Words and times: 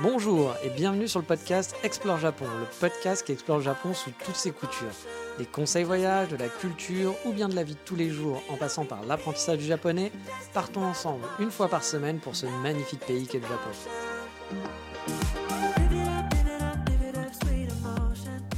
Bonjour 0.00 0.54
et 0.62 0.70
bienvenue 0.70 1.08
sur 1.08 1.20
le 1.20 1.24
podcast 1.24 1.74
Explore 1.82 2.18
Japon, 2.18 2.44
le 2.44 2.66
podcast 2.80 3.24
qui 3.24 3.32
explore 3.32 3.58
le 3.58 3.64
Japon 3.64 3.94
sous 3.94 4.10
toutes 4.24 4.36
ses 4.36 4.50
coutures. 4.50 4.86
Des 5.38 5.46
conseils 5.46 5.84
voyages, 5.84 6.28
de 6.28 6.36
la 6.36 6.48
culture 6.48 7.14
ou 7.24 7.32
bien 7.32 7.48
de 7.48 7.54
la 7.54 7.62
vie 7.62 7.74
de 7.74 7.78
tous 7.84 7.96
les 7.96 8.10
jours 8.10 8.42
en 8.50 8.56
passant 8.56 8.84
par 8.84 9.04
l'apprentissage 9.04 9.58
du 9.58 9.64
japonais, 9.64 10.12
partons 10.52 10.82
ensemble 10.82 11.24
une 11.38 11.50
fois 11.50 11.68
par 11.68 11.84
semaine 11.84 12.18
pour 12.18 12.36
ce 12.36 12.46
magnifique 12.62 13.00
pays 13.00 13.26
qu'est 13.26 13.40
le 13.40 13.46
Japon. 13.46 13.70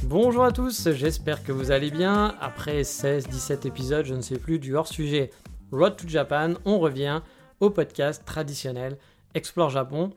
Bonjour 0.03 0.43
à 0.43 0.51
tous, 0.51 0.89
j'espère 0.91 1.43
que 1.43 1.51
vous 1.51 1.71
allez 1.71 1.91
bien. 1.91 2.35
Après 2.41 2.81
16-17 2.81 3.67
épisodes, 3.67 4.05
je 4.05 4.15
ne 4.15 4.21
sais 4.21 4.39
plus, 4.39 4.59
du 4.59 4.75
hors-sujet 4.75 5.31
Road 5.71 5.97
to 5.97 6.07
Japan, 6.07 6.53
on 6.65 6.79
revient 6.79 7.21
podcast 7.59 8.23
traditionnel 8.25 8.97
Explore 9.33 9.69
Japon, 9.69 10.11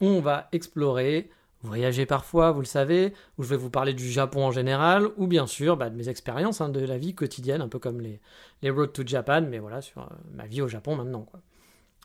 où 0.00 0.06
on 0.06 0.20
va 0.20 0.48
explorer, 0.52 1.30
voyager 1.62 2.06
parfois, 2.06 2.52
vous 2.52 2.60
le 2.60 2.66
savez, 2.66 3.12
où 3.38 3.42
je 3.42 3.48
vais 3.48 3.56
vous 3.56 3.70
parler 3.70 3.94
du 3.94 4.10
Japon 4.10 4.44
en 4.44 4.50
général, 4.50 5.08
ou 5.16 5.26
bien 5.26 5.46
sûr 5.46 5.76
bah, 5.76 5.90
de 5.90 5.96
mes 5.96 6.08
expériences 6.08 6.60
hein, 6.60 6.68
de 6.68 6.80
la 6.80 6.98
vie 6.98 7.14
quotidienne, 7.14 7.60
un 7.60 7.68
peu 7.68 7.78
comme 7.78 8.00
les, 8.00 8.20
les 8.62 8.70
Road 8.70 8.92
to 8.92 9.02
Japan, 9.04 9.42
mais 9.42 9.58
voilà, 9.58 9.80
sur 9.82 10.02
euh, 10.02 10.06
ma 10.34 10.46
vie 10.46 10.62
au 10.62 10.68
Japon 10.68 10.96
maintenant. 10.96 11.26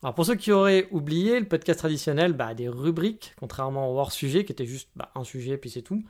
Alors 0.03 0.13
pour 0.13 0.25
ceux 0.25 0.35
qui 0.35 0.51
auraient 0.51 0.87
oublié, 0.91 1.39
le 1.39 1.47
podcast 1.47 1.79
traditionnel 1.79 2.33
bah, 2.33 2.47
a 2.47 2.53
des 2.53 2.67
rubriques, 2.67 3.33
contrairement 3.39 3.91
au 3.91 3.97
hors-sujet, 3.97 4.45
qui 4.45 4.51
était 4.51 4.65
juste 4.65 4.89
bah, 4.95 5.11
un 5.15 5.23
sujet, 5.23 5.57
puis 5.57 5.69
c'est 5.69 5.81
tout. 5.81 6.03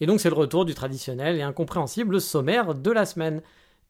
Et 0.00 0.06
donc 0.06 0.20
c'est 0.20 0.30
le 0.30 0.36
retour 0.36 0.64
du 0.64 0.74
traditionnel 0.74 1.36
et 1.36 1.42
incompréhensible 1.42 2.20
sommaire 2.20 2.74
de 2.74 2.90
la 2.90 3.04
semaine. 3.04 3.42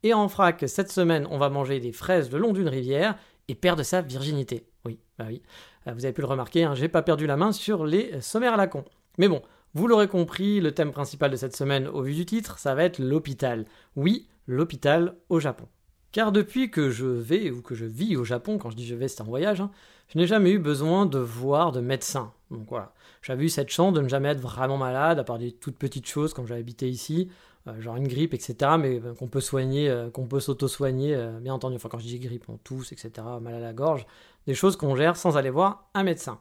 Et 0.02 0.14
en 0.14 0.28
frac, 0.28 0.64
cette 0.66 0.90
semaine, 0.90 1.26
on 1.30 1.38
va 1.38 1.50
manger 1.50 1.78
des 1.78 1.92
fraises 1.92 2.32
le 2.32 2.38
long 2.38 2.52
d'une 2.52 2.68
rivière 2.68 3.16
et 3.50 3.54
perdre 3.54 3.82
sa 3.82 4.00
virginité. 4.00 4.66
Oui, 4.84 4.98
bah 5.18 5.26
oui. 5.28 5.42
Euh, 5.86 5.92
vous 5.92 6.04
avez 6.04 6.12
pu 6.12 6.20
le 6.20 6.26
remarquer, 6.26 6.64
hein, 6.64 6.74
j'ai 6.74 6.88
pas 6.88 7.02
perdu 7.02 7.26
la 7.26 7.36
main 7.36 7.52
sur 7.52 7.84
les 7.84 8.20
sommaires 8.20 8.54
à 8.54 8.56
la 8.56 8.66
con. 8.66 8.84
Mais 9.18 9.28
bon, 9.28 9.42
vous 9.74 9.86
l'aurez 9.86 10.08
compris, 10.08 10.60
le 10.60 10.72
thème 10.72 10.92
principal 10.92 11.30
de 11.30 11.36
cette 11.36 11.56
semaine, 11.56 11.88
au 11.88 12.02
vu 12.02 12.14
du 12.14 12.26
titre, 12.26 12.58
ça 12.58 12.74
va 12.74 12.84
être 12.84 12.98
l'hôpital. 12.98 13.66
Oui, 13.96 14.28
l'hôpital 14.46 15.16
au 15.28 15.40
Japon. 15.40 15.66
Car 16.12 16.32
depuis 16.32 16.70
que 16.70 16.90
je 16.90 17.06
vais 17.06 17.50
ou 17.50 17.62
que 17.62 17.74
je 17.74 17.84
vis 17.84 18.16
au 18.16 18.24
Japon, 18.24 18.58
quand 18.58 18.70
je 18.70 18.76
dis 18.76 18.86
je 18.86 18.96
vais, 18.96 19.06
c'est 19.06 19.22
un 19.22 19.24
voyage, 19.24 19.60
hein, 19.60 19.70
je 20.08 20.18
n'ai 20.18 20.26
jamais 20.26 20.50
eu 20.50 20.58
besoin 20.58 21.06
de 21.06 21.18
voir 21.18 21.70
de 21.70 21.80
médecin. 21.80 22.32
Donc 22.50 22.66
voilà, 22.68 22.92
j'avais 23.22 23.44
eu 23.44 23.48
cette 23.48 23.70
chance 23.70 23.92
de 23.92 24.00
ne 24.00 24.08
jamais 24.08 24.30
être 24.30 24.40
vraiment 24.40 24.76
malade, 24.76 25.20
à 25.20 25.24
part 25.24 25.38
des 25.38 25.52
toutes 25.52 25.78
petites 25.78 26.08
choses 26.08 26.34
quand 26.34 26.46
j'avais 26.46 26.60
habité 26.60 26.88
ici, 26.88 27.28
euh, 27.28 27.34
genre 27.78 27.96
une 27.96 28.08
grippe, 28.08 28.34
etc., 28.34 28.72
mais 28.78 29.00
euh, 29.00 29.14
qu'on 29.14 29.28
peut 29.28 29.40
soigner, 29.40 29.88
euh, 29.88 30.10
qu'on 30.10 30.26
peut 30.26 30.40
s'auto-soigner, 30.40 31.16
bien 31.40 31.54
entendu. 31.54 31.76
Enfin, 31.76 31.88
quand 31.88 31.98
je 31.98 32.06
dis 32.06 32.18
grippe, 32.18 32.48
on 32.48 32.56
tousse, 32.56 32.92
etc., 32.92 33.12
mal 33.40 33.54
à 33.54 33.60
la 33.60 33.72
gorge, 33.72 34.06
des 34.46 34.54
choses 34.54 34.76
qu'on 34.76 34.96
gère 34.96 35.16
sans 35.16 35.36
aller 35.36 35.50
voir 35.50 35.88
un 35.94 36.02
médecin. 36.02 36.40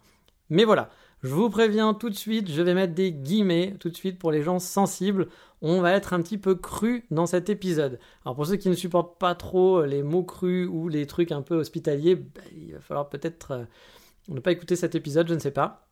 Mais 0.50 0.64
voilà, 0.64 0.90
je 1.22 1.30
vous 1.30 1.50
préviens 1.50 1.94
tout 1.94 2.10
de 2.10 2.16
suite, 2.16 2.50
je 2.50 2.62
vais 2.62 2.74
mettre 2.74 2.94
des 2.94 3.12
guillemets 3.12 3.76
tout 3.80 3.90
de 3.90 3.96
suite 3.96 4.18
pour 4.18 4.32
les 4.32 4.42
gens 4.42 4.60
sensibles. 4.60 5.28
On 5.62 5.82
va 5.82 5.92
être 5.92 6.14
un 6.14 6.22
petit 6.22 6.38
peu 6.38 6.56
cru 6.56 7.06
dans 7.12 7.26
cet 7.26 7.50
épisode. 7.50 8.00
Alors 8.26 8.36
pour 8.36 8.48
ceux 8.48 8.56
qui 8.56 8.70
ne 8.70 8.74
supportent 8.74 9.20
pas 9.20 9.36
trop 9.36 9.84
les 9.84 10.02
mots 10.02 10.24
crus 10.24 10.68
ou 10.72 10.88
les 10.88 11.06
trucs 11.06 11.32
un 11.32 11.42
peu 11.42 11.56
hospitaliers, 11.56 12.16
bah, 12.16 12.42
il 12.56 12.74
va 12.74 12.80
falloir 12.80 13.10
peut-être 13.10 13.68
ne 14.30 14.40
pas 14.40 14.52
écouter 14.52 14.76
cet 14.76 14.96
épisode, 14.96 15.28
je 15.28 15.34
ne 15.34 15.40
sais 15.40 15.52
pas. 15.52 15.90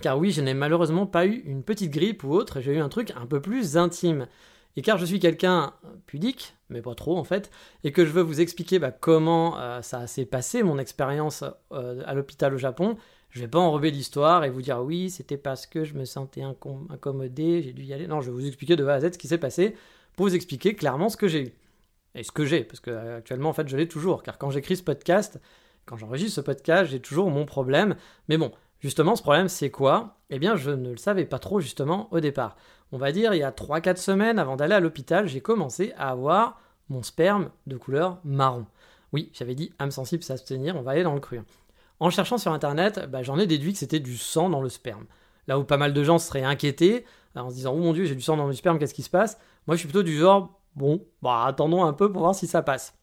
Car 0.00 0.18
oui, 0.18 0.30
je 0.30 0.40
n'ai 0.40 0.54
malheureusement 0.54 1.06
pas 1.06 1.26
eu 1.26 1.42
une 1.44 1.62
petite 1.62 1.90
grippe 1.90 2.24
ou 2.24 2.32
autre, 2.32 2.60
j'ai 2.60 2.72
eu 2.72 2.78
un 2.78 2.88
truc 2.88 3.12
un 3.14 3.26
peu 3.26 3.40
plus 3.40 3.76
intime. 3.76 4.26
Et 4.76 4.82
car 4.82 4.98
je 4.98 5.04
suis 5.04 5.20
quelqu'un 5.20 5.74
pudique, 6.06 6.56
mais 6.70 6.80
pas 6.80 6.94
trop 6.94 7.18
en 7.18 7.24
fait, 7.24 7.50
et 7.84 7.92
que 7.92 8.04
je 8.04 8.10
veux 8.10 8.22
vous 8.22 8.40
expliquer 8.40 8.78
bah, 8.78 8.90
comment 8.90 9.58
euh, 9.58 9.82
ça 9.82 10.06
s'est 10.06 10.24
passé, 10.24 10.62
mon 10.62 10.78
expérience 10.78 11.44
euh, 11.72 12.02
à 12.06 12.14
l'hôpital 12.14 12.54
au 12.54 12.58
Japon, 12.58 12.96
je 13.30 13.40
vais 13.40 13.48
pas 13.48 13.58
enrober 13.58 13.90
l'histoire 13.90 14.44
et 14.44 14.50
vous 14.50 14.62
dire 14.62 14.82
oui, 14.82 15.10
c'était 15.10 15.36
parce 15.36 15.66
que 15.66 15.84
je 15.84 15.94
me 15.94 16.04
sentais 16.04 16.42
incommodé, 16.42 17.62
j'ai 17.62 17.72
dû 17.72 17.82
y 17.82 17.94
aller. 17.94 18.06
Non, 18.06 18.20
je 18.20 18.30
vais 18.30 18.32
vous 18.32 18.46
expliquer 18.46 18.76
de 18.76 18.86
A 18.86 18.94
à 18.94 19.00
Z 19.00 19.12
ce 19.12 19.18
qui 19.18 19.28
s'est 19.28 19.38
passé 19.38 19.74
pour 20.16 20.26
vous 20.26 20.34
expliquer 20.34 20.74
clairement 20.74 21.08
ce 21.08 21.16
que 21.16 21.28
j'ai 21.28 21.42
eu. 21.44 21.52
Et 22.14 22.24
ce 22.24 22.32
que 22.32 22.44
j'ai, 22.44 22.62
parce 22.64 22.80
que 22.80 22.90
euh, 22.90 23.18
actuellement 23.18 23.50
en 23.50 23.54
fait 23.54 23.68
je 23.68 23.76
l'ai 23.76 23.88
toujours, 23.88 24.22
car 24.22 24.36
quand 24.36 24.50
j'écris 24.50 24.76
ce 24.76 24.82
podcast, 24.82 25.40
quand 25.86 25.96
j'enregistre 25.96 26.36
ce 26.36 26.40
podcast, 26.40 26.90
j'ai 26.90 27.00
toujours 27.00 27.30
mon 27.30 27.44
problème. 27.44 27.96
Mais 28.28 28.36
bon, 28.36 28.52
justement, 28.80 29.16
ce 29.16 29.22
problème, 29.22 29.48
c'est 29.48 29.70
quoi? 29.70 30.18
Eh 30.30 30.38
bien, 30.38 30.56
je 30.56 30.70
ne 30.70 30.90
le 30.90 30.96
savais 30.96 31.24
pas 31.24 31.38
trop 31.38 31.60
justement 31.60 32.08
au 32.12 32.20
départ. 32.20 32.56
On 32.92 32.98
va 32.98 33.10
dire, 33.10 33.34
il 33.34 33.38
y 33.38 33.42
a 33.42 33.50
3-4 33.50 33.96
semaines 33.96 34.38
avant 34.38 34.56
d'aller 34.56 34.74
à 34.74 34.80
l'hôpital, 34.80 35.26
j'ai 35.26 35.40
commencé 35.40 35.94
à 35.96 36.10
avoir 36.10 36.60
mon 36.90 37.02
sperme 37.02 37.50
de 37.66 37.78
couleur 37.78 38.18
marron. 38.22 38.66
Oui, 39.12 39.30
j'avais 39.32 39.54
dit 39.54 39.72
âme 39.78 39.90
sensible 39.90 40.22
s'abstenir, 40.22 40.76
on 40.76 40.82
va 40.82 40.92
aller 40.92 41.02
dans 41.02 41.14
le 41.14 41.20
cru. 41.20 41.40
En 42.00 42.10
cherchant 42.10 42.36
sur 42.36 42.52
internet, 42.52 43.08
bah, 43.10 43.22
j'en 43.22 43.38
ai 43.38 43.46
déduit 43.46 43.72
que 43.72 43.78
c'était 43.78 44.00
du 44.00 44.18
sang 44.18 44.50
dans 44.50 44.60
le 44.60 44.68
sperme. 44.68 45.06
Là 45.48 45.58
où 45.58 45.64
pas 45.64 45.78
mal 45.78 45.94
de 45.94 46.04
gens 46.04 46.18
seraient 46.18 46.44
inquiétés, 46.44 47.04
en 47.34 47.48
se 47.48 47.54
disant 47.54 47.72
Oh 47.74 47.78
mon 47.78 47.92
dieu, 47.92 48.04
j'ai 48.04 48.14
du 48.14 48.22
sang 48.22 48.36
dans 48.36 48.46
le 48.46 48.52
sperme, 48.52 48.78
qu'est-ce 48.78 48.94
qui 48.94 49.02
se 49.02 49.10
passe? 49.10 49.38
Moi, 49.66 49.76
je 49.76 49.80
suis 49.80 49.88
plutôt 49.88 50.02
du 50.02 50.18
genre 50.18 50.60
Bon, 50.74 51.04
bah 51.20 51.44
attendons 51.44 51.84
un 51.84 51.92
peu 51.92 52.10
pour 52.10 52.22
voir 52.22 52.34
si 52.34 52.46
ça 52.46 52.62
passe. 52.62 52.94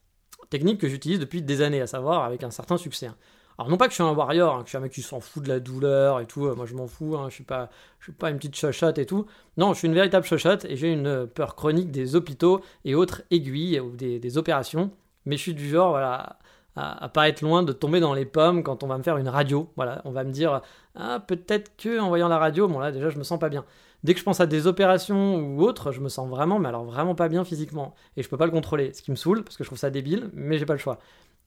Technique 0.50 0.80
que 0.80 0.88
j'utilise 0.88 1.20
depuis 1.20 1.42
des 1.42 1.62
années, 1.62 1.82
à 1.82 1.88
savoir 1.88 2.24
avec 2.24 2.44
un 2.44 2.52
certain 2.52 2.78
succès. 2.78 3.10
Alors 3.60 3.70
non 3.70 3.76
pas 3.76 3.88
que 3.88 3.92
je 3.92 3.96
suis 3.96 4.04
un 4.04 4.14
warrior, 4.14 4.56
hein, 4.56 4.60
que 4.60 4.68
je 4.68 4.70
suis 4.70 4.78
un 4.78 4.82
mec 4.82 4.94
qui 4.94 5.02
s'en 5.02 5.20
fout 5.20 5.44
de 5.44 5.50
la 5.50 5.60
douleur 5.60 6.22
et 6.22 6.26
tout, 6.26 6.46
euh, 6.46 6.56
moi 6.56 6.66
je 6.66 6.76
m'en 6.76 6.88
fous, 6.88 7.18
hein, 7.18 7.26
je 7.28 7.34
suis 7.36 7.44
pas, 7.44 7.70
suis 8.02 8.14
pas 8.14 8.30
une 8.30 8.38
petite 8.38 8.56
chochotte 8.56 8.98
et 9.00 9.06
tout. 9.06 9.26
Non, 9.58 9.74
je 9.74 9.80
suis 9.80 9.88
une 9.90 9.94
véritable 9.94 10.26
chochotte 10.26 10.64
et 10.64 10.78
j'ai 10.78 10.94
une 10.94 11.08
euh, 11.08 11.26
peur 11.26 11.56
chronique 11.56 11.92
des 11.92 12.16
hôpitaux 12.16 12.62
et 12.86 12.96
autres 12.96 13.24
aiguilles 13.32 13.82
ou 13.82 13.98
des, 13.98 14.38
opérations. 14.38 14.92
Mais 15.26 15.36
je 15.36 15.42
suis 15.42 15.54
du 15.54 15.68
genre, 15.68 15.90
voilà, 15.90 16.38
à, 16.78 17.04
à, 17.04 17.10
pas 17.10 17.28
être 17.28 17.42
loin 17.42 17.62
de 17.62 17.74
tomber 17.74 18.00
dans 18.00 18.14
les 18.14 18.24
pommes 18.24 18.64
quand 18.64 18.82
on 18.84 18.88
va 18.88 18.98
me 18.98 19.04
faire 19.04 19.18
une 19.18 19.28
radio. 19.28 19.70
Voilà, 19.76 20.02
on 20.06 20.12
va 20.12 20.24
me 20.24 20.32
dire, 20.32 20.62
ah 20.96 21.20
peut-être 21.20 21.76
que 21.76 22.00
en 22.00 22.08
voyant 22.08 22.30
la 22.30 22.38
radio, 22.38 22.70
bon 22.70 22.80
là 22.80 22.94
déjà 22.94 23.10
je 23.10 23.18
me 23.18 23.24
sens 23.24 23.40
pas 23.40 23.50
bien. 23.50 23.66
Dès 24.06 24.14
que 24.14 24.20
je 24.22 24.24
pense 24.24 24.40
à 24.40 24.46
des 24.46 24.68
opérations 24.68 25.36
ou 25.36 25.62
autres, 25.64 25.92
je 25.92 26.00
me 26.00 26.08
sens 26.08 26.30
vraiment, 26.30 26.60
mais 26.60 26.70
alors 26.70 26.86
vraiment 26.86 27.16
pas 27.16 27.28
bien 27.28 27.44
physiquement. 27.44 27.94
Et 28.16 28.24
je 28.24 28.30
peux 28.30 28.38
pas 28.38 28.46
le 28.46 28.52
contrôler, 28.52 28.94
ce 28.94 29.02
qui 29.02 29.12
me 29.12 29.18
saoule, 29.18 29.44
parce 29.44 29.58
que 29.58 29.66
je 29.66 29.68
trouve 29.68 29.78
ça 29.78 29.90
débile, 29.90 30.30
mais 30.34 30.58
j'ai 30.58 30.66
pas 30.66 30.76
le 30.76 30.80
choix. 30.80 31.00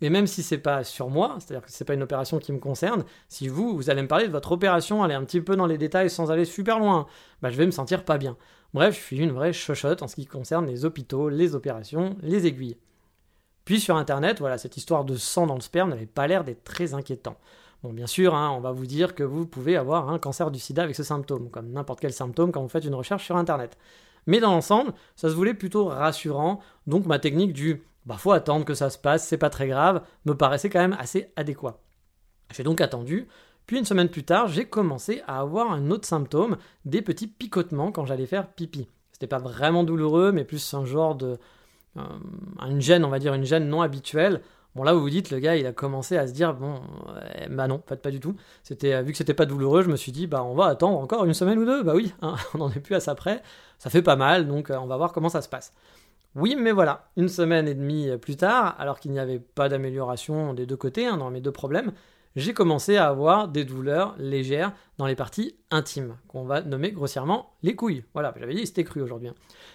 Et 0.02 0.10
même 0.10 0.26
si 0.26 0.42
c'est 0.42 0.58
pas 0.58 0.82
sur 0.82 1.08
moi, 1.08 1.36
c'est-à-dire 1.38 1.64
que 1.64 1.70
c'est 1.70 1.84
pas 1.84 1.94
une 1.94 2.02
opération 2.02 2.40
qui 2.40 2.52
me 2.52 2.58
concerne, 2.58 3.04
si 3.28 3.46
vous, 3.46 3.76
vous 3.76 3.88
allez 3.88 4.02
me 4.02 4.08
parler 4.08 4.26
de 4.26 4.32
votre 4.32 4.50
opération, 4.50 5.04
aller 5.04 5.14
un 5.14 5.24
petit 5.24 5.40
peu 5.40 5.54
dans 5.54 5.66
les 5.66 5.78
détails 5.78 6.10
sans 6.10 6.32
aller 6.32 6.44
super 6.44 6.80
loin, 6.80 7.06
bah 7.40 7.50
je 7.50 7.56
vais 7.56 7.66
me 7.66 7.70
sentir 7.70 8.04
pas 8.04 8.18
bien. 8.18 8.36
Bref, 8.74 8.96
je 8.96 9.00
suis 9.00 9.18
une 9.18 9.30
vraie 9.30 9.52
chochotte 9.52 10.02
en 10.02 10.08
ce 10.08 10.16
qui 10.16 10.26
concerne 10.26 10.66
les 10.66 10.84
hôpitaux, 10.84 11.28
les 11.28 11.54
opérations, 11.54 12.16
les 12.20 12.48
aiguilles. 12.48 12.78
Puis 13.64 13.78
sur 13.78 13.96
internet, 13.96 14.40
voilà, 14.40 14.58
cette 14.58 14.76
histoire 14.76 15.04
de 15.04 15.14
sang 15.14 15.46
dans 15.46 15.54
le 15.54 15.60
sperme 15.60 15.90
n'avait 15.90 16.06
pas 16.06 16.26
l'air 16.26 16.42
d'être 16.42 16.64
très 16.64 16.94
inquiétant. 16.94 17.36
Bon, 17.84 17.92
bien 17.92 18.08
sûr, 18.08 18.34
hein, 18.34 18.50
on 18.56 18.60
va 18.60 18.72
vous 18.72 18.86
dire 18.86 19.14
que 19.14 19.22
vous 19.22 19.46
pouvez 19.46 19.76
avoir 19.76 20.10
un 20.10 20.18
cancer 20.18 20.50
du 20.50 20.58
sida 20.58 20.82
avec 20.82 20.96
ce 20.96 21.04
symptôme, 21.04 21.48
comme 21.48 21.70
n'importe 21.70 22.00
quel 22.00 22.12
symptôme 22.12 22.50
quand 22.50 22.62
vous 22.62 22.68
faites 22.68 22.84
une 22.84 22.94
recherche 22.96 23.24
sur 23.24 23.36
Internet. 23.36 23.78
Mais 24.26 24.40
dans 24.40 24.50
l'ensemble, 24.50 24.94
ça 25.14 25.28
se 25.28 25.34
voulait 25.34 25.54
plutôt 25.54 25.86
rassurant, 25.86 26.60
donc 26.88 27.06
ma 27.06 27.20
technique 27.20 27.52
du 27.52 27.82
bah 28.06 28.16
faut 28.18 28.32
attendre 28.32 28.64
que 28.64 28.74
ça 28.74 28.90
se 28.90 28.98
passe, 28.98 29.26
c'est 29.26 29.38
pas 29.38 29.50
très 29.50 29.68
grave, 29.68 30.02
me 30.24 30.34
paraissait 30.34 30.70
quand 30.70 30.80
même 30.80 30.96
assez 30.98 31.32
adéquat. 31.36 31.80
J'ai 32.52 32.62
donc 32.62 32.80
attendu, 32.80 33.28
puis 33.66 33.78
une 33.78 33.84
semaine 33.84 34.08
plus 34.08 34.24
tard, 34.24 34.48
j'ai 34.48 34.64
commencé 34.64 35.22
à 35.26 35.40
avoir 35.40 35.70
un 35.70 35.90
autre 35.90 36.06
symptôme, 36.06 36.56
des 36.84 37.02
petits 37.02 37.28
picotements 37.28 37.92
quand 37.92 38.04
j'allais 38.06 38.26
faire 38.26 38.48
pipi. 38.48 38.88
C'était 39.12 39.26
pas 39.26 39.38
vraiment 39.38 39.84
douloureux, 39.84 40.32
mais 40.32 40.44
plus 40.44 40.74
un 40.74 40.84
genre 40.84 41.14
de. 41.14 41.38
Euh, 41.96 42.02
une 42.68 42.80
gêne, 42.80 43.04
on 43.04 43.10
va 43.10 43.18
dire, 43.18 43.34
une 43.34 43.44
gêne 43.44 43.68
non 43.68 43.82
habituelle. 43.82 44.42
Bon 44.74 44.84
là 44.84 44.94
vous 44.94 45.00
vous 45.00 45.10
dites 45.10 45.30
le 45.30 45.38
gars 45.38 45.54
il 45.54 45.66
a 45.66 45.72
commencé 45.72 46.16
à 46.16 46.26
se 46.26 46.32
dire 46.32 46.54
bon 46.54 46.80
bah 47.50 47.68
non 47.68 47.78
pas 47.78 48.10
du 48.10 48.20
tout 48.20 48.36
c'était 48.62 49.02
vu 49.02 49.12
que 49.12 49.18
c'était 49.18 49.34
pas 49.34 49.44
douloureux 49.44 49.82
je 49.82 49.90
me 49.90 49.96
suis 49.96 50.12
dit 50.12 50.26
bah 50.26 50.42
on 50.44 50.54
va 50.54 50.64
attendre 50.64 50.98
encore 50.98 51.26
une 51.26 51.34
semaine 51.34 51.58
ou 51.58 51.66
deux 51.66 51.82
bah 51.82 51.92
oui 51.94 52.14
hein, 52.22 52.36
on 52.54 52.58
n'en 52.58 52.70
est 52.70 52.80
plus 52.80 52.94
à 52.94 53.00
ça 53.00 53.14
près 53.14 53.42
ça 53.78 53.90
fait 53.90 54.00
pas 54.00 54.16
mal 54.16 54.48
donc 54.48 54.70
euh, 54.70 54.78
on 54.78 54.86
va 54.86 54.96
voir 54.96 55.12
comment 55.12 55.28
ça 55.28 55.42
se 55.42 55.48
passe 55.50 55.74
oui 56.34 56.56
mais 56.56 56.72
voilà 56.72 57.10
une 57.16 57.28
semaine 57.28 57.68
et 57.68 57.74
demie 57.74 58.08
plus 58.18 58.36
tard 58.36 58.74
alors 58.78 59.00
qu'il 59.00 59.10
n'y 59.12 59.18
avait 59.18 59.38
pas 59.38 59.68
d'amélioration 59.68 60.54
des 60.54 60.66
deux 60.66 60.76
côtés 60.76 61.06
hein, 61.06 61.16
dans 61.16 61.30
mes 61.30 61.40
deux 61.40 61.52
problèmes 61.52 61.92
j'ai 62.36 62.54
commencé 62.54 62.96
à 62.96 63.08
avoir 63.08 63.48
des 63.48 63.64
douleurs 63.64 64.14
légères 64.18 64.72
dans 64.96 65.06
les 65.06 65.14
parties 65.14 65.54
intimes, 65.70 66.16
qu'on 66.28 66.44
va 66.44 66.62
nommer 66.62 66.92
grossièrement 66.92 67.50
les 67.62 67.76
couilles. 67.76 68.04
Voilà, 68.14 68.32
j'avais 68.38 68.54
dit 68.54 68.66
c'était 68.66 68.84
cru 68.84 69.02
aujourd'hui. 69.02 69.28
Hein. 69.28 69.34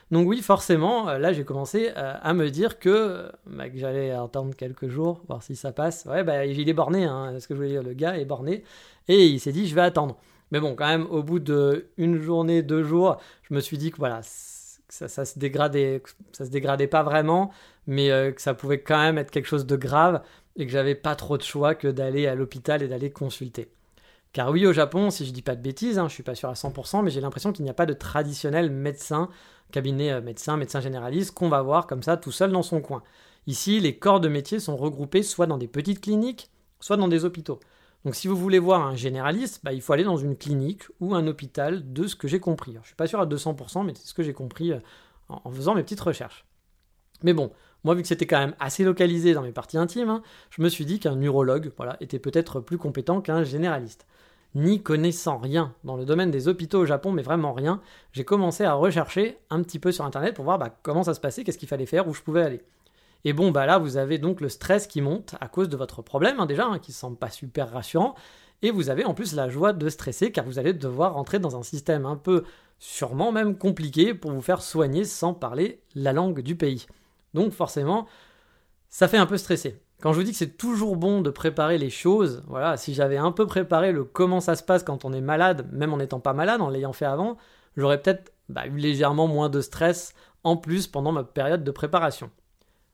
Donc 0.09 0.27
oui, 0.27 0.41
forcément, 0.41 1.07
euh, 1.09 1.19
là 1.19 1.33
j'ai 1.33 1.43
commencé 1.43 1.91
euh, 1.95 2.13
à 2.19 2.33
me 2.33 2.49
dire 2.49 2.79
que, 2.79 3.31
bah, 3.45 3.69
que 3.69 3.77
j'allais 3.77 4.11
attendre 4.11 4.55
quelques 4.55 4.87
jours, 4.87 5.21
voir 5.27 5.43
si 5.43 5.55
ça 5.55 5.71
passe. 5.71 6.05
Ouais, 6.05 6.23
bah 6.23 6.45
il 6.45 6.67
est 6.67 6.73
borné, 6.73 7.05
hein, 7.05 7.39
ce 7.39 7.47
que 7.47 7.53
je 7.53 7.59
voulais 7.59 7.69
dire, 7.69 7.83
le 7.83 7.93
gars 7.93 8.17
est 8.17 8.25
borné, 8.25 8.63
et 9.07 9.27
il 9.27 9.39
s'est 9.39 9.51
dit 9.51 9.67
je 9.67 9.75
vais 9.75 9.81
attendre. 9.81 10.17
Mais 10.51 10.59
bon, 10.59 10.75
quand 10.75 10.87
même, 10.87 11.05
au 11.09 11.23
bout 11.23 11.39
d'une 11.39 12.21
journée, 12.21 12.63
deux 12.63 12.81
jours, 12.81 13.17
je 13.43 13.53
me 13.53 13.59
suis 13.59 13.77
dit 13.77 13.91
que 13.91 13.97
voilà, 13.97 14.21
ça, 14.89 15.07
ça, 15.07 15.25
se 15.25 15.37
dégradait, 15.39 16.01
ça 16.31 16.45
se 16.45 16.49
dégradait 16.49 16.87
pas 16.87 17.03
vraiment, 17.03 17.51
mais 17.87 18.11
euh, 18.11 18.31
que 18.31 18.41
ça 18.41 18.53
pouvait 18.53 18.81
quand 18.81 18.97
même 18.97 19.17
être 19.17 19.31
quelque 19.31 19.47
chose 19.47 19.65
de 19.65 19.75
grave 19.75 20.21
et 20.55 20.65
que 20.65 20.71
j'avais 20.71 20.95
pas 20.95 21.15
trop 21.15 21.37
de 21.37 21.43
choix 21.43 21.75
que 21.75 21.87
d'aller 21.87 22.27
à 22.27 22.35
l'hôpital 22.35 22.81
et 22.81 22.87
d'aller 22.87 23.11
consulter. 23.11 23.69
Car 24.33 24.51
oui, 24.51 24.65
au 24.65 24.73
Japon, 24.73 25.09
si 25.09 25.25
je 25.25 25.31
dis 25.31 25.41
pas 25.41 25.55
de 25.55 25.61
bêtises, 25.61 25.97
hein, 25.99 26.07
je 26.07 26.13
suis 26.13 26.23
pas 26.23 26.35
sûr 26.35 26.49
à 26.49 26.53
100%, 26.53 27.03
mais 27.03 27.09
j'ai 27.09 27.21
l'impression 27.21 27.51
qu'il 27.51 27.63
n'y 27.63 27.71
a 27.71 27.73
pas 27.73 27.85
de 27.85 27.93
traditionnel 27.93 28.69
médecin, 28.69 29.29
cabinet 29.71 30.11
euh, 30.11 30.21
médecin, 30.21 30.57
médecin 30.57 30.79
généraliste 30.79 31.31
qu'on 31.31 31.49
va 31.49 31.61
voir 31.61 31.87
comme 31.87 32.03
ça 32.03 32.17
tout 32.17 32.31
seul 32.31 32.51
dans 32.51 32.63
son 32.63 32.81
coin. 32.81 33.03
Ici, 33.47 33.79
les 33.79 33.97
corps 33.97 34.19
de 34.19 34.27
métier 34.27 34.59
sont 34.59 34.75
regroupés 34.75 35.23
soit 35.23 35.47
dans 35.47 35.57
des 35.57 35.67
petites 35.67 36.01
cliniques, 36.01 36.49
soit 36.79 36.97
dans 36.97 37.07
des 37.07 37.25
hôpitaux. 37.25 37.59
Donc 38.07 38.15
si 38.15 38.29
vous 38.29 38.37
voulez 38.37 38.59
voir 38.59 38.87
un 38.87 38.95
généraliste, 38.95 39.59
bah, 39.65 39.73
il 39.73 39.81
faut 39.81 39.91
aller 39.91 40.05
dans 40.05 40.15
une 40.15 40.37
clinique 40.37 40.83
ou 41.01 41.13
un 41.13 41.27
hôpital 41.27 41.91
de 41.91 42.07
ce 42.07 42.15
que 42.15 42.29
j'ai 42.29 42.39
compris. 42.39 42.71
je 42.71 42.79
ne 42.79 42.83
suis 42.85 42.95
pas 42.95 43.05
sûr 43.05 43.19
à 43.19 43.25
200%, 43.25 43.85
mais 43.85 43.91
c'est 43.95 44.07
ce 44.07 44.13
que 44.13 44.23
j'ai 44.23 44.31
compris 44.31 44.71
euh, 44.71 44.79
en, 45.27 45.51
faisant 45.51 45.75
mes 45.75 45.83
petites 45.83 45.99
recherches. 45.99 46.45
Mais 47.23 47.33
bon, 47.33 47.51
moi 47.83 47.95
vu 47.95 48.03
que 48.03 48.07
c'était 48.07 48.25
quand 48.25 48.39
même 48.39 48.55
assez 48.61 48.85
localisé 48.85 49.33
dans 49.33 49.41
mes 49.41 49.51
parties 49.51 49.77
intimes, 49.77 50.07
hein, 50.07 50.21
je 50.51 50.61
me 50.61 50.69
suis 50.69 50.85
dit 50.85 51.01
qu'un 51.01 51.21
urologue 51.21 51.73
voilà, 51.75 51.97
était 51.99 52.17
peut-être 52.17 52.61
plus 52.61 52.77
compétent 52.77 53.19
qu'un 53.19 53.43
généraliste. 53.43 54.07
Ni 54.55 54.81
connaissant 54.81 55.37
rien 55.37 55.75
dans 55.83 55.97
le 55.97 56.05
domaine 56.05 56.31
des 56.31 56.47
hôpitaux 56.47 56.79
au 56.79 56.85
Japon, 56.85 57.11
mais 57.11 57.23
vraiment 57.23 57.51
rien, 57.51 57.81
j'ai 58.13 58.23
commencé 58.23 58.63
à 58.63 58.71
rechercher 58.71 59.37
un 59.49 59.61
petit 59.63 59.79
peu 59.79 59.91
sur 59.91 60.05
internet 60.05 60.33
pour 60.33 60.45
voir 60.45 60.59
bah, 60.59 60.73
comment 60.81 61.03
ça 61.03 61.13
se 61.13 61.19
passait, 61.19 61.43
qu'est-ce 61.43 61.57
qu'il 61.57 61.67
fallait 61.67 61.85
faire, 61.85 62.07
où 62.07 62.13
je 62.13 62.21
pouvais 62.21 62.43
aller. 62.43 62.61
Et 63.25 63.33
bon, 63.33 63.51
bah 63.51 63.65
là, 63.65 63.77
vous 63.77 63.97
avez 63.97 64.17
donc 64.17 64.41
le 64.41 64.49
stress 64.49 64.87
qui 64.87 65.01
monte 65.01 65.35
à 65.41 65.47
cause 65.47 65.69
de 65.69 65.77
votre 65.77 66.01
problème, 66.01 66.39
hein, 66.39 66.45
déjà, 66.45 66.65
hein, 66.65 66.79
qui 66.79 66.91
ne 66.91 66.95
semble 66.95 67.17
pas 67.17 67.29
super 67.29 67.71
rassurant. 67.71 68.15
Et 68.61 68.71
vous 68.71 68.89
avez 68.89 69.05
en 69.05 69.13
plus 69.13 69.33
la 69.33 69.49
joie 69.49 69.73
de 69.73 69.89
stresser 69.89 70.31
car 70.31 70.45
vous 70.45 70.59
allez 70.59 70.73
devoir 70.73 71.13
rentrer 71.13 71.39
dans 71.39 71.55
un 71.55 71.63
système 71.63 72.05
un 72.05 72.15
peu, 72.15 72.43
sûrement 72.79 73.31
même 73.31 73.57
compliqué 73.57 74.13
pour 74.13 74.31
vous 74.31 74.41
faire 74.41 74.61
soigner 74.61 75.03
sans 75.03 75.33
parler 75.33 75.81
la 75.95 76.13
langue 76.13 76.41
du 76.41 76.55
pays. 76.55 76.87
Donc 77.33 77.53
forcément, 77.53 78.07
ça 78.89 79.07
fait 79.07 79.17
un 79.17 79.27
peu 79.27 79.37
stresser. 79.37 79.79
Quand 80.01 80.13
je 80.13 80.19
vous 80.19 80.23
dis 80.23 80.31
que 80.31 80.37
c'est 80.37 80.57
toujours 80.57 80.95
bon 80.95 81.21
de 81.21 81.29
préparer 81.29 81.77
les 81.77 81.89
choses, 81.89 82.43
voilà, 82.47 82.77
si 82.77 82.93
j'avais 82.93 83.17
un 83.17 83.31
peu 83.31 83.47
préparé 83.47 83.91
le 83.91 84.03
comment 84.03 84.39
ça 84.39 84.55
se 84.55 84.63
passe 84.63 84.83
quand 84.83 85.05
on 85.05 85.13
est 85.13 85.21
malade, 85.21 85.67
même 85.71 85.93
en 85.93 85.97
n'étant 85.97 86.19
pas 86.19 86.33
malade, 86.33 86.61
en 86.61 86.69
l'ayant 86.69 86.93
fait 86.93 87.05
avant, 87.05 87.37
j'aurais 87.75 88.01
peut-être 88.01 88.31
bah, 88.49 88.67
eu 88.67 88.77
légèrement 88.77 89.27
moins 89.27 89.49
de 89.49 89.61
stress 89.61 90.13
en 90.43 90.55
plus 90.55 90.87
pendant 90.87 91.11
ma 91.11 91.23
période 91.23 91.63
de 91.63 91.71
préparation. 91.71 92.29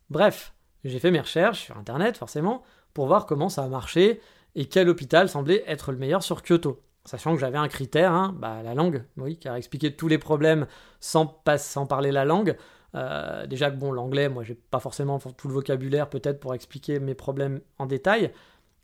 Bref, 0.10 0.54
j'ai 0.84 1.00
fait 1.00 1.12
mes 1.12 1.20
recherches 1.20 1.66
sur 1.66 1.78
Internet, 1.78 2.18
forcément, 2.18 2.64
pour 2.94 3.08
voir 3.08 3.26
comment 3.26 3.50
ça 3.50 3.64
a 3.64 3.68
marché 3.68 4.22
et 4.56 4.66
quel 4.66 4.90
hôpital 4.90 5.30
semblait 5.30 5.64
être 5.68 5.92
le 5.92 5.98
meilleur 5.98 6.24
sur 6.24 6.44
Kyoto. 6.44 6.82
Sachant 7.06 7.34
que 7.34 7.40
j'avais 7.40 7.58
un 7.58 7.68
critère, 7.68 8.14
hein, 8.14 8.34
bah, 8.38 8.62
la 8.64 8.76
langue, 8.76 9.04
oui, 9.18 9.38
qui 9.38 9.50
a 9.50 9.58
expliqué 9.58 9.94
tous 9.96 10.08
les 10.08 10.18
problèmes 10.18 10.68
sans 11.00 11.28
parler 11.88 12.12
la 12.12 12.24
langue. 12.24 12.56
Euh, 12.96 13.46
déjà 13.48 13.72
que 13.72 13.76
bon, 13.76 13.92
l'anglais, 13.92 14.30
moi, 14.30 14.44
j'ai 14.44 14.54
pas 14.54 14.80
forcément 14.80 15.20
tout 15.20 15.48
le 15.48 15.54
vocabulaire 15.54 16.10
peut-être 16.10 16.40
pour 16.40 16.54
expliquer 16.54 17.00
mes 17.00 17.16
problèmes 17.16 17.60
en 17.78 17.88
détail. 17.88 18.32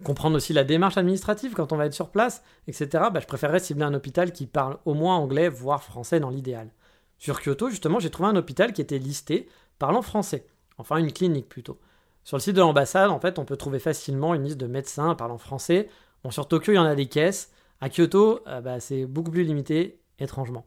Comprendre 0.03 0.37
aussi 0.37 0.53
la 0.53 0.63
démarche 0.63 0.97
administrative 0.97 1.53
quand 1.53 1.71
on 1.71 1.77
va 1.77 1.85
être 1.85 1.93
sur 1.93 2.09
place, 2.09 2.43
etc. 2.67 2.87
Bah, 3.13 3.19
je 3.19 3.27
préférerais 3.27 3.59
cibler 3.59 3.83
un 3.83 3.93
hôpital 3.93 4.31
qui 4.31 4.47
parle 4.47 4.77
au 4.85 4.93
moins 4.93 5.15
anglais, 5.15 5.49
voire 5.49 5.83
français 5.83 6.19
dans 6.19 6.29
l'idéal. 6.29 6.71
Sur 7.17 7.41
Kyoto, 7.41 7.69
justement, 7.69 7.99
j'ai 7.99 8.09
trouvé 8.09 8.29
un 8.29 8.35
hôpital 8.35 8.73
qui 8.73 8.81
était 8.81 8.97
listé 8.97 9.47
parlant 9.77 10.01
français. 10.01 10.45
Enfin, 10.79 10.97
une 10.97 11.13
clinique 11.13 11.47
plutôt. 11.47 11.77
Sur 12.23 12.37
le 12.37 12.41
site 12.41 12.55
de 12.55 12.61
l'ambassade, 12.61 13.11
en 13.11 13.19
fait, 13.19 13.37
on 13.37 13.45
peut 13.45 13.57
trouver 13.57 13.79
facilement 13.79 14.33
une 14.33 14.43
liste 14.43 14.57
de 14.57 14.67
médecins 14.67 15.13
parlant 15.13 15.37
français. 15.37 15.89
Bon, 16.23 16.31
sur 16.31 16.47
Tokyo, 16.47 16.71
il 16.71 16.75
y 16.75 16.79
en 16.79 16.85
a 16.85 16.95
des 16.95 17.07
caisses. 17.07 17.51
À 17.81 17.89
Kyoto, 17.89 18.41
euh, 18.47 18.61
bah, 18.61 18.79
c'est 18.79 19.05
beaucoup 19.05 19.31
plus 19.31 19.43
limité, 19.43 19.99
étrangement. 20.19 20.65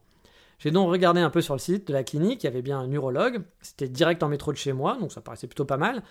J'ai 0.58 0.70
donc 0.70 0.88
regardé 0.88 1.20
un 1.20 1.30
peu 1.30 1.40
sur 1.40 1.54
le 1.54 1.58
site 1.58 1.88
de 1.88 1.92
la 1.92 2.04
clinique, 2.04 2.44
il 2.44 2.46
y 2.46 2.48
avait 2.48 2.62
bien 2.62 2.78
un 2.78 2.90
urologue, 2.90 3.42
c'était 3.62 3.88
direct 3.88 4.22
en 4.22 4.28
métro 4.28 4.52
de 4.52 4.56
chez 4.56 4.72
moi, 4.72 4.96
donc 4.96 5.10
ça 5.10 5.20
paraissait 5.20 5.48
plutôt 5.48 5.64
pas 5.64 5.76
mal. 5.76 6.04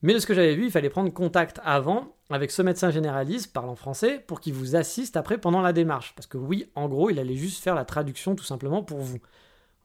Mais 0.00 0.14
de 0.14 0.18
ce 0.18 0.26
que 0.26 0.32
j'avais 0.32 0.54
vu, 0.54 0.64
il 0.64 0.70
fallait 0.70 0.88
prendre 0.88 1.12
contact 1.12 1.60
avant 1.62 2.14
avec 2.30 2.50
ce 2.50 2.62
médecin 2.62 2.90
généraliste 2.90 3.52
parlant 3.52 3.76
français 3.76 4.22
pour 4.26 4.40
qu'il 4.40 4.54
vous 4.54 4.76
assiste 4.76 5.16
après 5.16 5.36
pendant 5.38 5.60
la 5.60 5.72
démarche. 5.72 6.14
Parce 6.16 6.26
que 6.26 6.38
oui, 6.38 6.70
en 6.74 6.88
gros, 6.88 7.10
il 7.10 7.18
allait 7.18 7.36
juste 7.36 7.62
faire 7.62 7.74
la 7.74 7.84
traduction 7.84 8.34
tout 8.34 8.44
simplement 8.44 8.82
pour 8.82 8.98
vous. 8.98 9.18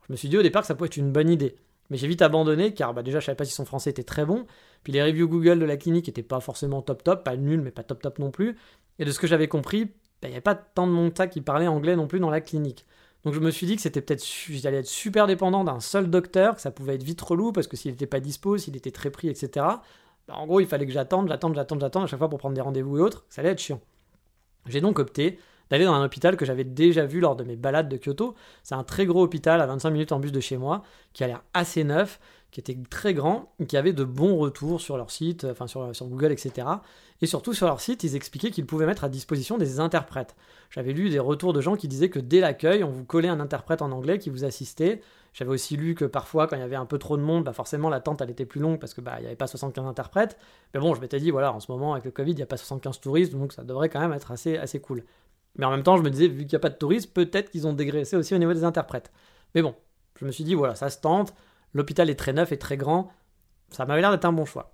Je 0.08 0.14
me 0.14 0.18
suis 0.18 0.30
dit 0.30 0.38
au 0.38 0.42
départ 0.42 0.62
que 0.62 0.68
ça 0.68 0.76
pouvait 0.76 0.88
être 0.88 0.98
une 0.98 1.12
bonne 1.12 1.30
idée. 1.30 1.56
Mais 1.92 1.98
j'ai 1.98 2.08
vite 2.08 2.22
abandonné 2.22 2.74
car 2.74 2.94
bah, 2.94 3.04
déjà 3.04 3.20
je 3.20 3.26
savais 3.26 3.36
pas 3.36 3.44
si 3.46 3.52
son 3.52 3.66
français 3.66 3.90
était 3.90 4.04
très 4.04 4.26
bon. 4.26 4.46
Puis 4.84 4.94
les 4.94 5.04
reviews 5.04 5.28
Google 5.28 5.60
de 5.60 5.66
la 5.66 5.76
clinique 5.76 6.08
n'étaient 6.08 6.24
pas 6.24 6.40
forcément 6.40 6.82
top 6.82 7.04
top, 7.04 7.24
pas 7.26 7.36
nul 7.36 7.62
mais 7.62 7.70
pas 7.70 7.84
top 7.84 8.02
top 8.02 8.18
non 8.18 8.32
plus. 8.32 8.58
Et 8.98 9.06
de 9.06 9.12
ce 9.12 9.20
que 9.20 9.28
j'avais 9.28 9.50
compris, 9.50 9.86
bah, 9.86 9.92
il 10.24 10.30
n'y 10.30 10.36
avait 10.36 10.42
pas 10.42 10.56
tant 10.56 10.88
de 10.88 10.94
monde 10.94 11.14
qui 11.30 11.42
parlait 11.42 11.68
anglais 11.68 11.98
non 11.98 12.08
plus 12.08 12.22
dans 12.22 12.30
la 12.30 12.40
clinique. 12.40 12.86
Donc 13.26 13.34
je 13.34 13.42
me 13.42 13.52
suis 13.52 13.68
dit 13.68 13.76
que 13.76 13.82
c'était 13.82 14.02
peut-être 14.02 14.26
j'allais 14.50 14.78
être 14.78 14.88
super 14.88 15.28
dépendant 15.28 15.66
d'un 15.66 15.82
seul 15.82 16.10
docteur, 16.10 16.56
que 16.56 16.62
ça 16.62 16.72
pouvait 16.72 16.96
être 16.96 17.04
vite 17.04 17.22
relou 17.22 17.52
parce 17.52 17.68
que 17.68 17.76
s'il 17.76 17.92
n'était 17.92 18.08
pas 18.08 18.22
dispo, 18.22 18.58
s'il 18.58 18.76
était 18.78 18.92
très 18.92 19.12
pris, 19.12 19.28
etc. 19.28 19.50
Bah, 20.28 20.36
en 20.36 20.48
gros, 20.48 20.62
il 20.62 20.68
fallait 20.68 20.86
que 20.86 20.94
j'attende, 20.94 21.28
j'attende, 21.28 21.56
j'attende, 21.56 21.82
j'attende 21.82 22.04
à 22.06 22.08
chaque 22.08 22.20
fois 22.20 22.30
pour 22.30 22.40
prendre 22.40 22.56
des 22.56 22.62
rendez-vous 22.62 23.00
et 23.00 23.02
autres. 23.02 23.26
Ça 23.30 23.42
allait 23.42 23.52
être 23.52 23.60
chiant. 23.60 23.82
J'ai 24.68 24.80
donc 24.80 24.98
opté 24.98 25.40
d'aller 25.72 25.86
dans 25.86 25.94
un 25.94 26.06
hôpital 26.06 26.38
que 26.38 26.46
j'avais 26.46 26.66
déjà 26.66 27.06
vu 27.06 27.22
lors 27.22 27.36
de 27.36 27.44
mes 27.44 27.56
balades 27.56 27.90
de 27.90 27.98
Kyoto. 27.98 28.36
C'est 28.62 28.76
un 28.76 28.84
très 28.84 29.06
gros 29.06 29.24
hôpital 29.24 29.62
à 29.62 29.66
25 29.66 29.90
minutes 29.90 30.12
en 30.12 30.20
bus 30.20 30.34
de 30.34 30.40
chez 30.42 30.58
moi, 30.58 30.84
qui 31.14 31.24
a 31.24 31.28
l'air 31.28 31.42
assez 31.54 31.86
neuf, 31.86 32.20
qui 32.52 32.60
était 32.60 32.78
très 32.90 33.14
grand, 33.14 33.54
qui 33.68 33.78
avait 33.78 33.94
de 33.94 34.04
bons 34.04 34.38
retours 34.38 34.82
sur 34.82 34.98
leur 34.98 35.10
site, 35.10 35.46
enfin 35.46 35.68
sur, 35.68 35.90
Google, 36.02 36.34
etc. 36.34 36.68
Et 37.22 37.26
surtout 37.26 37.54
sur 37.54 37.68
leur 37.68 37.80
site, 37.80 38.04
ils 38.04 38.18
expliquaient 38.18 38.52
qu'ils 38.52 38.66
pouvaient 38.66 38.86
mettre 38.86 39.06
à 39.06 39.10
disposition 39.10 39.58
des 39.58 39.80
interprètes. 39.80 40.36
J'avais 40.70 40.92
lu 40.92 41.10
des 41.10 41.20
retours 41.20 41.54
de 41.54 41.62
gens 41.62 41.78
qui 41.78 41.88
disaient 41.88 42.10
que 42.10 42.20
dès 42.20 42.42
l'accueil, 42.42 42.84
on 42.84 42.90
vous 42.90 43.06
collait 43.06 43.30
un 43.30 43.40
interprète 43.40 43.82
en 43.82 43.92
anglais 43.92 44.20
qui 44.20 44.30
vous 44.30 44.44
assistait. 44.44 45.02
J'avais 45.34 45.52
aussi 45.52 45.78
lu 45.78 45.96
que 45.96 46.04
parfois, 46.04 46.48
quand 46.48 46.58
il 46.58 46.60
y 46.60 46.64
avait 46.64 46.76
un 46.76 46.86
peu 46.86 46.98
trop 46.98 47.16
de 47.16 47.22
monde, 47.22 47.46
bah 47.46 47.54
forcément 47.54 47.90
l'attente 47.90 48.22
était 48.24 48.46
plus 48.46 48.60
longue 48.60 48.80
parce 48.80 48.94
que 48.94 49.00
bah 49.00 49.18
n'y 49.22 49.28
avait 49.28 49.38
pas 49.38 49.48
75 49.48 49.86
interprètes. 49.86 50.38
Mais 50.74 50.82
bon, 50.82 50.94
je 50.94 51.00
m'étais 51.00 51.22
dit 51.22 51.32
voilà, 51.32 51.54
en 51.54 51.62
ce 51.62 51.72
moment 51.72 51.94
avec 51.94 52.04
le 52.04 52.12
Covid, 52.12 52.32
il 52.32 52.36
n'y 52.36 52.44
a 52.44 52.48
pas 52.48 52.58
75 52.58 53.00
touristes, 53.00 53.32
donc 53.32 53.54
ça 53.54 53.64
devrait 53.64 53.88
quand 53.88 54.02
même 54.02 54.12
être 54.12 54.32
assez 54.32 54.58
assez 54.58 54.82
cool. 54.82 55.06
Mais 55.58 55.66
en 55.66 55.72
même 55.72 55.84
temps, 55.84 55.98
je 55.98 56.04
me 56.04 56.10
disais 56.10 56.28
vu 56.28 56.46
qu'il 56.46 56.54
n'y 56.54 56.56
a 56.56 56.60
pas 56.60 56.70
de 56.70 56.78
touristes, 56.78 57.14
peut-être 57.14 57.52
qu'ils 57.52 57.68
ont 57.68 57.74
dégraissé 57.74 58.16
aussi 58.16 58.34
au 58.34 58.38
niveau 58.38 58.54
des 58.54 58.64
interprètes. 58.64 59.12
Mais 59.56 59.62
bon, 59.62 59.76
je 60.20 60.26
me 60.26 60.32
suis 60.32 60.44
dit 60.44 60.56
voilà, 60.56 60.76
ça 60.76 60.90
se 60.90 61.00
tente. 61.00 61.34
L'hôpital 61.74 62.10
est 62.10 62.16
très 62.16 62.34
neuf 62.34 62.52
et 62.52 62.58
très 62.58 62.78
grand. 62.78 63.12
Ça 63.70 63.86
m'avait 63.86 64.02
l'air 64.02 64.12
d'être 64.12 64.26
un 64.26 64.34
bon 64.34 64.46
choix. 64.46 64.74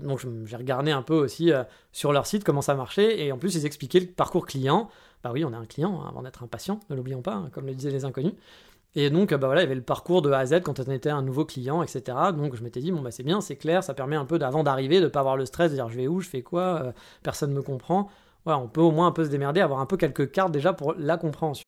Donc 0.00 0.20
j'ai 0.44 0.56
regardé 0.56 0.90
un 0.90 1.02
peu 1.02 1.14
aussi 1.14 1.52
euh, 1.52 1.64
sur 1.92 2.12
leur 2.12 2.26
site 2.26 2.44
comment 2.44 2.60
ça 2.60 2.74
marchait 2.74 3.18
et 3.24 3.32
en 3.32 3.38
plus 3.38 3.54
ils 3.54 3.64
expliquaient 3.64 4.00
le 4.00 4.06
parcours 4.06 4.46
client. 4.46 4.90
Bah 5.24 5.30
oui, 5.32 5.44
on 5.44 5.52
est 5.52 5.56
un 5.56 5.64
client 5.64 6.00
hein, 6.00 6.06
avant 6.08 6.22
d'être 6.22 6.42
un 6.42 6.46
patient, 6.46 6.80
ne 6.90 6.96
l'oublions 6.96 7.22
pas, 7.22 7.34
hein, 7.34 7.48
comme 7.52 7.66
le 7.66 7.74
disaient 7.74 7.90
les 7.90 8.04
inconnus. 8.04 8.34
Et 8.94 9.08
donc 9.08 9.32
bah 9.32 9.46
voilà, 9.46 9.62
il 9.62 9.64
y 9.64 9.66
avait 9.66 9.74
le 9.74 9.82
parcours 9.82 10.20
de 10.20 10.30
A 10.30 10.38
à 10.38 10.46
Z 10.46 10.60
quand 10.62 10.80
on 10.80 10.92
était 10.92 11.10
un 11.10 11.22
nouveau 11.22 11.46
client, 11.46 11.82
etc. 11.82 12.02
Donc 12.36 12.56
je 12.56 12.62
m'étais 12.62 12.80
dit 12.80 12.92
bon 12.92 13.00
bah 13.00 13.10
c'est 13.10 13.22
bien, 13.22 13.40
c'est 13.40 13.56
clair, 13.56 13.82
ça 13.82 13.94
permet 13.94 14.16
un 14.16 14.26
peu 14.26 14.38
d'avant 14.38 14.62
d'arriver 14.64 14.98
de 14.98 15.04
ne 15.04 15.08
pas 15.08 15.20
avoir 15.20 15.36
le 15.36 15.46
stress 15.46 15.70
de 15.70 15.76
dire 15.76 15.88
je 15.88 15.96
vais 15.96 16.08
où, 16.08 16.20
je 16.20 16.28
fais 16.28 16.42
quoi, 16.42 16.82
euh, 16.82 16.92
personne 17.22 17.50
ne 17.50 17.56
me 17.56 17.62
comprend. 17.62 18.10
On 18.46 18.68
peut 18.68 18.80
au 18.80 18.92
moins 18.92 19.08
un 19.08 19.12
peu 19.12 19.24
se 19.24 19.30
démerder, 19.30 19.60
avoir 19.60 19.80
un 19.80 19.86
peu 19.86 19.96
quelques 19.96 20.30
cartes 20.30 20.52
déjà 20.52 20.72
pour 20.72 20.94
la 20.96 21.16
compréhension. 21.16 21.64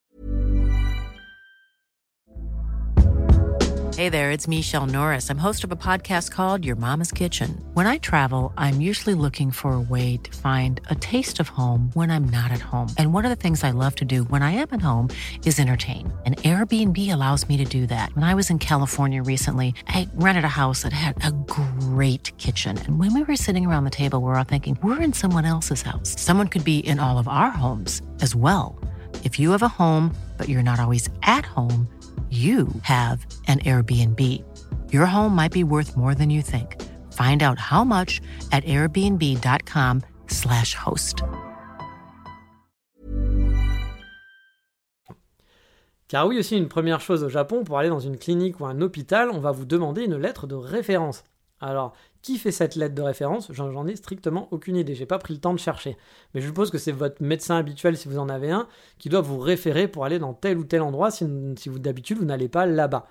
Hey 3.98 4.10
there, 4.10 4.30
it's 4.30 4.46
Michelle 4.46 4.86
Norris. 4.86 5.28
I'm 5.28 5.38
host 5.38 5.64
of 5.64 5.72
a 5.72 5.76
podcast 5.76 6.30
called 6.30 6.64
Your 6.64 6.76
Mama's 6.76 7.10
Kitchen. 7.10 7.60
When 7.74 7.88
I 7.88 7.98
travel, 7.98 8.54
I'm 8.56 8.80
usually 8.80 9.16
looking 9.16 9.50
for 9.50 9.72
a 9.72 9.80
way 9.80 10.18
to 10.18 10.36
find 10.36 10.80
a 10.88 10.94
taste 10.94 11.40
of 11.40 11.48
home 11.48 11.90
when 11.94 12.08
I'm 12.08 12.26
not 12.26 12.52
at 12.52 12.60
home. 12.60 12.86
And 12.96 13.12
one 13.12 13.24
of 13.24 13.30
the 13.30 13.34
things 13.34 13.64
I 13.64 13.72
love 13.72 13.96
to 13.96 14.04
do 14.04 14.22
when 14.30 14.40
I 14.40 14.52
am 14.52 14.68
at 14.70 14.80
home 14.80 15.08
is 15.44 15.58
entertain. 15.58 16.16
And 16.24 16.36
Airbnb 16.36 17.12
allows 17.12 17.48
me 17.48 17.56
to 17.56 17.64
do 17.64 17.88
that. 17.88 18.14
When 18.14 18.22
I 18.22 18.34
was 18.34 18.50
in 18.50 18.60
California 18.60 19.20
recently, 19.20 19.74
I 19.88 20.06
rented 20.14 20.44
a 20.44 20.58
house 20.62 20.84
that 20.84 20.92
had 20.92 21.16
a 21.24 21.32
great 21.32 21.77
kitchen. 22.36 22.78
And 22.78 23.00
when 23.00 23.12
we 23.12 23.24
were 23.24 23.34
sitting 23.34 23.66
around 23.66 23.82
the 23.84 23.90
table, 23.90 24.20
we 24.20 24.26
we're 24.26 24.34
all 24.34 24.44
thinking, 24.44 24.78
we're 24.82 25.02
in 25.02 25.12
someone 25.12 25.44
else's 25.44 25.82
house. 25.82 26.14
Someone 26.20 26.46
could 26.46 26.62
be 26.62 26.78
in 26.78 27.00
all 27.00 27.18
of 27.18 27.26
our 27.26 27.50
homes 27.50 28.02
as 28.22 28.36
well. 28.36 28.78
If 29.24 29.40
you 29.40 29.50
have 29.50 29.62
a 29.62 29.68
home, 29.68 30.14
but 30.36 30.48
you're 30.48 30.62
not 30.62 30.78
always 30.78 31.08
at 31.22 31.44
home, 31.44 31.88
you 32.30 32.68
have 32.82 33.26
an 33.48 33.58
Airbnb. 33.60 34.44
Your 34.92 35.06
home 35.06 35.34
might 35.34 35.52
be 35.52 35.64
worth 35.64 35.96
more 35.96 36.14
than 36.14 36.28
you 36.28 36.42
think. 36.42 36.76
Find 37.14 37.42
out 37.42 37.58
how 37.58 37.84
much 37.84 38.20
at 38.52 38.64
airbnb.com/slash 38.64 40.74
host. 40.74 41.22
Car 46.08 46.26
oui, 46.26 46.38
aussi 46.38 46.56
une 46.56 46.68
première 46.68 47.00
chose 47.00 47.22
au 47.22 47.28
Japon, 47.28 47.64
pour 47.64 47.78
aller 47.78 47.90
dans 47.90 48.00
une 48.00 48.18
clinique 48.18 48.60
ou 48.60 48.66
un 48.66 48.80
hôpital, 48.80 49.30
on 49.30 49.40
va 49.40 49.52
vous 49.52 49.66
demander 49.66 50.04
une 50.04 50.16
lettre 50.16 50.46
de 50.46 50.54
référence. 50.54 51.22
Alors, 51.60 51.94
qui 52.22 52.38
fait 52.38 52.52
cette 52.52 52.76
lettre 52.76 52.94
de 52.94 53.02
référence? 53.02 53.50
J'en 53.52 53.86
ai 53.86 53.96
strictement 53.96 54.48
aucune 54.50 54.76
idée, 54.76 54.94
j'ai 54.94 55.06
pas 55.06 55.18
pris 55.18 55.34
le 55.34 55.40
temps 55.40 55.54
de 55.54 55.58
chercher. 55.58 55.96
Mais 56.34 56.40
je 56.40 56.46
suppose 56.46 56.70
que 56.70 56.78
c'est 56.78 56.92
votre 56.92 57.22
médecin 57.22 57.56
habituel, 57.56 57.96
si 57.96 58.08
vous 58.08 58.18
en 58.18 58.28
avez 58.28 58.50
un, 58.50 58.68
qui 58.98 59.08
doit 59.08 59.20
vous 59.20 59.38
référer 59.38 59.88
pour 59.88 60.04
aller 60.04 60.18
dans 60.18 60.34
tel 60.34 60.58
ou 60.58 60.64
tel 60.64 60.82
endroit 60.82 61.10
si, 61.10 61.24
vous 61.24 61.78
d'habitude 61.78 62.18
vous 62.18 62.24
n'allez 62.24 62.48
pas 62.48 62.66
là-bas. 62.66 63.06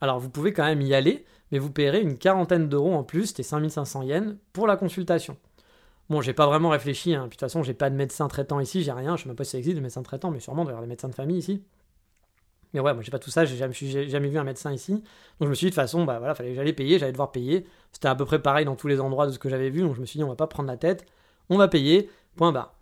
Alors 0.00 0.18
vous 0.18 0.30
pouvez 0.30 0.52
quand 0.52 0.64
même 0.64 0.82
y 0.82 0.94
aller, 0.94 1.24
mais 1.52 1.58
vous 1.58 1.70
paierez 1.70 2.00
une 2.00 2.16
quarantaine 2.16 2.68
d'euros 2.68 2.94
en 2.94 3.02
plus, 3.02 3.26
c'était 3.26 3.42
5500 3.42 4.02
yens, 4.02 4.36
pour 4.52 4.66
la 4.66 4.76
consultation. 4.76 5.36
Bon, 6.08 6.20
j'ai 6.20 6.32
pas 6.32 6.46
vraiment 6.46 6.70
réfléchi, 6.70 7.14
hein. 7.14 7.22
puis 7.28 7.36
de 7.36 7.40
toute 7.40 7.40
façon 7.40 7.62
j'ai 7.62 7.74
pas 7.74 7.90
de 7.90 7.96
médecin 7.96 8.26
traitant 8.28 8.60
ici, 8.60 8.82
j'ai 8.82 8.92
rien, 8.92 9.16
je 9.16 9.22
sais 9.22 9.28
même 9.28 9.36
pas 9.36 9.44
si 9.44 9.52
ça 9.52 9.58
existe 9.58 9.76
de 9.76 9.82
médecin 9.82 10.02
traitant, 10.02 10.30
mais 10.30 10.40
sûrement 10.40 10.64
d'avoir 10.64 10.82
des 10.82 10.88
médecins 10.88 11.08
de 11.08 11.14
famille 11.14 11.38
ici. 11.38 11.62
Mais 12.72 12.80
ouais, 12.80 12.94
moi 12.94 13.02
j'ai 13.02 13.10
pas 13.10 13.18
tout 13.18 13.30
ça, 13.30 13.44
j'ai 13.44 13.56
jamais, 13.56 13.74
jamais, 13.74 14.28
vu 14.28 14.38
un 14.38 14.44
médecin 14.44 14.72
ici. 14.72 14.92
Donc 14.92 15.02
je 15.42 15.48
me 15.48 15.54
suis 15.54 15.66
dit 15.66 15.70
de 15.70 15.74
toute 15.74 15.82
façon, 15.82 16.04
bah 16.04 16.18
voilà, 16.18 16.34
j'allais 16.54 16.72
payer, 16.72 16.98
j'allais 16.98 17.12
devoir 17.12 17.32
payer. 17.32 17.66
C'était 17.92 18.08
à 18.08 18.14
peu 18.14 18.24
près 18.24 18.40
pareil 18.40 18.64
dans 18.64 18.76
tous 18.76 18.88
les 18.88 19.00
endroits 19.00 19.26
de 19.26 19.32
ce 19.32 19.38
que 19.38 19.48
j'avais 19.48 19.70
vu, 19.70 19.82
donc 19.82 19.94
je 19.96 20.00
me 20.00 20.06
suis 20.06 20.18
dit 20.18 20.24
on 20.24 20.28
va 20.28 20.36
pas 20.36 20.46
prendre 20.46 20.68
la 20.68 20.76
tête, 20.76 21.06
on 21.48 21.58
va 21.58 21.68
payer, 21.68 22.08
point 22.36 22.52
barre. 22.52 22.74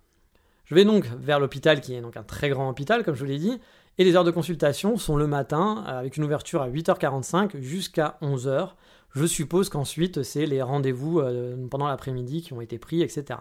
Je 0.65 0.75
vais 0.75 0.85
donc 0.85 1.05
vers 1.19 1.39
l'hôpital 1.39 1.81
qui 1.81 1.95
est 1.95 2.01
donc 2.01 2.15
un 2.17 2.23
très 2.23 2.49
grand 2.49 2.69
hôpital 2.69 3.03
comme 3.03 3.15
je 3.15 3.21
vous 3.21 3.29
l'ai 3.29 3.39
dit, 3.39 3.59
et 3.97 4.03
les 4.03 4.15
heures 4.15 4.23
de 4.23 4.31
consultation 4.31 4.97
sont 4.97 5.17
le 5.17 5.27
matin 5.27 5.83
avec 5.87 6.17
une 6.17 6.23
ouverture 6.23 6.61
à 6.61 6.69
8h45 6.69 7.59
jusqu'à 7.59 8.17
11h. 8.21 8.69
Je 9.15 9.25
suppose 9.25 9.69
qu'ensuite 9.69 10.21
c'est 10.23 10.45
les 10.45 10.61
rendez-vous 10.61 11.19
euh, 11.19 11.67
pendant 11.69 11.87
l'après-midi 11.87 12.43
qui 12.43 12.53
ont 12.53 12.61
été 12.61 12.77
pris, 12.77 13.01
etc. 13.01 13.39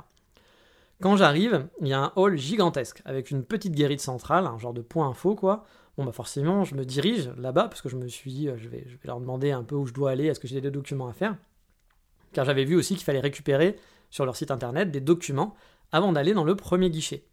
Quand 1.00 1.16
j'arrive, 1.16 1.68
il 1.80 1.88
y 1.88 1.92
a 1.92 2.00
un 2.00 2.12
hall 2.16 2.36
gigantesque 2.36 3.02
avec 3.04 3.30
une 3.30 3.44
petite 3.44 3.74
guérite 3.74 4.00
centrale, 4.00 4.46
un 4.46 4.58
genre 4.58 4.74
de 4.74 4.80
point 4.80 5.08
info 5.08 5.36
quoi. 5.36 5.64
Bon 5.98 6.04
bah 6.04 6.12
forcément, 6.12 6.62
je 6.62 6.76
me 6.76 6.84
dirige 6.84 7.28
là-bas 7.38 7.64
parce 7.64 7.82
que 7.82 7.88
je 7.88 7.96
me 7.96 8.06
suis 8.06 8.30
dit, 8.30 8.48
je 8.56 8.68
vais, 8.68 8.84
je 8.86 8.94
vais 8.94 9.06
leur 9.06 9.18
demander 9.18 9.50
un 9.50 9.64
peu 9.64 9.74
où 9.74 9.84
je 9.84 9.92
dois 9.92 10.12
aller, 10.12 10.26
est-ce 10.26 10.38
que 10.38 10.46
j'ai 10.46 10.60
des 10.60 10.70
documents 10.70 11.08
à 11.08 11.12
faire. 11.12 11.36
Car 12.32 12.44
j'avais 12.44 12.64
vu 12.64 12.76
aussi 12.76 12.94
qu'il 12.94 13.04
fallait 13.04 13.18
récupérer 13.18 13.76
sur 14.08 14.24
leur 14.24 14.36
site 14.36 14.52
internet 14.52 14.92
des 14.92 15.00
documents 15.00 15.54
avant 15.90 16.12
d'aller 16.12 16.34
dans 16.34 16.44
le 16.44 16.54
premier 16.54 16.88
guichet. 16.88 17.24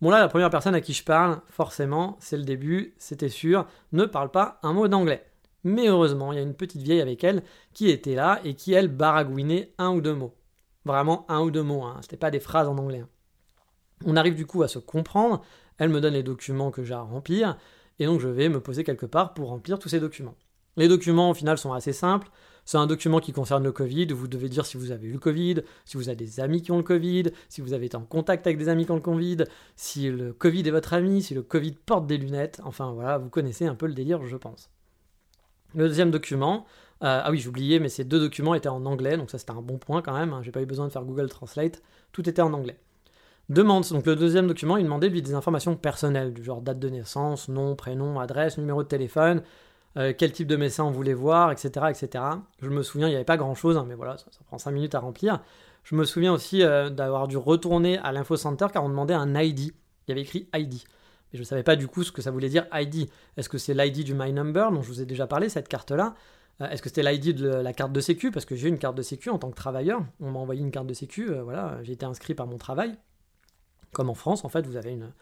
Bon 0.00 0.10
là, 0.10 0.18
la 0.18 0.26
première 0.26 0.50
personne 0.50 0.74
à 0.74 0.80
qui 0.80 0.92
je 0.92 1.04
parle, 1.04 1.40
forcément, 1.48 2.16
c'est 2.18 2.36
le 2.36 2.42
début, 2.42 2.94
c'était 2.98 3.28
sûr, 3.28 3.64
ne 3.92 4.04
parle 4.06 4.32
pas 4.32 4.58
un 4.64 4.72
mot 4.72 4.88
d'anglais. 4.88 5.24
Mais 5.62 5.86
heureusement, 5.86 6.32
il 6.32 6.36
y 6.36 6.38
a 6.40 6.42
une 6.42 6.54
petite 6.54 6.82
vieille 6.82 7.00
avec 7.00 7.22
elle 7.22 7.44
qui 7.74 7.90
était 7.90 8.16
là 8.16 8.40
et 8.42 8.54
qui, 8.54 8.72
elle, 8.72 8.88
baragouinait 8.88 9.72
un 9.78 9.90
ou 9.90 10.00
deux 10.00 10.14
mots. 10.14 10.34
Vraiment 10.84 11.24
un 11.28 11.42
ou 11.42 11.52
deux 11.52 11.62
mots, 11.62 11.84
hein. 11.84 11.98
c'était 12.02 12.16
pas 12.16 12.32
des 12.32 12.40
phrases 12.40 12.68
en 12.68 12.76
anglais. 12.76 13.04
Hein. 13.04 13.08
On 14.04 14.16
arrive 14.16 14.34
du 14.34 14.46
coup 14.46 14.64
à 14.64 14.68
se 14.68 14.80
comprendre, 14.80 15.42
elle 15.78 15.90
me 15.90 16.00
donne 16.00 16.14
les 16.14 16.24
documents 16.24 16.72
que 16.72 16.82
j'ai 16.82 16.94
à 16.94 17.00
remplir, 17.00 17.56
et 17.98 18.06
donc 18.06 18.20
je 18.20 18.28
vais 18.28 18.48
me 18.48 18.60
poser 18.60 18.84
quelque 18.84 19.06
part 19.06 19.34
pour 19.34 19.48
remplir 19.48 19.78
tous 19.78 19.88
ces 19.88 20.00
documents. 20.00 20.36
Les 20.76 20.88
documents 20.88 21.30
au 21.30 21.34
final 21.34 21.56
sont 21.56 21.72
assez 21.72 21.92
simples, 21.92 22.28
c'est 22.64 22.78
un 22.78 22.86
document 22.86 23.20
qui 23.20 23.32
concerne 23.32 23.62
le 23.62 23.72
Covid, 23.72 24.06
vous 24.06 24.26
devez 24.26 24.48
dire 24.48 24.66
si 24.66 24.76
vous 24.76 24.90
avez 24.90 25.06
eu 25.06 25.12
le 25.12 25.18
Covid, 25.18 25.62
si 25.84 25.96
vous 25.96 26.08
avez 26.08 26.16
des 26.16 26.40
amis 26.40 26.62
qui 26.62 26.72
ont 26.72 26.78
le 26.78 26.82
Covid, 26.82 27.24
si 27.48 27.60
vous 27.60 27.74
avez 27.74 27.86
été 27.86 27.96
en 27.96 28.04
contact 28.04 28.46
avec 28.46 28.58
des 28.58 28.68
amis 28.68 28.84
qui 28.84 28.90
ont 28.90 28.96
le 28.96 29.00
Covid, 29.00 29.44
si 29.76 30.10
le 30.10 30.32
Covid 30.32 30.66
est 30.66 30.70
votre 30.70 30.94
ami, 30.94 31.22
si 31.22 31.34
le 31.34 31.42
Covid 31.42 31.72
porte 31.86 32.06
des 32.06 32.16
lunettes, 32.16 32.60
enfin 32.64 32.92
voilà, 32.92 33.18
vous 33.18 33.28
connaissez 33.28 33.66
un 33.66 33.74
peu 33.74 33.86
le 33.86 33.94
délire, 33.94 34.24
je 34.26 34.36
pense. 34.36 34.70
Le 35.74 35.88
deuxième 35.88 36.10
document, 36.10 36.66
euh, 37.02 37.20
ah 37.22 37.30
oui, 37.30 37.38
j'oubliais, 37.38 37.78
mais 37.78 37.88
ces 37.88 38.04
deux 38.04 38.18
documents 38.18 38.54
étaient 38.54 38.68
en 38.68 38.86
anglais, 38.86 39.16
donc 39.16 39.30
ça 39.30 39.38
c'était 39.38 39.52
un 39.52 39.62
bon 39.62 39.78
point 39.78 40.02
quand 40.02 40.16
même, 40.16 40.32
hein, 40.32 40.40
j'ai 40.42 40.52
pas 40.52 40.62
eu 40.62 40.66
besoin 40.66 40.86
de 40.86 40.92
faire 40.92 41.04
Google 41.04 41.28
Translate, 41.28 41.82
tout 42.12 42.28
était 42.28 42.42
en 42.42 42.52
anglais. 42.52 42.78
Demande, 43.50 43.86
donc 43.90 44.06
le 44.06 44.16
deuxième 44.16 44.46
document, 44.46 44.78
il 44.78 44.84
demandait 44.84 45.10
des 45.10 45.34
informations 45.34 45.76
personnelles, 45.76 46.32
du 46.32 46.42
genre 46.42 46.62
date 46.62 46.78
de 46.78 46.88
naissance, 46.88 47.48
nom, 47.48 47.76
prénom, 47.76 48.18
adresse, 48.18 48.56
numéro 48.56 48.82
de 48.82 48.88
téléphone, 48.88 49.42
euh, 49.98 50.14
quel 50.16 50.32
type 50.32 50.48
de 50.48 50.56
médecin 50.56 50.84
on 50.84 50.90
voulait 50.90 51.12
voir, 51.12 51.52
etc. 51.52 51.86
etc. 51.90 52.24
Je 52.62 52.70
me 52.70 52.82
souviens, 52.82 53.06
il 53.06 53.10
n'y 53.10 53.16
avait 53.16 53.24
pas 53.24 53.36
grand-chose, 53.36 53.76
hein, 53.76 53.84
mais 53.86 53.94
voilà, 53.94 54.16
ça, 54.16 54.26
prend 54.46 54.56
5 54.56 54.70
minutes 54.70 54.94
à 54.94 55.00
remplir. 55.00 55.42
Je 55.82 55.94
me 55.94 56.06
souviens 56.06 56.32
aussi 56.32 56.62
euh, 56.62 56.88
d'avoir 56.88 57.28
dû 57.28 57.36
retourner 57.36 57.98
à 57.98 58.12
l'info 58.12 58.36
center 58.36 58.68
car 58.72 58.82
on 58.82 58.88
demandait 58.88 59.12
un 59.12 59.38
ID. 59.38 59.60
Il 59.60 59.72
y 60.08 60.12
avait 60.12 60.22
écrit 60.22 60.48
ID. 60.54 60.72
Mais 61.32 61.36
je 61.36 61.40
ne 61.40 61.44
savais 61.44 61.62
pas 61.62 61.76
du 61.76 61.86
coup 61.86 62.02
ce 62.02 62.12
que 62.12 62.22
ça 62.22 62.30
voulait 62.30 62.48
dire 62.48 62.66
ID. 62.72 63.10
Est-ce 63.36 63.50
que 63.50 63.58
c'est 63.58 63.74
l'ID 63.74 64.04
du 64.04 64.14
My 64.14 64.32
Number 64.32 64.72
dont 64.72 64.80
je 64.80 64.88
vous 64.88 65.02
ai 65.02 65.06
déjà 65.06 65.26
parlé, 65.26 65.50
cette 65.50 65.68
carte-là? 65.68 66.14
Euh, 66.62 66.70
Est-ce 66.70 66.80
que 66.80 66.88
c'était 66.88 67.02
l'ID 67.02 67.34
de 67.36 67.48
la 67.48 67.74
carte 67.74 67.92
de 67.92 68.00
sécu? 68.00 68.30
Parce 68.30 68.46
que 68.46 68.56
j'ai 68.56 68.68
une 68.68 68.78
carte 68.78 68.96
de 68.96 69.02
sécu 69.02 69.28
en 69.28 69.38
tant 69.38 69.50
que 69.50 69.56
travailleur. 69.56 70.02
On 70.18 70.30
m'a 70.30 70.38
envoyé 70.38 70.62
une 70.62 70.70
carte 70.70 70.86
de 70.86 70.94
sécu, 70.94 71.30
voilà, 71.44 71.78
j'ai 71.82 71.92
été 71.92 72.06
inscrit 72.06 72.34
par 72.34 72.46
mon 72.46 72.56
travail. 72.56 72.96
Comme 73.94 74.10
en 74.10 74.14
France, 74.14 74.44
en 74.44 74.48
fait, 74.48 74.66
vous 74.66 74.76
avez 74.76 74.92
une, 74.92 75.12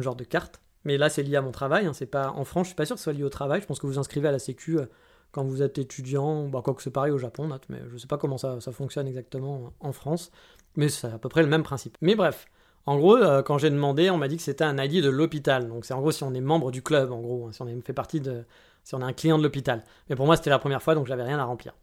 genre 0.00 0.14
de 0.14 0.24
carte. 0.24 0.60
Mais 0.84 0.98
là, 0.98 1.08
c'est 1.08 1.22
lié 1.22 1.36
à 1.36 1.42
mon 1.42 1.52
travail. 1.52 1.86
Hein, 1.86 1.92
pas 2.10 2.30
en 2.30 2.44
France, 2.44 2.66
je 2.66 2.68
suis 2.68 2.76
pas 2.76 2.86
sûr 2.86 2.96
que 2.96 3.00
ce 3.00 3.04
soit 3.04 3.12
lié 3.12 3.24
au 3.24 3.28
travail. 3.28 3.60
Je 3.60 3.66
pense 3.66 3.80
que 3.80 3.86
vous 3.86 3.98
inscrivez 3.98 4.28
à 4.28 4.32
la 4.32 4.38
Sécu 4.38 4.78
euh, 4.78 4.86
quand 5.32 5.44
vous 5.44 5.62
êtes 5.62 5.78
étudiant. 5.78 6.48
Bah, 6.48 6.60
quoi 6.64 6.74
que 6.74 6.82
c'est 6.82 6.90
pareil 6.90 7.12
au 7.12 7.18
Japon, 7.18 7.48
note, 7.48 7.64
mais 7.68 7.80
je 7.90 7.96
sais 7.96 8.06
pas 8.06 8.18
comment 8.18 8.38
ça, 8.38 8.60
ça, 8.60 8.72
fonctionne 8.72 9.08
exactement 9.08 9.72
en 9.80 9.92
France. 9.92 10.30
Mais 10.76 10.88
c'est 10.88 11.08
à 11.08 11.18
peu 11.18 11.28
près 11.28 11.42
le 11.42 11.48
même 11.48 11.62
principe. 11.62 11.96
Mais 12.00 12.14
bref, 12.14 12.46
en 12.86 12.96
gros, 12.98 13.16
euh, 13.16 13.42
quand 13.42 13.58
j'ai 13.58 13.70
demandé, 13.70 14.10
on 14.10 14.18
m'a 14.18 14.28
dit 14.28 14.36
que 14.36 14.42
c'était 14.42 14.64
un 14.64 14.76
ID 14.78 15.02
de 15.02 15.08
l'hôpital. 15.08 15.68
Donc 15.68 15.84
c'est 15.84 15.94
en 15.94 16.00
gros 16.00 16.10
si 16.10 16.24
on 16.24 16.34
est 16.34 16.40
membre 16.40 16.70
du 16.72 16.82
club, 16.82 17.12
en 17.12 17.20
gros, 17.20 17.46
hein, 17.46 17.52
si 17.52 17.62
on 17.62 17.68
est, 17.68 17.80
fait 17.80 17.92
partie 17.92 18.20
de, 18.20 18.44
si 18.84 18.94
on 18.94 19.00
est 19.00 19.04
un 19.04 19.12
client 19.12 19.38
de 19.38 19.42
l'hôpital. 19.42 19.84
Mais 20.08 20.16
pour 20.16 20.26
moi, 20.26 20.36
c'était 20.36 20.50
la 20.50 20.58
première 20.58 20.82
fois, 20.82 20.94
donc 20.94 21.06
j'avais 21.06 21.22
rien 21.22 21.38
à 21.38 21.44
remplir. 21.44 21.74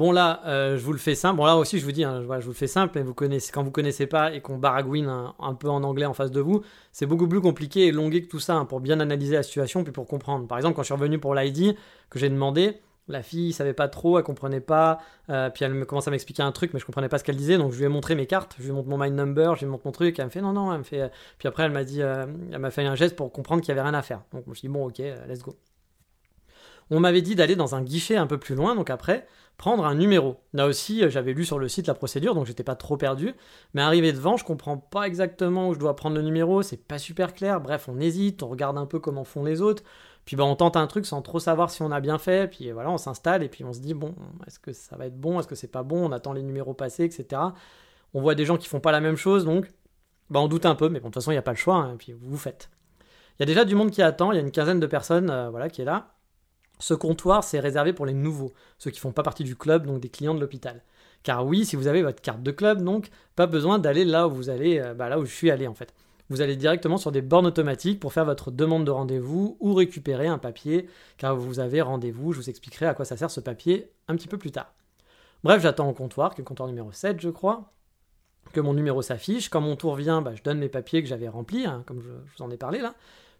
Bon 0.00 0.12
là, 0.12 0.40
euh, 0.46 0.78
je 0.78 0.82
vous 0.82 0.94
le 0.94 0.98
fais 0.98 1.14
simple. 1.14 1.36
Bon 1.36 1.44
là 1.44 1.58
aussi, 1.58 1.78
je 1.78 1.84
vous 1.84 1.92
dis, 1.92 2.04
hein, 2.04 2.22
je 2.22 2.26
vous 2.26 2.52
le 2.52 2.54
fais 2.54 2.66
simple, 2.66 2.92
mais 2.94 3.02
vous 3.02 3.12
connaissez, 3.12 3.52
quand 3.52 3.62
vous 3.62 3.70
connaissez 3.70 4.06
pas 4.06 4.32
et 4.32 4.40
qu'on 4.40 4.56
baragouine 4.56 5.08
un, 5.38 5.54
peu 5.54 5.68
en 5.68 5.84
anglais 5.84 6.06
en 6.06 6.14
face 6.14 6.30
de 6.30 6.40
vous, 6.40 6.62
c'est 6.90 7.04
beaucoup 7.04 7.28
plus 7.28 7.42
compliqué 7.42 7.86
et 7.86 7.92
longué 7.92 8.22
que 8.22 8.28
tout 8.28 8.38
ça 8.38 8.54
hein, 8.54 8.64
pour 8.64 8.80
bien 8.80 8.98
analyser 8.98 9.34
la 9.34 9.42
situation 9.42 9.84
puis 9.84 9.92
pour 9.92 10.06
comprendre. 10.06 10.46
Par 10.46 10.56
exemple, 10.56 10.74
quand 10.74 10.80
je 10.80 10.86
suis 10.86 10.94
revenu 10.94 11.18
pour 11.18 11.34
l'ID, 11.34 11.76
que 12.08 12.18
j'ai 12.18 12.30
demandé, 12.30 12.80
la 13.08 13.22
fille 13.22 13.52
savait 13.52 13.74
pas 13.74 13.88
trop, 13.88 14.16
elle 14.16 14.24
comprenait 14.24 14.62
pas, 14.62 15.00
euh, 15.28 15.50
puis 15.50 15.66
elle 15.66 15.74
me 15.74 15.84
commence 15.84 16.08
à 16.08 16.10
m'expliquer 16.10 16.42
un 16.42 16.52
truc, 16.52 16.72
mais 16.72 16.80
je 16.80 16.86
comprenais 16.86 17.10
pas 17.10 17.18
ce 17.18 17.24
qu'elle 17.24 17.36
disait, 17.36 17.58
donc 17.58 17.72
je 17.72 17.78
lui 17.78 17.84
ai 17.84 17.88
montré 17.88 18.14
mes 18.14 18.26
cartes, 18.26 18.56
je 18.58 18.64
lui 18.64 18.72
montre 18.72 18.88
mon 18.88 18.96
mind 18.96 19.14
number, 19.14 19.54
je 19.56 19.66
lui 19.66 19.70
montre 19.70 19.82
mon 19.84 19.92
truc, 19.92 20.18
elle 20.18 20.24
me 20.24 20.30
fait 20.30 20.40
non 20.40 20.54
non, 20.54 20.72
elle 20.72 20.78
me 20.78 20.82
fait, 20.82 21.10
puis 21.36 21.46
après 21.46 21.64
elle 21.64 21.72
m'a 21.72 21.84
dit, 21.84 22.00
euh, 22.00 22.24
elle 22.50 22.58
m'a 22.58 22.70
fait 22.70 22.86
un 22.86 22.94
geste 22.94 23.16
pour 23.16 23.30
comprendre 23.32 23.60
qu'il 23.60 23.68
y 23.68 23.72
avait 23.72 23.86
rien 23.86 23.92
à 23.92 24.00
faire. 24.00 24.22
Donc 24.32 24.44
je 24.46 24.50
me 24.50 24.54
suis 24.54 24.66
dit 24.66 24.72
bon 24.72 24.86
ok, 24.86 25.02
let's 25.28 25.42
go. 25.42 25.54
On 26.90 27.00
m'avait 27.00 27.22
dit 27.22 27.34
d'aller 27.34 27.56
dans 27.56 27.74
un 27.74 27.82
guichet 27.82 28.16
un 28.16 28.26
peu 28.26 28.38
plus 28.38 28.54
loin, 28.54 28.74
donc 28.74 28.90
après, 28.90 29.26
prendre 29.56 29.84
un 29.84 29.94
numéro. 29.94 30.38
Là 30.52 30.66
aussi, 30.66 31.04
euh, 31.04 31.10
j'avais 31.10 31.32
lu 31.32 31.44
sur 31.44 31.58
le 31.58 31.68
site 31.68 31.86
la 31.86 31.94
procédure, 31.94 32.34
donc 32.34 32.46
j'étais 32.46 32.64
pas 32.64 32.74
trop 32.74 32.96
perdu. 32.96 33.34
Mais 33.74 33.82
arrivé 33.82 34.12
devant, 34.12 34.36
je 34.36 34.44
comprends 34.44 34.76
pas 34.78 35.04
exactement 35.04 35.68
où 35.68 35.74
je 35.74 35.78
dois 35.78 35.94
prendre 35.94 36.16
le 36.16 36.22
numéro, 36.22 36.62
c'est 36.62 36.76
pas 36.76 36.98
super 36.98 37.34
clair. 37.34 37.60
Bref, 37.60 37.88
on 37.88 38.00
hésite, 38.00 38.42
on 38.42 38.48
regarde 38.48 38.78
un 38.78 38.86
peu 38.86 38.98
comment 38.98 39.24
font 39.24 39.44
les 39.44 39.60
autres. 39.60 39.82
Puis 40.24 40.36
bah, 40.36 40.44
on 40.44 40.56
tente 40.56 40.76
un 40.76 40.86
truc 40.86 41.06
sans 41.06 41.22
trop 41.22 41.38
savoir 41.38 41.70
si 41.70 41.82
on 41.82 41.90
a 41.90 42.00
bien 42.00 42.18
fait. 42.18 42.50
Puis 42.50 42.70
voilà, 42.70 42.90
on 42.90 42.98
s'installe 42.98 43.42
et 43.42 43.48
puis 43.48 43.64
on 43.64 43.72
se 43.72 43.80
dit 43.80 43.94
bon, 43.94 44.14
est-ce 44.46 44.58
que 44.58 44.72
ça 44.72 44.96
va 44.96 45.06
être 45.06 45.18
bon, 45.18 45.38
est-ce 45.38 45.48
que 45.48 45.54
c'est 45.54 45.70
pas 45.70 45.82
bon? 45.82 46.08
On 46.08 46.12
attend 46.12 46.32
les 46.32 46.42
numéros 46.42 46.74
passés, 46.74 47.04
etc. 47.04 47.42
On 48.14 48.20
voit 48.20 48.34
des 48.34 48.44
gens 48.44 48.56
qui 48.56 48.68
font 48.68 48.80
pas 48.80 48.92
la 48.92 49.00
même 49.00 49.16
chose, 49.16 49.44
donc 49.44 49.70
bah, 50.30 50.40
on 50.40 50.48
doute 50.48 50.66
un 50.66 50.74
peu, 50.74 50.88
mais 50.88 51.00
bon, 51.00 51.08
de 51.08 51.12
toute 51.12 51.22
façon, 51.22 51.32
il 51.32 51.34
n'y 51.34 51.38
a 51.38 51.42
pas 51.42 51.52
le 51.52 51.56
choix, 51.56 51.76
et 51.76 51.92
hein, 51.92 51.96
puis 51.98 52.12
vous, 52.12 52.30
vous 52.30 52.36
faites. 52.38 52.70
Il 53.38 53.42
y 53.42 53.44
a 53.44 53.46
déjà 53.46 53.64
du 53.64 53.74
monde 53.74 53.90
qui 53.90 54.02
attend, 54.02 54.32
il 54.32 54.36
y 54.36 54.38
a 54.38 54.42
une 54.42 54.52
quinzaine 54.52 54.80
de 54.80 54.86
personnes 54.86 55.30
euh, 55.30 55.50
voilà, 55.50 55.68
qui 55.68 55.82
est 55.82 55.84
là. 55.84 56.14
Ce 56.80 56.94
comptoir, 56.94 57.44
c'est 57.44 57.60
réservé 57.60 57.92
pour 57.92 58.06
les 58.06 58.14
nouveaux, 58.14 58.52
ceux 58.78 58.90
qui 58.90 58.98
font 58.98 59.12
pas 59.12 59.22
partie 59.22 59.44
du 59.44 59.56
club, 59.56 59.86
donc 59.86 60.00
des 60.00 60.08
clients 60.08 60.34
de 60.34 60.40
l'hôpital. 60.40 60.82
Car 61.22 61.46
oui, 61.46 61.64
si 61.64 61.76
vous 61.76 61.86
avez 61.86 62.02
votre 62.02 62.20
carte 62.20 62.42
de 62.42 62.50
club, 62.50 62.82
donc 62.82 63.10
pas 63.36 63.46
besoin 63.46 63.78
d'aller 63.78 64.04
là 64.04 64.26
où 64.26 64.32
vous 64.32 64.50
allez, 64.50 64.80
euh, 64.80 64.94
bah 64.94 65.08
là 65.08 65.18
où 65.18 65.24
je 65.24 65.32
suis 65.32 65.50
allé 65.50 65.66
en 65.66 65.74
fait. 65.74 65.94
Vous 66.30 66.40
allez 66.40 66.56
directement 66.56 66.96
sur 66.96 67.10
des 67.12 67.22
bornes 67.22 67.46
automatiques 67.46 68.00
pour 68.00 68.12
faire 68.12 68.24
votre 68.24 68.50
demande 68.50 68.84
de 68.84 68.90
rendez-vous 68.90 69.56
ou 69.60 69.74
récupérer 69.74 70.28
un 70.28 70.38
papier, 70.38 70.88
car 71.18 71.36
vous 71.36 71.58
avez 71.58 71.82
rendez-vous. 71.82 72.32
Je 72.32 72.38
vous 72.38 72.48
expliquerai 72.48 72.86
à 72.86 72.94
quoi 72.94 73.04
ça 73.04 73.16
sert 73.16 73.30
ce 73.30 73.40
papier 73.40 73.90
un 74.06 74.14
petit 74.14 74.28
peu 74.28 74.38
plus 74.38 74.52
tard. 74.52 74.72
Bref, 75.42 75.60
j'attends 75.60 75.88
au 75.88 75.92
comptoir, 75.92 76.34
qui 76.34 76.40
est 76.40 76.44
le 76.44 76.48
comptoir 76.48 76.68
numéro 76.68 76.92
7, 76.92 77.20
je 77.20 77.30
crois, 77.30 77.72
que 78.52 78.60
mon 78.60 78.74
numéro 78.74 79.02
s'affiche. 79.02 79.48
Quand 79.48 79.60
mon 79.60 79.74
tour 79.74 79.96
vient, 79.96 80.22
bah, 80.22 80.34
je 80.34 80.42
donne 80.42 80.58
mes 80.58 80.68
papiers 80.68 81.02
que 81.02 81.08
j'avais 81.08 81.28
remplis, 81.28 81.66
hein, 81.66 81.82
comme 81.86 82.00
je, 82.00 82.10
vous 82.10 82.44
en 82.44 82.50
ai 82.50 82.56
parlé 82.56 82.78
là. 82.80 82.94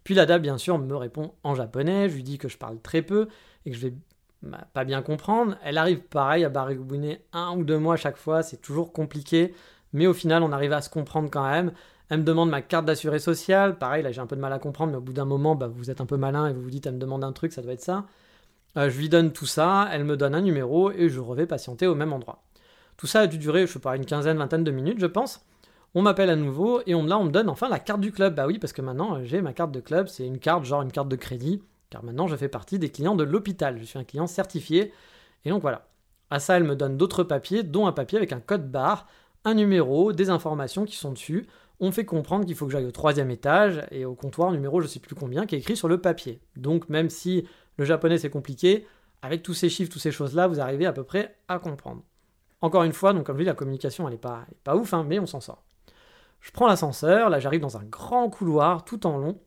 Puis 0.04 0.14
la 0.14 0.26
dame, 0.26 0.42
bien 0.42 0.58
sûr, 0.58 0.78
me 0.78 0.96
répond 0.96 1.32
en 1.44 1.54
japonais, 1.54 2.08
je 2.08 2.14
lui 2.14 2.22
dis 2.22 2.38
que 2.38 2.48
je 2.48 2.56
parle 2.56 2.80
très 2.80 3.02
peu 3.02 3.28
et 3.66 3.70
que 3.70 3.76
je 3.76 3.88
vais 3.88 3.94
pas 4.72 4.84
bien 4.84 5.02
comprendre. 5.02 5.56
Elle 5.62 5.78
arrive 5.78 6.00
pareil 6.00 6.44
à 6.44 6.48
baragouiner 6.48 7.22
un 7.32 7.56
ou 7.56 7.64
deux 7.64 7.78
mois 7.78 7.94
à 7.94 7.98
chaque 7.98 8.16
fois, 8.16 8.42
c'est 8.42 8.60
toujours 8.60 8.92
compliqué, 8.92 9.54
mais 9.92 10.06
au 10.06 10.14
final, 10.14 10.42
on 10.42 10.52
arrive 10.52 10.72
à 10.72 10.80
se 10.80 10.90
comprendre 10.90 11.28
quand 11.30 11.48
même. 11.48 11.72
Elle 12.08 12.20
me 12.20 12.24
demande 12.24 12.50
ma 12.50 12.62
carte 12.62 12.86
d'assuré 12.86 13.18
social, 13.18 13.78
pareil, 13.78 14.02
là 14.02 14.10
j'ai 14.10 14.20
un 14.20 14.26
peu 14.26 14.36
de 14.36 14.40
mal 14.40 14.52
à 14.52 14.58
comprendre, 14.58 14.92
mais 14.92 14.98
au 14.98 15.02
bout 15.02 15.12
d'un 15.12 15.24
moment, 15.24 15.54
bah, 15.54 15.68
vous 15.68 15.90
êtes 15.90 16.00
un 16.00 16.06
peu 16.06 16.16
malin 16.16 16.48
et 16.48 16.52
vous 16.52 16.62
vous 16.62 16.70
dites, 16.70 16.86
elle 16.86 16.94
me 16.94 16.98
demande 16.98 17.22
un 17.22 17.32
truc, 17.32 17.52
ça 17.52 17.62
doit 17.62 17.72
être 17.72 17.82
ça. 17.82 18.06
Euh, 18.76 18.90
je 18.90 18.98
lui 18.98 19.08
donne 19.08 19.32
tout 19.32 19.46
ça, 19.46 19.88
elle 19.92 20.04
me 20.04 20.16
donne 20.16 20.34
un 20.34 20.40
numéro 20.40 20.90
et 20.90 21.08
je 21.08 21.20
revais 21.20 21.46
patienter 21.46 21.86
au 21.86 21.94
même 21.94 22.12
endroit. 22.12 22.42
Tout 22.96 23.06
ça 23.06 23.20
a 23.20 23.26
dû 23.26 23.38
durer, 23.38 23.66
je 23.66 23.72
sais 23.72 23.78
pas, 23.78 23.96
une 23.96 24.06
quinzaine, 24.06 24.38
vingtaine 24.38 24.64
de 24.64 24.70
minutes, 24.70 25.00
je 25.00 25.06
pense. 25.06 25.44
On 25.94 26.02
m'appelle 26.02 26.30
à 26.30 26.36
nouveau 26.36 26.82
et 26.86 26.94
on, 26.94 27.04
là 27.04 27.18
on 27.18 27.24
me 27.24 27.30
donne 27.30 27.48
enfin 27.48 27.68
la 27.68 27.80
carte 27.80 28.00
du 28.00 28.12
club. 28.12 28.36
Bah 28.36 28.46
oui, 28.46 28.58
parce 28.58 28.72
que 28.72 28.80
maintenant 28.80 29.16
euh, 29.16 29.24
j'ai 29.24 29.40
ma 29.42 29.52
carte 29.52 29.72
de 29.72 29.80
club, 29.80 30.06
c'est 30.06 30.24
une 30.24 30.38
carte 30.38 30.64
genre 30.64 30.82
une 30.82 30.92
carte 30.92 31.08
de 31.08 31.16
crédit, 31.16 31.62
car 31.90 32.04
maintenant 32.04 32.28
je 32.28 32.36
fais 32.36 32.48
partie 32.48 32.78
des 32.78 32.90
clients 32.90 33.16
de 33.16 33.24
l'hôpital. 33.24 33.76
Je 33.78 33.84
suis 33.84 33.98
un 33.98 34.04
client 34.04 34.28
certifié. 34.28 34.92
Et 35.44 35.50
donc 35.50 35.62
voilà. 35.62 35.88
À 36.30 36.38
ça, 36.38 36.56
elle 36.56 36.64
me 36.64 36.76
donne 36.76 36.96
d'autres 36.96 37.24
papiers, 37.24 37.64
dont 37.64 37.88
un 37.88 37.92
papier 37.92 38.18
avec 38.18 38.32
un 38.32 38.38
code 38.38 38.70
barre, 38.70 39.08
un 39.44 39.54
numéro, 39.54 40.12
des 40.12 40.30
informations 40.30 40.84
qui 40.84 40.94
sont 40.94 41.10
dessus. 41.10 41.48
On 41.80 41.90
fait 41.90 42.04
comprendre 42.04 42.46
qu'il 42.46 42.54
faut 42.54 42.66
que 42.66 42.72
j'aille 42.72 42.86
au 42.86 42.92
troisième 42.92 43.30
étage 43.30 43.82
et 43.90 44.04
au 44.04 44.14
comptoir 44.14 44.52
numéro 44.52 44.80
je 44.80 44.86
sais 44.86 45.00
plus 45.00 45.16
combien 45.16 45.46
qui 45.46 45.56
est 45.56 45.58
écrit 45.58 45.76
sur 45.76 45.88
le 45.88 46.00
papier. 46.00 46.40
Donc 46.54 46.88
même 46.88 47.10
si 47.10 47.48
le 47.78 47.84
japonais 47.84 48.18
c'est 48.18 48.30
compliqué, 48.30 48.86
avec 49.22 49.42
tous 49.42 49.54
ces 49.54 49.68
chiffres, 49.68 49.90
toutes 49.90 50.02
ces 50.02 50.12
choses-là, 50.12 50.46
vous 50.46 50.60
arrivez 50.60 50.86
à 50.86 50.92
peu 50.92 51.02
près 51.02 51.36
à 51.48 51.58
comprendre. 51.58 52.02
Encore 52.60 52.84
une 52.84 52.92
fois, 52.92 53.12
donc 53.12 53.24
comme 53.26 53.36
je 53.38 53.42
dis, 53.42 53.46
la 53.46 53.54
communication 53.54 54.06
elle 54.06 54.14
est 54.14 54.18
pas, 54.18 54.46
pas 54.62 54.76
ouf, 54.76 54.94
hein, 54.94 55.04
mais 55.08 55.18
on 55.18 55.26
s'en 55.26 55.40
sort. 55.40 55.64
Je 56.40 56.50
prends 56.50 56.66
l'ascenseur, 56.66 57.30
là 57.30 57.38
j'arrive 57.38 57.60
dans 57.60 57.76
un 57.76 57.84
grand 57.84 58.28
couloir 58.30 58.84
tout 58.84 59.06
en 59.06 59.18
long, 59.18 59.38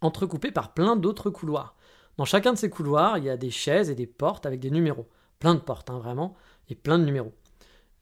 entrecoupé 0.00 0.50
par 0.50 0.74
plein 0.74 0.96
d'autres 0.96 1.30
couloirs. 1.30 1.74
Dans 2.16 2.24
chacun 2.24 2.52
de 2.52 2.58
ces 2.58 2.70
couloirs, 2.70 3.18
il 3.18 3.24
y 3.24 3.30
a 3.30 3.36
des 3.36 3.50
chaises 3.50 3.90
et 3.90 3.94
des 3.94 4.06
portes 4.06 4.44
avec 4.44 4.60
des 4.60 4.70
numéros. 4.70 5.06
Plein 5.38 5.54
de 5.54 5.60
portes, 5.60 5.88
hein, 5.88 5.98
vraiment, 5.98 6.34
et 6.68 6.74
plein 6.74 6.98
de 6.98 7.04
numéros. 7.04 7.32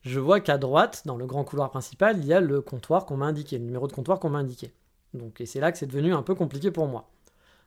Je 0.00 0.20
vois 0.20 0.40
qu'à 0.40 0.56
droite, 0.56 1.02
dans 1.04 1.16
le 1.16 1.26
grand 1.26 1.44
couloir 1.44 1.70
principal, 1.70 2.18
il 2.18 2.24
y 2.24 2.32
a 2.32 2.40
le 2.40 2.62
comptoir 2.62 3.04
qu'on 3.06 3.16
m'a 3.16 3.26
indiqué, 3.26 3.58
le 3.58 3.64
numéro 3.64 3.86
de 3.88 3.92
comptoir 3.92 4.18
qu'on 4.18 4.30
m'a 4.30 4.38
indiqué. 4.38 4.72
Donc, 5.14 5.40
et 5.40 5.46
c'est 5.46 5.60
là 5.60 5.72
que 5.72 5.78
c'est 5.78 5.86
devenu 5.86 6.14
un 6.14 6.22
peu 6.22 6.34
compliqué 6.34 6.70
pour 6.70 6.86
moi. 6.86 7.10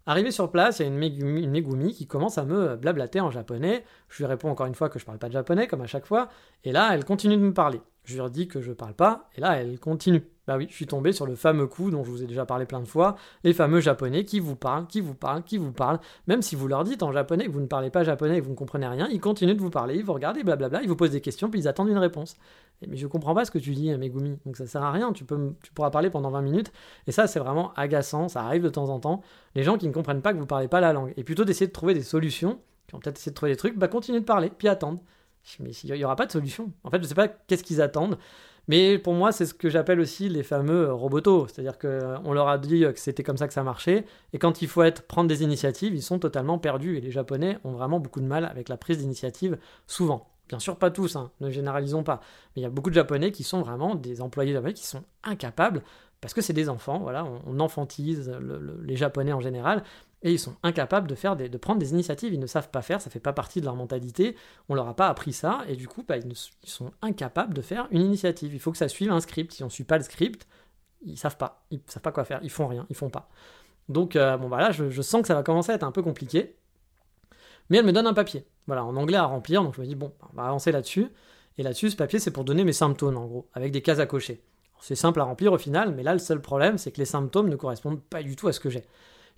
Arrivé 0.05 0.31
sur 0.31 0.49
place, 0.49 0.79
il 0.79 0.83
y 0.83 0.85
a 0.85 0.87
une, 0.87 1.49
Megumi, 1.51 1.93
qui 1.93 2.07
commence 2.07 2.37
à 2.37 2.45
me 2.45 2.75
blablater 2.75 3.19
en 3.19 3.29
japonais. 3.29 3.83
Je 4.07 4.17
lui 4.17 4.25
réponds 4.25 4.49
encore 4.49 4.65
une 4.65 4.73
fois 4.73 4.89
que 4.89 4.97
je 4.97 5.05
parle 5.05 5.19
pas 5.19 5.27
de 5.27 5.33
japonais, 5.33 5.67
comme 5.67 5.81
à 5.81 5.87
chaque 5.87 6.05
fois. 6.05 6.29
Et 6.63 6.71
là, 6.71 6.89
elle 6.93 7.05
continue 7.05 7.35
de 7.35 7.41
me 7.41 7.53
parler. 7.53 7.81
Je 8.03 8.13
lui 8.15 8.21
redis 8.21 8.47
que 8.47 8.61
je 8.61 8.71
parle 8.71 8.93
pas, 8.93 9.29
et 9.35 9.41
là, 9.41 9.57
elle 9.57 9.79
continue. 9.79 10.23
Bah 10.47 10.57
oui, 10.57 10.65
je 10.67 10.73
suis 10.73 10.87
tombé 10.87 11.11
sur 11.11 11.27
le 11.27 11.35
fameux 11.35 11.67
coup 11.67 11.91
dont 11.91 12.03
je 12.03 12.09
vous 12.09 12.23
ai 12.23 12.25
déjà 12.25 12.43
parlé 12.43 12.65
plein 12.65 12.79
de 12.79 12.87
fois, 12.87 13.15
les 13.43 13.53
fameux 13.53 13.81
japonais 13.81 14.25
qui 14.25 14.39
vous 14.39 14.55
parlent, 14.55 14.87
qui 14.87 14.99
vous 14.99 15.13
parlent, 15.13 15.43
qui 15.43 15.59
vous 15.59 15.71
parlent. 15.71 15.99
Même 16.25 16.41
si 16.41 16.55
vous 16.55 16.67
leur 16.67 16.83
dites 16.83 17.03
en 17.03 17.11
japonais 17.11 17.45
que 17.45 17.51
vous 17.51 17.59
ne 17.59 17.67
parlez 17.67 17.91
pas 17.91 18.03
japonais 18.03 18.37
et 18.37 18.39
que 18.39 18.45
vous 18.45 18.53
ne 18.53 18.55
comprenez 18.55 18.87
rien, 18.87 19.07
ils 19.11 19.19
continuent 19.19 19.53
de 19.53 19.61
vous 19.61 19.69
parler, 19.69 19.95
ils 19.95 20.03
vous 20.03 20.13
regardent 20.13 20.43
blablabla, 20.43 20.81
ils 20.81 20.87
vous 20.87 20.95
posent 20.95 21.11
des 21.11 21.21
questions, 21.21 21.51
puis 21.51 21.59
ils 21.59 21.67
attendent 21.67 21.89
une 21.89 21.99
réponse. 21.99 22.35
Mais 22.87 22.97
je 22.97 23.05
comprends 23.05 23.35
pas 23.35 23.45
ce 23.45 23.51
que 23.51 23.59
tu 23.59 23.75
dis, 23.75 23.95
Megumi, 23.95 24.39
donc 24.43 24.57
ça 24.57 24.65
sert 24.65 24.81
à 24.81 24.91
rien, 24.91 25.13
tu, 25.13 25.23
pourras 25.23 25.91
parler 25.91 26.09
pendant 26.09 26.31
20 26.31 26.41
minutes, 26.41 26.71
et 27.05 27.11
ça 27.11 27.27
c'est 27.27 27.39
vraiment 27.39 27.71
agaçant, 27.75 28.27
ça 28.27 28.41
arrive 28.41 28.63
de 28.63 28.69
temps 28.69 28.89
en 28.89 28.99
temps. 28.99 29.21
Les 29.53 29.61
gens 29.61 29.77
qui 29.77 29.87
ne 29.87 29.93
comprennent 29.93 30.23
pas 30.23 30.33
que 30.33 30.39
vous 30.39 30.47
parlez 30.47 30.67
pas 30.67 30.81
la 30.81 30.93
langue, 30.93 31.13
et 31.15 31.23
plutôt 31.23 31.45
d'essayer 31.45 31.67
de 31.67 31.73
trouver 31.73 31.93
des 31.93 32.01
solutions, 32.01 32.59
qui 32.87 32.95
ont 32.95 32.99
peut-être 32.99 33.17
essayé 33.17 33.29
de 33.31 33.35
trouver 33.35 33.51
des 33.51 33.57
trucs, 33.57 33.77
bah 33.77 33.87
continuez 33.87 34.19
de 34.19 34.25
parler, 34.25 34.51
puis 34.57 34.67
attendre. 34.67 34.99
Mais 35.59 35.71
il 35.71 35.93
n'y 35.93 36.03
aura 36.03 36.15
pas 36.15 36.25
de 36.25 36.31
solution. 36.31 36.71
En 36.83 36.89
fait, 36.89 37.01
je 37.01 37.07
sais 37.07 37.15
pas 37.15 37.27
qu'est-ce 37.27 37.63
qu'ils 37.63 37.81
attendent. 37.81 38.17
Mais 38.67 38.99
pour 38.99 39.13
moi, 39.13 39.31
c'est 39.31 39.47
ce 39.47 39.55
que 39.55 39.67
j'appelle 39.67 39.99
aussi 39.99 40.29
les 40.29 40.43
fameux 40.43 40.89
euh, 40.89 40.93
robotos. 40.93 41.47
C'est-à-dire 41.47 41.79
qu'on 41.79 41.87
euh, 41.87 42.33
leur 42.33 42.47
a 42.47 42.59
dit 42.59 42.81
que 42.81 42.99
c'était 42.99 43.23
comme 43.23 43.37
ça 43.37 43.47
que 43.47 43.53
ça 43.53 43.63
marchait. 43.63 44.05
Et 44.31 44.37
quand 44.37 44.61
il 44.61 44.67
faut 44.67 44.83
être, 44.83 45.01
prendre 45.07 45.27
des 45.27 45.41
initiatives, 45.41 45.95
ils 45.95 46.03
sont 46.03 46.19
totalement 46.19 46.59
perdus. 46.59 46.97
Et 46.97 47.01
les 47.01 47.09
Japonais 47.09 47.57
ont 47.63 47.71
vraiment 47.71 47.99
beaucoup 47.99 48.21
de 48.21 48.27
mal 48.27 48.45
avec 48.45 48.69
la 48.69 48.77
prise 48.77 48.99
d'initiative, 48.99 49.57
souvent. 49.87 50.29
Bien 50.49 50.59
sûr, 50.59 50.77
pas 50.77 50.91
tous, 50.91 51.15
hein, 51.15 51.31
ne 51.41 51.49
généralisons 51.49 52.03
pas. 52.03 52.21
Mais 52.55 52.61
il 52.61 52.63
y 52.63 52.67
a 52.67 52.69
beaucoup 52.69 52.89
de 52.91 52.95
Japonais 52.95 53.31
qui 53.31 53.43
sont 53.43 53.61
vraiment 53.61 53.95
des 53.95 54.21
employés 54.21 54.53
japonais 54.53 54.73
qui 54.73 54.85
sont 54.85 55.03
incapables, 55.23 55.83
parce 56.21 56.33
que 56.33 56.41
c'est 56.41 56.53
des 56.53 56.69
enfants, 56.69 56.99
voilà, 56.99 57.25
on, 57.45 57.59
enfantise 57.59 58.31
les 58.83 58.95
Japonais 58.95 59.31
en 59.31 59.39
général, 59.39 59.83
et 60.21 60.33
ils 60.33 60.39
sont 60.39 60.55
incapables 60.63 61.07
de, 61.07 61.15
faire 61.15 61.35
de 61.37 61.57
prendre 61.57 61.79
des 61.79 61.91
initiatives, 61.91 62.33
ils 62.33 62.39
ne 62.39 62.47
savent 62.47 62.69
pas 62.69 62.81
faire, 62.81 63.01
ça 63.01 63.09
fait 63.09 63.19
pas 63.19 63.31
partie 63.31 63.61
de 63.61 63.65
leur 63.65 63.75
mentalité, 63.75 64.35
on 64.67 64.75
leur 64.75 64.87
a 64.87 64.95
pas 64.95 65.07
appris 65.07 65.31
ça, 65.31 65.61
et 65.67 65.75
du 65.75 65.87
coup, 65.87 66.03
bah, 66.05 66.17
ils, 66.17 66.35
sont 66.63 66.91
incapables 67.01 67.53
de 67.53 67.61
faire 67.61 67.87
une 67.91 68.01
initiative. 68.01 68.53
Il 68.53 68.59
faut 68.59 68.71
que 68.71 68.77
ça 68.77 68.89
suive 68.89 69.11
un 69.11 69.21
script. 69.21 69.53
Si 69.53 69.63
on 69.63 69.69
suit 69.69 69.85
pas 69.85 69.97
le 69.97 70.03
script, 70.03 70.45
ils 71.05 71.17
savent 71.17 71.37
pas, 71.37 71.63
ils 71.71 71.79
savent 71.87 72.01
pas 72.01 72.11
quoi 72.11 72.25
faire, 72.25 72.39
ils 72.43 72.49
font 72.49 72.67
rien, 72.67 72.85
ils 72.89 72.95
font 72.95 73.09
pas. 73.09 73.29
Donc, 73.87 74.15
euh, 74.15 74.37
bon, 74.37 74.49
voilà, 74.49 74.71
je, 74.71 74.89
je, 74.89 75.01
sens 75.01 75.21
que 75.21 75.27
ça 75.27 75.35
va 75.35 75.43
commencer 75.43 75.71
à 75.71 75.75
être 75.75 75.83
un 75.83 75.91
peu 75.91 76.03
compliqué. 76.03 76.55
Mais 77.69 77.77
elle 77.77 77.85
me 77.85 77.93
donne 77.93 78.07
un 78.07 78.13
papier, 78.13 78.45
voilà, 78.67 78.83
en 78.83 78.95
anglais 78.97 79.17
à 79.17 79.25
remplir, 79.25 79.63
donc 79.63 79.75
je 79.75 79.81
me 79.81 79.85
dis, 79.85 79.95
bon, 79.95 80.11
on 80.33 80.35
va 80.35 80.47
avancer 80.47 80.71
là-dessus. 80.71 81.07
Et 81.57 81.63
là-dessus, 81.63 81.91
ce 81.91 81.95
papier, 81.95 82.19
c'est 82.19 82.31
pour 82.31 82.43
donner 82.43 82.63
mes 82.63 82.73
symptômes, 82.73 83.17
en 83.17 83.25
gros, 83.25 83.47
avec 83.53 83.71
des 83.71 83.81
cases 83.81 83.99
à 83.99 84.05
cocher. 84.05 84.41
C'est 84.81 84.95
simple 84.95 85.19
à 85.21 85.23
remplir 85.23 85.53
au 85.53 85.57
final, 85.57 85.93
mais 85.93 86.03
là, 86.03 86.13
le 86.13 86.19
seul 86.19 86.41
problème, 86.41 86.77
c'est 86.77 86.91
que 86.91 86.99
les 86.99 87.05
symptômes 87.05 87.49
ne 87.49 87.55
correspondent 87.55 88.01
pas 88.01 88.23
du 88.23 88.35
tout 88.35 88.47
à 88.47 88.53
ce 88.53 88.59
que 88.59 88.69
j'ai. 88.69 88.83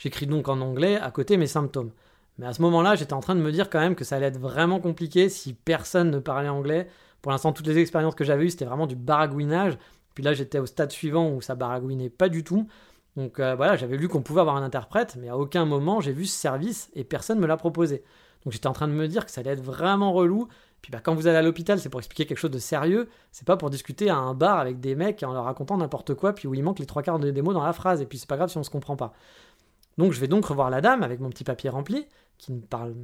J'écris 0.02 0.26
donc 0.26 0.48
en 0.48 0.62
anglais 0.62 0.98
à 1.00 1.12
côté 1.12 1.38
mes 1.38 1.46
symptômes. 1.46 1.92
Mais 2.40 2.48
à 2.48 2.54
ce 2.54 2.62
moment-là, 2.64 2.96
j'étais 2.96 3.14
en 3.14 3.20
train 3.20 3.36
de 3.36 3.40
me 3.40 3.52
dire 3.52 3.70
quand 3.70 3.80
même 3.80 3.94
que 3.94 4.04
ça 4.04 4.16
allait 4.16 4.26
être 4.26 4.40
vraiment 4.40 4.80
compliqué 4.80 5.30
si 5.30 5.54
personne 5.54 6.10
ne 6.10 6.18
parlait 6.18 6.50
anglais. 6.50 6.88
Pour 7.22 7.32
l'instant, 7.32 7.54
toutes 7.54 7.68
les 7.68 7.78
expériences 7.78 8.16
que 8.16 8.24
j'avais 8.24 8.46
eues, 8.46 8.50
c'était 8.50 8.66
vraiment 8.66 8.88
du 8.88 8.96
baragouinage. 8.96 9.78
Puis 10.16 10.24
là, 10.24 10.34
j'étais 10.34 10.58
au 10.58 10.66
stade 10.66 10.90
suivant 10.90 11.30
où 11.30 11.40
ça 11.40 11.54
baragouinait 11.54 12.10
pas 12.10 12.30
du 12.30 12.44
tout. 12.44 12.68
Donc 13.16 13.40
euh, 13.40 13.54
voilà, 13.54 13.76
j'avais 13.76 13.96
lu 13.96 14.08
qu'on 14.08 14.24
pouvait 14.24 14.42
avoir 14.42 14.56
un 14.56 14.64
interprète, 14.64 15.18
mais 15.20 15.30
à 15.30 15.38
aucun 15.38 15.66
moment 15.66 16.00
j'ai 16.00 16.14
vu 16.14 16.26
ce 16.26 16.36
service 16.36 16.90
et 16.96 17.04
personne 17.04 17.38
ne 17.38 17.44
me 17.44 17.48
l'a 17.48 17.58
proposé. 17.58 18.04
Donc 18.44 18.54
j'étais 18.54 18.68
en 18.68 18.74
train 18.74 18.88
de 18.88 18.94
me 18.94 19.08
dire 19.08 19.26
que 19.26 19.32
ça 19.32 19.42
allait 19.42 19.52
être 19.52 19.62
vraiment 19.62 20.14
relou. 20.14 20.48
Puis 20.82 20.92
bah, 20.92 21.00
quand 21.04 21.14
vous 21.14 21.28
allez 21.28 21.38
à 21.38 21.44
l'hôpital, 21.44 21.80
c'est 21.80 21.90
pour 21.90 22.00
expliquer 22.00 22.26
quelque 22.26 22.40
chose 22.40 22.50
de 22.50 22.58
sérieux. 22.58 23.08
C'est 23.32 23.46
pas 23.46 23.58
pour 23.58 23.70
discuter 23.70 24.10
à 24.10 24.16
un 24.16 24.34
bar 24.34 24.58
avec 24.58 24.80
des 24.80 24.96
mecs 24.96 25.22
en 25.22 25.34
leur 25.34 25.44
racontant 25.44 25.78
n'importe 25.78 26.16
quoi, 26.16 26.34
puis 26.34 26.48
où 26.48 26.56
il 26.56 26.64
manque 26.64 26.80
les 26.80 26.88
trois 26.88 27.04
quarts 27.04 27.20
des 27.20 27.42
mots 27.44 27.54
dans 27.54 27.64
la 27.64 27.74
phrase. 27.74 28.02
Et 28.02 28.06
puis 28.06 28.18
c'est 28.18 28.28
pas 28.28 28.38
grave 28.38 28.50
si 28.50 28.58
on 28.58 28.64
se 28.64 28.72
comprend 28.72 28.96
pas. 28.96 29.14
Donc 29.98 30.14
je 30.14 30.20
vais 30.20 30.28
donc 30.28 30.46
revoir 30.46 30.70
la 30.70 30.82
dame 30.82 31.04
avec 31.04 31.20
mon 31.20 31.30
petit 31.30 31.44
papier 31.44 31.70
rempli, 31.70 32.08
qui 32.38 32.54
me 32.54 32.62
parle, 32.62 32.96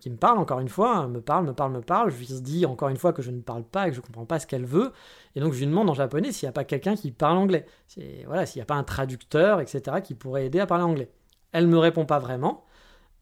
qui, 0.00 0.10
me 0.10 0.16
parle 0.16 0.38
encore 0.38 0.60
une 0.60 0.68
fois, 0.68 1.06
me 1.06 1.20
parle, 1.20 1.46
me 1.46 1.52
parle, 1.52 1.72
me 1.72 1.80
parle. 1.80 2.10
Je 2.10 2.18
lui 2.18 2.26
dis 2.40 2.66
encore 2.66 2.88
une 2.88 2.96
fois 2.96 3.12
que 3.12 3.22
je 3.22 3.30
ne 3.30 3.40
parle 3.40 3.64
pas 3.64 3.86
et 3.86 3.90
que 3.90 3.96
je 3.96 4.00
ne 4.00 4.06
comprends 4.06 4.26
pas 4.26 4.38
ce 4.38 4.46
qu'elle 4.46 4.66
veut. 4.66 4.92
Et 5.34 5.40
donc 5.40 5.52
je 5.52 5.58
lui 5.58 5.66
demande 5.66 5.88
en 5.90 5.94
japonais 5.94 6.32
s'il 6.32 6.46
n'y 6.46 6.50
a 6.50 6.52
pas 6.52 6.64
quelqu'un 6.64 6.96
qui 6.96 7.10
parle 7.10 7.38
anglais. 7.38 7.66
Voilà, 8.26 8.46
s'il 8.46 8.58
n'y 8.58 8.62
a 8.62 8.66
pas 8.66 8.74
un 8.74 8.84
traducteur, 8.84 9.60
etc., 9.60 9.98
qui 10.02 10.14
pourrait 10.14 10.46
aider 10.46 10.60
à 10.60 10.66
parler 10.66 10.84
anglais. 10.84 11.10
Elle 11.52 11.66
me 11.66 11.78
répond 11.78 12.06
pas 12.06 12.18
vraiment. 12.18 12.64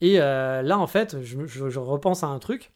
Et 0.01 0.19
euh, 0.19 0.61
là, 0.63 0.79
en 0.79 0.87
fait, 0.87 1.21
je, 1.21 1.79
repense 1.79 2.23
à 2.23 2.27
un 2.27 2.39
truc. 2.39 2.71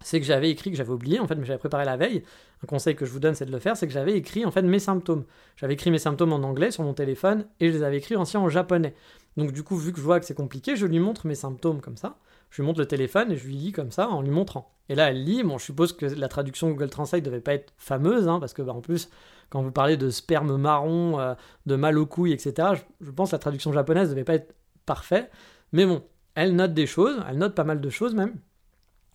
C'est 0.00 0.20
que 0.20 0.26
j'avais 0.26 0.50
écrit, 0.50 0.70
que 0.70 0.76
j'avais 0.76 0.92
oublié, 0.92 1.18
en 1.20 1.26
fait, 1.26 1.34
mais 1.34 1.46
j'avais 1.46 1.58
préparé 1.58 1.84
la 1.84 1.96
veille. 1.96 2.22
Un 2.62 2.66
conseil 2.66 2.94
que 2.94 3.06
je 3.06 3.10
vous 3.10 3.20
donne, 3.20 3.34
c'est 3.34 3.46
de 3.46 3.52
le 3.52 3.58
faire, 3.58 3.76
c'est 3.76 3.86
que 3.86 3.92
j'avais 3.92 4.16
écrit, 4.16 4.44
en 4.44 4.50
fait, 4.50 4.62
mes 4.62 4.78
symptômes. 4.78 5.24
J'avais 5.56 5.74
écrit 5.74 5.90
mes 5.90 5.98
symptômes 5.98 6.32
en 6.32 6.42
anglais 6.42 6.70
sur 6.70 6.82
mon 6.82 6.94
téléphone 6.94 7.46
et 7.60 7.70
je 7.70 7.76
les 7.76 7.82
avais 7.82 7.98
écrits 7.98 8.16
aussi 8.16 8.36
en 8.36 8.48
japonais. 8.48 8.94
Donc 9.36 9.52
du 9.52 9.62
coup, 9.62 9.76
vu 9.76 9.92
que 9.92 9.98
je 9.98 10.04
vois 10.04 10.20
que 10.20 10.26
c'est 10.26 10.34
compliqué, 10.34 10.76
je 10.76 10.86
lui 10.86 11.00
montre 11.00 11.26
mes 11.26 11.34
symptômes 11.34 11.80
comme 11.80 11.96
ça. 11.96 12.16
Je 12.50 12.62
lui 12.62 12.66
montre 12.66 12.78
le 12.78 12.86
téléphone 12.86 13.32
et 13.32 13.36
je 13.36 13.46
lui 13.46 13.54
lis 13.54 13.72
comme 13.72 13.90
ça 13.90 14.08
en 14.08 14.22
lui 14.22 14.30
montrant. 14.30 14.72
Et 14.88 14.94
là, 14.94 15.10
elle 15.10 15.24
lit. 15.24 15.42
Bon, 15.42 15.58
je 15.58 15.64
suppose 15.64 15.92
que 15.92 16.06
la 16.06 16.28
traduction 16.28 16.70
Google 16.70 16.90
Translate 16.90 17.24
devait 17.24 17.40
pas 17.40 17.54
être 17.54 17.72
fameuse, 17.78 18.28
hein, 18.28 18.38
parce 18.38 18.52
que 18.52 18.62
bah, 18.62 18.72
en 18.72 18.80
plus, 18.80 19.08
quand 19.50 19.62
vous 19.62 19.72
parlez 19.72 19.96
de 19.96 20.10
sperme 20.10 20.56
marron, 20.56 21.18
euh, 21.18 21.34
de 21.66 21.76
mal 21.76 21.98
aux 21.98 22.06
couilles, 22.06 22.32
etc., 22.32 22.68
je, 23.00 23.10
pense 23.10 23.30
que 23.30 23.36
la 23.36 23.40
traduction 23.40 23.72
japonaise 23.72 24.10
devait 24.10 24.24
pas 24.24 24.34
être 24.34 24.54
parfaite. 24.86 25.30
Mais 25.72 25.86
bon, 25.86 26.02
elle 26.34 26.54
note 26.54 26.74
des 26.74 26.86
choses, 26.86 27.20
elle 27.28 27.38
note 27.38 27.54
pas 27.54 27.64
mal 27.64 27.80
de 27.80 27.90
choses 27.90 28.14
même. 28.14 28.36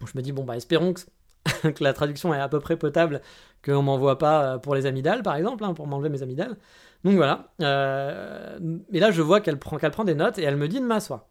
je 0.05 0.11
me 0.15 0.21
dis 0.21 0.31
bon 0.31 0.43
bah 0.43 0.57
espérons 0.57 0.93
que, 0.93 1.69
que 1.71 1.83
la 1.83 1.93
traduction 1.93 2.33
est 2.33 2.39
à 2.39 2.49
peu 2.49 2.59
près 2.59 2.77
potable, 2.77 3.21
qu'on 3.65 3.81
m'envoie 3.81 4.17
pas 4.17 4.43
euh, 4.43 4.57
pour 4.57 4.75
les 4.75 4.85
amygdales 4.85 5.23
par 5.23 5.35
exemple, 5.35 5.63
hein, 5.63 5.73
pour 5.73 5.87
m'enlever 5.87 6.09
mes 6.09 6.23
amygdales. 6.23 6.57
Donc 7.03 7.15
voilà. 7.15 7.49
Euh, 7.61 8.59
et 8.91 8.99
là, 8.99 9.11
je 9.11 9.21
vois 9.21 9.39
qu'elle 9.39 9.57
prend, 9.57 9.77
qu'elle 9.77 9.91
prend 9.91 10.03
des 10.03 10.15
notes 10.15 10.37
et 10.37 10.43
elle 10.43 10.57
me 10.57 10.67
dit 10.67 10.79
de 10.79 10.85
m'asseoir. 10.85 11.25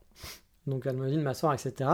Donc 0.67 0.87
elle 0.87 0.97
me 0.97 1.09
dit 1.09 1.17
de 1.17 1.23
m'asseoir, 1.23 1.55
etc. 1.55 1.91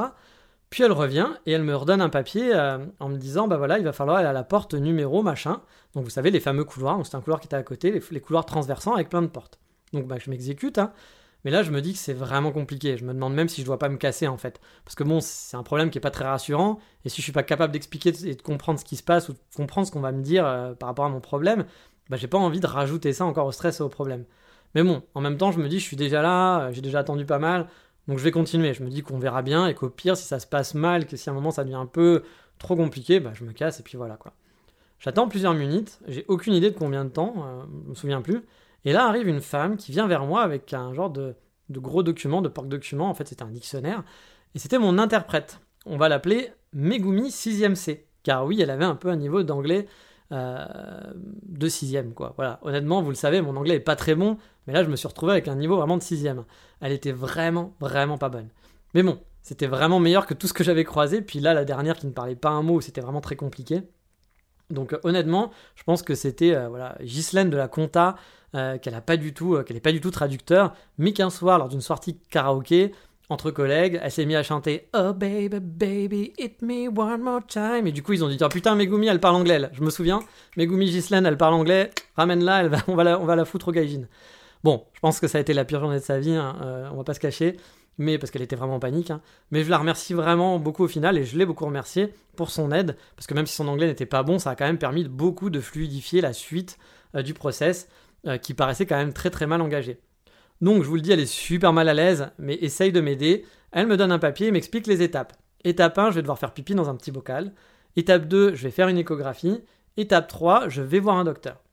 Puis 0.70 0.82
elle 0.82 0.92
revient 0.92 1.28
et 1.46 1.52
elle 1.52 1.62
me 1.62 1.76
redonne 1.76 2.00
un 2.00 2.08
papier 2.08 2.52
euh, 2.54 2.78
en 2.98 3.08
me 3.08 3.16
disant 3.16 3.46
bah 3.46 3.56
voilà, 3.56 3.78
il 3.78 3.84
va 3.84 3.92
falloir 3.92 4.18
aller 4.18 4.28
à 4.28 4.32
la 4.32 4.44
porte 4.44 4.74
numéro 4.74 5.22
machin. 5.22 5.60
Donc 5.94 6.04
vous 6.04 6.10
savez, 6.10 6.30
les 6.30 6.40
fameux 6.40 6.64
couloirs. 6.64 6.96
Donc 6.96 7.06
c'est 7.06 7.16
un 7.16 7.20
couloir 7.20 7.40
qui 7.40 7.46
était 7.46 7.56
à 7.56 7.62
côté, 7.62 8.02
les, 8.10 8.20
couloirs 8.20 8.46
transversants 8.46 8.94
avec 8.94 9.08
plein 9.08 9.22
de 9.22 9.28
portes. 9.28 9.58
Donc 9.92 10.06
bah, 10.06 10.16
je 10.18 10.30
m'exécute. 10.30 10.78
Hein. 10.78 10.92
Mais 11.44 11.50
là, 11.50 11.62
je 11.62 11.70
me 11.70 11.82
dis 11.82 11.92
que 11.92 11.98
c'est 11.98 12.14
vraiment 12.14 12.52
compliqué. 12.52 12.96
Je 12.96 13.04
me 13.04 13.12
demande 13.12 13.34
même 13.34 13.48
si 13.48 13.60
je 13.60 13.66
dois 13.66 13.78
pas 13.78 13.88
me 13.88 13.96
casser 13.96 14.26
en 14.26 14.38
fait. 14.38 14.60
Parce 14.84 14.94
que 14.94 15.04
bon, 15.04 15.20
c'est 15.20 15.56
un 15.56 15.62
problème 15.62 15.90
qui 15.90 15.98
est 15.98 16.00
pas 16.00 16.10
très 16.10 16.24
rassurant. 16.24 16.78
Et 17.04 17.08
si 17.08 17.18
je 17.18 17.22
suis 17.22 17.32
pas 17.32 17.42
capable 17.42 17.72
d'expliquer 17.72 18.12
et 18.24 18.34
de 18.34 18.42
comprendre 18.42 18.78
ce 18.80 18.84
qui 18.84 18.96
se 18.96 19.02
passe 19.02 19.28
ou 19.28 19.34
de 19.34 19.38
comprendre 19.54 19.86
ce 19.86 19.92
qu'on 19.92 20.00
va 20.00 20.12
me 20.12 20.22
dire 20.22 20.46
euh, 20.46 20.74
par 20.74 20.88
rapport 20.88 21.04
à 21.04 21.10
mon 21.10 21.20
problème, 21.20 21.66
bah, 22.08 22.16
j'ai 22.16 22.28
pas 22.28 22.38
envie 22.38 22.60
de 22.60 22.66
rajouter 22.66 23.12
ça 23.12 23.24
encore 23.26 23.46
au 23.46 23.52
stress 23.52 23.80
et 23.80 23.82
au 23.82 23.88
problème. 23.88 24.24
Mais 24.74 24.82
bon, 24.82 25.02
en 25.14 25.20
même 25.20 25.36
temps, 25.36 25.52
je 25.52 25.60
me 25.60 25.68
dis, 25.68 25.78
je 25.78 25.84
suis 25.84 25.96
déjà 25.96 26.22
là, 26.22 26.72
j'ai 26.72 26.80
déjà 26.80 27.00
attendu 27.00 27.26
pas 27.26 27.38
mal, 27.38 27.68
donc 28.08 28.18
je 28.18 28.24
vais 28.24 28.30
continuer. 28.32 28.74
Je 28.74 28.82
me 28.82 28.88
dis 28.88 29.02
qu'on 29.02 29.18
verra 29.18 29.42
bien 29.42 29.66
et 29.66 29.74
qu'au 29.74 29.90
pire, 29.90 30.16
si 30.16 30.24
ça 30.24 30.40
se 30.40 30.46
passe 30.46 30.74
mal, 30.74 31.06
que 31.06 31.16
si 31.16 31.28
à 31.28 31.32
un 31.32 31.34
moment 31.34 31.50
ça 31.50 31.64
devient 31.64 31.76
un 31.76 31.86
peu 31.86 32.22
trop 32.58 32.74
compliqué, 32.76 33.20
bah, 33.20 33.32
je 33.34 33.44
me 33.44 33.52
casse 33.52 33.80
et 33.80 33.82
puis 33.82 33.96
voilà 33.98 34.16
quoi. 34.16 34.32
J'attends 34.98 35.28
plusieurs 35.28 35.52
minutes, 35.54 35.98
j'ai 36.08 36.24
aucune 36.28 36.54
idée 36.54 36.70
de 36.70 36.78
combien 36.78 37.04
de 37.04 37.10
temps, 37.10 37.34
euh, 37.36 37.62
je 37.84 37.90
me 37.90 37.94
souviens 37.94 38.22
plus. 38.22 38.42
Et 38.84 38.92
là 38.92 39.06
arrive 39.06 39.28
une 39.28 39.40
femme 39.40 39.76
qui 39.76 39.92
vient 39.92 40.06
vers 40.06 40.24
moi 40.24 40.42
avec 40.42 40.72
un 40.72 40.92
genre 40.92 41.10
de, 41.10 41.34
gros 41.70 42.02
document, 42.02 42.42
de 42.42 42.48
porte-document, 42.48 43.08
en 43.08 43.14
fait 43.14 43.28
c'était 43.28 43.42
un 43.42 43.50
dictionnaire, 43.50 44.04
et 44.54 44.58
c'était 44.58 44.78
mon 44.78 44.98
interprète. 44.98 45.60
On 45.86 45.96
va 45.96 46.08
l'appeler 46.08 46.52
Megumi 46.72 47.28
6ème 47.28 47.74
C, 47.74 48.06
car 48.22 48.44
oui, 48.46 48.60
elle 48.60 48.70
avait 48.70 48.84
un 48.84 48.94
peu 48.94 49.08
un 49.08 49.16
niveau 49.16 49.42
d'anglais 49.42 49.86
euh, 50.32 50.64
de 51.46 51.68
sixième, 51.68 52.14
quoi. 52.14 52.32
Voilà. 52.36 52.58
Honnêtement, 52.62 53.02
vous 53.02 53.10
le 53.10 53.14
savez, 53.14 53.40
mon 53.42 53.56
anglais 53.56 53.76
est 53.76 53.80
pas 53.80 53.96
très 53.96 54.14
bon, 54.14 54.38
mais 54.66 54.72
là, 54.72 54.82
je 54.82 54.88
me 54.88 54.96
suis 54.96 55.06
retrouvé 55.06 55.32
avec 55.32 55.48
un 55.48 55.54
niveau 55.54 55.76
vraiment 55.76 55.96
de 55.96 56.02
sixième. 56.02 56.44
Elle 56.80 56.92
était 56.92 57.12
vraiment, 57.12 57.74
vraiment 57.80 58.16
pas 58.16 58.30
bonne. 58.30 58.48
Mais 58.94 59.02
bon, 59.02 59.20
c'était 59.42 59.66
vraiment 59.66 60.00
meilleur 60.00 60.26
que 60.26 60.34
tout 60.34 60.46
ce 60.46 60.54
que 60.54 60.64
j'avais 60.64 60.84
croisé. 60.84 61.20
Puis 61.20 61.40
là, 61.40 61.52
la 61.52 61.64
dernière 61.64 61.96
qui 61.96 62.06
ne 62.06 62.12
parlait 62.12 62.36
pas 62.36 62.50
un 62.50 62.62
mot, 62.62 62.80
c'était 62.80 63.02
vraiment 63.02 63.20
très 63.20 63.36
compliqué. 63.36 63.82
Donc 64.70 64.96
honnêtement, 65.02 65.50
je 65.74 65.84
pense 65.84 66.02
que 66.02 66.14
c'était 66.14 66.54
euh, 66.54 66.68
voilà 66.68 66.96
Ghislaine 67.02 67.50
de 67.50 67.56
la 67.56 67.68
Compta, 67.68 68.16
euh, 68.54 68.78
qu'elle 68.78 68.94
a 68.94 69.00
pas 69.00 69.16
du 69.16 69.34
tout, 69.34 69.62
qu'elle 69.64 69.76
est 69.76 69.80
pas 69.80 69.92
du 69.92 70.00
tout 70.00 70.10
traducteur, 70.10 70.74
mais 70.98 71.12
qu'un 71.12 71.30
soir 71.30 71.58
lors 71.58 71.68
d'une 71.68 71.80
sortie 71.80 72.18
karaoké, 72.30 72.92
entre 73.30 73.50
collègues, 73.50 74.00
elle 74.02 74.10
s'est 74.10 74.26
mise 74.26 74.36
à 74.36 74.42
chanter 74.42 74.88
Oh 74.94 75.12
baby, 75.14 75.58
baby, 75.60 76.32
hit 76.38 76.60
me 76.62 76.88
one 76.88 77.22
more 77.22 77.40
time. 77.46 77.86
Et 77.86 77.92
du 77.92 78.02
coup, 78.02 78.12
ils 78.12 78.22
ont 78.24 78.28
dit 78.28 78.38
Oh 78.42 78.48
putain, 78.48 78.74
Megumi, 78.74 79.06
elle 79.06 79.20
parle 79.20 79.36
anglais. 79.36 79.60
Je 79.72 79.82
me 79.82 79.90
souviens, 79.90 80.20
Megumi 80.56 80.88
Gislaine, 80.88 81.24
elle 81.26 81.38
parle 81.38 81.54
anglais. 81.54 81.90
Ramène-la, 82.16 82.68
va, 82.68 82.78
on, 82.88 82.94
va 82.94 83.04
la, 83.04 83.18
on 83.18 83.24
va 83.24 83.36
la 83.36 83.44
foutre 83.44 83.68
au 83.68 83.72
gaijin. 83.72 84.02
Bon, 84.62 84.84
je 84.92 85.00
pense 85.00 85.20
que 85.20 85.28
ça 85.28 85.38
a 85.38 85.40
été 85.40 85.52
la 85.54 85.64
pire 85.64 85.80
journée 85.80 85.98
de 85.98 86.04
sa 86.04 86.18
vie, 86.18 86.34
hein, 86.34 86.56
euh, 86.62 86.88
on 86.92 86.96
va 86.96 87.04
pas 87.04 87.14
se 87.14 87.20
cacher. 87.20 87.56
Mais 87.96 88.18
parce 88.18 88.30
qu'elle 88.30 88.42
était 88.42 88.56
vraiment 88.56 88.76
en 88.76 88.80
panique. 88.80 89.10
Hein. 89.10 89.20
Mais 89.52 89.62
je 89.62 89.70
la 89.70 89.78
remercie 89.78 90.14
vraiment 90.14 90.58
beaucoup 90.58 90.84
au 90.84 90.88
final 90.88 91.16
et 91.16 91.24
je 91.24 91.38
l'ai 91.38 91.46
beaucoup 91.46 91.64
remercié 91.64 92.12
pour 92.36 92.50
son 92.50 92.72
aide. 92.72 92.96
Parce 93.16 93.26
que 93.26 93.34
même 93.34 93.46
si 93.46 93.54
son 93.54 93.68
anglais 93.68 93.86
n'était 93.86 94.06
pas 94.06 94.22
bon, 94.22 94.38
ça 94.38 94.50
a 94.50 94.56
quand 94.56 94.64
même 94.64 94.78
permis 94.78 95.04
de 95.04 95.08
beaucoup 95.08 95.48
de 95.48 95.60
fluidifier 95.60 96.20
la 96.20 96.32
suite 96.32 96.76
euh, 97.14 97.22
du 97.22 97.34
process 97.34 97.88
euh, 98.26 98.38
qui 98.38 98.54
paraissait 98.54 98.86
quand 98.86 98.96
même 98.96 99.12
très 99.12 99.30
très 99.30 99.46
mal 99.46 99.60
engagé. 99.60 99.98
Donc 100.60 100.82
je 100.82 100.88
vous 100.88 100.94
le 100.94 101.00
dis, 101.00 101.12
elle 101.12 101.20
est 101.20 101.26
super 101.26 101.72
mal 101.72 101.88
à 101.88 101.94
l'aise, 101.94 102.30
mais 102.38 102.54
essaye 102.54 102.92
de 102.92 103.00
m'aider. 103.00 103.44
Elle 103.72 103.86
me 103.86 103.96
donne 103.96 104.12
un 104.12 104.18
papier 104.18 104.46
et 104.48 104.50
m'explique 104.50 104.86
les 104.86 105.02
étapes. 105.02 105.32
Étape 105.64 105.98
1, 105.98 106.10
je 106.10 106.16
vais 106.16 106.22
devoir 106.22 106.38
faire 106.38 106.52
pipi 106.52 106.74
dans 106.74 106.88
un 106.88 106.94
petit 106.94 107.10
bocal. 107.10 107.52
Étape 107.96 108.26
2, 108.26 108.54
je 108.54 108.62
vais 108.62 108.70
faire 108.70 108.88
une 108.88 108.98
échographie. 108.98 109.62
Étape 109.96 110.28
3, 110.28 110.68
je 110.68 110.82
vais 110.82 111.00
voir 111.00 111.16
un 111.16 111.24
docteur. 111.24 111.63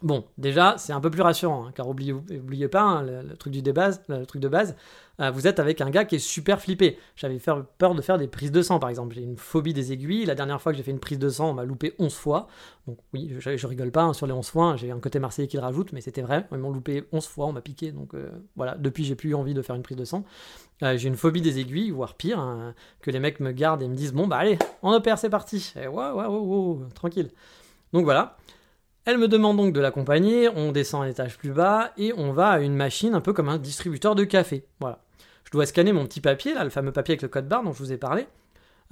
Bon, 0.00 0.24
déjà, 0.38 0.76
c'est 0.78 0.92
un 0.92 1.00
peu 1.00 1.10
plus 1.10 1.22
rassurant, 1.22 1.66
hein, 1.66 1.72
car 1.74 1.88
oubliez, 1.88 2.14
pas 2.68 2.82
hein, 2.82 3.02
le, 3.02 3.36
truc 3.36 3.52
du 3.52 3.60
le 3.60 4.24
truc 4.26 4.40
de 4.40 4.48
base. 4.48 4.76
Euh, 5.20 5.32
vous 5.32 5.48
êtes 5.48 5.58
avec 5.58 5.80
un 5.80 5.90
gars 5.90 6.04
qui 6.04 6.14
est 6.14 6.20
super 6.20 6.60
flippé. 6.60 6.98
J'avais 7.16 7.40
peur 7.78 7.94
de 7.96 8.00
faire 8.00 8.16
des 8.16 8.28
prises 8.28 8.52
de 8.52 8.62
sang, 8.62 8.78
par 8.78 8.90
exemple. 8.90 9.16
J'ai 9.16 9.22
une 9.22 9.36
phobie 9.36 9.74
des 9.74 9.92
aiguilles. 9.92 10.24
La 10.24 10.36
dernière 10.36 10.62
fois 10.62 10.70
que 10.70 10.78
j'ai 10.78 10.84
fait 10.84 10.92
une 10.92 11.00
prise 11.00 11.18
de 11.18 11.28
sang, 11.28 11.50
on 11.50 11.54
m'a 11.54 11.64
loupé 11.64 11.94
11 11.98 12.14
fois. 12.14 12.46
Donc 12.86 12.98
oui, 13.12 13.34
je, 13.40 13.66
rigole 13.66 13.90
pas 13.90 14.04
hein, 14.04 14.12
sur 14.12 14.28
les 14.28 14.32
11 14.32 14.48
fois. 14.48 14.76
J'ai 14.76 14.92
un 14.92 15.00
côté 15.00 15.18
marseillais 15.18 15.48
qui 15.48 15.56
le 15.56 15.62
rajoute, 15.62 15.92
mais 15.92 16.00
c'était 16.00 16.22
vrai. 16.22 16.46
Ils 16.52 16.58
m'ont 16.58 16.70
loupé 16.70 17.02
11 17.10 17.26
fois, 17.26 17.46
on 17.46 17.52
m'a 17.52 17.60
piqué. 17.60 17.90
Donc 17.90 18.14
euh, 18.14 18.30
voilà, 18.54 18.76
depuis, 18.76 19.04
j'ai 19.04 19.16
plus 19.16 19.34
envie 19.34 19.54
de 19.54 19.62
faire 19.62 19.74
une 19.74 19.82
prise 19.82 19.96
de 19.96 20.04
sang. 20.04 20.24
Euh, 20.84 20.96
j'ai 20.96 21.08
une 21.08 21.16
phobie 21.16 21.42
des 21.42 21.58
aiguilles, 21.58 21.90
voire 21.90 22.14
pire, 22.14 22.72
que 23.00 23.10
les 23.10 23.18
mecs 23.18 23.40
me 23.40 23.50
gardent 23.50 23.82
et 23.82 23.88
me 23.88 23.96
disent 23.96 24.12
Bon, 24.12 24.28
bah 24.28 24.36
allez, 24.36 24.60
on 24.82 24.92
opère, 24.92 25.18
c'est 25.18 25.30
parti. 25.30 25.72
Et 25.74 25.88
ouais, 25.88 26.10
ouais, 26.12 26.26
ouais, 26.26 26.86
tranquille. 26.94 27.30
Donc 27.92 28.04
voilà. 28.04 28.36
Elle 29.08 29.16
me 29.16 29.26
demande 29.26 29.56
donc 29.56 29.72
de 29.72 29.80
l'accompagner, 29.80 30.50
on 30.50 30.70
descend 30.70 31.02
un 31.02 31.08
étage 31.08 31.38
plus 31.38 31.50
bas 31.50 31.92
et 31.96 32.12
on 32.18 32.30
va 32.30 32.50
à 32.50 32.60
une 32.60 32.74
machine 32.74 33.14
un 33.14 33.22
peu 33.22 33.32
comme 33.32 33.48
un 33.48 33.56
distributeur 33.56 34.14
de 34.14 34.24
café. 34.24 34.66
Voilà. 34.80 34.98
Je 35.44 35.50
dois 35.50 35.64
scanner 35.64 35.94
mon 35.94 36.04
petit 36.04 36.20
papier, 36.20 36.52
là, 36.52 36.62
le 36.62 36.68
fameux 36.68 36.92
papier 36.92 37.12
avec 37.12 37.22
le 37.22 37.28
code 37.28 37.48
barre 37.48 37.62
dont 37.62 37.72
je 37.72 37.78
vous 37.78 37.90
ai 37.90 37.96
parlé. 37.96 38.26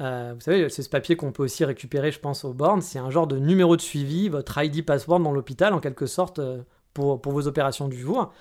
Euh, 0.01 0.33
vous 0.35 0.41
savez, 0.41 0.71
c'est 0.71 0.81
ce 0.81 0.89
papier 0.89 1.17
qu'on 1.17 1.33
peut 1.33 1.43
aussi 1.43 1.67
récupérer, 1.67 2.13
je 2.13 2.19
pense, 2.19 2.47
aux 2.47 2.55
bornes. 2.55 2.81
C'est 2.81 2.99
un 2.99 3.11
genre 3.11 3.27
de 3.27 3.37
numéro 3.37 3.77
de 3.77 3.83
suivi, 3.83 4.31
votre 4.31 4.57
ID 4.57 4.87
password 4.87 5.21
dans 5.21 5.33
l'hôpital, 5.33 5.75
en 5.75 5.81
quelque 5.81 6.07
sorte, 6.07 6.39
euh, 6.39 6.63
pour, 6.95 7.21
pour 7.21 7.33
vos 7.33 7.47
opérations 7.47 7.87
du 7.87 7.99
jour. 7.99 8.33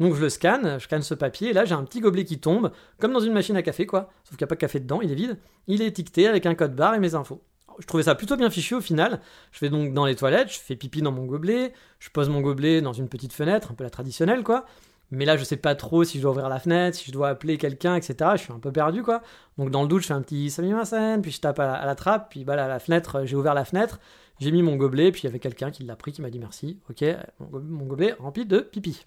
Donc 0.00 0.14
je 0.14 0.20
le 0.20 0.28
scanne, 0.28 0.78
je 0.78 0.84
scanne 0.84 1.00
ce 1.00 1.14
papier, 1.14 1.48
et 1.48 1.52
là 1.54 1.64
j'ai 1.64 1.74
un 1.74 1.84
petit 1.84 2.00
gobelet 2.00 2.26
qui 2.26 2.40
tombe, 2.40 2.72
comme 3.00 3.14
dans 3.14 3.20
une 3.20 3.32
machine 3.32 3.56
à 3.56 3.62
café, 3.62 3.86
quoi. 3.86 4.10
Sauf 4.24 4.36
qu'il 4.36 4.44
n'y 4.44 4.48
a 4.48 4.48
pas 4.48 4.56
de 4.56 4.60
café 4.60 4.80
dedans, 4.80 5.00
il 5.00 5.10
est 5.10 5.14
vide. 5.14 5.38
Il 5.66 5.80
est 5.80 5.86
étiqueté 5.86 6.28
avec 6.28 6.44
un 6.44 6.54
code 6.54 6.76
barre 6.76 6.94
et 6.94 6.98
mes 6.98 7.14
infos 7.14 7.42
je 7.78 7.86
trouvais 7.86 8.02
ça 8.02 8.14
plutôt 8.14 8.36
bien 8.36 8.50
fichu 8.50 8.74
au 8.74 8.80
final. 8.80 9.20
Je 9.52 9.60
vais 9.60 9.68
donc 9.68 9.92
dans 9.92 10.06
les 10.06 10.16
toilettes, 10.16 10.52
je 10.52 10.58
fais 10.58 10.76
pipi 10.76 11.02
dans 11.02 11.12
mon 11.12 11.24
gobelet, 11.24 11.72
je 11.98 12.10
pose 12.10 12.28
mon 12.28 12.40
gobelet 12.40 12.80
dans 12.80 12.92
une 12.92 13.08
petite 13.08 13.32
fenêtre, 13.32 13.70
un 13.70 13.74
peu 13.74 13.84
la 13.84 13.90
traditionnelle 13.90 14.42
quoi. 14.42 14.64
Mais 15.10 15.26
là, 15.26 15.36
je 15.36 15.44
sais 15.44 15.58
pas 15.58 15.74
trop 15.74 16.04
si 16.04 16.16
je 16.16 16.22
dois 16.22 16.30
ouvrir 16.30 16.48
la 16.48 16.58
fenêtre, 16.58 16.96
si 16.96 17.04
je 17.06 17.12
dois 17.12 17.28
appeler 17.28 17.58
quelqu'un, 17.58 17.96
etc. 17.96 18.30
Je 18.36 18.42
suis 18.44 18.52
un 18.52 18.58
peu 18.58 18.72
perdu 18.72 19.02
quoi. 19.02 19.22
Donc 19.58 19.70
dans 19.70 19.82
le 19.82 19.88
doute, 19.88 20.02
je 20.02 20.06
fais 20.06 20.14
un 20.14 20.22
petit 20.22 20.50
salut 20.50 20.74
ma 20.74 20.86
scène, 20.86 21.20
puis 21.20 21.30
je 21.30 21.40
tape 21.40 21.58
à 21.58 21.84
la, 21.84 21.94
trappe, 21.94 22.30
puis 22.30 22.44
bah, 22.44 22.56
la 22.56 22.78
fenêtre, 22.78 23.26
j'ai 23.26 23.36
ouvert 23.36 23.52
la 23.52 23.66
fenêtre, 23.66 24.00
j'ai 24.40 24.50
mis 24.50 24.62
mon 24.62 24.76
gobelet, 24.76 25.12
puis 25.12 25.22
il 25.22 25.24
y 25.24 25.28
avait 25.28 25.38
quelqu'un 25.38 25.70
qui 25.70 25.84
l'a 25.84 25.96
pris, 25.96 26.12
qui 26.12 26.22
m'a 26.22 26.30
dit 26.30 26.38
merci. 26.38 26.80
Ok, 26.90 27.04
mon 27.40 27.84
gobelet 27.84 28.14
rempli 28.18 28.46
de 28.46 28.60
pipi. 28.60 29.04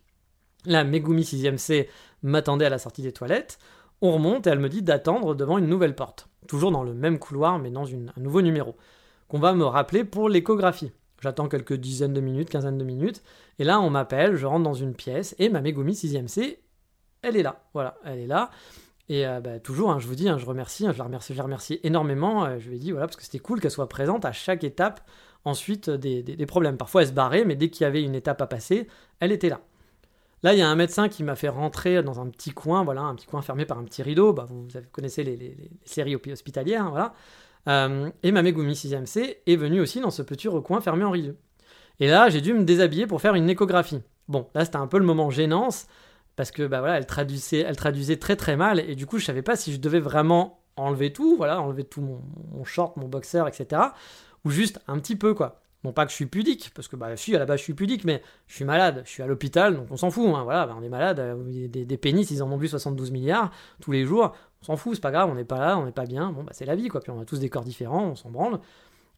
Là, 0.65 0.83
Megumi 0.83 1.23
6ème 1.23 1.57
C 1.57 1.89
m'attendait 2.23 2.65
à 2.65 2.69
la 2.69 2.77
sortie 2.77 3.01
des 3.01 3.11
toilettes. 3.11 3.59
On 4.01 4.11
remonte 4.11 4.47
et 4.47 4.49
elle 4.49 4.59
me 4.59 4.69
dit 4.69 4.81
d'attendre 4.81 5.35
devant 5.35 5.57
une 5.57 5.67
nouvelle 5.67 5.95
porte 5.95 6.29
toujours 6.45 6.71
dans 6.71 6.83
le 6.83 6.93
même 6.93 7.19
couloir, 7.19 7.59
mais 7.59 7.71
dans 7.71 7.85
un 7.85 8.21
nouveau 8.21 8.41
numéro, 8.41 8.75
qu'on 9.27 9.39
va 9.39 9.53
me 9.53 9.65
rappeler 9.65 10.03
pour 10.03 10.29
l'échographie. 10.29 10.91
J'attends 11.21 11.47
quelques 11.47 11.73
dizaines 11.73 12.13
de 12.13 12.21
minutes, 12.21 12.49
quinzaine 12.49 12.77
de 12.77 12.83
minutes, 12.83 13.23
et 13.59 13.63
là 13.63 13.79
on 13.79 13.89
m'appelle, 13.89 14.35
je 14.35 14.45
rentre 14.45 14.63
dans 14.63 14.73
une 14.73 14.93
pièce, 14.93 15.35
et 15.39 15.49
ma 15.49 15.61
Megumi 15.61 15.93
6ème 15.93 16.27
C, 16.27 16.61
elle 17.21 17.37
est 17.37 17.43
là, 17.43 17.63
voilà, 17.73 17.97
elle 18.05 18.19
est 18.19 18.27
là. 18.27 18.51
Et 19.07 19.25
euh, 19.27 19.39
bah, 19.39 19.59
toujours, 19.59 19.91
hein, 19.91 19.99
je 19.99 20.07
vous 20.07 20.15
dis, 20.15 20.27
hein, 20.27 20.37
je 20.37 20.45
remercie, 20.45 20.85
hein, 20.85 20.91
je 20.91 20.97
la 20.97 21.03
remercie, 21.03 21.33
je 21.33 21.37
la 21.37 21.43
remercie 21.43 21.79
énormément. 21.83 22.45
Euh, 22.45 22.57
je 22.59 22.69
lui 22.69 22.77
ai 22.77 22.79
dit, 22.79 22.91
voilà, 22.91 23.05
parce 23.05 23.17
que 23.17 23.23
c'était 23.23 23.39
cool 23.39 23.61
qu'elle 23.61 23.69
soit 23.69 23.87
présente 23.87 24.25
à 24.25 24.31
chaque 24.31 24.63
étape 24.63 24.99
ensuite 25.43 25.91
des 25.91 26.45
problèmes. 26.47 26.75
Parfois 26.75 27.03
elle 27.03 27.09
se 27.09 27.13
barrait, 27.13 27.45
mais 27.45 27.55
dès 27.55 27.69
qu'il 27.69 27.83
y 27.83 27.87
avait 27.87 28.01
une 28.01 28.15
étape 28.15 28.41
à 28.41 28.47
passer, 28.47 28.87
elle 29.19 29.31
était 29.31 29.49
là. 29.49 29.61
Là, 30.45 30.53
il 30.53 30.59
y 30.59 30.61
a 30.61 30.69
un 30.69 30.75
médecin 30.75 31.09
qui 31.09 31.23
m'a 31.23 31.35
fait 31.35 31.49
rentrer 31.49 32.03
dans 32.03 32.21
un 32.21 32.27
petit 32.27 32.51
coin, 32.51 32.83
voilà, 32.83 33.01
un 33.01 33.15
petit 33.15 33.25
coin 33.25 33.41
fermé 33.41 33.65
par 33.65 33.79
un 33.79 33.83
petit 33.83 34.03
rideau. 34.03 34.31
Bah, 34.31 34.45
vous, 34.47 34.67
connaissez 34.91 35.23
les, 35.23 35.57
séries 35.85 36.15
hospitalières, 36.15 36.91
voilà. 36.91 37.15
Euh, 37.67 38.11
et 38.21 38.31
ma 38.31 38.43
Megumi 38.43 38.73
6ème 38.73 39.07
C 39.07 39.41
est 39.47 39.55
venue 39.55 39.81
aussi 39.81 40.01
dans 40.01 40.11
ce 40.11 40.21
petit 40.21 40.47
recoin 40.47 40.81
fermé 40.81 41.03
en 41.03 41.09
rideau. 41.09 41.33
Et 41.99 42.07
là, 42.07 42.29
j'ai 42.29 42.41
dû 42.41 42.53
me 42.53 42.63
déshabiller 42.63 43.07
pour 43.07 43.21
faire 43.21 43.33
une 43.33 43.49
échographie. 43.49 44.03
Bon, 44.27 44.47
là, 44.53 44.65
c'était 44.65 44.77
un 44.77 44.85
peu 44.85 44.99
le 44.99 45.05
moment 45.05 45.31
gênance, 45.31 45.87
parce 46.35 46.51
que 46.51 46.67
bah 46.67 46.79
voilà, 46.79 46.97
elle 46.97 47.07
traduisait, 47.07 47.61
elle 47.61 47.75
traduisait 47.75 48.17
très 48.17 48.35
très 48.35 48.55
mal, 48.55 48.79
et 48.79 48.93
du 48.93 49.07
coup, 49.07 49.17
je 49.17 49.25
savais 49.25 49.41
pas 49.41 49.55
si 49.55 49.73
je 49.73 49.79
devais 49.79 49.99
vraiment 49.99 50.59
enlever 50.75 51.11
tout, 51.11 51.37
voilà, 51.37 51.59
enlever 51.59 51.85
tout 51.85 52.01
mon, 52.01 52.21
mon 52.51 52.63
short, 52.65 52.97
mon 52.97 53.07
boxer, 53.07 53.47
etc., 53.47 53.81
ou 54.43 54.51
juste 54.51 54.79
un 54.87 54.99
petit 54.99 55.15
peu, 55.15 55.33
quoi. 55.33 55.63
Non 55.85 55.93
pas 55.93 56.05
que 56.05 56.09
je 56.09 56.15
suis 56.15 56.25
pudique, 56.25 56.71
parce 56.73 56.87
que 56.87 56.95
bah 56.95 57.15
si 57.15 57.35
à 57.35 57.37
la 57.37 57.45
base 57.45 57.59
je 57.59 57.65
suis 57.65 57.75
pudique, 57.75 58.05
mais 58.05 58.23
je 58.47 58.55
suis 58.55 58.65
malade, 58.65 59.03
je 59.05 59.09
suis 59.11 59.21
à 59.21 59.27
l'hôpital, 59.27 59.75
donc 59.75 59.85
on 59.91 59.97
s'en 59.97 60.09
fout, 60.09 60.27
hein, 60.35 60.41
voilà, 60.43 60.65
bah, 60.65 60.75
on 60.75 60.81
est 60.81 60.89
malade, 60.89 61.19
euh, 61.19 61.67
des, 61.67 61.97
pénis 61.97 62.31
ils 62.31 62.41
en 62.41 62.51
ont 62.51 62.57
vu 62.57 62.67
72 62.67 63.11
milliards 63.11 63.51
tous 63.81 63.91
les 63.91 64.03
jours, 64.03 64.33
on 64.63 64.65
s'en 64.65 64.77
fout, 64.77 64.95
c'est 64.95 65.01
pas 65.01 65.11
grave, 65.11 65.29
on 65.29 65.35
n'est 65.35 65.45
pas 65.45 65.59
là, 65.59 65.77
on 65.77 65.85
n'est 65.85 65.91
pas 65.91 66.07
bien, 66.07 66.31
bon 66.31 66.43
bah 66.43 66.53
c'est 66.55 66.65
la 66.65 66.75
vie 66.75 66.87
quoi, 66.87 67.01
puis 67.01 67.11
on 67.11 67.21
a 67.21 67.25
tous 67.25 67.37
des 67.37 67.49
corps 67.49 67.63
différents, 67.63 68.03
on 68.03 68.15
s'en 68.15 68.31
branle, 68.31 68.59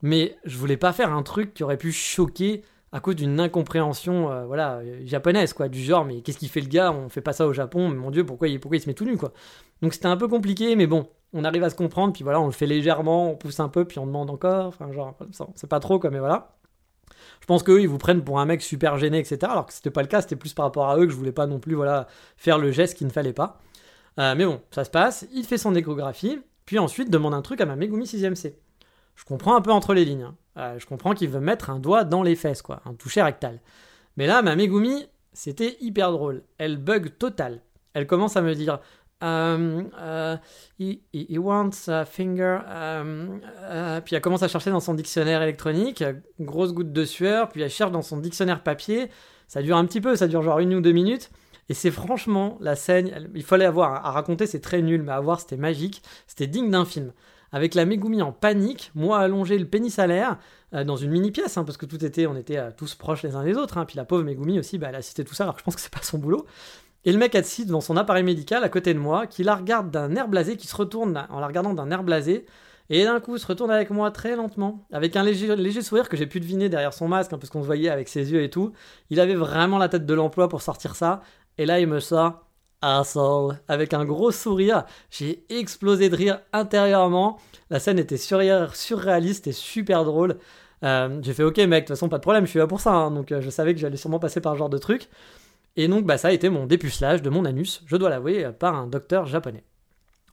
mais 0.01 0.37
je 0.43 0.57
voulais 0.57 0.75
pas 0.75 0.91
faire 0.91 1.13
un 1.13 1.23
truc 1.23 1.53
qui 1.53 1.63
aurait 1.63 1.77
pu 1.77 1.93
choquer 1.93 2.63
à 2.91 2.99
cause 2.99 3.15
d'une 3.15 3.39
incompréhension 3.39 4.31
euh, 4.31 4.45
voilà 4.45 4.81
japonaise 5.05 5.53
quoi 5.53 5.67
du 5.67 5.81
genre 5.81 6.05
mais 6.05 6.21
qu'est-ce 6.21 6.37
qu'il 6.37 6.49
fait 6.49 6.61
le 6.61 6.67
gars 6.67 6.91
on 6.91 7.09
fait 7.09 7.21
pas 7.21 7.33
ça 7.33 7.45
au 7.45 7.53
Japon 7.53 7.89
mais 7.89 7.95
mon 7.95 8.11
dieu 8.11 8.25
pourquoi 8.25 8.47
il, 8.47 8.59
pourquoi 8.59 8.77
il 8.77 8.81
se 8.81 8.87
met 8.87 8.93
tout 8.93 9.05
nu 9.05 9.17
quoi. 9.17 9.33
Donc 9.81 9.93
c'était 9.93 10.07
un 10.07 10.17
peu 10.17 10.27
compliqué 10.27 10.75
mais 10.75 10.87
bon 10.87 11.07
on 11.33 11.43
arrive 11.43 11.63
à 11.63 11.69
se 11.69 11.75
comprendre 11.75 12.13
puis 12.13 12.23
voilà 12.23 12.39
on 12.39 12.45
le 12.45 12.51
fait 12.51 12.65
légèrement 12.65 13.31
on 13.31 13.35
pousse 13.35 13.59
un 13.59 13.67
peu 13.69 13.85
puis 13.85 13.99
on 13.99 14.05
demande 14.05 14.29
encore 14.29 14.67
enfin 14.67 14.91
genre 14.91 15.13
c'est 15.55 15.69
pas 15.69 15.79
trop 15.79 15.99
quoi 15.99 16.09
mais 16.11 16.19
voilà 16.19 16.56
je 17.41 17.45
pense 17.45 17.63
qu'eux, 17.63 17.81
ils 17.81 17.87
vous 17.87 17.97
prennent 17.97 18.23
pour 18.23 18.39
un 18.39 18.45
mec 18.45 18.61
super 18.61 18.97
gêné, 18.97 19.19
etc. 19.19 19.39
Alors 19.43 19.65
que 19.65 19.73
c'était 19.73 19.91
pas 19.91 20.01
le 20.01 20.07
cas, 20.07 20.21
c'était 20.21 20.35
plus 20.35 20.53
par 20.53 20.65
rapport 20.65 20.89
à 20.89 20.97
eux 20.97 21.05
que 21.05 21.11
je 21.11 21.17
voulais 21.17 21.31
pas 21.31 21.47
non 21.47 21.59
plus 21.59 21.75
voilà, 21.75 22.07
faire 22.35 22.57
le 22.57 22.71
geste 22.71 22.97
qu'il 22.97 23.07
ne 23.07 23.11
fallait 23.11 23.33
pas. 23.33 23.59
Euh, 24.19 24.35
mais 24.35 24.45
bon, 24.45 24.61
ça 24.71 24.83
se 24.83 24.89
passe, 24.89 25.27
il 25.33 25.45
fait 25.45 25.57
son 25.57 25.75
échographie, 25.75 26.39
puis 26.65 26.79
ensuite 26.79 27.09
demande 27.09 27.33
un 27.33 27.41
truc 27.41 27.61
à 27.61 27.65
ma 27.65 27.75
Megumi 27.75 28.05
6ème 28.05 28.35
C. 28.35 28.59
Je 29.15 29.25
comprends 29.25 29.55
un 29.55 29.61
peu 29.61 29.71
entre 29.71 29.93
les 29.93 30.05
lignes. 30.05 30.23
Hein. 30.23 30.35
Euh, 30.57 30.79
je 30.79 30.85
comprends 30.85 31.13
qu'il 31.13 31.29
veut 31.29 31.39
mettre 31.39 31.69
un 31.69 31.79
doigt 31.79 32.03
dans 32.03 32.23
les 32.23 32.35
fesses, 32.35 32.61
quoi, 32.61 32.81
un 32.85 32.93
toucher 32.93 33.21
rectal. 33.21 33.59
Mais 34.15 34.27
là, 34.27 34.41
ma 34.41 34.55
Megumi, 34.55 35.07
c'était 35.33 35.77
hyper 35.79 36.11
drôle. 36.11 36.43
Elle 36.57 36.77
bug 36.77 37.17
total. 37.17 37.61
Elle 37.93 38.07
commence 38.07 38.37
à 38.37 38.41
me 38.41 38.53
dire 38.55 38.79
Um, 39.19 39.89
uh, 39.97 40.37
he, 40.79 41.01
he, 41.11 41.37
wants 41.39 41.87
a 41.87 42.05
finger. 42.05 42.59
Um, 42.67 43.41
uh, 43.67 44.01
puis 44.01 44.15
elle 44.15 44.21
commence 44.21 44.43
à 44.43 44.47
chercher 44.47 44.69
dans 44.69 44.79
son 44.79 44.93
dictionnaire 44.93 45.41
électronique, 45.41 46.03
grosse 46.39 46.73
goutte 46.73 46.93
de 46.93 47.03
sueur, 47.03 47.49
puis 47.49 47.61
elle 47.61 47.69
cherche 47.69 47.91
dans 47.91 48.03
son 48.03 48.17
dictionnaire 48.17 48.61
papier. 48.61 49.09
Ça 49.47 49.61
dure 49.61 49.77
un 49.77 49.85
petit 49.85 50.01
peu, 50.01 50.15
ça 50.15 50.27
dure 50.27 50.43
genre 50.43 50.59
une 50.59 50.75
ou 50.75 50.81
deux 50.81 50.91
minutes. 50.91 51.31
Et 51.69 51.73
c'est 51.73 51.91
franchement 51.91 52.57
la 52.61 52.75
scène, 52.75 53.29
il 53.35 53.43
fallait 53.43 53.65
avoir 53.65 54.05
à 54.05 54.11
raconter, 54.11 54.45
c'est 54.45 54.61
très 54.61 54.81
nul, 54.81 55.01
mais 55.01 55.11
à 55.11 55.19
voir 55.19 55.39
c'était 55.39 55.57
magique, 55.57 56.01
c'était 56.27 56.47
digne 56.47 56.69
d'un 56.69 56.85
film. 56.85 57.11
Avec 57.51 57.75
la 57.75 57.85
Megumi 57.85 58.21
en 58.21 58.31
panique, 58.31 58.91
moi 58.93 59.19
allongé 59.19 59.57
le 59.57 59.65
pénis 59.65 59.97
à 59.99 60.07
l'air, 60.07 60.37
euh, 60.73 60.83
dans 60.83 60.97
une 60.97 61.11
mini 61.11 61.31
pièce, 61.31 61.57
hein, 61.57 61.63
parce 61.63 61.77
que 61.77 61.85
tout 61.85 62.03
était, 62.03 62.27
on 62.27 62.35
était 62.35 62.57
euh, 62.57 62.71
tous 62.75 62.95
proches 62.95 63.23
les 63.23 63.35
uns 63.35 63.43
des 63.43 63.55
autres. 63.55 63.77
Hein. 63.77 63.85
puis 63.85 63.95
la 63.95 64.03
pauvre 64.03 64.23
Megumi 64.23 64.59
aussi, 64.59 64.77
bah, 64.77 64.87
elle 64.89 64.95
a 64.95 64.97
assisté 64.97 65.23
tout 65.23 65.33
ça, 65.33 65.43
alors 65.43 65.55
que 65.55 65.61
je 65.61 65.63
pense 65.63 65.75
que 65.75 65.81
c'est 65.81 65.93
pas 65.93 66.01
son 66.01 66.17
boulot. 66.17 66.45
Et 67.07 67.13
le 67.13 67.19
mec 67.19 67.35
assis 67.35 67.65
devant 67.65 67.79
son 67.79 67.95
appareil 67.95 68.23
médical 68.23 68.65
à 68.65 68.69
côté 68.69 68.93
de 68.93 68.99
moi, 68.99 69.27
qui 69.27 69.41
la 69.41 69.55
regarde 69.55 69.89
d'un 69.89 70.13
air 70.17 70.27
blasé, 70.27 70.57
qui 70.57 70.67
se 70.67 70.75
retourne 70.75 71.25
en 71.29 71.39
la 71.39 71.47
regardant 71.47 71.73
d'un 71.73 71.89
air 71.89 72.03
blasé, 72.03 72.45
et 72.89 73.05
d'un 73.05 73.21
coup 73.21 73.37
se 73.37 73.47
retourne 73.47 73.71
avec 73.71 73.91
moi 73.91 74.11
très 74.11 74.35
lentement, 74.35 74.85
avec 74.91 75.15
un 75.15 75.23
léger, 75.23 75.81
sourire 75.81 76.09
que 76.09 76.17
j'ai 76.17 76.27
pu 76.27 76.41
deviner 76.41 76.67
derrière 76.67 76.93
son 76.93 77.07
masque, 77.07 77.31
hein, 77.31 77.37
parce 77.37 77.49
qu'on 77.49 77.61
se 77.61 77.65
voyait 77.65 77.87
avec 77.87 78.09
ses 78.09 78.33
yeux 78.33 78.43
et 78.43 78.49
tout. 78.49 78.73
Il 79.09 79.21
avait 79.21 79.35
vraiment 79.35 79.77
la 79.77 79.87
tête 79.87 80.05
de 80.05 80.13
l'emploi 80.13 80.49
pour 80.49 80.61
sortir 80.61 80.97
ça, 80.97 81.21
et 81.57 81.65
là 81.65 81.79
il 81.79 81.87
me 81.87 82.01
sort 82.01 82.45
asshole 82.81 83.55
avec 83.69 83.93
un 83.93 84.03
gros 84.03 84.31
sourire. 84.31 84.83
J'ai 85.09 85.45
explosé 85.47 86.09
de 86.09 86.15
rire 86.15 86.41
intérieurement. 86.51 87.39
La 87.69 87.79
scène 87.79 87.99
était 87.99 88.17
surréaliste 88.17 89.47
et 89.47 89.53
super 89.53 90.03
drôle. 90.03 90.39
Euh, 90.83 91.19
j'ai 91.21 91.33
fait 91.33 91.43
ok 91.43 91.57
mec, 91.59 91.69
de 91.69 91.79
toute 91.79 91.95
façon 91.95 92.09
pas 92.09 92.17
de 92.17 92.21
problème, 92.21 92.45
je 92.45 92.49
suis 92.49 92.59
là 92.59 92.67
pour 92.67 92.81
ça, 92.81 92.91
hein. 92.91 93.11
donc 93.11 93.31
euh, 93.31 93.39
je 93.39 93.49
savais 93.49 93.73
que 93.73 93.79
j'allais 93.79 93.95
sûrement 93.95 94.19
passer 94.19 94.41
par 94.41 94.53
ce 94.53 94.57
genre 94.59 94.69
de 94.69 94.77
truc. 94.77 95.07
Et 95.77 95.87
donc, 95.87 96.05
bah, 96.05 96.17
ça 96.17 96.29
a 96.29 96.31
été 96.31 96.49
mon 96.49 96.65
dépucelage 96.65 97.21
de 97.21 97.29
mon 97.29 97.45
anus, 97.45 97.83
je 97.85 97.95
dois 97.95 98.09
l'avouer, 98.09 98.49
par 98.59 98.75
un 98.75 98.87
docteur 98.87 99.25
japonais. 99.25 99.63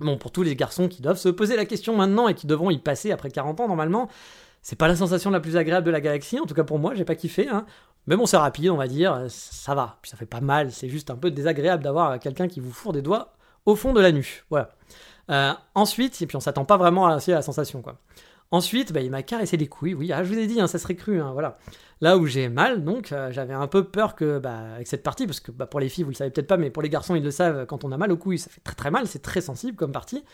Bon, 0.00 0.18
pour 0.18 0.32
tous 0.32 0.42
les 0.42 0.56
garçons 0.56 0.88
qui 0.88 1.02
doivent 1.02 1.18
se 1.18 1.28
poser 1.28 1.54
la 1.54 1.66
question 1.66 1.96
maintenant 1.96 2.26
et 2.26 2.34
qui 2.34 2.46
devront 2.48 2.70
y 2.70 2.78
passer 2.78 3.12
après 3.12 3.30
40 3.30 3.60
ans 3.60 3.68
normalement, 3.68 4.08
c'est 4.60 4.76
pas 4.76 4.88
la 4.88 4.96
sensation 4.96 5.30
la 5.30 5.40
plus 5.40 5.56
agréable 5.56 5.86
de 5.86 5.92
la 5.92 6.00
galaxie, 6.00 6.40
en 6.40 6.46
tout 6.46 6.54
cas 6.54 6.64
pour 6.64 6.78
moi, 6.78 6.94
j'ai 6.94 7.04
pas 7.04 7.14
kiffé. 7.14 7.48
Hein. 7.48 7.66
Mais 8.06 8.16
bon, 8.16 8.26
c'est 8.26 8.36
rapide, 8.36 8.70
on 8.70 8.76
va 8.76 8.88
dire, 8.88 9.26
ça 9.28 9.74
va. 9.74 9.98
Puis 10.02 10.10
ça 10.10 10.16
fait 10.16 10.26
pas 10.26 10.40
mal, 10.40 10.72
c'est 10.72 10.88
juste 10.88 11.10
un 11.10 11.16
peu 11.16 11.30
désagréable 11.30 11.84
d'avoir 11.84 12.18
quelqu'un 12.18 12.48
qui 12.48 12.60
vous 12.60 12.72
fourre 12.72 12.92
des 12.92 13.02
doigts 13.02 13.34
au 13.66 13.76
fond 13.76 13.92
de 13.92 14.00
la 14.00 14.10
nuque. 14.10 14.44
Voilà. 14.50 14.70
Euh, 15.30 15.52
ensuite, 15.74 16.20
et 16.20 16.26
puis 16.26 16.36
on 16.36 16.40
s'attend 16.40 16.64
pas 16.64 16.76
vraiment 16.76 17.06
à, 17.06 17.16
à 17.16 17.20
la 17.28 17.42
sensation, 17.42 17.82
quoi. 17.82 17.98
Ensuite, 18.50 18.92
bah, 18.92 19.00
il 19.00 19.10
m'a 19.10 19.22
caressé 19.22 19.56
les 19.56 19.66
couilles, 19.66 19.94
oui, 19.94 20.12
ah, 20.12 20.22
je 20.22 20.32
vous 20.32 20.38
ai 20.38 20.46
dit, 20.46 20.60
hein, 20.60 20.66
ça 20.66 20.78
serait 20.78 20.94
cru, 20.94 21.20
hein, 21.20 21.32
voilà. 21.32 21.58
Là 22.00 22.18
où 22.18 22.26
j'ai 22.26 22.48
mal, 22.48 22.84
donc, 22.84 23.12
euh, 23.12 23.32
j'avais 23.32 23.54
un 23.54 23.66
peu 23.66 23.84
peur 23.84 24.14
que, 24.14 24.38
bah, 24.38 24.74
avec 24.74 24.86
cette 24.86 25.02
partie, 25.02 25.26
parce 25.26 25.40
que 25.40 25.50
bah, 25.50 25.66
pour 25.66 25.80
les 25.80 25.88
filles, 25.88 26.04
vous 26.04 26.10
le 26.10 26.16
savez 26.16 26.30
peut-être 26.30 26.46
pas, 26.46 26.56
mais 26.56 26.70
pour 26.70 26.82
les 26.82 26.88
garçons, 26.88 27.14
ils 27.14 27.22
le 27.22 27.30
savent, 27.30 27.66
quand 27.66 27.84
on 27.84 27.92
a 27.92 27.96
mal 27.96 28.12
aux 28.12 28.16
couilles, 28.16 28.38
ça 28.38 28.50
fait 28.50 28.60
très 28.60 28.74
très 28.74 28.90
mal, 28.90 29.06
c'est 29.06 29.22
très 29.22 29.40
sensible 29.40 29.76
comme 29.76 29.92
partie. 29.92 30.24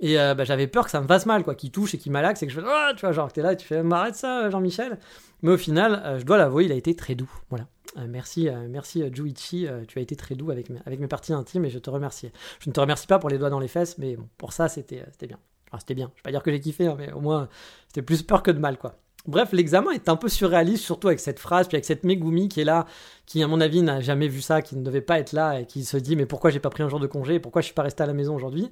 Et 0.00 0.18
euh, 0.18 0.34
bah, 0.34 0.44
j'avais 0.44 0.66
peur 0.68 0.84
que 0.84 0.90
ça 0.90 1.00
me 1.00 1.06
fasse 1.06 1.26
mal, 1.26 1.42
quoi, 1.42 1.54
qu'il 1.54 1.70
touche 1.70 1.92
et 1.94 1.98
qu'il 1.98 2.12
malaxe 2.12 2.42
et 2.42 2.46
que 2.46 2.52
je 2.52 2.60
fais, 2.60 2.66
oh, 2.66 2.94
tu 2.94 3.00
vois, 3.00 3.12
genre, 3.12 3.32
t'es 3.32 3.42
là, 3.42 3.56
tu 3.56 3.66
fais, 3.66 3.82
arrête 3.90 4.14
ça, 4.14 4.48
Jean-Michel. 4.48 4.98
Mais 5.42 5.50
au 5.50 5.58
final, 5.58 6.02
euh, 6.04 6.18
je 6.18 6.24
dois 6.24 6.38
l'avouer, 6.38 6.64
il 6.66 6.72
a 6.72 6.76
été 6.76 6.94
très 6.94 7.14
doux, 7.14 7.30
voilà. 7.50 7.66
merci, 8.06 8.48
merci 8.68 9.02
Juichi, 9.12 9.66
tu 9.88 9.98
as 9.98 10.02
été 10.02 10.14
très 10.16 10.36
doux 10.36 10.50
avec 10.50 10.70
mes, 10.70 11.08
parties 11.08 11.32
intimes 11.32 11.64
et 11.64 11.70
je 11.70 11.78
te 11.78 11.90
remercie. 11.90 12.30
Je 12.60 12.70
ne 12.70 12.72
te 12.72 12.80
remercie 12.80 13.06
pas 13.06 13.18
pour 13.18 13.28
les 13.28 13.38
doigts 13.38 13.50
dans 13.50 13.60
les 13.60 13.68
fesses, 13.68 13.98
mais 13.98 14.16
pour 14.36 14.52
ça, 14.52 14.68
c'était 14.68 15.04
bien. 15.22 15.38
C'était 15.78 15.94
bien. 15.94 16.10
Je 16.14 16.20
vais 16.20 16.24
pas 16.24 16.30
dire 16.30 16.42
que 16.42 16.50
j'ai 16.50 16.60
kiffé, 16.60 16.86
hein, 16.86 16.96
mais 16.98 17.12
au 17.12 17.20
moins, 17.20 17.48
c'était 17.88 18.02
plus 18.02 18.22
peur 18.22 18.42
que 18.42 18.50
de 18.50 18.58
mal, 18.58 18.78
quoi. 18.78 18.96
Bref, 19.26 19.52
l'examen 19.52 19.90
est 19.90 20.08
un 20.08 20.16
peu 20.16 20.30
surréaliste, 20.30 20.84
surtout 20.84 21.08
avec 21.08 21.20
cette 21.20 21.38
phrase, 21.38 21.68
puis 21.68 21.76
avec 21.76 21.84
cette 21.84 22.02
Megumi 22.02 22.48
qui 22.48 22.62
est 22.62 22.64
là, 22.64 22.86
qui 23.26 23.42
à 23.42 23.46
mon 23.46 23.60
avis 23.60 23.82
n'a 23.82 24.00
jamais 24.00 24.26
vu 24.26 24.40
ça, 24.40 24.62
qui 24.62 24.74
ne 24.74 24.82
devait 24.82 25.02
pas 25.02 25.18
être 25.18 25.32
là, 25.32 25.60
et 25.60 25.66
qui 25.66 25.84
se 25.84 25.98
dit 25.98 26.16
mais 26.16 26.24
pourquoi 26.24 26.50
j'ai 26.50 26.60
pas 26.60 26.70
pris 26.70 26.82
un 26.82 26.88
jour 26.88 26.98
de 26.98 27.06
congé, 27.06 27.38
pourquoi 27.38 27.60
je 27.60 27.66
suis 27.66 27.74
pas 27.74 27.82
resté 27.82 28.02
à 28.02 28.06
la 28.06 28.14
maison 28.14 28.34
aujourd'hui? 28.34 28.70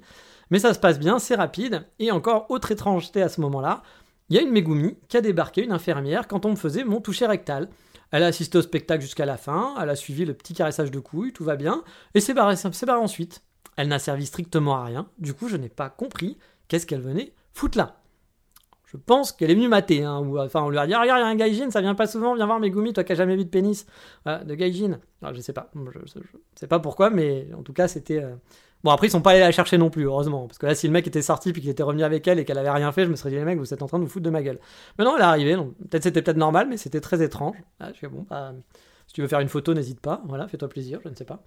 Mais 0.49 0.57
ça 0.57 0.73
se 0.73 0.79
passe 0.79 0.97
bien, 0.97 1.19
c'est 1.19 1.35
rapide, 1.35 1.85
et 1.99 2.09
encore 2.11 2.49
autre 2.49 2.71
étrangeté 2.71 3.21
à 3.21 3.29
ce 3.29 3.39
moment-là, 3.41 3.83
il 4.29 4.35
y 4.35 4.39
a 4.39 4.41
une 4.41 4.49
Megumi 4.49 4.97
qui 5.09 5.17
a 5.17 5.21
débarqué, 5.21 5.63
une 5.63 5.73
infirmière, 5.73 6.27
quand 6.27 6.45
on 6.45 6.51
me 6.51 6.55
faisait 6.55 6.83
mon 6.83 7.01
toucher 7.01 7.27
rectal. 7.27 7.69
Elle 8.09 8.23
a 8.23 8.27
assisté 8.27 8.57
au 8.57 8.61
spectacle 8.61 9.01
jusqu'à 9.01 9.25
la 9.25 9.37
fin, 9.37 9.75
elle 9.79 9.89
a 9.89 9.95
suivi 9.95 10.25
le 10.25 10.33
petit 10.33 10.53
caressage 10.53 10.91
de 10.91 10.99
couilles, 10.99 11.33
tout 11.33 11.43
va 11.43 11.57
bien, 11.57 11.83
et 12.15 12.21
c'est 12.21 12.33
barré, 12.33 12.55
barré 12.85 12.99
ensuite. 12.99 13.43
Elle 13.75 13.89
n'a 13.89 13.99
servi 13.99 14.25
strictement 14.25 14.77
à 14.77 14.85
rien, 14.85 15.07
du 15.19 15.35
coup 15.35 15.49
je 15.49 15.57
n'ai 15.57 15.69
pas 15.69 15.89
compris 15.89 16.37
qu'est-ce 16.67 16.85
qu'elle 16.85 17.01
venait 17.01 17.33
foutre 17.53 17.77
là. 17.77 17.97
Je 18.87 18.95
pense 18.95 19.33
qu'elle 19.33 19.51
est 19.51 19.55
venue 19.55 19.67
mater. 19.67 20.03
Hein, 20.03 20.19
ou, 20.19 20.39
enfin, 20.39 20.61
on 20.63 20.69
lui 20.69 20.77
a 20.77 20.87
dit 20.87 20.95
Regarde, 20.95 21.19
il 21.19 21.23
y 21.23 21.23
a 21.23 21.27
un 21.27 21.35
gaijin, 21.35 21.71
ça 21.71 21.81
vient 21.81 21.95
pas 21.95 22.07
souvent, 22.07 22.35
viens 22.35 22.45
voir 22.45 22.59
Megumi, 22.59 22.93
toi 22.93 23.03
qui 23.03 23.11
n'as 23.11 23.17
jamais 23.17 23.35
vu 23.35 23.43
de 23.43 23.49
pénis. 23.49 23.85
de 24.25 24.55
gaijin. 24.55 24.99
Alors, 25.21 25.35
je 25.35 25.41
sais 25.41 25.53
pas. 25.53 25.69
Je, 25.75 26.21
sais 26.55 26.67
pas 26.67 26.79
pourquoi, 26.79 27.09
mais 27.09 27.47
en 27.57 27.63
tout 27.63 27.73
cas, 27.73 27.89
c'était. 27.89 28.23
Euh, 28.23 28.33
bon, 28.85 28.91
après, 28.91 29.07
ils 29.07 29.11
sont 29.11 29.21
pas 29.21 29.31
allés 29.31 29.41
la 29.41 29.51
chercher 29.51 29.77
non 29.77 29.89
plus, 29.89 30.03
heureusement. 30.03 30.47
Parce 30.47 30.57
que 30.57 30.65
là, 30.65 30.73
si 30.73 30.87
le 30.87 30.93
mec 30.93 31.05
était 31.05 31.21
sorti 31.21 31.51
puis 31.51 31.61
qu'il 31.61 31.69
était 31.69 31.83
revenu 31.83 32.03
avec 32.03 32.25
elle 32.29 32.39
et 32.39 32.45
qu'elle 32.45 32.57
avait 32.57 32.71
rien 32.71 32.93
fait, 32.93 33.03
je 33.03 33.09
me 33.09 33.17
serais 33.17 33.29
dit 33.29 33.35
Les 33.35 33.43
mecs, 33.43 33.59
vous 33.59 33.73
êtes 33.73 33.81
en 33.81 33.87
train 33.87 33.99
de 33.99 34.03
vous 34.03 34.09
foutre 34.09 34.25
de 34.25 34.29
ma 34.29 34.41
gueule. 34.41 34.59
Mais 34.97 35.03
non, 35.03 35.17
elle 35.17 35.21
est 35.21 35.25
arrivée. 35.25 35.55
Peut-être 35.55 36.03
c'était 36.03 36.21
peut-être 36.21 36.37
normal, 36.37 36.67
mais 36.69 36.77
c'était 36.77 37.01
très 37.01 37.21
étrange. 37.21 37.57
Ah, 37.81 37.89
je 37.93 38.07
bon, 38.07 38.25
bah, 38.29 38.53
si 39.07 39.13
tu 39.13 39.21
veux 39.21 39.27
faire 39.27 39.41
une 39.41 39.49
photo, 39.49 39.73
n'hésite 39.73 39.99
pas. 39.99 40.21
Voilà, 40.27 40.47
fais-toi 40.47 40.69
plaisir, 40.69 40.99
je 41.03 41.09
ne 41.09 41.15
sais 41.15 41.25
pas. 41.25 41.43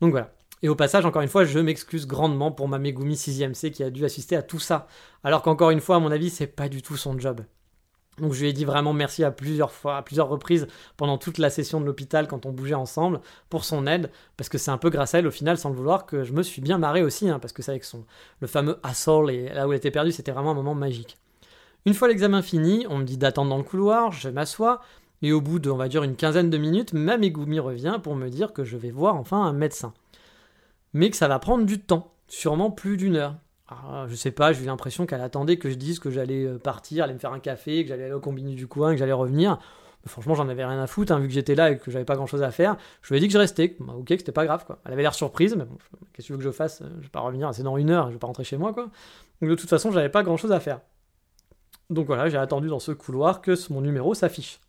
Donc 0.00 0.12
voilà. 0.12 0.30
Et 0.64 0.68
au 0.70 0.74
passage, 0.74 1.04
encore 1.04 1.20
une 1.20 1.28
fois, 1.28 1.44
je 1.44 1.58
m'excuse 1.58 2.06
grandement 2.06 2.50
pour 2.50 2.68
ma 2.68 2.78
Megumi 2.78 3.16
6ème 3.16 3.52
C 3.52 3.70
qui 3.70 3.82
a 3.82 3.90
dû 3.90 4.06
assister 4.06 4.34
à 4.34 4.40
tout 4.40 4.58
ça. 4.58 4.86
Alors 5.22 5.42
qu'encore 5.42 5.68
une 5.68 5.82
fois, 5.82 5.96
à 5.96 5.98
mon 5.98 6.10
avis, 6.10 6.30
c'est 6.30 6.46
pas 6.46 6.70
du 6.70 6.80
tout 6.80 6.96
son 6.96 7.18
job. 7.18 7.42
Donc 8.16 8.32
je 8.32 8.40
lui 8.40 8.48
ai 8.48 8.54
dit 8.54 8.64
vraiment 8.64 8.94
merci 8.94 9.24
à 9.24 9.30
plusieurs 9.30 9.72
fois, 9.72 9.98
à 9.98 10.02
plusieurs 10.02 10.26
reprises 10.26 10.66
pendant 10.96 11.18
toute 11.18 11.36
la 11.36 11.50
session 11.50 11.82
de 11.82 11.84
l'hôpital 11.84 12.28
quand 12.28 12.46
on 12.46 12.50
bougeait 12.50 12.72
ensemble 12.72 13.20
pour 13.50 13.66
son 13.66 13.86
aide, 13.86 14.10
parce 14.38 14.48
que 14.48 14.56
c'est 14.56 14.70
un 14.70 14.78
peu 14.78 14.88
grâce 14.88 15.14
à 15.14 15.18
elle 15.18 15.26
au 15.26 15.30
final, 15.30 15.58
sans 15.58 15.68
le 15.68 15.76
vouloir, 15.76 16.06
que 16.06 16.24
je 16.24 16.32
me 16.32 16.42
suis 16.42 16.62
bien 16.62 16.78
marré 16.78 17.02
aussi, 17.02 17.28
hein, 17.28 17.38
parce 17.40 17.52
que 17.52 17.60
c'est 17.60 17.72
avec 17.72 17.84
son 17.84 18.06
le 18.40 18.46
fameux 18.46 18.78
assault 18.82 19.28
et 19.28 19.50
là 19.50 19.68
où 19.68 19.72
elle 19.72 19.76
était 19.76 19.90
perdue, 19.90 20.12
c'était 20.12 20.32
vraiment 20.32 20.52
un 20.52 20.54
moment 20.54 20.74
magique. 20.74 21.18
Une 21.84 21.92
fois 21.92 22.08
l'examen 22.08 22.40
fini, 22.40 22.86
on 22.88 22.96
me 22.96 23.04
dit 23.04 23.18
d'attendre 23.18 23.50
dans 23.50 23.58
le 23.58 23.64
couloir, 23.64 24.12
je 24.12 24.30
m'assois, 24.30 24.80
et 25.20 25.30
au 25.30 25.42
bout 25.42 25.58
de, 25.58 25.68
on 25.68 25.76
va 25.76 25.88
dire, 25.88 26.04
une 26.04 26.16
quinzaine 26.16 26.48
de 26.48 26.56
minutes, 26.56 26.94
ma 26.94 27.18
Megumi 27.18 27.60
revient 27.60 27.98
pour 28.02 28.16
me 28.16 28.30
dire 28.30 28.54
que 28.54 28.64
je 28.64 28.78
vais 28.78 28.92
voir 28.92 29.16
enfin 29.16 29.42
un 29.42 29.52
médecin 29.52 29.92
mais 30.94 31.10
que 31.10 31.16
ça 31.16 31.28
va 31.28 31.38
prendre 31.38 31.66
du 31.66 31.80
temps, 31.80 32.12
sûrement 32.28 32.70
plus 32.70 32.96
d'une 32.96 33.16
heure. 33.16 33.36
Ah, 33.68 34.06
je 34.08 34.14
sais 34.14 34.30
pas, 34.30 34.52
j'ai 34.52 34.62
eu 34.62 34.66
l'impression 34.66 35.06
qu'elle 35.06 35.20
attendait 35.20 35.56
que 35.56 35.68
je 35.68 35.74
dise 35.74 35.98
que 35.98 36.10
j'allais 36.10 36.44
euh, 36.44 36.58
partir, 36.58 37.04
aller 37.04 37.14
me 37.14 37.18
faire 37.18 37.32
un 37.32 37.40
café, 37.40 37.82
que 37.82 37.88
j'allais 37.88 38.04
aller 38.04 38.12
au 38.12 38.20
combini 38.20 38.54
du 38.54 38.66
coin, 38.66 38.92
que 38.92 38.98
j'allais 38.98 39.12
revenir. 39.12 39.58
Franchement, 40.06 40.34
j'en 40.34 40.48
avais 40.50 40.64
rien 40.64 40.82
à 40.82 40.86
foutre, 40.86 41.12
hein, 41.12 41.18
vu 41.18 41.28
que 41.28 41.32
j'étais 41.32 41.54
là 41.54 41.70
et 41.70 41.78
que 41.78 41.90
j'avais 41.90 42.04
pas 42.04 42.14
grand 42.14 42.26
chose 42.26 42.42
à 42.42 42.50
faire. 42.50 42.76
Je 43.00 43.08
lui 43.08 43.16
ai 43.16 43.20
dit 43.20 43.26
que 43.26 43.32
je 43.32 43.38
restais, 43.38 43.74
bah, 43.80 43.94
ok, 43.96 44.06
que 44.06 44.18
c'était 44.18 44.32
pas 44.32 44.44
grave, 44.44 44.66
quoi. 44.66 44.78
Elle 44.84 44.92
avait 44.92 45.02
l'air 45.02 45.14
surprise, 45.14 45.56
mais 45.56 45.64
bon, 45.64 45.78
qu'est-ce 46.12 46.16
que 46.16 46.22
tu 46.26 46.32
veux 46.32 46.38
que 46.38 46.44
je 46.44 46.50
fasse? 46.50 46.82
Je 46.98 47.02
vais 47.02 47.08
pas 47.08 47.20
revenir, 47.20 47.52
c'est 47.54 47.62
dans 47.62 47.78
une 47.78 47.90
heure, 47.90 48.08
je 48.08 48.12
vais 48.12 48.18
pas 48.18 48.26
rentrer 48.26 48.44
chez 48.44 48.58
moi, 48.58 48.74
quoi. 48.74 48.90
Donc 49.40 49.50
de 49.50 49.54
toute 49.54 49.70
façon, 49.70 49.90
j'avais 49.90 50.10
pas 50.10 50.22
grand 50.22 50.36
chose 50.36 50.52
à 50.52 50.60
faire. 50.60 50.80
Donc 51.88 52.06
voilà, 52.06 52.28
j'ai 52.28 52.36
attendu 52.36 52.68
dans 52.68 52.80
ce 52.80 52.92
couloir 52.92 53.40
que 53.40 53.54
mon 53.72 53.80
numéro 53.80 54.12
s'affiche. 54.12 54.60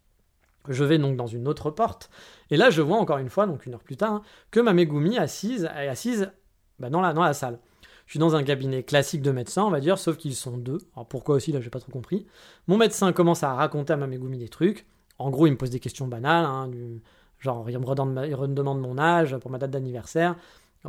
Je 0.69 0.83
vais 0.83 0.97
donc 0.97 1.15
dans 1.15 1.27
une 1.27 1.47
autre 1.47 1.71
porte, 1.71 2.09
et 2.49 2.57
là 2.57 2.69
je 2.69 2.81
vois 2.81 2.97
encore 2.97 3.17
une 3.17 3.29
fois, 3.29 3.47
donc 3.47 3.65
une 3.65 3.73
heure 3.73 3.83
plus 3.83 3.97
tard, 3.97 4.21
que 4.51 4.59
ma 4.59 4.73
Megumi 4.73 5.17
assise, 5.17 5.65
est 5.65 5.87
assise 5.87 6.31
bah, 6.79 6.89
dans, 6.89 7.01
la, 7.01 7.13
la 7.13 7.33
salle. 7.33 7.59
Je 8.05 8.11
suis 8.11 8.19
dans 8.19 8.35
un 8.35 8.43
cabinet 8.43 8.83
classique 8.83 9.21
de 9.21 9.31
médecin, 9.31 9.63
on 9.63 9.71
va 9.71 9.79
dire, 9.79 9.97
sauf 9.97 10.17
qu'ils 10.17 10.35
sont 10.35 10.57
deux. 10.57 10.77
Alors 10.95 11.07
pourquoi 11.07 11.35
aussi, 11.35 11.51
là 11.51 11.59
j'ai 11.59 11.71
pas 11.71 11.79
trop 11.79 11.91
compris. 11.91 12.27
Mon 12.67 12.77
médecin 12.77 13.11
commence 13.13 13.43
à 13.43 13.53
raconter 13.53 13.93
à 13.93 13.97
ma 13.97 14.05
Megumi 14.05 14.37
des 14.37 14.49
trucs. 14.49 14.85
En 15.17 15.31
gros, 15.31 15.47
il 15.47 15.51
me 15.51 15.57
pose 15.57 15.69
des 15.69 15.79
questions 15.79 16.07
banales, 16.07 16.45
hein, 16.45 16.67
du, 16.67 17.01
genre 17.39 17.69
il 17.69 17.79
me, 17.79 17.85
redemande, 17.85 18.79
mon 18.79 18.97
âge 18.99 19.37
pour 19.37 19.49
ma 19.49 19.57
date 19.57 19.71
d'anniversaire 19.71 20.35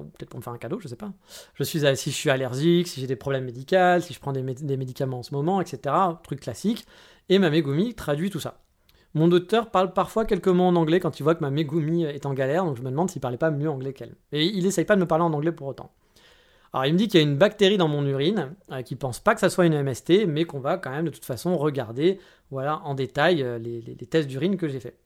peut-être 0.01 0.31
pour 0.31 0.39
me 0.39 0.45
faire 0.45 0.53
un 0.53 0.59
cadeau, 0.59 0.79
je 0.81 0.89
sais 0.89 0.97
pas. 0.97 1.13
Je 1.55 1.65
suis 1.65 1.81
si 1.97 2.11
je 2.11 2.17
suis 2.17 2.31
allergique, 2.31 2.89
si 2.89 3.01
j'ai 3.01 3.07
des 3.07 3.17
problèmes 3.17 3.45
médicaux, 3.45 4.01
si 4.01 4.13
je 4.13 4.21
prends 4.21 4.33
des, 4.33 4.43
des, 4.43 4.77
médicaments 4.77 5.21
en 5.21 5.23
ce 5.23 5.35
moment, 5.35 5.61
etc. 5.61 5.95
Truc 6.23 6.41
classique. 6.41 6.87
Et 7.29 7.39
ma 7.39 7.51
Megumi 7.51 7.95
traduit 7.95 8.31
tout 8.31 8.41
ça. 8.41 8.61
Mon 9.15 9.29
docteur 9.29 9.71
parle 9.71 9.93
parfois 9.93 10.25
quelques 10.25 10.49
mots 10.49 10.65
en 10.65 10.77
anglais 10.77 11.01
quand 11.01 11.19
il 11.19 11.23
voit 11.23 11.35
que 11.35 11.41
ma 11.41 11.51
Megumi 11.51 12.05
est 12.05 12.27
en 12.27 12.35
galère, 12.35 12.65
donc 12.65 12.77
je 12.77 12.83
me 12.83 12.91
demande 12.91 13.11
s'il 13.11 13.21
parlait 13.21 13.39
pas 13.39 13.51
mieux 13.51 13.71
anglais 13.71 13.93
qu'elle. 13.93 14.15
Et 14.33 14.45
il 14.45 14.67
essaye 14.67 14.85
pas 14.85 14.95
de 14.95 15.01
me 15.01 15.07
parler 15.07 15.25
en 15.25 15.33
anglais 15.33 15.53
pour 15.53 15.69
autant. 15.69 15.91
Alors 16.77 16.85
il 16.85 16.93
me 16.93 16.99
dit 16.99 17.09
qu'il 17.09 17.21
y 17.21 17.23
a 17.23 17.27
une 17.27 17.39
bactérie 17.39 17.79
dans 17.79 17.89
mon 17.89 18.05
urine, 18.05 18.55
euh, 18.71 18.83
qu'il 18.83 18.99
pense 18.99 19.19
pas 19.19 19.35
que 19.35 19.41
ça 19.41 19.49
soit 19.49 19.65
une 19.65 19.83
MST, 19.83 20.27
mais 20.27 20.45
qu'on 20.45 20.61
va 20.61 20.77
quand 20.77 20.91
même 20.91 21.07
de 21.07 21.11
toute 21.11 21.25
façon 21.25 21.57
regarder 21.57 22.21
voilà, 22.51 22.83
en 22.85 22.95
détail 22.95 23.43
euh, 23.43 23.59
les, 23.59 23.97
tests 23.97 24.29
d'urine 24.29 24.59
que 24.59 24.69
j'ai 24.69 24.81
fait. 24.81 24.99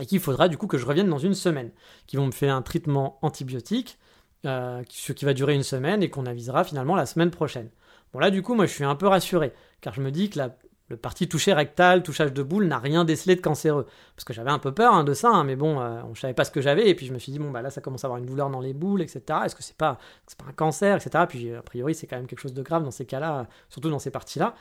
Et 0.00 0.06
qu'il 0.06 0.18
faudra 0.18 0.48
du 0.48 0.56
coup 0.56 0.66
que 0.66 0.76
je 0.76 0.84
revienne 0.84 1.08
dans 1.08 1.18
une 1.18 1.34
semaine, 1.34 1.70
qu'ils 2.08 2.18
vont 2.18 2.26
me 2.26 2.32
faire 2.32 2.56
un 2.56 2.62
traitement 2.62 3.20
antibiotique, 3.22 3.96
euh, 4.44 4.82
ce 4.88 5.12
qui 5.12 5.24
va 5.24 5.34
durer 5.34 5.54
une 5.54 5.62
semaine 5.62 6.02
et 6.02 6.10
qu'on 6.10 6.26
avisera 6.26 6.64
finalement 6.64 6.96
la 6.96 7.06
semaine 7.06 7.30
prochaine. 7.30 7.70
Bon 8.12 8.18
là 8.18 8.30
du 8.30 8.42
coup 8.42 8.54
moi 8.54 8.66
je 8.66 8.72
suis 8.72 8.84
un 8.84 8.96
peu 8.96 9.06
rassuré, 9.06 9.52
car 9.80 9.94
je 9.94 10.00
me 10.00 10.10
dis 10.10 10.30
que 10.30 10.38
la 10.38 10.56
le 10.88 10.96
parti 10.96 11.28
touché 11.28 11.54
rectal, 11.54 12.02
touchage 12.02 12.32
de 12.32 12.42
boule 12.42 12.66
n'a 12.66 12.78
rien 12.78 13.04
décelé 13.04 13.36
de 13.36 13.40
cancéreux. 13.40 13.86
Parce 14.14 14.24
que 14.24 14.32
j'avais 14.32 14.50
un 14.50 14.58
peu 14.58 14.72
peur 14.72 14.92
hein, 14.92 15.04
de 15.04 15.14
ça, 15.14 15.30
hein, 15.30 15.44
mais 15.44 15.56
bon, 15.56 15.80
euh, 15.80 16.02
on 16.04 16.10
ne 16.10 16.14
savait 16.14 16.34
pas 16.34 16.44
ce 16.44 16.50
que 16.50 16.60
j'avais, 16.60 16.88
et 16.88 16.94
puis 16.94 17.06
je 17.06 17.12
me 17.12 17.18
suis 17.18 17.32
dit, 17.32 17.38
bon, 17.38 17.50
bah 17.50 17.62
là, 17.62 17.70
ça 17.70 17.80
commence 17.80 18.04
à 18.04 18.06
avoir 18.06 18.18
une 18.18 18.26
douleur 18.26 18.50
dans 18.50 18.60
les 18.60 18.74
boules, 18.74 19.00
etc. 19.00 19.22
Est-ce 19.44 19.56
que 19.56 19.62
c'est 19.62 19.76
pas, 19.76 19.98
pas 20.38 20.44
un 20.48 20.52
cancer, 20.52 20.96
etc. 20.96 21.24
Puis 21.28 21.54
a 21.54 21.62
priori, 21.62 21.94
c'est 21.94 22.06
quand 22.06 22.16
même 22.16 22.26
quelque 22.26 22.40
chose 22.40 22.54
de 22.54 22.62
grave 22.62 22.84
dans 22.84 22.90
ces 22.90 23.06
cas-là, 23.06 23.46
surtout 23.70 23.88
dans 23.88 23.98
ces 23.98 24.10
parties-là. 24.10 24.54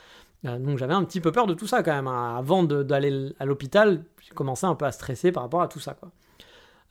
Euh, 0.45 0.59
donc 0.59 0.77
j'avais 0.77 0.93
un 0.93 1.03
petit 1.03 1.21
peu 1.21 1.31
peur 1.31 1.47
de 1.47 1.53
tout 1.53 1.67
ça 1.67 1.83
quand 1.83 1.93
même. 1.93 2.07
Hein. 2.07 2.36
Avant 2.38 2.63
d'aller 2.63 3.33
à 3.39 3.45
l'hôpital, 3.45 4.03
j'ai 4.21 4.33
commencé 4.33 4.65
un 4.65 4.75
peu 4.75 4.86
à 4.86 4.91
stresser 4.91 5.31
par 5.31 5.43
rapport 5.43 5.62
à 5.62 5.67
tout 5.67 5.79
ça, 5.79 5.93
quoi. 5.93 6.12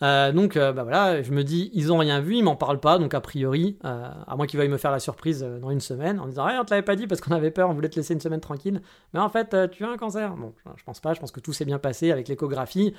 Euh, 0.02 0.33
donc, 0.33 0.57
euh, 0.57 0.72
bah 0.72 0.83
voilà, 0.83 1.22
je 1.22 1.31
me 1.31 1.44
dis, 1.44 1.70
ils 1.74 1.92
ont 1.92 1.98
rien 1.98 2.20
vu, 2.20 2.37
ils 2.37 2.42
m'en 2.42 2.57
parlent 2.57 2.81
pas, 2.81 2.98
donc 2.98 3.14
a 3.14 3.20
priori, 3.20 3.76
euh, 3.85 4.09
à 4.26 4.37
moins 4.37 4.46
qu'ils 4.46 4.59
veuillent 4.59 4.68
me 4.68 4.78
faire 4.78 4.90
la 4.90 4.98
surprise 4.98 5.46
dans 5.61 5.70
une 5.70 5.81
semaine, 5.81 6.18
en 6.18 6.26
disant, 6.26 6.48
hey, 6.48 6.59
on 6.59 6.64
te 6.64 6.70
l'avait 6.70 6.83
pas 6.83 6.96
dit 6.96 7.07
parce 7.07 7.20
qu'on 7.20 7.35
avait 7.35 7.52
peur, 7.52 7.70
on 7.70 7.72
voulait 7.72 7.88
te 7.88 7.96
laisser 7.96 8.14
une 8.14 8.20
semaine 8.20 8.40
tranquille, 8.40 8.83
mais 9.14 9.20
en 9.20 9.28
fait, 9.28 9.55
tu 9.70 9.85
as 9.85 9.90
un 9.90 9.96
cancer. 9.96 10.35
Bon, 10.35 10.52
je 10.76 10.83
pense 10.85 10.98
pas, 10.98 11.14
je 11.14 11.20
pense 11.20 11.31
que 11.31 11.40
tout 11.40 11.52
s'est 11.52 11.64
bien 11.64 11.78
passé 11.78 12.11
avec 12.11 12.26
l'échographie. 12.28 12.94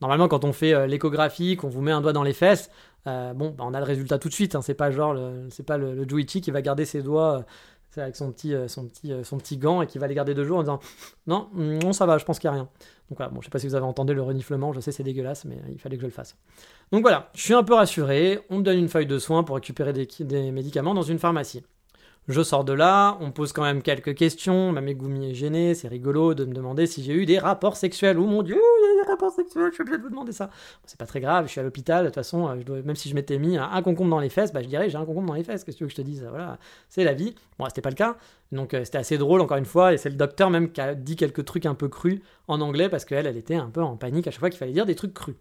Normalement, 0.00 0.28
quand 0.28 0.44
on 0.44 0.52
fait 0.52 0.86
l'échographie, 0.86 1.56
qu'on 1.56 1.68
vous 1.68 1.80
met 1.82 1.92
un 1.92 2.00
doigt 2.00 2.12
dans 2.12 2.22
les 2.22 2.34
fesses, 2.34 2.70
bon, 3.04 3.54
bah, 3.56 3.64
on 3.66 3.74
a 3.74 3.78
le 3.78 3.86
résultat 3.86 4.18
tout 4.18 4.28
de 4.28 4.34
suite. 4.34 4.54
Hein, 4.54 4.62
c'est 4.62 4.74
pas 4.74 4.90
genre, 4.90 5.16
c'est 5.50 5.64
pas 5.64 5.78
le, 5.78 5.94
le 5.94 6.08
Juichi 6.08 6.40
qui 6.40 6.50
va 6.50 6.62
garder 6.62 6.84
ses 6.84 7.02
doigts 7.02 7.44
avec 8.00 8.16
son 8.16 8.32
petit, 8.32 8.54
euh, 8.54 8.66
euh, 9.06 9.24
son 9.24 9.38
petit 9.38 9.56
gant 9.56 9.82
et 9.82 9.86
qui 9.86 9.98
va 9.98 10.06
les 10.06 10.14
garder 10.14 10.34
deux 10.34 10.44
jours 10.44 10.58
en 10.58 10.62
disant 10.62 10.80
non, 11.26 11.48
non, 11.54 11.92
ça 11.92 12.06
va, 12.06 12.18
je 12.18 12.24
pense 12.24 12.38
qu'il 12.38 12.50
n'y 12.50 12.56
a 12.56 12.60
rien. 12.60 12.68
Donc 13.08 13.18
voilà, 13.18 13.30
bon, 13.30 13.40
je 13.40 13.46
sais 13.46 13.50
pas 13.50 13.58
si 13.58 13.66
vous 13.66 13.74
avez 13.74 13.86
entendu 13.86 14.14
le 14.14 14.22
reniflement, 14.22 14.72
je 14.72 14.80
sais 14.80 14.92
c'est 14.92 15.02
dégueulasse, 15.02 15.44
mais 15.44 15.58
il 15.70 15.78
fallait 15.78 15.96
que 15.96 16.02
je 16.02 16.06
le 16.06 16.12
fasse. 16.12 16.36
Donc 16.92 17.02
voilà, 17.02 17.30
je 17.34 17.42
suis 17.42 17.54
un 17.54 17.62
peu 17.62 17.74
rassuré, 17.74 18.40
on 18.50 18.58
me 18.58 18.62
donne 18.62 18.78
une 18.78 18.88
feuille 18.88 19.06
de 19.06 19.18
soins 19.18 19.44
pour 19.44 19.56
récupérer 19.56 19.92
des 19.92 20.50
médicaments 20.52 20.94
dans 20.94 21.02
une 21.02 21.18
pharmacie. 21.18 21.62
Je 22.28 22.42
sors 22.42 22.64
de 22.64 22.72
là, 22.72 23.16
on 23.20 23.30
pose 23.30 23.52
quand 23.52 23.62
même 23.62 23.82
quelques 23.82 24.16
questions. 24.16 24.72
Ma 24.72 24.80
Megumi 24.80 25.30
est 25.30 25.34
gênée, 25.34 25.76
c'est 25.76 25.86
rigolo 25.86 26.34
de 26.34 26.44
me 26.44 26.52
demander 26.52 26.88
si 26.88 27.04
j'ai 27.04 27.12
eu 27.12 27.24
des 27.24 27.38
rapports 27.38 27.76
sexuels. 27.76 28.18
Oh 28.18 28.26
mon 28.26 28.42
dieu, 28.42 28.56
il 28.56 28.96
y 28.96 29.00
a 29.00 29.04
des 29.04 29.08
rapports 29.08 29.30
sexuels, 29.30 29.68
je 29.68 29.74
suis 29.74 29.82
obligé 29.82 29.98
de 29.98 30.02
vous 30.02 30.10
demander 30.10 30.32
ça. 30.32 30.50
c'est 30.86 30.98
pas 30.98 31.06
très 31.06 31.20
grave, 31.20 31.46
je 31.46 31.52
suis 31.52 31.60
à 31.60 31.62
l'hôpital, 31.62 32.02
de 32.02 32.08
toute 32.08 32.16
façon, 32.16 32.48
euh, 32.48 32.82
même 32.82 32.96
si 32.96 33.08
je 33.08 33.14
m'étais 33.14 33.38
mis 33.38 33.56
un, 33.56 33.80
concombre 33.80 34.10
dans 34.10 34.18
les 34.18 34.28
fesses, 34.28 34.52
bah, 34.52 34.60
je 34.60 34.66
dirais 34.66 34.90
j'ai 34.90 34.96
un 34.96 35.04
concombre 35.04 35.28
dans 35.28 35.34
les 35.34 35.44
fesses, 35.44 35.62
qu'est-ce 35.62 35.76
que 35.76 35.78
tu 35.78 35.84
veux 35.84 35.88
que 35.88 35.94
je 35.94 36.02
te 36.02 36.02
dise 36.02 36.26
Voilà, 36.28 36.58
c'est 36.88 37.04
la 37.04 37.14
vie. 37.14 37.32
Bon, 37.60 37.66
c'était 37.66 37.80
pas 37.80 37.90
le 37.90 37.94
cas, 37.94 38.16
donc 38.50 38.74
euh, 38.74 38.84
c'était 38.84 38.98
assez 38.98 39.18
drôle 39.18 39.40
encore 39.40 39.58
une 39.58 39.64
fois, 39.64 39.92
et 39.92 39.96
c'est 39.96 40.10
le 40.10 40.16
docteur 40.16 40.50
même 40.50 40.72
qui 40.72 40.80
a 40.80 40.96
dit 40.96 41.14
quelques 41.14 41.44
trucs 41.44 41.64
un 41.64 41.76
peu 41.76 41.88
crus 41.88 42.22
en 42.48 42.60
anglais 42.60 42.88
parce 42.88 43.04
qu'elle, 43.04 43.28
elle 43.28 43.36
était 43.36 43.54
un 43.54 43.70
peu 43.70 43.82
en 43.82 43.96
panique 43.96 44.26
à 44.26 44.32
chaque 44.32 44.40
fois 44.40 44.50
qu'il 44.50 44.58
fallait 44.58 44.72
dire 44.72 44.86
des 44.86 44.96
trucs 44.96 45.14
crus. 45.14 45.36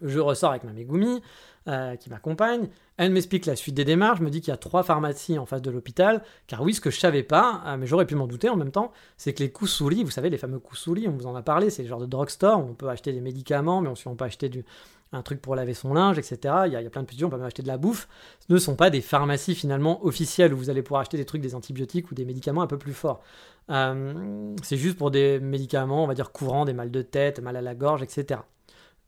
Je 0.00 0.20
ressors 0.20 0.50
avec 0.50 0.64
ma 0.64 0.72
Megumi, 0.72 1.20
euh, 1.68 1.96
qui 1.96 2.10
m'accompagne. 2.10 2.68
Elle 2.96 3.12
m'explique 3.12 3.46
la 3.46 3.54
suite 3.54 3.74
des 3.74 3.84
démarches, 3.84 4.20
me 4.20 4.30
dit 4.30 4.40
qu'il 4.40 4.50
y 4.50 4.54
a 4.54 4.56
trois 4.56 4.82
pharmacies 4.82 5.38
en 5.38 5.46
face 5.46 5.62
de 5.62 5.70
l'hôpital. 5.70 6.22
Car 6.46 6.62
oui, 6.62 6.74
ce 6.74 6.80
que 6.80 6.90
je 6.90 6.98
savais 6.98 7.22
pas, 7.22 7.62
euh, 7.66 7.76
mais 7.76 7.86
j'aurais 7.86 8.06
pu 8.06 8.14
m'en 8.14 8.26
douter 8.26 8.48
en 8.48 8.56
même 8.56 8.70
temps, 8.70 8.92
c'est 9.16 9.32
que 9.34 9.42
les 9.42 9.52
kusuri, 9.52 10.02
vous 10.02 10.10
savez, 10.10 10.30
les 10.30 10.38
fameux 10.38 10.58
kusuri, 10.58 11.08
on 11.08 11.12
vous 11.12 11.26
en 11.26 11.34
a 11.34 11.42
parlé, 11.42 11.70
c'est 11.70 11.82
le 11.82 11.88
genre 11.88 12.00
de 12.00 12.06
drugstore 12.06 12.58
où 12.60 12.70
on 12.70 12.74
peut 12.74 12.88
acheter 12.88 13.12
des 13.12 13.20
médicaments, 13.20 13.80
mais 13.80 13.90
on 14.06 14.14
peut 14.14 14.24
acheter 14.24 14.48
du, 14.48 14.64
un 15.12 15.22
truc 15.22 15.40
pour 15.40 15.54
laver 15.54 15.74
son 15.74 15.94
linge, 15.94 16.18
etc. 16.18 16.38
Il 16.66 16.72
y 16.72 16.76
a, 16.76 16.90
plein 16.90 17.02
de 17.02 17.06
petits, 17.06 17.24
on 17.24 17.30
peut 17.30 17.36
même 17.36 17.46
acheter 17.46 17.62
de 17.62 17.68
la 17.68 17.78
bouffe. 17.78 18.08
Ce 18.46 18.52
ne 18.52 18.58
sont 18.58 18.74
pas 18.76 18.90
des 18.90 19.00
pharmacies 19.00 19.54
finalement 19.54 20.04
officielles 20.04 20.54
où 20.54 20.56
vous 20.56 20.70
allez 20.70 20.82
pouvoir 20.82 21.02
acheter 21.02 21.16
des 21.16 21.24
trucs, 21.24 21.42
des 21.42 21.54
antibiotiques 21.54 22.10
ou 22.10 22.14
des 22.14 22.24
médicaments 22.24 22.62
un 22.62 22.66
peu 22.66 22.78
plus 22.78 22.94
forts. 22.94 23.22
Euh, 23.70 24.54
c'est 24.62 24.76
juste 24.76 24.96
pour 24.96 25.10
des 25.10 25.38
médicaments, 25.40 26.04
on 26.04 26.06
va 26.06 26.14
dire 26.14 26.32
courants, 26.32 26.64
des 26.64 26.72
mal 26.72 26.90
de 26.90 27.02
tête, 27.02 27.40
mal 27.40 27.56
à 27.56 27.62
la 27.62 27.74
gorge, 27.74 28.02
etc 28.02 28.40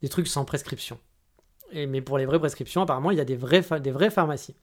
des 0.03 0.09
trucs 0.09 0.29
sans 0.29 0.45
prescription. 0.45 0.99
Mais 1.75 2.01
pour 2.01 2.19
les 2.19 2.27
vraies 2.27 2.39
prescriptions, 2.39 2.83
apparemment, 2.83 3.11
il 3.11 3.19
y 3.19 3.21
a 3.21 3.25
des, 3.25 3.37
vraies 3.37 4.11
pharmacies. 4.11 4.57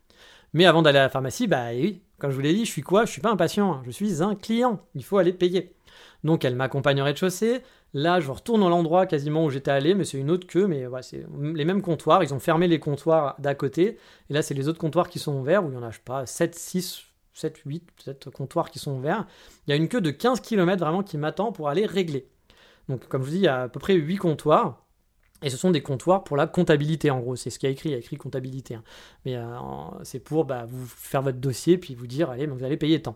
Mais 0.54 0.66
avant 0.66 0.82
d'aller 0.82 1.00
à 1.00 1.04
la 1.04 1.10
pharmacie, 1.10 1.48
bah 1.48 1.68
oui, 1.72 2.02
comme 2.20 2.32
je 2.32 2.36
vous 2.36 2.42
l'ai 2.42 2.54
dit, 2.54 2.66
je 2.66 2.72
suis 2.72 2.82
quoi? 2.82 3.06
Je 3.06 3.12
suis 3.12 3.22
pas 3.22 3.32
un 3.32 3.36
patient, 3.36 3.74
hein. 3.74 3.84
je 3.86 3.92
suis 3.92 4.24
un 4.24 4.36
client. 4.36 4.80
Il 4.96 5.04
faut 5.04 5.18
aller 5.18 5.34
payer. 5.34 5.76
Donc 6.24 6.46
elle 6.46 6.56
m'accompagne 6.56 7.02
au 7.02 7.04
rez-de-chaussée. 7.04 7.62
Là, 7.94 8.20
je 8.20 8.30
retourne 8.30 8.64
à 8.64 8.70
l'endroit 8.70 9.06
quasiment 9.06 9.46
où 9.46 9.50
j'étais 9.50 9.72
allé, 9.72 9.96
mais 9.96 10.04
c'est 10.04 10.18
une 10.18 10.30
autre 10.30 10.46
queue, 10.46 10.68
mais 10.68 10.86
c'est 11.02 11.26
les 11.54 11.66
mêmes 11.66 11.82
comptoirs. 11.82 12.24
Ils 12.24 12.34
ont 12.34 12.40
fermé 12.40 12.68
les 12.68 12.80
comptoirs 12.80 13.36
d'à 13.40 13.56
côté. 13.56 13.98
Et 14.30 14.34
là, 14.34 14.42
c'est 14.42 14.54
les 14.54 14.68
autres 14.68 14.80
comptoirs 14.80 15.10
qui 15.10 15.20
sont 15.20 15.36
ouverts, 15.40 15.66
où 15.66 15.70
il 15.70 15.74
y 15.74 15.78
en 15.78 15.84
a, 15.84 15.92
je 15.92 15.98
sais 15.98 16.02
pas, 16.04 16.26
7, 16.26 16.54
6, 16.54 17.04
7, 17.34 17.58
8, 17.66 17.88
peut-être 18.04 18.30
comptoirs 18.30 18.70
qui 18.70 18.80
sont 18.80 18.92
ouverts. 18.98 19.26
Il 19.66 19.72
y 19.72 19.74
a 19.74 19.78
une 19.78 19.88
queue 19.88 20.02
de 20.02 20.12
15 20.12 20.42
km 20.42 20.84
vraiment 20.84 21.04
qui 21.04 21.18
m'attend 21.18 21.52
pour 21.52 21.70
aller 21.70 21.86
régler. 21.86 22.28
Donc, 22.90 23.08
comme 23.08 23.22
je 23.22 23.28
vous 23.28 23.34
dis, 23.34 23.40
il 23.40 23.46
y 23.46 23.48
a 23.48 23.64
à 23.64 23.70
peu 23.70 23.80
près 23.80 23.94
8 23.94 24.18
comptoirs. 24.18 24.86
Et 25.44 25.50
ce 25.50 25.58
sont 25.58 25.70
des 25.72 25.82
comptoirs 25.82 26.24
pour 26.24 26.36
la 26.36 26.48
comptabilité, 26.48 27.12
en 27.12 27.20
gros. 27.20 27.36
C'est 27.36 27.50
ce 27.50 27.60
qu'il 27.60 27.68
y 27.68 27.70
a 27.70 27.74
écrit. 27.74 27.90
Il 27.90 27.92
y 27.92 27.96
a 27.96 28.00
écrit 28.00 28.18
comptabilité. 28.18 28.76
Hein. 28.76 28.84
Mais 29.26 29.36
euh, 29.36 29.44
c'est 30.04 30.20
pour 30.20 30.46
bah, 30.46 30.66
vous 30.68 30.86
faire 30.88 31.22
votre 31.22 31.38
dossier, 31.38 31.78
puis 31.78 31.94
vous 31.94 32.08
dire, 32.08 32.30
allez, 32.30 32.48
vous 32.48 32.64
allez 32.64 32.78
payer 32.78 33.02
tant. 33.02 33.16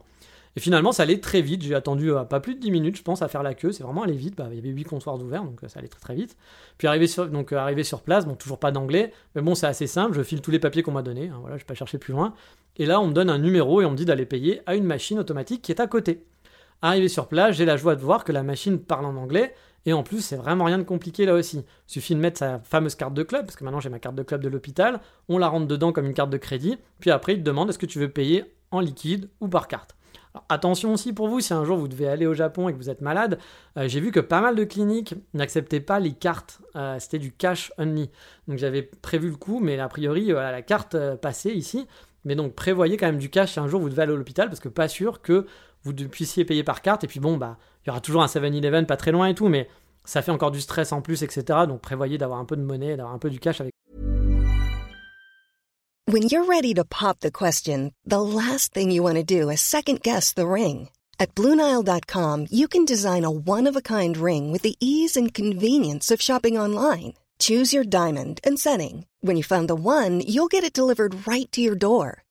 Et 0.55 0.59
finalement, 0.59 0.91
ça 0.91 1.03
allait 1.03 1.19
très 1.19 1.41
vite. 1.41 1.63
J'ai 1.63 1.73
attendu 1.73 2.11
euh, 2.11 2.23
pas 2.23 2.39
plus 2.39 2.55
de 2.55 2.59
10 2.59 2.71
minutes, 2.71 2.97
je 2.97 3.01
pense, 3.01 3.21
à 3.21 3.27
faire 3.27 3.41
la 3.41 3.53
queue. 3.53 3.71
C'est 3.71 3.83
vraiment 3.83 4.03
allé 4.03 4.15
vite. 4.15 4.35
Bah, 4.35 4.47
il 4.51 4.55
y 4.55 4.59
avait 4.59 4.69
8 4.69 4.83
comptoirs 4.83 5.15
ouverts, 5.15 5.43
donc 5.43 5.63
euh, 5.63 5.67
ça 5.67 5.79
allait 5.79 5.87
très 5.87 6.01
très 6.01 6.13
vite. 6.13 6.37
Puis 6.77 6.87
arrivé 6.87 7.07
sur, 7.07 7.27
donc, 7.27 7.53
arrivé 7.53 7.83
sur 7.83 8.01
place, 8.01 8.27
bon, 8.27 8.35
toujours 8.35 8.59
pas 8.59 8.71
d'anglais. 8.71 9.11
Mais 9.33 9.41
bon, 9.41 9.55
c'est 9.55 9.67
assez 9.67 9.87
simple. 9.87 10.13
Je 10.15 10.21
file 10.21 10.41
tous 10.41 10.51
les 10.51 10.59
papiers 10.59 10.83
qu'on 10.83 10.91
m'a 10.91 11.01
donnés. 11.01 11.29
Hein, 11.29 11.37
voilà, 11.41 11.57
je 11.57 11.63
vais 11.63 11.67
pas 11.67 11.73
chercher 11.73 11.97
plus 11.97 12.13
loin. 12.13 12.35
Et 12.77 12.85
là, 12.85 13.01
on 13.01 13.07
me 13.07 13.13
donne 13.13 13.29
un 13.29 13.39
numéro 13.39 13.81
et 13.81 13.85
on 13.85 13.91
me 13.91 13.97
dit 13.97 14.05
d'aller 14.05 14.25
payer 14.25 14.61
à 14.67 14.75
une 14.75 14.85
machine 14.85 15.17
automatique 15.17 15.61
qui 15.61 15.71
est 15.71 15.81
à 15.81 15.87
côté. 15.87 16.23
Arrivé 16.83 17.07
sur 17.09 17.27
place, 17.27 17.55
j'ai 17.55 17.65
la 17.65 17.77
joie 17.77 17.95
de 17.95 18.01
voir 18.01 18.23
que 18.23 18.31
la 18.31 18.43
machine 18.43 18.79
parle 18.79 19.05
en 19.05 19.15
anglais 19.15 19.53
et 19.85 19.93
en 19.93 20.03
plus, 20.03 20.21
c'est 20.21 20.35
vraiment 20.35 20.65
rien 20.65 20.77
de 20.77 20.83
compliqué 20.83 21.25
là 21.25 21.33
aussi. 21.33 21.57
Il 21.57 21.91
suffit 21.91 22.15
de 22.15 22.19
mettre 22.19 22.39
sa 22.39 22.59
fameuse 22.59 22.95
carte 22.95 23.13
de 23.13 23.23
club, 23.23 23.45
parce 23.45 23.55
que 23.55 23.63
maintenant 23.63 23.79
j'ai 23.79 23.89
ma 23.89 23.99
carte 23.99 24.15
de 24.15 24.23
club 24.23 24.41
de 24.41 24.49
l'hôpital, 24.49 25.01
on 25.29 25.37
la 25.37 25.47
rentre 25.47 25.67
dedans 25.67 25.91
comme 25.91 26.05
une 26.05 26.13
carte 26.13 26.29
de 26.29 26.37
crédit, 26.37 26.77
puis 26.99 27.11
après 27.11 27.33
il 27.33 27.39
te 27.39 27.43
demande 27.43 27.69
est-ce 27.69 27.79
que 27.79 27.85
tu 27.85 27.99
veux 27.99 28.09
payer 28.09 28.45
en 28.71 28.79
liquide 28.79 29.29
ou 29.39 29.47
par 29.47 29.67
carte? 29.67 29.95
attention 30.49 30.93
aussi 30.93 31.13
pour 31.13 31.27
vous, 31.27 31.39
si 31.39 31.53
un 31.53 31.65
jour 31.65 31.77
vous 31.77 31.87
devez 31.87 32.07
aller 32.07 32.25
au 32.25 32.33
Japon 32.33 32.69
et 32.69 32.73
que 32.73 32.77
vous 32.77 32.89
êtes 32.89 33.01
malade, 33.01 33.39
euh, 33.77 33.87
j'ai 33.87 33.99
vu 33.99 34.11
que 34.11 34.19
pas 34.19 34.41
mal 34.41 34.55
de 34.55 34.63
cliniques 34.63 35.15
n'acceptaient 35.33 35.79
pas 35.79 35.99
les 35.99 36.13
cartes, 36.13 36.61
euh, 36.75 36.97
c'était 36.99 37.19
du 37.19 37.31
cash 37.31 37.71
only. 37.77 38.09
Donc 38.47 38.57
j'avais 38.57 38.81
prévu 38.81 39.29
le 39.29 39.35
coup, 39.35 39.59
mais 39.59 39.79
a 39.79 39.87
priori, 39.87 40.31
euh, 40.31 40.51
la 40.51 40.61
carte 40.61 40.97
passée 41.17 41.51
ici, 41.51 41.87
mais 42.25 42.35
donc 42.35 42.53
prévoyez 42.53 42.97
quand 42.97 43.07
même 43.07 43.17
du 43.17 43.29
cash 43.29 43.53
si 43.53 43.59
un 43.59 43.67
jour 43.67 43.81
vous 43.81 43.89
devez 43.89 44.03
aller 44.03 44.13
à 44.13 44.15
l'hôpital, 44.15 44.47
parce 44.47 44.59
que 44.59 44.69
pas 44.69 44.87
sûr 44.87 45.21
que 45.21 45.45
vous 45.83 45.93
puissiez 45.93 46.45
payer 46.45 46.63
par 46.63 46.81
carte, 46.81 47.03
et 47.03 47.07
puis 47.07 47.19
bon, 47.19 47.37
bah, 47.37 47.57
il 47.83 47.87
y 47.87 47.89
aura 47.89 48.01
toujours 48.01 48.21
un 48.21 48.27
7-Eleven 48.27 48.85
pas 48.85 48.97
très 48.97 49.11
loin 49.11 49.27
et 49.27 49.35
tout, 49.35 49.47
mais 49.47 49.67
ça 50.05 50.21
fait 50.21 50.31
encore 50.31 50.51
du 50.51 50.61
stress 50.61 50.91
en 50.91 51.01
plus, 51.01 51.23
etc. 51.23 51.43
Donc 51.67 51.81
prévoyez 51.81 52.17
d'avoir 52.17 52.39
un 52.39 52.45
peu 52.45 52.55
de 52.55 52.61
monnaie, 52.61 52.95
d'avoir 52.95 53.13
un 53.13 53.19
peu 53.19 53.29
du 53.29 53.39
cash 53.39 53.61
avec. 53.61 53.71
When 56.07 56.23
you're 56.23 56.45
ready 56.45 56.73
to 56.73 56.83
pop 56.83 57.19
the 57.19 57.31
question, 57.31 57.91
the 58.05 58.21
last 58.21 58.73
thing 58.73 58.91
you 58.91 59.03
want 59.03 59.15
to 59.15 59.23
do 59.23 59.49
is 59.49 59.61
second 59.61 60.01
guess 60.01 60.33
the 60.33 60.47
ring. 60.47 60.89
At 61.19 61.35
BlueNile.com, 61.35 62.47
you 62.49 62.67
can 62.67 62.83
design 62.83 63.23
a 63.23 63.29
one-of-a-kind 63.29 64.17
ring 64.17 64.51
with 64.51 64.63
the 64.63 64.75
ease 64.79 65.15
and 65.15 65.33
convenience 65.33 66.09
of 66.09 66.19
shopping 66.19 66.57
online. 66.57 67.13
Choose 67.39 67.73
your 67.73 67.83
diamond 67.83 68.39
and 68.43 68.57
setting. 68.59 69.05
When 69.21 69.37
you 69.37 69.43
find 69.43 69.67
the 69.67 69.75
one, 69.75 70.21
you'll 70.21 70.47
get 70.47 70.63
it 70.63 70.73
delivered 70.73 71.27
right 71.27 71.49
to 71.51 71.61
your 71.61 71.75
door. 71.75 72.23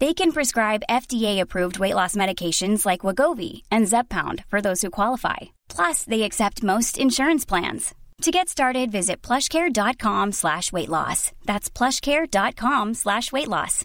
They 0.00 0.14
can 0.14 0.30
prescribe 0.30 0.84
FDA-approved 0.88 1.80
weight 1.80 1.94
loss 1.94 2.14
medications 2.14 2.86
like 2.86 3.00
Wagovi 3.00 3.62
and 3.72 3.88
Zepbound 3.88 4.44
for 4.48 4.60
those 4.60 4.80
who 4.80 4.90
qualify. 4.90 5.50
Plus, 5.68 6.04
they 6.04 6.22
accept 6.22 6.62
most 6.62 6.98
insurance 6.98 7.44
plans. 7.44 7.94
To 8.22 8.30
get 8.30 8.48
started, 8.48 8.92
visit 8.92 9.22
plushcare.com 9.22 10.32
slash 10.32 10.72
weight 10.72 10.88
loss. 10.88 11.32
That's 11.46 11.68
plushcare.com 11.68 12.94
slash 12.94 13.32
weight 13.32 13.48
loss. 13.48 13.84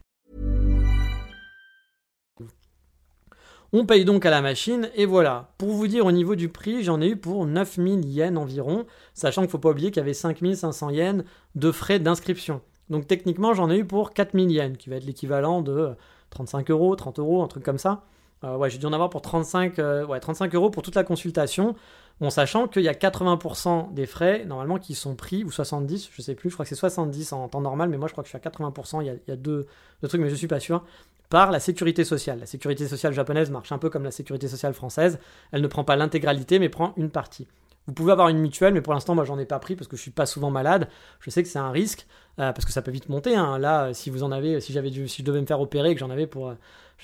On 3.75 3.87
paye 3.87 4.05
donc 4.05 4.23
à 4.27 4.29
la 4.29 4.43
machine 4.43 4.91
et 4.93 5.07
voilà. 5.07 5.51
Pour 5.57 5.69
vous 5.69 5.87
dire 5.87 6.05
au 6.05 6.11
niveau 6.11 6.35
du 6.35 6.47
prix, 6.47 6.83
j'en 6.83 7.01
ai 7.01 7.09
eu 7.09 7.15
pour 7.15 7.47
9000 7.47 8.05
yens 8.05 8.37
environ, 8.37 8.85
sachant 9.15 9.41
qu'il 9.41 9.47
ne 9.47 9.51
faut 9.51 9.57
pas 9.57 9.71
oublier 9.71 9.89
qu'il 9.89 9.97
y 9.97 10.03
avait 10.03 10.13
5500 10.13 10.91
yens 10.91 11.23
de 11.55 11.71
frais 11.71 11.97
d'inscription. 11.97 12.61
Donc 12.93 13.07
techniquement, 13.07 13.55
j'en 13.55 13.71
ai 13.71 13.79
eu 13.79 13.85
pour 13.85 14.13
4000 14.13 14.51
yens, 14.51 14.77
qui 14.77 14.87
va 14.91 14.97
être 14.97 15.03
l'équivalent 15.03 15.63
de 15.63 15.95
35 16.29 16.69
euros, 16.69 16.95
30 16.95 17.17
euros, 17.17 17.41
un 17.41 17.47
truc 17.47 17.63
comme 17.63 17.79
ça. 17.79 18.03
Euh, 18.43 18.55
ouais, 18.55 18.69
j'ai 18.69 18.77
dû 18.77 18.85
en 18.85 18.93
avoir 18.93 19.09
pour 19.09 19.23
35, 19.23 19.79
euh, 19.79 20.05
ouais, 20.05 20.19
35 20.19 20.53
euros 20.53 20.69
pour 20.69 20.83
toute 20.83 20.93
la 20.93 21.03
consultation. 21.03 21.73
Bon, 22.21 22.29
sachant 22.29 22.67
qu'il 22.67 22.83
y 22.83 22.87
a 22.87 22.93
80% 22.93 23.95
des 23.95 24.05
frais, 24.05 24.45
normalement, 24.45 24.77
qui 24.77 24.93
sont 24.93 25.15
pris, 25.15 25.43
ou 25.43 25.49
70, 25.49 26.11
je 26.13 26.21
sais 26.21 26.35
plus, 26.35 26.51
je 26.51 26.55
crois 26.55 26.65
que 26.65 26.69
c'est 26.69 26.75
70 26.75 27.33
en 27.33 27.47
temps 27.47 27.61
normal, 27.61 27.89
mais 27.89 27.97
moi 27.97 28.07
je 28.07 28.13
crois 28.13 28.23
que 28.23 28.29
je 28.29 28.37
suis 28.37 28.47
à 28.47 28.47
80%, 28.47 29.01
il 29.01 29.19
y 29.27 29.31
a, 29.31 29.35
deux, 29.35 29.65
trucs, 30.07 30.21
mais 30.21 30.29
je 30.29 30.35
suis 30.35 30.47
pas 30.47 30.59
sûr, 30.59 30.83
par 31.29 31.49
la 31.49 31.59
sécurité 31.59 32.03
sociale. 32.03 32.41
La 32.41 32.45
sécurité 32.45 32.87
sociale 32.87 33.13
japonaise 33.13 33.49
marche 33.49 33.71
un 33.71 33.79
peu 33.79 33.89
comme 33.89 34.03
la 34.03 34.11
sécurité 34.11 34.47
sociale 34.47 34.75
française, 34.75 35.17
elle 35.51 35.63
ne 35.63 35.67
prend 35.67 35.83
pas 35.83 35.95
l'intégralité, 35.95 36.59
mais 36.59 36.69
prend 36.69 36.93
une 36.95 37.09
partie. 37.09 37.47
Vous 37.87 37.93
pouvez 37.93 38.11
avoir 38.11 38.29
une 38.29 38.39
mutuelle, 38.39 38.73
mais 38.73 38.81
pour 38.81 38.93
l'instant, 38.93 39.15
moi, 39.15 39.25
j'en 39.25 39.37
ai 39.37 39.45
pas 39.45 39.59
pris 39.59 39.75
parce 39.75 39.87
que 39.87 39.97
je 39.97 40.01
suis 40.01 40.11
pas 40.11 40.25
souvent 40.25 40.51
malade. 40.51 40.87
Je 41.19 41.29
sais 41.29 41.43
que 41.43 41.49
c'est 41.49 41.59
un 41.59 41.71
risque 41.71 42.07
euh, 42.39 42.51
parce 42.53 42.65
que 42.65 42.71
ça 42.71 42.81
peut 42.81 42.91
vite 42.91 43.09
monter. 43.09 43.35
Hein. 43.35 43.57
Là, 43.57 43.93
si 43.93 44.09
vous 44.09 44.23
en 44.23 44.31
avez, 44.31 44.61
si 44.61 44.71
j'avais, 44.71 44.89
si 44.89 45.21
je 45.21 45.23
devais 45.23 45.41
me 45.41 45.45
faire 45.45 45.59
opérer, 45.59 45.91
et 45.91 45.93
que 45.93 45.99
j'en 45.99 46.09
avais 46.09 46.27
pour 46.27 46.53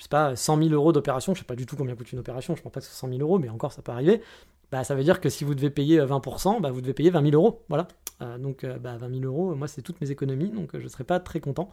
je 0.00 0.02
sais 0.04 0.08
pas, 0.08 0.34
100 0.34 0.62
000 0.62 0.70
euros 0.70 0.92
d'opération, 0.92 1.34
je 1.34 1.40
sais 1.40 1.44
pas 1.44 1.56
du 1.56 1.66
tout 1.66 1.76
combien 1.76 1.94
coûte 1.94 2.10
une 2.12 2.18
opération, 2.18 2.56
je 2.56 2.62
pense 2.62 2.72
pas 2.72 2.80
que 2.80 2.86
ce 2.86 2.92
soit 2.92 3.08
100 3.08 3.16
000 3.16 3.20
euros, 3.20 3.38
mais 3.38 3.50
encore 3.50 3.72
ça 3.72 3.82
peut 3.82 3.92
arriver, 3.92 4.22
bah, 4.72 4.84
ça 4.84 4.94
veut 4.94 5.02
dire 5.02 5.20
que 5.20 5.28
si 5.28 5.44
vous 5.44 5.54
devez 5.54 5.68
payer 5.68 6.00
20%, 6.00 6.56
euh, 6.56 6.60
bah, 6.60 6.70
vous 6.70 6.80
devez 6.80 6.94
payer 6.94 7.10
20 7.10 7.30
000 7.30 7.34
euros. 7.34 7.62
Voilà. 7.68 7.88
Euh, 8.22 8.38
donc 8.38 8.64
euh, 8.64 8.78
bah, 8.78 8.96
20 8.98 9.20
000 9.20 9.24
euros, 9.24 9.54
moi 9.54 9.68
c'est 9.68 9.82
toutes 9.82 10.00
mes 10.00 10.10
économies, 10.10 10.50
donc 10.50 10.70
je 10.72 10.82
ne 10.82 10.88
serai 10.88 11.04
pas 11.04 11.20
très 11.20 11.40
content. 11.40 11.70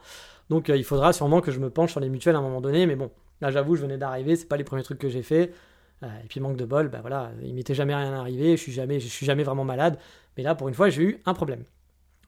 Donc 0.50 0.70
il 0.70 0.84
faudra 0.84 1.14
sûrement 1.14 1.42
que 1.42 1.52
je 1.52 1.60
me 1.60 1.70
penche 1.70 1.92
sur 1.92 2.00
les 2.00 2.10
mutuelles 2.10 2.36
à 2.36 2.40
un 2.40 2.42
moment 2.42 2.62
donné, 2.62 2.86
mais 2.86 2.96
bon, 2.96 3.12
là 3.42 3.52
j'avoue, 3.52 3.76
je 3.76 3.82
venais 3.82 3.98
d'arriver, 3.98 4.36
c'est 4.36 4.48
pas 4.48 4.58
les 4.58 4.64
premiers 4.64 4.84
trucs 4.84 5.00
que 5.00 5.10
j'ai 5.10 5.24
fait. 5.24 5.54
Et 6.04 6.28
puis 6.28 6.40
manque 6.40 6.58
de 6.58 6.66
bol, 6.66 6.90
bah 6.90 7.00
voilà, 7.02 7.32
il 7.42 7.54
m'était 7.56 7.74
jamais 7.74 7.96
rien 7.96 8.14
arrivé, 8.14 8.56
je 8.56 8.62
suis 8.62 8.72
jamais, 8.72 9.00
je 9.00 9.08
suis 9.08 9.26
jamais 9.26 9.44
vraiment 9.44 9.66
malade. 9.66 9.98
Mais 10.38 10.44
là, 10.44 10.54
pour 10.56 10.68
une 10.68 10.76
fois, 10.76 10.90
j'ai 10.90 11.02
eu 11.02 11.22
un 11.26 11.34
problème. 11.34 11.64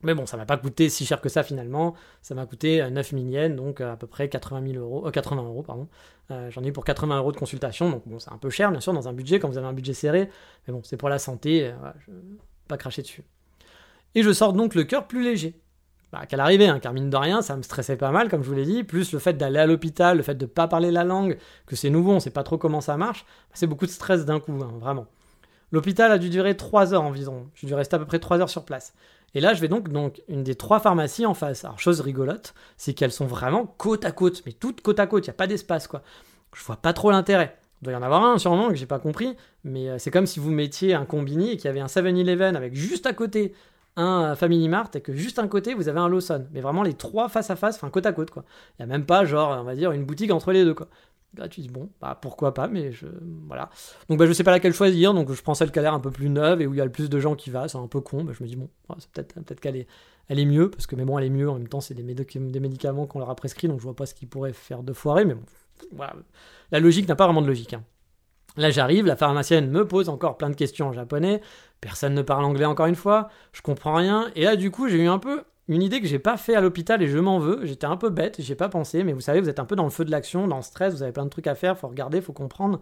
Mais 0.01 0.13
bon, 0.13 0.25
ça 0.25 0.37
m'a 0.37 0.45
pas 0.45 0.57
coûté 0.57 0.87
si 0.87 1.05
cher 1.05 1.19
que 1.19 1.27
ça 1.27 1.43
finalement. 1.43 1.93
Ça 2.21 2.33
m'a 2.33 2.45
coûté 2.45 2.89
9 2.89 3.09
000 3.09 3.23
yens, 3.23 3.55
donc 3.55 3.81
euh, 3.81 3.93
à 3.93 3.97
peu 3.97 4.07
près 4.07 4.29
80 4.29 4.71
000 4.73 4.83
euros, 4.83 5.09
80 5.11 5.41
euh, 5.41 5.45
euros, 5.45 5.63
pardon. 5.63 5.87
Euh, 6.31 6.49
j'en 6.51 6.63
ai 6.63 6.67
eu 6.67 6.71
pour 6.71 6.85
80 6.85 7.17
euros 7.17 7.31
de 7.31 7.37
consultation, 7.37 7.89
donc 7.89 8.03
bon, 8.05 8.19
c'est 8.19 8.31
un 8.31 8.37
peu 8.37 8.49
cher 8.49 8.71
bien 8.71 8.79
sûr 8.79 8.93
dans 8.93 9.09
un 9.09 9.13
budget 9.13 9.39
quand 9.39 9.49
vous 9.49 9.57
avez 9.57 9.67
un 9.67 9.73
budget 9.73 9.93
serré. 9.93 10.29
Mais 10.67 10.73
bon, 10.73 10.81
c'est 10.83 10.97
pour 10.97 11.09
la 11.09 11.19
santé, 11.19 11.73
pas 12.67 12.77
cracher 12.77 13.01
dessus. 13.01 13.23
Et 14.15 14.23
je 14.23 14.31
sors 14.31 14.53
donc 14.53 14.73
le 14.73 14.83
cœur 14.85 15.07
plus 15.07 15.23
léger. 15.23 15.59
Bah, 16.11 16.25
qu'à 16.25 16.37
l'arrivée, 16.37 16.67
hein, 16.67 16.79
car 16.79 16.93
mine 16.93 17.09
de 17.09 17.17
rien, 17.17 17.43
ça 17.43 17.55
me 17.55 17.61
stressait 17.61 17.97
pas 17.97 18.09
mal, 18.09 18.29
comme 18.29 18.43
je 18.43 18.49
vous 18.49 18.55
l'ai 18.55 18.65
dit, 18.65 18.83
plus 18.83 19.13
le 19.13 19.19
fait 19.19 19.33
d'aller 19.33 19.59
à 19.59 19.67
l'hôpital, 19.67 20.17
le 20.17 20.23
fait 20.23 20.35
de 20.35 20.47
pas 20.47 20.67
parler 20.67 20.89
la 20.89 21.03
langue, 21.03 21.37
que 21.67 21.75
c'est 21.75 21.91
nouveau, 21.91 22.13
on 22.13 22.19
sait 22.19 22.31
pas 22.31 22.41
trop 22.41 22.57
comment 22.57 22.81
ça 22.81 22.97
marche, 22.97 23.25
c'est 23.53 23.67
beaucoup 23.67 23.85
de 23.85 23.91
stress 23.91 24.25
d'un 24.25 24.39
coup, 24.39 24.59
hein, 24.63 24.73
vraiment. 24.79 25.05
L'hôpital 25.71 26.11
a 26.11 26.17
dû 26.17 26.29
durer 26.29 26.57
3 26.57 26.95
heures 26.95 27.03
environ, 27.03 27.47
j'ai 27.53 27.67
dû 27.67 27.75
rester 27.75 27.95
à 27.95 27.99
peu 27.99 28.05
près 28.05 28.17
3 28.17 28.39
heures 28.39 28.49
sur 28.49 28.65
place. 28.65 28.93
Et 29.35 29.41
là, 29.41 29.53
je 29.53 29.61
vais 29.61 29.67
donc 29.67 29.89
donc 29.89 30.23
une 30.27 30.43
des 30.43 30.55
trois 30.55 30.79
pharmacies 30.79 31.25
en 31.25 31.33
face. 31.33 31.63
Alors, 31.63 31.79
chose 31.79 32.01
rigolote, 32.01 32.53
c'est 32.77 32.93
qu'elles 32.93 33.11
sont 33.11 33.27
vraiment 33.27 33.67
côte 33.77 34.05
à 34.05 34.11
côte, 34.11 34.41
mais 34.45 34.53
toutes 34.53 34.81
côte 34.81 34.99
à 34.99 35.07
côte, 35.07 35.25
il 35.25 35.29
n'y 35.29 35.33
a 35.33 35.37
pas 35.37 35.47
d'espace, 35.47 35.87
quoi. 35.87 36.01
Je 36.55 36.63
vois 36.63 36.77
pas 36.77 36.93
trop 36.93 37.11
l'intérêt. 37.11 37.55
Il 37.81 37.85
doit 37.85 37.93
y 37.93 37.95
en 37.95 38.01
avoir 38.01 38.25
un 38.25 38.37
sûrement 38.37 38.69
que 38.69 38.75
j'ai 38.75 38.87
pas 38.87 38.99
compris, 38.99 39.37
mais 39.63 39.87
euh, 39.87 39.97
c'est 39.99 40.11
comme 40.11 40.25
si 40.25 40.39
vous 40.39 40.51
mettiez 40.51 40.95
un 40.95 41.05
combini 41.05 41.51
et 41.51 41.57
qu'il 41.57 41.65
y 41.65 41.67
avait 41.69 41.79
un 41.79 41.85
7-Eleven 41.85 42.55
avec 42.55 42.75
juste 42.75 43.05
à 43.05 43.13
côté 43.13 43.53
un 43.99 44.35
Family 44.35 44.67
Mart 44.69 44.95
et 44.95 45.01
que 45.01 45.13
juste 45.13 45.39
à 45.39 45.47
côté 45.47 45.73
vous 45.73 45.87
avez 45.89 45.99
un 45.99 46.09
Lawson. 46.09 46.45
Mais 46.51 46.61
vraiment 46.61 46.83
les 46.83 46.93
trois 46.93 47.29
face 47.29 47.49
à 47.49 47.55
face, 47.55 47.75
enfin 47.75 47.89
côte 47.89 48.05
à 48.05 48.13
côte 48.13 48.31
quoi. 48.31 48.43
Il 48.77 48.85
n'y 48.85 48.91
a 48.91 48.97
même 48.97 49.05
pas 49.05 49.25
genre, 49.25 49.57
on 49.59 49.63
va 49.63 49.75
dire, 49.75 49.91
une 49.91 50.05
boutique 50.05 50.31
entre 50.31 50.51
les 50.51 50.63
deux 50.63 50.73
quoi. 50.73 50.87
Là, 51.37 51.47
tu 51.47 51.61
dis, 51.61 51.69
bon, 51.69 51.89
bah 52.01 52.17
pourquoi 52.19 52.53
pas, 52.55 52.67
mais 52.67 52.91
je. 52.91 53.05
Voilà. 53.47 53.69
Donc, 54.09 54.17
bah, 54.17 54.25
je 54.25 54.33
sais 54.33 54.43
pas 54.43 54.51
laquelle 54.51 54.73
choisir, 54.73 55.13
donc 55.13 55.31
je 55.31 55.41
prends 55.43 55.53
celle 55.53 55.71
qui 55.71 55.77
a 55.77 55.83
l'air 55.83 55.93
un 55.93 55.99
peu 55.99 56.09
plus 56.09 56.29
neuve 56.29 56.61
et 56.61 56.67
où 56.67 56.73
il 56.73 56.77
y 56.77 56.81
a 56.81 56.85
le 56.85 56.91
plus 56.91 57.09
de 57.09 57.19
gens 57.19 57.35
qui 57.35 57.51
va, 57.51 57.67
c'est 57.67 57.77
un 57.77 57.87
peu 57.87 58.01
con, 58.01 58.25
je 58.31 58.43
me 58.43 58.47
dis, 58.47 58.55
bon, 58.55 58.67
c'est 58.97 59.11
peut-être 59.11 59.39
peut 59.41 59.55
qu'elle 59.55 59.75
est, 59.75 59.87
elle 60.27 60.39
est 60.39 60.45
mieux, 60.45 60.71
parce 60.71 60.87
que, 60.87 60.95
mais 60.95 61.05
bon, 61.05 61.19
elle 61.19 61.25
est 61.25 61.29
mieux, 61.29 61.47
en 61.47 61.53
même 61.53 61.67
temps, 61.67 61.81
c'est 61.81 61.93
des, 61.93 62.03
médicaments 62.59 63.05
qu'on 63.05 63.19
leur 63.19 63.29
a 63.29 63.35
prescrits, 63.35 63.67
donc 63.67 63.79
je 63.79 63.83
vois 63.83 63.95
pas 63.95 64.07
ce 64.07 64.15
qu'ils 64.15 64.27
pourraient 64.27 64.53
faire 64.53 64.81
de 64.81 64.91
foirer, 64.91 65.25
mais 65.25 65.35
bon, 65.35 65.43
voilà. 65.91 66.15
La 66.71 66.79
logique 66.79 67.07
n'a 67.07 67.15
pas 67.15 67.25
vraiment 67.25 67.43
de 67.43 67.47
logique. 67.47 67.73
Hein. 67.75 67.83
Là, 68.57 68.71
j'arrive, 68.71 69.05
la 69.05 69.15
pharmacienne 69.15 69.69
me 69.69 69.87
pose 69.87 70.09
encore 70.09 70.37
plein 70.37 70.49
de 70.49 70.55
questions 70.55 70.87
en 70.87 70.93
japonais, 70.93 71.41
personne 71.81 72.13
ne 72.13 72.21
parle 72.21 72.43
anglais 72.45 72.65
encore 72.65 72.87
une 72.87 72.95
fois, 72.95 73.29
je 73.53 73.61
comprends 73.61 73.95
rien, 73.95 74.29
et 74.35 74.43
là, 74.43 74.55
du 74.55 74.71
coup, 74.71 74.89
j'ai 74.89 74.97
eu 74.97 75.07
un 75.07 75.19
peu 75.19 75.43
une 75.69 75.83
idée 75.83 76.01
que 76.01 76.07
j'ai 76.07 76.19
pas 76.19 76.35
fait 76.35 76.55
à 76.55 76.61
l'hôpital 76.61 77.01
et 77.01 77.07
je 77.07 77.19
m'en 77.19 77.37
veux. 77.37 77.63
J'étais 77.63 77.85
un 77.85 77.95
peu 77.95 78.09
bête, 78.09 78.37
j'ai 78.39 78.55
pas 78.55 78.69
pensé, 78.69 79.03
mais 79.03 79.13
vous 79.13 79.21
savez, 79.21 79.39
vous 79.39 79.49
êtes 79.49 79.59
un 79.59 79.65
peu 79.65 79.75
dans 79.75 79.83
le 79.83 79.91
feu 79.91 80.03
de 80.03 80.09
l'action, 80.11 80.47
dans 80.47 80.57
le 80.57 80.63
stress, 80.63 80.95
vous 80.95 81.03
avez 81.03 81.11
plein 81.11 81.25
de 81.25 81.29
trucs 81.29 81.47
à 81.47 81.53
faire, 81.53 81.77
faut 81.77 81.87
regarder, 81.87 82.21
faut 82.21 82.33
comprendre. 82.33 82.79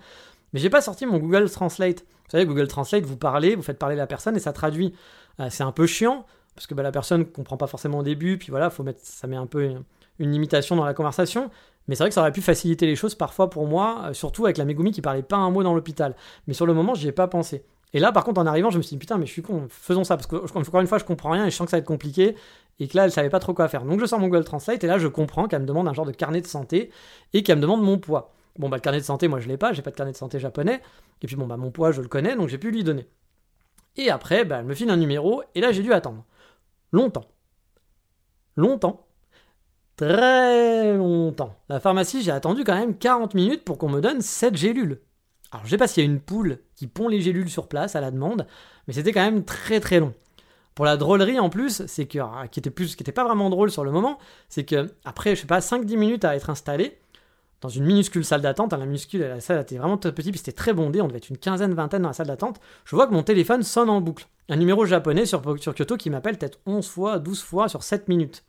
Mais 0.54 0.60
j'ai 0.62 0.70
pas 0.70 0.82
sorti 0.82 1.06
mon 1.06 1.18
Google 1.18 1.50
Translate. 1.50 2.00
Vous 2.00 2.32
savez, 2.32 2.46
Google 2.46 2.68
Translate, 2.68 3.04
vous 3.04 3.18
parlez, 3.18 3.56
vous 3.56 3.62
faites 3.62 3.78
parler 3.78 3.98
la 3.98 4.08
personne 4.08 4.38
et 4.38 4.39
ça 4.39 4.54
traduit. 4.54 4.93
Euh, 5.41 5.48
c'est 5.50 5.64
un 5.64 5.74
peu 5.74 5.86
chiant 5.86 6.26
parce 6.56 6.66
que 6.66 6.74
bah, 6.74 6.82
la 6.82 6.91
personne 6.91 7.26
comprend 7.26 7.58
pas 7.58 7.68
forcément 7.68 8.00
au 8.00 8.04
début, 8.04 8.38
puis 8.38 8.50
voilà, 8.52 8.70
faut 8.70 8.84
mettre, 8.84 9.02
ça 9.04 9.28
met 9.28 9.36
un 9.36 9.45
peu 9.45 9.64
une, 10.20 10.32
limitation 10.32 10.78
dans 10.78 10.86
la 10.86 10.93
conversation. 10.93 11.52
Mais 11.88 11.95
c'est 11.95 12.04
vrai 12.04 12.10
que 12.10 12.16
ça 12.16 12.22
aurait 12.22 12.32
pu 12.32 12.41
faciliter 12.41 12.86
les 12.86 12.95
choses 12.95 13.16
parfois 13.16 13.50
pour 13.50 13.68
moi, 13.68 14.06
euh, 14.06 14.14
surtout 14.14 14.45
avec 14.45 14.58
la 14.58 14.66
Megumi 14.66 14.91
qui 14.91 15.02
parlait 15.02 15.24
pas 15.24 15.36
un 15.36 15.52
mot 15.52 15.62
dans 15.62 15.74
l'hôpital. 15.74 16.16
Mais 16.48 16.54
sur 16.54 16.66
le 16.66 16.74
moment, 16.74 16.95
j'y 16.95 17.10
ai 17.10 17.12
pas 17.12 17.28
pensé. 17.28 17.66
Et 17.94 18.00
là, 18.00 18.12
par 18.12 18.24
contre, 18.24 18.42
en 18.42 18.46
arrivant, 18.46 18.70
je 18.70 18.78
me 18.78 18.84
suis 18.84 18.96
dit, 18.96 19.00
putain, 19.00 19.18
mais 19.18 19.26
je 19.26 19.32
suis 19.32 19.42
con, 19.42 19.68
faisons 19.70 20.04
ça, 20.04 20.18
parce 20.18 20.28
que 20.28 20.36
encore 20.36 20.82
une 20.82 20.88
fois, 20.88 20.98
je 20.98 21.06
comprends 21.06 21.32
rien 21.32 21.46
et 21.46 21.50
je 21.50 21.56
sens 21.56 21.66
que 21.66 21.72
ça 21.72 21.78
va 21.78 21.80
être 21.80 21.88
compliqué, 21.88 22.36
et 22.80 22.88
que 22.88 22.98
là, 22.98 23.06
elle 23.06 23.12
savait 23.12 23.30
pas 23.30 23.40
trop 23.40 23.54
quoi 23.54 23.68
faire. 23.70 23.84
Donc 23.84 24.00
je 24.00 24.06
sors 24.06 24.20
mon 24.20 24.28
Google 24.28 24.44
Translate, 24.44 24.84
et 24.84 24.88
là, 24.88 24.98
je 24.98 25.08
comprends 25.08 25.48
qu'elle 25.48 25.62
me 25.62 25.66
demande 25.66 25.88
un 25.88 25.94
genre 25.94 26.06
de 26.06 26.12
carnet 26.12 26.42
de 26.42 26.48
santé, 26.48 26.92
et 27.34 27.44
qu'elle 27.44 27.58
me 27.58 27.62
demande 27.62 27.82
mon 27.82 27.98
poids. 27.98 28.34
Bon, 28.60 28.70
bah, 28.70 28.78
le 28.78 28.82
carnet 28.82 29.00
de 29.00 29.06
santé, 29.06 29.28
moi, 29.28 29.40
je 29.40 29.48
l'ai 29.48 29.58
pas, 29.58 29.72
j'ai 29.72 29.82
pas 29.82 29.92
de 29.92 29.96
carnet 29.96 30.12
de 30.12 30.18
santé 30.18 30.40
japonais, 30.40 30.82
et 31.22 31.28
puis 31.28 31.36
bon, 31.36 31.48
bah, 31.48 31.58
mon 31.58 31.72
poids, 31.72 31.92
je 31.92 32.02
le 32.02 32.08
connais, 32.08 32.36
donc 32.36 32.50
j'ai 32.50 32.58
pu 32.58 32.72
lui 32.72 32.84
donner. 32.84 33.08
Et 33.96 34.10
après, 34.10 34.46
bah, 34.46 34.58
elle 34.60 34.66
me 34.66 34.74
file 34.74 34.90
un 34.90 34.98
numéro, 34.98 35.44
et 35.56 35.62
là, 35.62 35.72
j'ai 35.72 35.82
dû 35.82 35.94
attendre. 35.94 36.26
Longtemps. 36.92 37.26
Longtemps. 38.56 39.08
Très 39.96 40.96
longtemps. 40.96 41.56
La 41.70 41.80
pharmacie, 41.80 42.22
j'ai 42.22 42.32
attendu 42.32 42.64
quand 42.64 42.76
même 42.76 42.98
40 42.98 43.34
minutes 43.34 43.64
pour 43.64 43.78
qu'on 43.78 43.90
me 43.90 44.02
donne 44.02 44.22
7 44.22 44.56
gélules. 44.56 45.02
Alors 45.52 45.66
je 45.66 45.70
sais 45.70 45.78
pas 45.78 45.88
s'il 45.88 46.04
y 46.04 46.08
a 46.08 46.10
une 46.10 46.20
poule 46.20 46.60
qui 46.76 46.88
pond 46.88 47.08
les 47.08 47.22
gélules 47.22 47.50
sur 47.50 47.68
place 47.68 47.95
à 47.95 48.02
la 48.02 48.12
demande, 48.12 48.48
mais 48.88 48.93
c'était 48.93 49.14
quand 49.14 49.24
même 49.24 49.45
très 49.45 49.80
très 49.80 50.00
long. 50.00 50.14
Pour 50.76 50.86
la 50.86 50.98
drôlerie 50.98 51.39
en 51.39 51.50
plus, 51.50 51.84
c'est 51.88 52.06
que 52.06 52.20
ah, 52.20 52.48
qui 52.52 52.60
était 52.60 52.70
plus 52.70 52.95
qui 52.95 53.04
était 53.04 53.12
pas 53.12 53.24
vraiment 53.24 53.50
drôle 53.50 53.72
sur 53.72 53.84
le 53.84 53.91
moment, 53.91 54.20
c'est 54.50 54.64
que 54.64 54.91
après 55.06 55.36
je 55.36 55.41
sais 55.41 55.48
pas 55.48 55.62
5 55.62 55.86
10 55.86 55.98
minutes 55.98 56.26
à 56.26 56.36
être 56.36 56.50
installé 56.50 56.98
dans 57.62 57.70
une 57.70 57.86
minuscule 57.86 58.24
salle 58.24 58.41
d'attente, 58.41 58.74
hein, 58.74 58.78
la 58.78 58.86
minuscule 58.86 59.36
salle 59.39 59.62
était 59.62 59.78
vraiment 59.78 59.98
très 59.98 60.14
petite, 60.14 60.32
puis 60.32 60.38
c'était 60.38 60.52
très 60.52 60.74
bondé, 60.74 61.02
on 61.02 61.08
devait 61.08 61.18
être 61.18 61.30
une 61.30 61.38
quinzaine 61.38 61.74
vingtaine 61.74 62.04
dans 62.04 62.10
la 62.10 62.14
salle 62.14 62.28
d'attente. 62.28 62.60
Je 62.86 62.95
vois 62.95 63.08
que 63.08 63.14
mon 63.14 63.24
téléphone 63.24 63.64
sonne 63.64 63.89
en 63.89 64.00
boucle. 64.00 64.28
Un 64.50 64.58
numéro 64.58 64.86
japonais 64.86 65.26
sur, 65.26 65.41
Kyoto 65.41 65.98
qui 65.98 66.10
m'appelle 66.10 66.38
peut-être 66.38 66.60
11 66.68 66.88
fois, 66.88 67.20
12 67.20 67.41
fois 67.41 67.68
sur 67.68 67.82
7 67.82 68.08
minutes. 68.08 68.43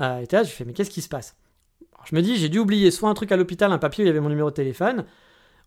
Euh, 0.00 0.20
et 0.20 0.26
là, 0.30 0.44
je 0.44 0.50
fais 0.50 0.64
mais 0.64 0.72
qu'est-ce 0.72 0.90
qui 0.90 1.02
se 1.02 1.08
passe? 1.08 1.36
Je 2.04 2.14
me 2.14 2.22
dis 2.22 2.36
j'ai 2.36 2.48
dû 2.48 2.60
oublier 2.60 2.92
soit 2.92 3.08
un 3.08 3.14
truc 3.14 3.32
à 3.32 3.36
l'hôpital, 3.36 3.72
un 3.72 3.78
papier 3.78 4.04
où 4.04 4.06
il 4.06 4.08
y 4.08 4.10
avait 4.10 4.20
mon 4.20 4.28
numéro 4.28 4.50
de 4.50 4.54
téléphone, 4.54 5.04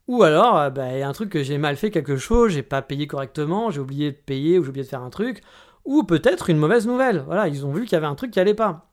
ou 0.09 0.23
alors, 0.23 0.57
euh, 0.57 0.69
bah, 0.71 0.91
il 0.93 0.97
y 0.97 1.03
a 1.03 1.07
un 1.07 1.13
truc 1.13 1.29
que 1.29 1.43
j'ai 1.43 1.59
mal 1.59 1.75
fait 1.75 1.91
quelque 1.91 2.17
chose, 2.17 2.51
j'ai 2.53 2.63
pas 2.63 2.81
payé 2.81 3.05
correctement, 3.05 3.69
j'ai 3.69 3.79
oublié 3.79 4.11
de 4.11 4.17
payer 4.17 4.57
ou 4.57 4.63
j'ai 4.63 4.69
oublié 4.69 4.83
de 4.83 4.89
faire 4.89 5.03
un 5.03 5.11
truc, 5.11 5.43
ou 5.85 6.01
peut-être 6.03 6.49
une 6.49 6.57
mauvaise 6.57 6.87
nouvelle. 6.87 7.23
Voilà, 7.27 7.47
ils 7.47 7.63
ont 7.63 7.71
vu 7.71 7.83
qu'il 7.83 7.93
y 7.93 7.95
avait 7.95 8.07
un 8.07 8.15
truc 8.15 8.31
qui 8.31 8.39
allait 8.39 8.55
pas. 8.55 8.89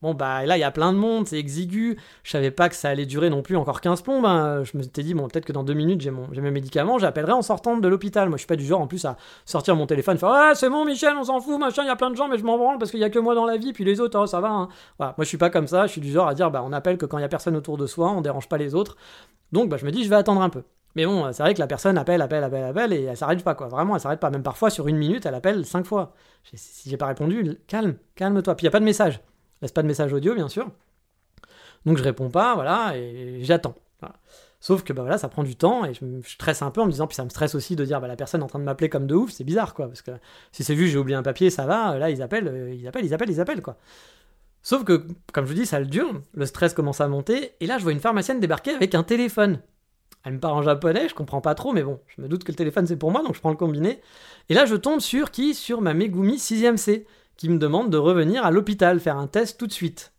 Bon, 0.00 0.14
bah 0.14 0.46
là, 0.46 0.56
il 0.56 0.60
y 0.60 0.64
a 0.64 0.70
plein 0.70 0.92
de 0.92 0.98
monde, 0.98 1.26
c'est 1.26 1.38
exigu. 1.38 1.98
Je 2.22 2.30
savais 2.30 2.52
pas 2.52 2.68
que 2.68 2.76
ça 2.76 2.88
allait 2.88 3.06
durer 3.06 3.30
non 3.30 3.42
plus 3.42 3.56
encore 3.56 3.80
15 3.80 4.02
plombes. 4.02 4.24
Hein. 4.26 4.62
Je 4.62 4.76
me 4.78 4.82
suis 4.82 4.92
dit, 4.92 5.14
bon, 5.14 5.26
peut-être 5.26 5.44
que 5.44 5.52
dans 5.52 5.64
deux 5.64 5.74
minutes, 5.74 6.00
j'ai, 6.00 6.12
mon, 6.12 6.28
mes 6.28 6.50
médicaments, 6.52 6.98
j'appellerai 6.98 7.32
en 7.32 7.42
sortant 7.42 7.76
de 7.76 7.88
l'hôpital. 7.88 8.28
Moi, 8.28 8.36
je 8.36 8.42
suis 8.42 8.46
pas 8.46 8.56
du 8.56 8.64
genre 8.64 8.80
en 8.80 8.86
plus 8.86 9.04
à 9.04 9.16
sortir 9.44 9.74
mon 9.74 9.86
téléphone, 9.86 10.16
faire 10.16 10.28
Ouais, 10.30 10.54
c'est 10.54 10.70
bon, 10.70 10.84
Michel, 10.84 11.14
on 11.18 11.24
s'en 11.24 11.40
fout, 11.40 11.58
machin, 11.58 11.82
il 11.82 11.88
y 11.88 11.90
a 11.90 11.96
plein 11.96 12.10
de 12.10 12.16
gens, 12.16 12.28
mais 12.28 12.38
je 12.38 12.44
m'en 12.44 12.58
branle 12.58 12.78
parce 12.78 12.92
qu'il 12.92 13.00
y 13.00 13.04
a 13.04 13.10
que 13.10 13.18
moi 13.18 13.34
dans 13.34 13.46
la 13.46 13.56
vie, 13.56 13.72
puis 13.72 13.84
les 13.84 14.00
autres, 14.00 14.18
oh, 14.20 14.26
ça 14.26 14.40
va. 14.40 14.50
Hein. 14.50 14.68
Moi, 15.00 15.14
je 15.18 15.24
suis 15.24 15.38
pas 15.38 15.50
comme 15.50 15.66
ça. 15.66 15.86
Je 15.86 15.92
suis 15.92 16.00
du 16.00 16.12
genre 16.12 16.28
à 16.28 16.34
dire, 16.34 16.50
bah, 16.52 16.62
on 16.64 16.72
appelle 16.72 16.96
que 16.96 17.06
quand 17.06 17.18
il 17.18 17.22
y 17.22 17.24
a 17.24 17.28
personne 17.28 17.56
autour 17.56 17.76
de 17.76 17.86
soi, 17.86 18.10
on 18.10 18.20
dérange 18.20 18.48
pas 18.48 18.58
les 18.58 18.76
autres. 18.76 18.96
Donc, 19.50 19.68
bah, 19.68 19.78
je 19.78 19.84
me 19.84 19.90
dis, 19.90 20.04
je 20.04 20.10
vais 20.10 20.16
attendre 20.16 20.42
un 20.42 20.50
peu. 20.50 20.62
Mais 20.94 21.06
bon, 21.06 21.32
c'est 21.32 21.42
vrai 21.42 21.54
que 21.54 21.60
la 21.60 21.66
personne 21.66 21.98
appelle, 21.98 22.22
appelle, 22.22 22.44
appelle, 22.44 22.64
appelle, 22.64 22.92
et 22.92 23.02
elle 23.04 23.16
s'arrête 23.16 23.42
pas, 23.42 23.54
quoi. 23.54 23.68
Vraiment, 23.68 23.94
elle 23.94 24.00
s'arrête 24.00 24.20
pas. 24.20 24.30
Même 24.30 24.42
parfois, 24.42 24.70
sur 24.70 24.88
une 24.88 24.96
minute, 24.96 25.26
elle 25.26 25.34
appelle 25.34 25.64
cinq 25.64 25.86
fois. 25.86 26.14
Si 26.54 26.88
j'ai 26.88 26.96
pas 26.96 27.06
répondu, 27.06 27.58
calme, 27.66 27.96
calme-toi. 28.14 28.54
Puis 28.54 28.64
il 28.64 28.68
a 28.68 28.70
pas 28.70 28.80
de 28.80 28.84
message. 28.84 29.20
Laisse 29.62 29.72
pas 29.72 29.82
de 29.82 29.88
message 29.88 30.12
audio, 30.12 30.34
bien 30.34 30.48
sûr. 30.48 30.70
Donc 31.86 31.96
je 31.96 32.02
réponds 32.02 32.30
pas, 32.30 32.54
voilà, 32.54 32.96
et 32.96 33.40
j'attends. 33.42 33.74
Sauf 34.60 34.82
que 34.82 34.92
bah 34.92 35.02
voilà, 35.02 35.18
ça 35.18 35.28
prend 35.28 35.44
du 35.44 35.54
temps 35.54 35.84
et 35.84 35.94
je 35.94 36.04
me 36.04 36.20
stresse 36.22 36.62
un 36.62 36.72
peu 36.72 36.80
en 36.80 36.86
me 36.86 36.90
disant, 36.90 37.06
puis 37.06 37.14
ça 37.14 37.24
me 37.24 37.28
stresse 37.28 37.54
aussi 37.54 37.76
de 37.76 37.84
dire, 37.84 38.00
bah 38.00 38.08
la 38.08 38.16
personne 38.16 38.40
est 38.40 38.44
en 38.44 38.48
train 38.48 38.58
de 38.58 38.64
m'appeler 38.64 38.88
comme 38.88 39.06
de 39.06 39.14
ouf, 39.14 39.30
c'est 39.30 39.44
bizarre 39.44 39.72
quoi, 39.72 39.86
parce 39.86 40.02
que 40.02 40.10
si 40.50 40.64
c'est 40.64 40.74
vu, 40.74 40.88
j'ai 40.88 40.98
oublié 40.98 41.16
un 41.16 41.22
papier, 41.22 41.48
ça 41.48 41.64
va, 41.64 41.96
là 41.96 42.10
ils 42.10 42.22
appellent, 42.22 42.48
euh, 42.48 42.74
ils 42.74 42.88
appellent, 42.88 43.04
ils 43.04 43.14
appellent, 43.14 43.30
ils 43.30 43.40
appellent 43.40 43.62
quoi. 43.62 43.76
Sauf 44.62 44.82
que, 44.82 45.06
comme 45.32 45.44
je 45.44 45.50
vous 45.50 45.58
dis, 45.60 45.66
ça 45.66 45.78
le 45.78 45.86
dure, 45.86 46.20
le 46.34 46.44
stress 46.44 46.74
commence 46.74 47.00
à 47.00 47.06
monter, 47.06 47.52
et 47.60 47.66
là 47.66 47.78
je 47.78 47.84
vois 47.84 47.92
une 47.92 48.00
pharmacienne 48.00 48.40
débarquer 48.40 48.72
avec 48.72 48.96
un 48.96 49.04
téléphone. 49.04 49.60
Elle 50.24 50.32
me 50.34 50.40
parle 50.40 50.58
en 50.58 50.62
japonais, 50.62 51.08
je 51.08 51.14
comprends 51.14 51.40
pas 51.40 51.54
trop, 51.54 51.72
mais 51.72 51.84
bon, 51.84 52.00
je 52.08 52.20
me 52.20 52.26
doute 52.26 52.42
que 52.42 52.50
le 52.50 52.56
téléphone 52.56 52.84
c'est 52.84 52.96
pour 52.96 53.12
moi, 53.12 53.22
donc 53.22 53.36
je 53.36 53.40
prends 53.40 53.50
le 53.50 53.56
combiné. 53.56 54.00
Et 54.48 54.54
là 54.54 54.66
je 54.66 54.74
tombe 54.74 54.98
sur 54.98 55.30
qui? 55.30 55.54
Sur 55.54 55.80
ma 55.80 55.94
Megumi 55.94 56.36
6ème 56.36 56.78
C 56.78 57.06
qui 57.38 57.48
me 57.48 57.56
demande 57.56 57.88
de 57.88 57.96
revenir 57.96 58.44
à 58.44 58.50
l'hôpital 58.50 59.00
faire 59.00 59.16
un 59.16 59.28
test 59.28 59.58
tout 59.58 59.66
de 59.66 59.72
suite. 59.72 60.12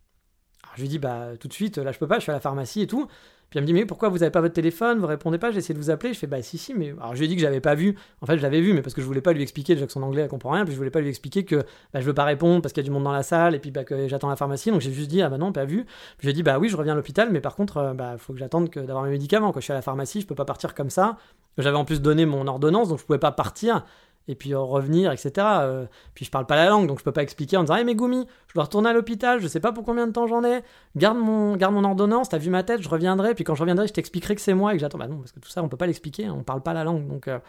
Alors 0.64 0.74
je 0.78 0.82
lui 0.82 0.90
dis 0.90 1.00
bah 1.00 1.38
tout 1.40 1.48
de 1.48 1.54
suite, 1.54 1.78
là 1.78 1.92
je 1.92 2.00
peux 2.00 2.08
pas, 2.08 2.16
je 2.16 2.22
suis 2.22 2.32
à 2.32 2.34
la 2.34 2.40
pharmacie 2.40 2.82
et 2.82 2.88
tout. 2.88 3.08
Puis 3.50 3.58
elle 3.58 3.64
me 3.64 3.68
dit 3.68 3.74
mais 3.74 3.86
pourquoi 3.86 4.10
vous 4.10 4.22
avez 4.22 4.32
pas 4.32 4.42
votre 4.42 4.54
téléphone, 4.54 5.00
vous 5.00 5.08
répondez 5.08 5.40
pas, 5.40 5.52
j'ai 5.52 5.58
essayé 5.58 5.74
de 5.74 5.80
vous 5.80 5.90
appeler, 5.90 6.14
je 6.14 6.20
fais 6.20 6.28
bah 6.28 6.42
si 6.44 6.58
si 6.60 6.74
mais 6.76 6.94
alors 7.00 7.16
je 7.16 7.20
lui 7.20 7.26
ai 7.26 7.28
dit 7.28 7.36
que 7.36 7.42
j'avais 7.42 7.60
pas 7.60 7.76
vu. 7.76 7.98
En 8.22 8.26
fait 8.26 8.38
je 8.38 8.44
l'avais 8.44 8.62
vu 8.62 8.74
mais 8.74 8.82
parce 8.82 8.94
que 8.94 9.02
je 9.02 9.08
voulais 9.08 9.22
pas 9.22 9.34
lui 9.34 9.42
expliquer 9.42 9.74
déjà 9.74 9.86
que 9.86 9.92
son 9.92 10.04
anglais 10.04 10.22
elle 10.22 10.30
comprend 10.30 10.52
rien, 10.52 10.64
puis 10.64 10.74
je 10.74 10.78
voulais 10.78 10.92
pas 10.92 11.02
lui 11.02 11.10
expliquer 11.10 11.44
que 11.44 11.56
bah, 11.92 12.00
je 12.00 12.06
veux 12.06 12.14
pas 12.14 12.24
répondre 12.24 12.62
parce 12.62 12.74
qu'il 12.74 12.84
y 12.84 12.86
a 12.86 12.88
du 12.88 12.92
monde 12.92 13.04
dans 13.04 13.12
la 13.12 13.24
salle 13.24 13.56
et 13.56 13.60
puis 13.60 13.72
bah, 13.72 13.84
que 13.84 14.08
j'attends 14.08 14.30
la 14.30 14.36
pharmacie 14.36 14.72
donc 14.72 14.80
j'ai 14.80 14.94
juste 14.94 15.10
dit 15.10 15.22
ah 15.22 15.30
bah 15.30 15.40
non 15.40 15.52
pas 15.52 15.66
vu. 15.66 15.86
Puis 16.20 16.28
j'ai 16.28 16.34
dit 16.34 16.44
bah 16.44 16.58
oui 16.60 16.70
je 16.70 16.78
reviens 16.78 16.94
à 16.94 16.96
l'hôpital 16.96 17.30
mais 17.32 17.42
par 17.42 17.56
contre 17.56 17.78
euh, 17.78 17.94
bah 17.94 18.18
faut 18.18 18.32
que 18.32 18.40
j'attende 18.40 18.70
que 18.70 18.80
d'avoir 18.80 19.04
mes 19.04 19.12
médicaments 19.12 19.52
quand 19.52 19.60
je 19.60 19.66
suis 19.66 19.74
à 19.74 19.76
la 19.76 19.82
pharmacie 19.82 20.22
je 20.22 20.28
peux 20.28 20.36
pas 20.36 20.46
partir 20.46 20.74
comme 20.76 20.92
ça. 20.92 21.18
J'avais 21.58 21.76
en 21.76 21.86
plus 21.86 22.02
donné 22.02 22.26
mon 22.26 22.48
ordonnance 22.48 22.88
donc 22.88 23.00
je 23.00 23.06
pouvais 23.06 23.20
pas 23.20 23.32
partir 23.32 23.84
et 24.30 24.36
puis 24.36 24.54
euh, 24.54 24.60
revenir, 24.60 25.12
etc. 25.12 25.32
Euh, 25.38 25.86
puis 26.14 26.24
je 26.24 26.30
parle 26.30 26.46
pas 26.46 26.56
la 26.56 26.70
langue, 26.70 26.88
donc 26.88 27.00
je 27.00 27.04
peux 27.04 27.12
pas 27.12 27.24
expliquer 27.24 27.58
en 27.58 27.64
disant 27.64 27.76
Hey 27.76 27.84
Megumi, 27.84 28.28
je 28.48 28.54
dois 28.54 28.64
retourner 28.64 28.90
à 28.92 28.94
l'hôpital, 28.94 29.42
je 29.42 29.48
sais 29.48 29.60
pas 29.60 29.72
pour 29.72 29.84
combien 29.84 30.06
de 30.06 30.12
temps 30.12 30.28
j'en 30.28 30.44
ai, 30.44 30.62
garde 30.96 31.18
mon, 31.18 31.56
garde 31.56 31.74
mon 31.74 31.84
ordonnance, 31.84 32.30
t'as 32.30 32.38
vu 32.38 32.52
ma 32.52 32.62
tête, 32.62 32.84
je 32.84 32.90
reviendrai, 32.90 33.34
puis 33.34 33.44
quand 33.44 33.56
je 33.56 33.62
reviendrai, 33.62 33.88
je 33.88 33.94
t'expliquerai 33.94 34.36
que 34.36 34.42
c'est 34.42 34.54
moi 34.54 34.72
et 34.72 34.78
que 34.78 34.82
j'attends. 34.82 35.00
Bah 35.00 35.08
non, 35.08 35.18
parce 35.18 35.32
que 35.32 35.40
tout 35.40 35.50
ça, 35.50 35.64
on 35.64 35.68
peut 35.68 35.78
pas 35.78 35.88
l'expliquer, 35.88 36.26
hein, 36.26 36.36
on 36.38 36.44
parle 36.44 36.62
pas 36.62 36.74
la 36.74 36.86
langue, 36.86 37.08
donc. 37.08 37.28
Euh, 37.28 37.40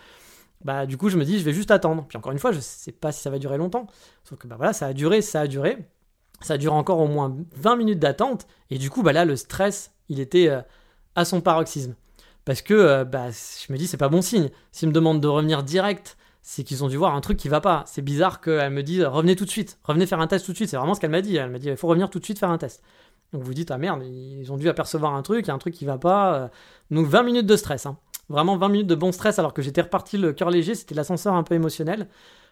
bah 0.63 0.85
du 0.85 0.99
coup 0.99 1.09
je 1.09 1.17
me 1.17 1.25
dis 1.25 1.39
je 1.39 1.45
vais 1.45 1.55
juste 1.55 1.71
attendre. 1.71 2.05
Puis 2.07 2.19
encore 2.19 2.33
une 2.33 2.39
fois 2.39 2.53
je 2.53 2.61
sais 2.61 2.93
pas 2.93 3.13
si 3.13 3.23
ça 3.23 3.31
va 3.31 3.39
durer 3.39 3.57
longtemps. 3.57 3.87
Sauf 4.25 4.39
que 4.39 4.47
bah 4.47 4.57
voilà 4.59 4.75
ça 4.75 4.89
a 4.89 4.93
duré, 4.93 5.23
ça 5.23 5.41
a 5.41 5.47
duré. 5.47 5.79
Ça 6.43 6.59
dure 6.59 6.75
encore 6.75 7.01
au 7.01 7.07
moins 7.07 7.35
20 7.57 7.77
minutes 7.77 7.99
d'attente. 7.99 8.47
Et 8.69 8.77
du 8.77 8.91
coup 8.91 9.03
bah 9.03 9.15
là 9.15 9.25
le 9.25 9.37
stress 9.37 9.95
il 10.11 10.21
était 10.21 10.51
à 11.17 11.25
son 11.25 11.41
paroxysme. 11.41 11.95
Parce 12.45 12.61
que 12.61 13.05
bah, 13.05 13.29
je 13.31 13.73
me 13.73 13.79
dis 13.79 13.87
c'est 13.87 13.97
pas 13.97 14.11
bon 14.11 14.21
signe. 14.21 14.51
S'il 14.71 14.89
me 14.91 14.93
demande 14.93 15.23
de 15.23 15.29
revenir 15.29 15.63
direct 15.63 16.19
c'est 16.43 16.65
qu'ils 16.65 16.85
ont 16.85 16.89
dû 16.89 16.97
voir 16.97 17.15
un 17.15 17.21
truc 17.21 17.37
qui 17.37 17.49
va 17.49 17.61
pas. 17.61 17.85
C'est 17.87 18.03
bizarre 18.03 18.41
qu'elle 18.41 18.73
me 18.73 18.83
dise 18.83 19.05
revenez 19.05 19.37
tout 19.37 19.45
de 19.45 19.51
suite, 19.51 19.79
revenez 19.85 20.07
faire 20.07 20.21
un 20.21 20.27
test 20.27 20.47
tout 20.47 20.53
de 20.53 20.57
suite. 20.57 20.71
C'est 20.71 20.77
vraiment 20.77 20.95
ce 20.95 21.01
qu'elle 21.01 21.11
m'a 21.11 21.21
dit. 21.21 21.37
Elle 21.37 21.51
m'a 21.51 21.59
dit 21.59 21.69
il 21.69 21.77
faut 21.77 21.89
revenir 21.89 22.11
tout 22.11 22.19
de 22.19 22.25
suite 22.25 22.39
faire 22.39 22.51
un 22.51 22.59
test. 22.59 22.83
Donc 23.33 23.43
vous 23.43 23.55
dites 23.55 23.71
ah 23.71 23.79
merde, 23.79 24.03
ils 24.05 24.51
ont 24.51 24.57
dû 24.57 24.69
apercevoir 24.69 25.15
un 25.15 25.23
truc, 25.23 25.47
il 25.47 25.49
y 25.49 25.51
a 25.51 25.55
un 25.55 25.59
truc 25.59 25.75
qui 25.75 25.85
va 25.85 25.99
pas. 25.99 26.35
Euh. 26.35 26.49
Donc 26.91 27.07
20 27.07 27.23
minutes 27.23 27.47
de 27.47 27.57
stress. 27.57 27.87
Hein. 27.87 27.97
Vraiment 28.29 28.57
20 28.57 28.69
minutes 28.69 28.87
de 28.87 28.95
bon 28.95 29.13
stress 29.13 29.39
alors 29.39 29.53
que 29.53 29.63
j'étais 29.63 29.83
reparti 29.83 30.17
le 30.17 30.33
cœur 30.33 30.51
léger, 30.51 30.75
c'était 30.75 30.95
l'ascenseur 30.95 31.35
un 31.35 31.43
peu 31.43 31.55
émotionnel. 31.55 32.09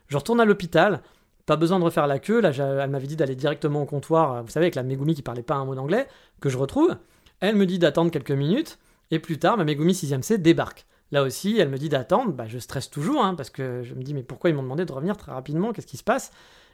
Je 0.08 0.16
retourne 0.16 0.40
à 0.40 0.44
l'hôpital, 0.44 1.02
pas 1.46 1.56
besoin 1.56 1.78
de 1.78 1.84
refaire 1.84 2.06
la 2.06 2.18
queue. 2.18 2.40
Là, 2.40 2.50
elle 2.50 2.90
m'avait 2.90 3.06
dit 3.06 3.16
d'aller 3.16 3.34
directement 3.34 3.82
au 3.82 3.86
comptoir, 3.86 4.32
euh, 4.32 4.42
vous 4.42 4.50
savez, 4.50 4.66
avec 4.66 4.74
la 4.74 4.82
Megumi 4.82 5.14
qui 5.14 5.22
parlait 5.22 5.42
pas 5.42 5.54
un 5.54 5.64
mot 5.64 5.74
d'anglais, 5.74 6.06
que 6.40 6.48
je 6.48 6.58
retrouve. 6.58 6.96
Elle 7.40 7.56
me 7.56 7.66
dit 7.66 7.78
d'attendre 7.78 8.10
quelques 8.10 8.32
minutes, 8.32 8.78
et 9.10 9.18
plus 9.18 9.38
tard, 9.38 9.56
ma 9.56 9.64
Megumi 9.64 9.92
6ème 9.92 10.22
C 10.22 10.38
débarque. 10.38 10.86
Là 11.10 11.22
aussi, 11.22 11.58
elle 11.58 11.70
me 11.70 11.78
dit 11.78 11.88
d'attendre, 11.88 12.32
bah, 12.32 12.46
je 12.46 12.58
stresse 12.58 12.90
toujours, 12.90 13.24
hein, 13.24 13.34
parce 13.34 13.50
que 13.50 13.82
je 13.82 13.94
me 13.94 14.02
dis, 14.02 14.12
mais 14.12 14.22
pourquoi 14.22 14.50
ils 14.50 14.56
m'ont 14.56 14.62
demandé 14.62 14.84
de 14.84 14.92
revenir 14.92 15.16
très 15.16 15.32
rapidement, 15.32 15.72
qu'est-ce 15.72 15.86
qui 15.86 15.96
se 15.96 16.04
passe? 16.04 16.32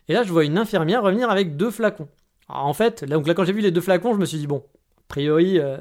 Et 0.09 0.13
là, 0.13 0.23
je 0.25 0.33
vois 0.33 0.45
une 0.45 0.59
infirmière 0.59 1.03
revenir 1.03 1.31
avec 1.31 1.57
deux 1.57 1.71
flacons. 1.71 2.09
en 2.49 2.73
fait, 2.75 3.03
là, 3.03 3.17
donc 3.17 3.27
là, 3.27 3.35
quand 3.35 3.45
j'ai 3.45 3.53
vu 3.53 3.61
les 3.61 3.71
deux 3.71 3.81
flacons, 3.81 4.13
je 4.13 4.19
me 4.19 4.25
suis 4.27 4.39
dit, 4.39 4.47
bon, 4.47 4.65
a 4.99 5.03
priori, 5.09 5.59
euh, 5.61 5.79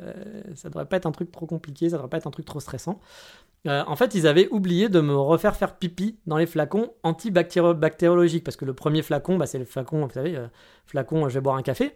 ça 0.55 0.69
devrait 0.69 0.85
pas 0.85 0.97
être 0.97 1.07
un 1.07 1.11
truc 1.11 1.31
trop 1.31 1.45
compliqué, 1.45 1.89
ça 1.89 1.95
devrait 1.95 2.09
pas 2.09 2.17
être 2.17 2.27
un 2.27 2.31
truc 2.31 2.45
trop 2.45 2.59
stressant. 2.59 2.99
Euh, 3.67 3.83
en 3.87 3.95
fait, 3.95 4.13
ils 4.13 4.27
avaient 4.27 4.49
oublié 4.49 4.89
de 4.89 4.99
me 4.99 5.15
refaire 5.15 5.55
faire 5.55 5.77
pipi 5.77 6.19
dans 6.27 6.37
les 6.37 6.45
flacons 6.45 6.93
antibactériologiques, 7.03 8.43
parce 8.43 8.57
que 8.57 8.65
le 8.65 8.73
premier 8.73 9.01
flacon, 9.01 9.37
bah, 9.37 9.45
c'est 9.45 9.57
le 9.59 9.65
flacon, 9.65 10.05
vous 10.05 10.13
savez, 10.13 10.35
euh, 10.35 10.47
flacon, 10.85 11.27
je 11.29 11.33
vais 11.35 11.41
boire 11.41 11.55
un 11.55 11.63
café. 11.63 11.95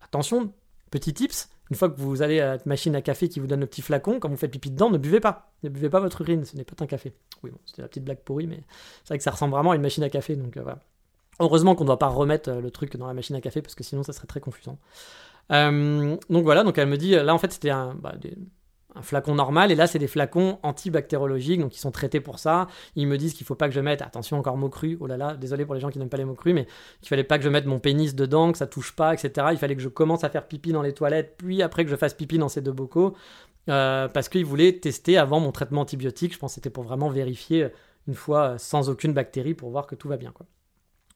Attention, 0.00 0.52
petit 0.90 1.12
tips, 1.12 1.48
une 1.72 1.78
fois 1.78 1.88
que 1.88 1.98
vous 1.98 2.20
allez 2.20 2.38
à 2.38 2.56
la 2.56 2.62
machine 2.66 2.94
à 2.94 3.00
café 3.00 3.30
qui 3.30 3.40
vous 3.40 3.46
donne 3.46 3.60
le 3.60 3.66
petit 3.66 3.80
flacon, 3.80 4.20
quand 4.20 4.28
vous 4.28 4.36
faites 4.36 4.50
pipi 4.50 4.70
dedans, 4.70 4.90
ne 4.90 4.98
buvez 4.98 5.20
pas. 5.20 5.50
Ne 5.62 5.70
buvez 5.70 5.88
pas 5.88 6.00
votre 6.00 6.20
urine, 6.20 6.44
ce 6.44 6.54
n'est 6.54 6.64
pas 6.64 6.74
un 6.84 6.86
café. 6.86 7.14
Oui, 7.42 7.50
bon, 7.50 7.56
c'était 7.64 7.80
la 7.80 7.88
petite 7.88 8.04
blague 8.04 8.18
pourrie, 8.18 8.46
mais 8.46 8.60
c'est 9.04 9.08
vrai 9.08 9.16
que 9.16 9.24
ça 9.24 9.30
ressemble 9.30 9.54
vraiment 9.54 9.70
à 9.70 9.76
une 9.76 9.80
machine 9.80 10.04
à 10.04 10.10
café, 10.10 10.36
donc 10.36 10.54
euh, 10.58 10.62
voilà. 10.62 10.80
Heureusement 11.40 11.74
qu'on 11.74 11.84
ne 11.84 11.86
doit 11.86 11.98
pas 11.98 12.08
remettre 12.08 12.50
euh, 12.50 12.60
le 12.60 12.70
truc 12.70 12.94
dans 12.98 13.06
la 13.06 13.14
machine 13.14 13.34
à 13.36 13.40
café, 13.40 13.62
parce 13.62 13.74
que 13.74 13.82
sinon 13.82 14.02
ça 14.02 14.12
serait 14.12 14.26
très 14.26 14.40
confusant. 14.40 14.76
Euh, 15.50 16.14
donc 16.28 16.44
voilà, 16.44 16.62
donc 16.62 16.76
elle 16.76 16.88
me 16.88 16.98
dit, 16.98 17.12
là 17.12 17.32
en 17.32 17.38
fait 17.38 17.54
c'était 17.54 17.70
un, 17.70 17.94
bah, 17.94 18.14
un 18.94 19.02
flacon 19.02 19.34
normal, 19.34 19.72
et 19.72 19.74
là 19.74 19.86
c'est 19.86 19.98
des 19.98 20.06
flacons 20.06 20.58
antibactériologiques, 20.62 21.60
donc 21.60 21.74
ils 21.76 21.80
sont 21.80 21.90
traités 21.90 22.20
pour 22.20 22.38
ça. 22.38 22.66
Ils 22.96 23.06
me 23.06 23.16
disent 23.16 23.34
qu'il 23.34 23.46
faut 23.46 23.54
pas 23.54 23.68
que 23.68 23.74
je 23.74 23.80
mette, 23.80 24.02
attention 24.02 24.38
encore 24.38 24.56
mots 24.56 24.68
crus, 24.68 24.96
oh 25.00 25.06
là 25.06 25.16
là, 25.16 25.34
désolé 25.34 25.64
pour 25.64 25.74
les 25.74 25.80
gens 25.80 25.90
qui 25.90 25.98
n'aiment 25.98 26.08
pas 26.08 26.16
les 26.16 26.24
mots 26.24 26.34
crus, 26.34 26.54
mais 26.54 26.66
qu'il 27.00 27.08
fallait 27.08 27.24
pas 27.24 27.38
que 27.38 27.44
je 27.44 27.48
mette 27.48 27.66
mon 27.66 27.78
pénis 27.78 28.14
dedans, 28.14 28.52
que 28.52 28.58
ça 28.58 28.66
touche 28.66 28.92
pas, 28.92 29.14
etc. 29.14 29.48
Il 29.52 29.58
fallait 29.58 29.76
que 29.76 29.82
je 29.82 29.88
commence 29.88 30.24
à 30.24 30.30
faire 30.30 30.46
pipi 30.46 30.72
dans 30.72 30.82
les 30.82 30.92
toilettes, 30.92 31.34
puis 31.38 31.62
après 31.62 31.84
que 31.84 31.90
je 31.90 31.96
fasse 31.96 32.14
pipi 32.14 32.38
dans 32.38 32.48
ces 32.48 32.60
deux 32.60 32.72
bocaux, 32.72 33.14
euh, 33.68 34.08
parce 34.08 34.28
qu'ils 34.28 34.44
voulaient 34.44 34.72
tester 34.72 35.18
avant 35.18 35.40
mon 35.40 35.52
traitement 35.52 35.82
antibiotique. 35.82 36.34
Je 36.34 36.38
pense 36.38 36.52
que 36.52 36.54
c'était 36.56 36.70
pour 36.70 36.84
vraiment 36.84 37.08
vérifier 37.08 37.68
une 38.08 38.14
fois 38.14 38.42
euh, 38.42 38.58
sans 38.58 38.90
aucune 38.90 39.12
bactérie 39.12 39.54
pour 39.54 39.70
voir 39.70 39.86
que 39.86 39.94
tout 39.94 40.08
va 40.08 40.16
bien. 40.16 40.32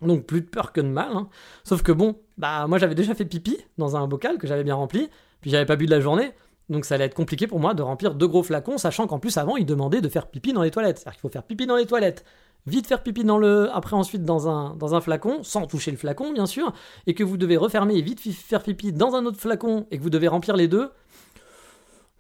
Donc 0.03 0.27
plus 0.27 0.43
de 0.43 0.47
peur 0.47 0.73
que 0.73 0.81
de 0.81 0.89
mal. 0.89 1.11
Hein. 1.13 1.29
Sauf 1.65 1.83
que 1.83 1.93
bon, 1.93 2.19
bah 2.39 2.67
moi 2.67 2.79
j'avais 2.79 2.95
déjà 2.95 3.15
fait 3.15 3.25
pipi 3.25 3.59
dans 3.79 3.97
un 3.97 4.07
bocal 4.07 4.39
que 4.39 4.47
j'avais 4.47 4.65
bien 4.65 4.75
rempli, 4.75 5.09
puis 5.41 5.51
j'avais 5.51 5.67
pas 5.67 5.77
bu 5.77 5.87
de 5.87 5.91
la 5.91 6.01
journée. 6.01 6.33
Donc 6.69 6.85
ça 6.85 6.97
allait 6.97 7.05
être 7.05 7.15
compliqué 7.15 7.47
pour 7.47 7.61
moi 7.61 7.75
de 7.75 7.83
remplir 7.83 8.15
deux 8.15 8.27
gros 8.27 8.43
flacons, 8.43 8.79
sachant 8.79 9.07
qu'en 9.07 9.19
plus 9.19 9.37
avant, 9.37 9.57
ils 9.57 9.67
demandaient 9.67 10.01
de 10.01 10.09
faire 10.09 10.27
pipi 10.27 10.53
dans 10.53 10.63
les 10.63 10.71
toilettes. 10.71 10.99
C'est-à-dire 10.99 11.13
qu'il 11.13 11.21
faut 11.21 11.29
faire 11.29 11.45
pipi 11.45 11.67
dans 11.67 11.77
les 11.77 11.87
toilettes, 11.87 12.25
vite 12.67 12.87
faire 12.87 13.03
pipi 13.03 13.25
dans 13.25 13.39
le, 13.39 13.71
après 13.73 13.95
ensuite 13.95 14.25
dans 14.25 14.49
un, 14.49 14.75
dans 14.75 14.95
un 14.95 15.01
flacon, 15.01 15.43
sans 15.43 15.67
toucher 15.67 15.93
le 15.93 15.97
flacon 15.97 16.33
bien 16.33 16.47
sûr, 16.47 16.73
et 17.07 17.15
que 17.15 17.23
vous 17.23 17.37
devez 17.37 17.57
refermer 17.57 17.97
et 17.97 18.03
vite 18.03 18.21
faire 18.21 18.63
pipi 18.63 18.93
dans 18.93 19.15
un 19.15 19.25
autre 19.27 19.39
flacon, 19.39 19.87
et 19.91 19.99
que 19.99 20.03
vous 20.03 20.11
devez 20.11 20.29
remplir 20.29 20.57
les 20.57 20.67
deux. 20.67 20.91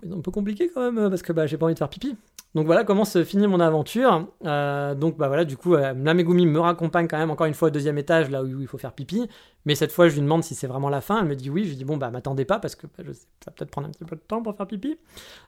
C'est 0.03 0.13
un 0.13 0.21
peu 0.21 0.31
compliqué 0.31 0.71
quand 0.73 0.93
même, 0.93 1.11
parce 1.11 1.23
que 1.23 1.33
bah, 1.33 1.47
j'ai 1.47 1.57
pas 1.57 1.67
envie 1.67 1.75
de 1.75 1.79
faire 1.79 1.89
pipi. 1.89 2.17
Donc 2.57 2.65
voilà 2.65 2.85
comment 2.85 3.05
se 3.05 3.23
finit 3.23 3.47
mon 3.47 3.61
aventure. 3.61 4.29
Euh, 4.47 4.95
donc 4.95 5.19
bah 5.19 5.29
voilà, 5.29 5.45
du 5.45 5.59
coup, 5.59 5.75
euh, 5.75 5.93
la 5.93 6.15
Megumi 6.15 6.47
me 6.47 6.59
raccompagne 6.59 7.07
quand 7.07 7.19
même 7.19 7.31
encore 7.31 7.47
une 7.47 7.53
fois 7.53 7.69
au 7.69 7.71
deuxième 7.71 7.99
étage, 7.99 8.31
là 8.31 8.43
où 8.43 8.63
il 8.63 8.67
faut 8.67 8.79
faire 8.79 8.95
pipi. 8.95 9.29
Mais 9.67 9.75
cette 9.75 9.93
fois, 9.93 10.09
je 10.09 10.15
lui 10.15 10.23
demande 10.23 10.43
si 10.43 10.55
c'est 10.55 10.67
vraiment 10.67 10.89
la 10.89 11.03
fin. 11.03 11.21
Elle 11.21 11.29
me 11.29 11.37
dit 11.37 11.51
oui. 11.51 11.65
Je 11.65 11.69
lui 11.69 11.77
dis 11.77 11.85
bon 11.85 11.99
bah 11.99 12.11
m'attendez 12.11 12.47
pas 12.47 12.59
parce 12.59 12.75
que 12.75 12.87
bah, 12.87 13.05
je 13.07 13.13
ça 13.13 13.51
peut-être 13.51 13.71
prendre 13.71 13.89
un 13.89 13.91
petit 13.91 14.07
peu 14.07 14.17
de 14.17 14.23
temps 14.23 14.43
pour 14.43 14.57
faire 14.57 14.67
pipi. 14.67 14.99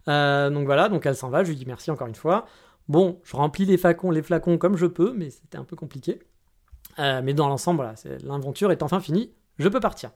Euh, 0.08 0.50
donc 0.50 0.66
voilà, 0.66 0.90
donc 0.90 1.06
elle 1.06 1.16
s'en 1.16 1.30
va. 1.30 1.44
Je 1.44 1.48
lui 1.48 1.56
dis 1.56 1.64
merci 1.64 1.90
encore 1.90 2.08
une 2.08 2.14
fois. 2.14 2.44
Bon, 2.88 3.18
je 3.24 3.34
remplis 3.34 3.64
les 3.64 3.78
flacons, 3.78 4.10
les 4.10 4.22
flacons 4.22 4.58
comme 4.58 4.76
je 4.76 4.84
peux, 4.84 5.14
mais 5.16 5.30
c'était 5.30 5.56
un 5.56 5.64
peu 5.64 5.76
compliqué. 5.76 6.20
mais 6.98 7.32
dans 7.32 7.48
l'ensemble, 7.48 7.76
voilà, 7.76 7.94
l'aventure 8.22 8.70
est 8.70 8.82
enfin 8.82 9.00
finie. 9.00 9.32
Je 9.58 9.68
peux 9.70 9.80
partir. 9.80 10.10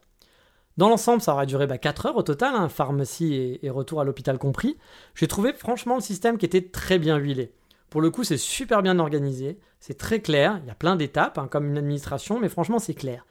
Dans 0.78 0.88
l'ensemble, 0.88 1.20
ça 1.20 1.34
aurait 1.34 1.46
duré 1.46 1.66
4 1.66 2.02
bah, 2.02 2.08
heures 2.08 2.16
au 2.16 2.22
total, 2.22 2.54
hein, 2.54 2.68
pharmacie 2.68 3.58
et, 3.62 3.70
retour 3.70 4.00
à 4.00 4.04
l'hôpital 4.04 4.38
compris. 4.38 4.78
J'ai 5.14 5.28
trouvé 5.28 5.52
franchement 5.52 5.96
le 5.96 6.00
système 6.00 6.38
qui 6.38 6.46
était 6.46 6.62
très 6.62 6.98
bien 6.98 7.18
huilé. 7.18 7.52
Pour 7.90 8.00
le 8.00 8.10
coup, 8.10 8.24
c'est 8.24 8.38
super 8.38 8.82
bien 8.82 8.98
organisé, 8.98 9.58
c'est 9.80 9.98
très 9.98 10.20
clair, 10.20 10.60
il 10.62 10.68
y 10.68 10.70
a 10.70 10.74
plein 10.74 10.96
d'étapes, 10.96 11.36
hein, 11.36 11.46
comme 11.46 11.66
une 11.66 11.76
administration, 11.76 12.40
mais 12.40 12.48
franchement, 12.48 12.78
c'est 12.78 12.94
clair. 12.94 13.26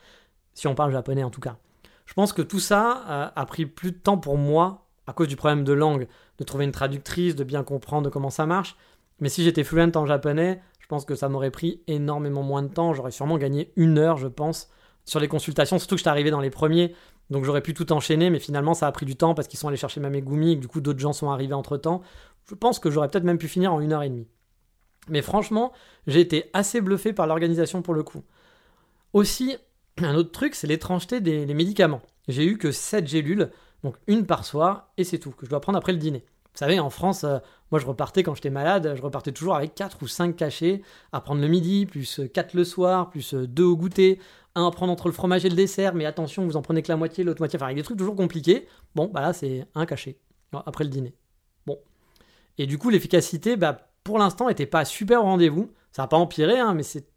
Si 0.54 0.68
on 0.68 0.76
parle 0.76 0.92
japonais 0.92 1.24
en 1.24 1.32
tout 1.32 1.42
cas. 1.42 1.58
Je 2.06 2.14
pense 2.14 2.34
que 2.34 2.42
tout 2.42 2.60
ça 2.60 3.04
euh, 3.10 3.28
a 3.36 3.46
pris 3.46 3.66
plus 3.66 3.92
de 3.92 3.98
temps 3.98 4.18
pour 4.18 4.38
moi, 4.38 4.86
à 5.08 5.14
cause 5.14 5.28
du 5.28 5.36
problème 5.36 5.64
de 5.64 5.74
langue, 5.74 6.08
de 6.38 6.44
trouver 6.44 6.66
une 6.66 6.72
traductrice, 6.72 7.36
de 7.36 7.44
bien 7.44 7.64
comprendre 7.64 8.10
comment 8.10 8.30
ça 8.30 8.46
marche. 8.46 8.76
Mais 9.20 9.30
si 9.30 9.44
j'étais 9.44 9.64
fluent 9.64 9.96
en 9.96 10.06
japonais, 10.06 10.62
je 10.80 10.88
pense 10.88 11.06
que 11.06 11.16
ça 11.16 11.30
m'aurait 11.30 11.52
pris 11.52 11.82
énormément 11.88 12.44
moins 12.44 12.64
de 12.64 12.68
temps. 12.68 12.94
J'aurais 12.94 13.12
sûrement 13.12 13.38
gagné 13.38 13.72
une 13.78 13.98
heure, 13.98 14.18
je 14.18 14.28
pense, 14.28 14.70
sur 15.06 15.20
les 15.20 15.28
consultations, 15.28 15.80
surtout 15.80 15.96
que 15.96 16.00
j'étais 16.00 16.10
arrivé 16.10 16.32
dans 16.32 16.42
les 16.42 16.50
premiers. 16.50 16.94
Donc 17.32 17.46
j'aurais 17.46 17.62
pu 17.62 17.74
tout 17.74 17.92
enchaîner, 17.92 18.30
mais 18.30 18.40
finalement 18.40 18.74
ça 18.74 18.86
a 18.88 18.92
pris 18.92 19.06
du 19.06 19.16
temps 19.16 19.34
parce 19.34 19.48
qu'ils 19.48 19.58
sont 19.58 19.68
allés 19.68 19.78
chercher 19.78 20.00
ma 20.00 20.10
Megumi 20.10 20.52
et 20.52 20.56
du 20.56 20.68
coup 20.68 20.82
d'autres 20.82 21.00
gens 21.00 21.14
sont 21.14 21.32
arrivés 21.32 21.54
entre 21.54 21.78
temps. 21.78 22.02
Je 22.48 22.56
pense 22.56 22.78
que 22.78 22.92
j'aurais 22.92 23.08
peut-être 23.08 23.24
même 23.24 23.38
pu 23.38 23.48
finir 23.48 23.74
en 23.74 23.80
une 23.80 23.94
heure 23.94 24.04
et 24.04 24.10
demie. 24.10 24.28
Mais 25.08 25.22
franchement, 25.22 25.72
j'ai 26.06 26.20
été 26.20 26.50
assez 26.54 26.82
bluffé 26.82 27.14
par 27.14 27.26
l'organisation 27.26 27.82
pour 27.82 27.94
le 27.94 28.04
coup. 28.04 28.22
Aussi, 29.14 29.58
un 29.98 30.14
autre 30.16 30.32
truc, 30.32 30.54
c'est 30.54 30.68
l'étrangeté 30.68 31.22
des 31.22 31.46
médicaments. 31.54 32.02
J'ai 32.28 32.46
eu 32.46 32.58
que 32.58 32.72
7 32.72 33.08
gélules, 33.08 33.50
donc 33.84 33.96
une 34.08 34.26
par 34.26 34.46
soir, 34.46 34.90
et 34.98 35.04
c'est 35.04 35.18
tout, 35.18 35.32
que 35.32 35.46
je 35.46 35.50
dois 35.50 35.62
prendre 35.62 35.78
après 35.78 35.92
le 35.92 35.98
dîner. 35.98 36.24
Vous 36.54 36.58
savez, 36.58 36.80
en 36.80 36.90
France, 36.90 37.24
euh, 37.24 37.40
moi 37.72 37.80
je 37.80 37.86
repartais 37.86 38.24
quand 38.24 38.36
j'étais 38.36 38.50
malade, 38.50 38.94
je 38.96 39.02
repartais 39.02 39.32
toujours 39.32 39.56
avec 39.56 39.74
4 39.74 40.04
ou 40.04 40.08
5 40.08 40.36
cachets 40.36 40.82
à 41.14 41.22
prendre 41.22 41.42
le 41.42 41.48
midi, 41.48 41.86
plus 41.86 42.22
4 42.34 42.54
le 42.54 42.66
soir, 42.66 43.10
plus 43.10 43.34
2 43.34 43.64
au 43.64 43.78
goûter, 43.78 44.20
un 44.56 44.68
à 44.68 44.72
prendre 44.72 44.92
entre 44.92 45.08
le 45.08 45.14
fromage 45.14 45.46
et 45.46 45.50
le 45.50 45.56
dessert, 45.56 45.94
mais 45.94 46.06
attention, 46.06 46.46
vous 46.46 46.58
en 46.58 46.62
prenez 46.62 46.82
que 46.82 46.90
la 46.90 46.98
moitié, 46.98 47.24
l'autre 47.24 47.42
moitié, 47.42 47.58
enfin 47.58 47.66
avec 47.66 47.78
des 47.78 47.84
trucs 47.84 47.98
toujours 47.98 48.16
compliqués. 48.16 48.68
Bon, 48.96 49.10
bah 49.14 49.22
là 49.22 49.34
c'est 49.34 49.66
un 49.76 49.86
cachet, 49.86 50.18
après 50.66 50.84
le 50.84 50.90
dîner. 50.90 51.14
Bon. 51.66 51.78
Et 52.58 52.66
du 52.66 52.78
coup, 52.78 52.90
l'efficacité, 52.90 53.56
bah, 53.56 53.90
pour 54.04 54.18
l'instant, 54.18 54.48
n'était 54.48 54.66
pas 54.66 54.86
super 54.86 55.22
au 55.22 55.24
rendez-vous. 55.24 55.72
Ça 55.92 56.04
n'a 56.04 56.08
pas 56.08 56.18
empiré, 56.18 56.60
hein, 56.60 56.74
mais 56.74 56.84
c'est, 56.84 57.08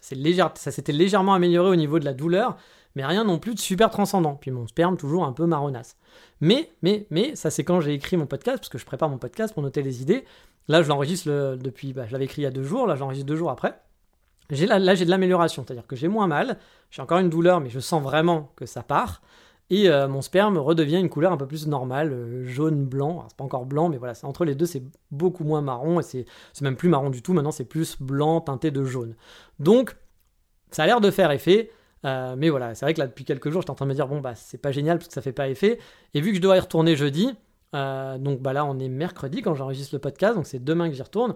ça 0.00 0.70
s'était 0.70 0.92
légèrement 0.92 1.34
amélioré 1.34 1.70
au 1.70 1.76
niveau 1.76 1.98
de 1.98 2.04
la 2.04 2.14
douleur, 2.14 2.56
mais 2.94 3.04
rien 3.04 3.24
non 3.24 3.38
plus 3.38 3.54
de 3.54 3.60
super 3.60 3.90
transcendant. 3.90 4.34
Puis 4.34 4.50
mon 4.50 4.66
sperme, 4.66 4.96
toujours 4.96 5.24
un 5.24 5.32
peu 5.32 5.46
marronasse. 5.46 5.96
Mais, 6.40 6.70
mais, 6.82 7.06
mais, 7.10 7.36
ça 7.36 7.50
c'est 7.50 7.64
quand 7.64 7.80
j'ai 7.80 7.94
écrit 7.94 8.16
mon 8.16 8.26
podcast, 8.26 8.58
parce 8.58 8.68
que 8.68 8.78
je 8.78 8.84
prépare 8.84 9.08
mon 9.08 9.18
podcast 9.18 9.54
pour 9.54 9.62
noter 9.62 9.82
les 9.82 10.02
idées. 10.02 10.24
Là, 10.68 10.82
je 10.82 10.88
l'enregistre 10.88 11.56
depuis, 11.56 11.92
bah, 11.92 12.06
je 12.06 12.12
l'avais 12.12 12.24
écrit 12.24 12.42
il 12.42 12.44
y 12.44 12.48
a 12.48 12.50
deux 12.50 12.62
jours, 12.62 12.86
là, 12.86 12.96
j'enregistre 12.96 13.26
deux 13.26 13.36
jours 13.36 13.50
après. 13.50 13.78
J'ai 14.50 14.66
là, 14.66 14.78
là 14.78 14.94
j'ai 14.94 15.04
de 15.04 15.10
l'amélioration, 15.10 15.64
c'est-à-dire 15.66 15.86
que 15.86 15.96
j'ai 15.96 16.08
moins 16.08 16.26
mal, 16.26 16.58
j'ai 16.90 17.02
encore 17.02 17.18
une 17.18 17.30
douleur, 17.30 17.60
mais 17.60 17.70
je 17.70 17.80
sens 17.80 18.02
vraiment 18.02 18.52
que 18.56 18.66
ça 18.66 18.82
part. 18.82 19.22
Et 19.70 19.88
euh, 19.88 20.08
mon 20.08 20.20
sperme 20.20 20.58
redevient 20.58 20.98
une 20.98 21.08
couleur 21.08 21.32
un 21.32 21.36
peu 21.36 21.46
plus 21.46 21.66
normale, 21.66 22.12
euh, 22.12 22.44
jaune, 22.44 22.84
blanc. 22.84 23.24
C'est 23.28 23.36
pas 23.36 23.44
encore 23.44 23.64
blanc, 23.64 23.88
mais 23.88 23.96
voilà, 23.96 24.12
entre 24.22 24.44
les 24.44 24.54
deux, 24.54 24.66
c'est 24.66 24.82
beaucoup 25.10 25.44
moins 25.44 25.62
marron, 25.62 26.00
et 26.00 26.02
c'est 26.02 26.26
même 26.60 26.76
plus 26.76 26.88
marron 26.88 27.10
du 27.10 27.22
tout. 27.22 27.32
Maintenant, 27.32 27.50
c'est 27.50 27.64
plus 27.64 27.96
blanc 28.00 28.40
teinté 28.42 28.70
de 28.70 28.84
jaune. 28.84 29.14
Donc, 29.58 29.96
ça 30.70 30.82
a 30.82 30.86
l'air 30.86 31.00
de 31.00 31.10
faire 31.10 31.30
effet. 31.30 31.70
Euh, 32.04 32.34
mais 32.36 32.50
voilà, 32.50 32.74
c'est 32.74 32.84
vrai 32.84 32.92
que 32.92 33.00
là, 33.00 33.06
depuis 33.06 33.24
quelques 33.24 33.48
jours, 33.50 33.62
j'étais 33.62 33.70
en 33.70 33.74
train 33.74 33.86
de 33.86 33.90
me 33.90 33.94
dire, 33.94 34.06
bon, 34.06 34.20
bah, 34.20 34.34
c'est 34.34 34.58
pas 34.58 34.72
génial 34.72 34.98
parce 34.98 35.08
que 35.08 35.14
ça 35.14 35.22
fait 35.22 35.32
pas 35.32 35.48
effet. 35.48 35.78
Et 36.12 36.20
vu 36.20 36.30
que 36.30 36.36
je 36.36 36.42
dois 36.42 36.56
y 36.56 36.60
retourner 36.60 36.96
jeudi, 36.96 37.34
donc 37.72 38.40
bah 38.40 38.52
là, 38.52 38.64
on 38.64 38.78
est 38.78 38.88
mercredi 38.88 39.42
quand 39.42 39.56
j'enregistre 39.56 39.96
le 39.96 39.98
podcast, 39.98 40.36
donc 40.36 40.46
c'est 40.46 40.62
demain 40.62 40.88
que 40.88 40.94
j'y 40.94 41.02
retourne. 41.02 41.34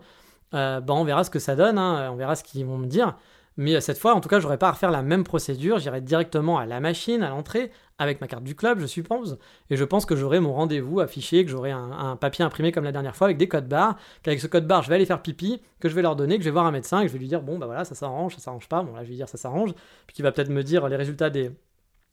Euh, 0.55 0.81
bah, 0.81 0.95
on 0.95 1.05
verra 1.05 1.25
ce 1.25 1.31
que 1.31 1.39
ça 1.39 1.57
donne, 1.57 1.79
hein, 1.79 2.11
on 2.11 2.17
verra 2.17 2.37
ce 2.37 2.45
qu'ils 2.45 2.65
vont 2.65 2.79
me 2.79 2.87
dire. 2.87 3.17
Mais 3.59 3.75
euh, 3.75 3.81
cette 3.81 3.99
fois, 3.99 4.15
en 4.15 4.21
tout 4.21 4.29
cas, 4.29 4.41
j'aurais 4.41 4.57
pas 4.57 4.69
à 4.69 4.73
refaire 4.73 4.91
la 4.91 5.03
même 5.03 5.25
procédure. 5.25 5.79
J'irai 5.79 6.01
directement 6.01 6.59
à 6.59 6.65
la 6.65 6.81
machine, 6.81 7.23
à 7.23 7.31
l'entrée, 7.31 7.73
avec 7.99 8.21
ma 8.21 8.29
carte 8.29 8.45
du 8.45 8.55
club, 8.55 8.79
je 8.79 8.87
suppose. 8.87 9.39
Et 9.69 9.77
je 9.77 9.85
pense 9.85 10.07
que 10.07 10.15
j'aurai 10.15 10.39
mon 10.39 10.55
rendez-vous 10.55 11.01
affiché, 11.01 11.45
que 11.45 11.51
j'aurai 11.51 11.73
un, 11.73 12.17
papier 12.17 12.45
imprimé 12.45 12.71
comme 12.71 12.85
la 12.85 12.93
dernière 12.93 13.17
fois 13.17 13.27
avec 13.27 13.37
des 13.37 13.49
codes 13.49 13.69
barres. 13.69 13.97
Qu'avec 14.23 14.41
ce 14.41 14.47
code 14.47 14.67
barre, 14.67 14.85
je 14.85 14.89
vais 14.89 14.95
aller 14.95 15.07
faire 15.07 15.21
pipi, 15.23 15.61
que 15.81 15.89
je 15.89 15.95
vais 15.95 16.03
leur 16.03 16.15
donner, 16.15 16.37
que 16.39 16.45
je 16.45 16.49
vais 16.49 16.53
voir 16.53 16.67
un 16.67 16.71
médecin, 16.71 17.03
que 17.03 17.09
je 17.09 17.13
vais 17.13 17.19
lui 17.19 17.27
dire 17.27 17.43
bon 17.43 17.59
bah 17.59 17.67
voilà, 17.67 17.85
ça 17.85 17.97
s'arrange, 17.97 18.37
ça 18.37 18.41
s'arrange 18.41 18.69
pas. 18.69 18.83
Bon 18.83 18.95
là, 18.95 19.01
je 19.01 19.07
vais 19.07 19.11
lui 19.11 19.17
dire 19.17 19.29
ça 19.29 19.39
s'arrange. 19.39 19.73
Puis 20.07 20.15
qu'il 20.15 20.23
va 20.23 20.31
peut-être 20.31 20.51
me 20.51 20.63
dire 20.63 20.89
les 20.89 20.97
résultats 20.97 21.29
des, 21.29 21.51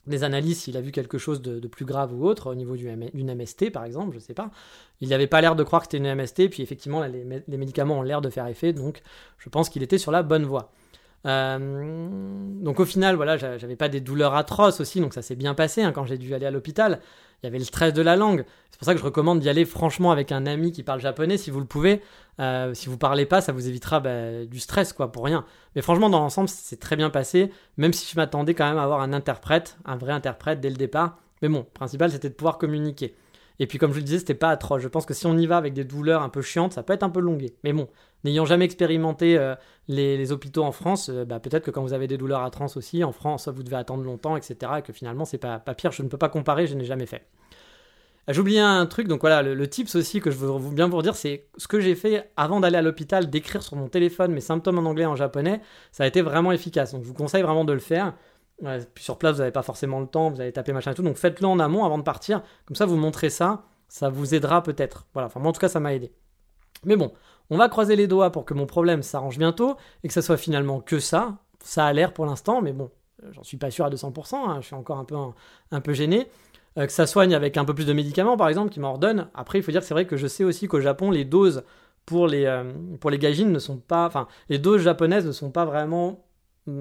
des 0.07 0.23
analyses 0.23 0.61
s'il 0.61 0.77
a 0.77 0.81
vu 0.81 0.91
quelque 0.91 1.17
chose 1.17 1.41
de, 1.41 1.67
plus 1.67 1.85
grave 1.85 2.13
ou 2.13 2.25
autre 2.25 2.51
au 2.51 2.55
niveau 2.55 2.75
d'une 2.75 3.35
MST 3.35 3.71
par 3.71 3.85
exemple, 3.85 4.13
je 4.13 4.19
sais 4.19 4.33
pas. 4.33 4.51
Il 5.01 5.09
n'avait 5.09 5.27
pas 5.27 5.41
l'air 5.41 5.55
de 5.55 5.63
croire 5.63 5.81
que 5.81 5.87
c'était 5.91 5.97
une 5.97 6.13
MST, 6.15 6.49
puis 6.49 6.63
effectivement 6.63 7.03
les, 7.03 7.57
médicaments 7.57 7.99
ont 7.99 8.03
l'air 8.03 8.21
de 8.21 8.29
faire 8.29 8.47
effet, 8.47 8.73
donc 8.73 9.01
je 9.37 9.49
pense 9.49 9.69
qu'il 9.69 9.83
était 9.83 9.97
sur 9.97 10.11
la 10.11 10.23
bonne 10.23 10.45
voie. 10.45 10.71
Euh, 11.25 12.07
donc 12.61 12.79
au 12.79 12.85
final, 12.85 13.15
voilà, 13.15 13.37
j'avais 13.37 13.75
pas 13.75 13.89
des 13.89 13.99
douleurs 13.99 14.35
atroces 14.35 14.79
aussi, 14.79 14.99
donc 14.99 15.13
ça 15.13 15.21
s'est 15.21 15.35
bien 15.35 15.53
passé 15.53 15.81
hein, 15.81 15.91
quand 15.91 16.05
j'ai 16.05 16.17
dû 16.17 16.33
aller 16.33 16.45
à 16.45 16.51
l'hôpital. 16.51 16.99
Il 17.41 17.45
y 17.45 17.47
avait 17.47 17.59
le 17.59 17.65
stress 17.65 17.93
de 17.93 18.01
la 18.01 18.15
langue. 18.15 18.45
C'est 18.71 18.77
pour 18.77 18.85
ça 18.85 18.93
que 18.93 18.99
je 18.99 19.05
recommande 19.05 19.39
d'y 19.39 19.49
aller 19.49 19.65
franchement 19.65 20.11
avec 20.11 20.31
un 20.31 20.45
ami 20.45 20.71
qui 20.71 20.83
parle 20.83 20.99
japonais 20.99 21.37
si 21.37 21.49
vous 21.49 21.59
le 21.59 21.65
pouvez. 21.65 22.01
Euh, 22.39 22.73
si 22.73 22.89
vous 22.89 22.97
parlez 22.97 23.25
pas, 23.25 23.39
ça 23.41 23.51
vous 23.51 23.67
évitera 23.67 23.99
bah, 23.99 24.45
du 24.45 24.59
stress, 24.59 24.91
quoi, 24.93 25.11
pour 25.11 25.23
rien. 25.25 25.45
Mais 25.75 25.81
franchement, 25.81 26.09
dans 26.09 26.19
l'ensemble, 26.19 26.49
c'est 26.49 26.79
très 26.79 26.95
bien 26.95 27.09
passé, 27.09 27.51
même 27.77 27.93
si 27.93 28.11
je 28.11 28.17
m'attendais 28.17 28.53
quand 28.53 28.67
même 28.67 28.77
à 28.77 28.83
avoir 28.83 29.01
un 29.01 29.13
interprète, 29.13 29.77
un 29.85 29.95
vrai 29.95 30.11
interprète 30.11 30.59
dès 30.59 30.69
le 30.69 30.75
départ. 30.75 31.17
Mais 31.41 31.49
bon, 31.49 31.65
principal, 31.73 32.11
c'était 32.11 32.29
de 32.29 32.33
pouvoir 32.33 32.57
communiquer. 32.57 33.15
Et 33.59 33.67
puis, 33.67 33.77
comme 33.77 33.91
je 33.91 33.97
le 33.97 34.03
disais, 34.03 34.19
c'était 34.19 34.33
pas 34.33 34.49
atroce. 34.49 34.81
Je 34.81 34.87
pense 34.87 35.05
que 35.05 35.13
si 35.13 35.25
on 35.25 35.37
y 35.37 35.45
va 35.45 35.57
avec 35.57 35.73
des 35.73 35.83
douleurs 35.83 36.21
un 36.21 36.29
peu 36.29 36.41
chiantes, 36.41 36.73
ça 36.73 36.83
peut 36.83 36.93
être 36.93 37.03
un 37.03 37.09
peu 37.09 37.21
longué. 37.21 37.55
Mais 37.63 37.73
bon, 37.73 37.87
n'ayant 38.23 38.45
jamais 38.45 38.65
expérimenté 38.65 39.37
euh, 39.37 39.55
les, 39.87 40.31
hôpitaux 40.31 40.63
en 40.63 40.71
France, 40.71 41.09
euh, 41.09 41.25
bah, 41.25 41.39
peut-être 41.39 41.63
que 41.63 41.71
quand 41.71 41.81
vous 41.81 41.93
avez 41.93 42.07
des 42.07 42.17
douleurs 42.17 42.41
atroces 42.41 42.77
aussi, 42.77 43.03
en 43.03 43.11
France, 43.11 43.47
vous 43.47 43.63
devez 43.63 43.77
attendre 43.77 44.03
longtemps, 44.03 44.35
etc. 44.35 44.73
Et 44.79 44.81
que 44.81 44.93
finalement, 44.93 45.25
c'est 45.25 45.37
pas, 45.37 45.59
pas 45.59 45.73
pire. 45.73 45.91
Je 45.91 46.03
ne 46.03 46.09
peux 46.09 46.17
pas 46.17 46.29
comparer, 46.29 46.67
je 46.67 46.75
n'ai 46.75 46.85
jamais 46.85 47.05
fait. 47.05 47.27
Ah, 48.27 48.31
oublié 48.39 48.59
un 48.59 48.87
truc, 48.87 49.07
donc 49.07 49.21
voilà, 49.21 49.43
le, 49.43 49.69
tips 49.69 49.93
aussi 49.95 50.19
que 50.19 50.31
je 50.31 50.37
veux 50.37 50.57
bien 50.71 50.87
vous 50.87 50.99
dire, 51.03 51.15
c'est 51.15 51.45
ce 51.57 51.67
que 51.67 51.79
j'ai 51.79 51.93
fait 51.93 52.31
avant 52.37 52.59
d'aller 52.59 52.77
à 52.77 52.81
l'hôpital, 52.81 53.29
d'écrire 53.29 53.61
sur 53.61 53.75
mon 53.75 53.87
téléphone 53.87 54.31
mes 54.31 54.41
symptômes 54.41 54.79
en 54.79 54.89
anglais 54.89 55.03
et 55.03 55.07
en 55.07 55.15
japonais, 55.15 55.61
ça 55.91 56.05
a 56.05 56.07
été 56.07 56.23
vraiment 56.23 56.51
efficace. 56.51 56.93
Donc 56.93 57.03
je 57.03 57.07
vous 57.07 57.13
conseille 57.13 57.43
vraiment 57.43 57.65
de 57.65 57.73
le 57.73 57.79
faire. 57.79 58.15
Puis 58.93 59.03
sur 59.03 59.17
place, 59.17 59.33
vous 59.33 59.39
n'avez 59.39 59.51
pas 59.51 59.63
forcément 59.63 59.99
le 59.99 60.07
temps, 60.07 60.29
vous 60.29 60.41
allez 60.41 60.51
taper 60.51 60.73
machin 60.73 60.91
et 60.91 60.95
tout, 60.95 61.03
donc 61.03 61.17
faites-le 61.17 61.47
en 61.47 61.59
amont 61.59 61.83
avant 61.85 61.97
de 61.97 62.03
partir. 62.03 62.41
Comme 62.65 62.75
ça, 62.75 62.85
vous 62.85 62.95
montrez 62.95 63.29
ça, 63.29 63.63
ça 63.87 64.09
vous 64.09 64.33
aidera 64.33 64.63
peut-être. 64.63 65.07
Voilà, 65.13 65.27
enfin 65.27 65.39
moi 65.39 65.49
en 65.49 65.53
tout 65.53 65.59
cas, 65.59 65.69
ça 65.69 65.79
m'a 65.79 65.93
aidé. 65.93 66.11
Mais 66.83 66.95
bon, 66.95 67.11
on 67.49 67.57
va 67.57 67.69
croiser 67.69 67.95
les 67.95 68.07
doigts 68.07 68.31
pour 68.31 68.45
que 68.45 68.53
mon 68.53 68.65
problème 68.65 69.03
s'arrange 69.03 69.37
bientôt 69.37 69.75
et 70.03 70.07
que 70.07 70.13
ça 70.13 70.21
soit 70.21 70.37
finalement 70.37 70.79
que 70.81 70.99
ça. 70.99 71.37
Ça 71.63 71.85
a 71.85 71.93
l'air 71.93 72.13
pour 72.13 72.25
l'instant, 72.25 72.61
mais 72.61 72.73
bon, 72.73 72.91
j'en 73.31 73.43
suis 73.43 73.57
pas 73.57 73.71
sûr 73.71 73.85
à 73.85 73.89
200%, 73.89 74.35
hein, 74.35 74.57
je 74.61 74.67
suis 74.67 74.75
encore 74.75 74.99
un 74.99 75.05
peu, 75.05 75.15
un 75.71 75.81
peu 75.81 75.93
gêné. 75.93 76.27
Euh, 76.77 76.85
que 76.85 76.91
ça 76.91 77.07
soigne 77.07 77.33
avec 77.33 77.55
un 77.55 77.63
peu 77.63 77.73
plus 77.73 77.85
de 77.85 77.93
médicaments, 77.93 78.35
par 78.35 78.49
exemple, 78.49 78.69
qui 78.69 78.81
m'ordonnent. 78.81 79.29
Après, 79.33 79.59
il 79.59 79.63
faut 79.63 79.71
dire 79.71 79.79
que 79.81 79.87
c'est 79.87 79.93
vrai 79.93 80.05
que 80.05 80.17
je 80.17 80.27
sais 80.27 80.43
aussi 80.43 80.67
qu'au 80.67 80.81
Japon, 80.81 81.09
les 81.09 81.23
doses 81.23 81.63
pour 82.05 82.27
les, 82.27 82.45
euh, 82.45 82.63
ne 82.65 83.59
sont 83.59 83.77
pas. 83.77 84.05
Enfin, 84.05 84.27
les 84.49 84.59
doses 84.59 84.81
japonaises 84.81 85.25
ne 85.25 85.31
sont 85.31 85.51
pas 85.51 85.65
vraiment 85.65 86.24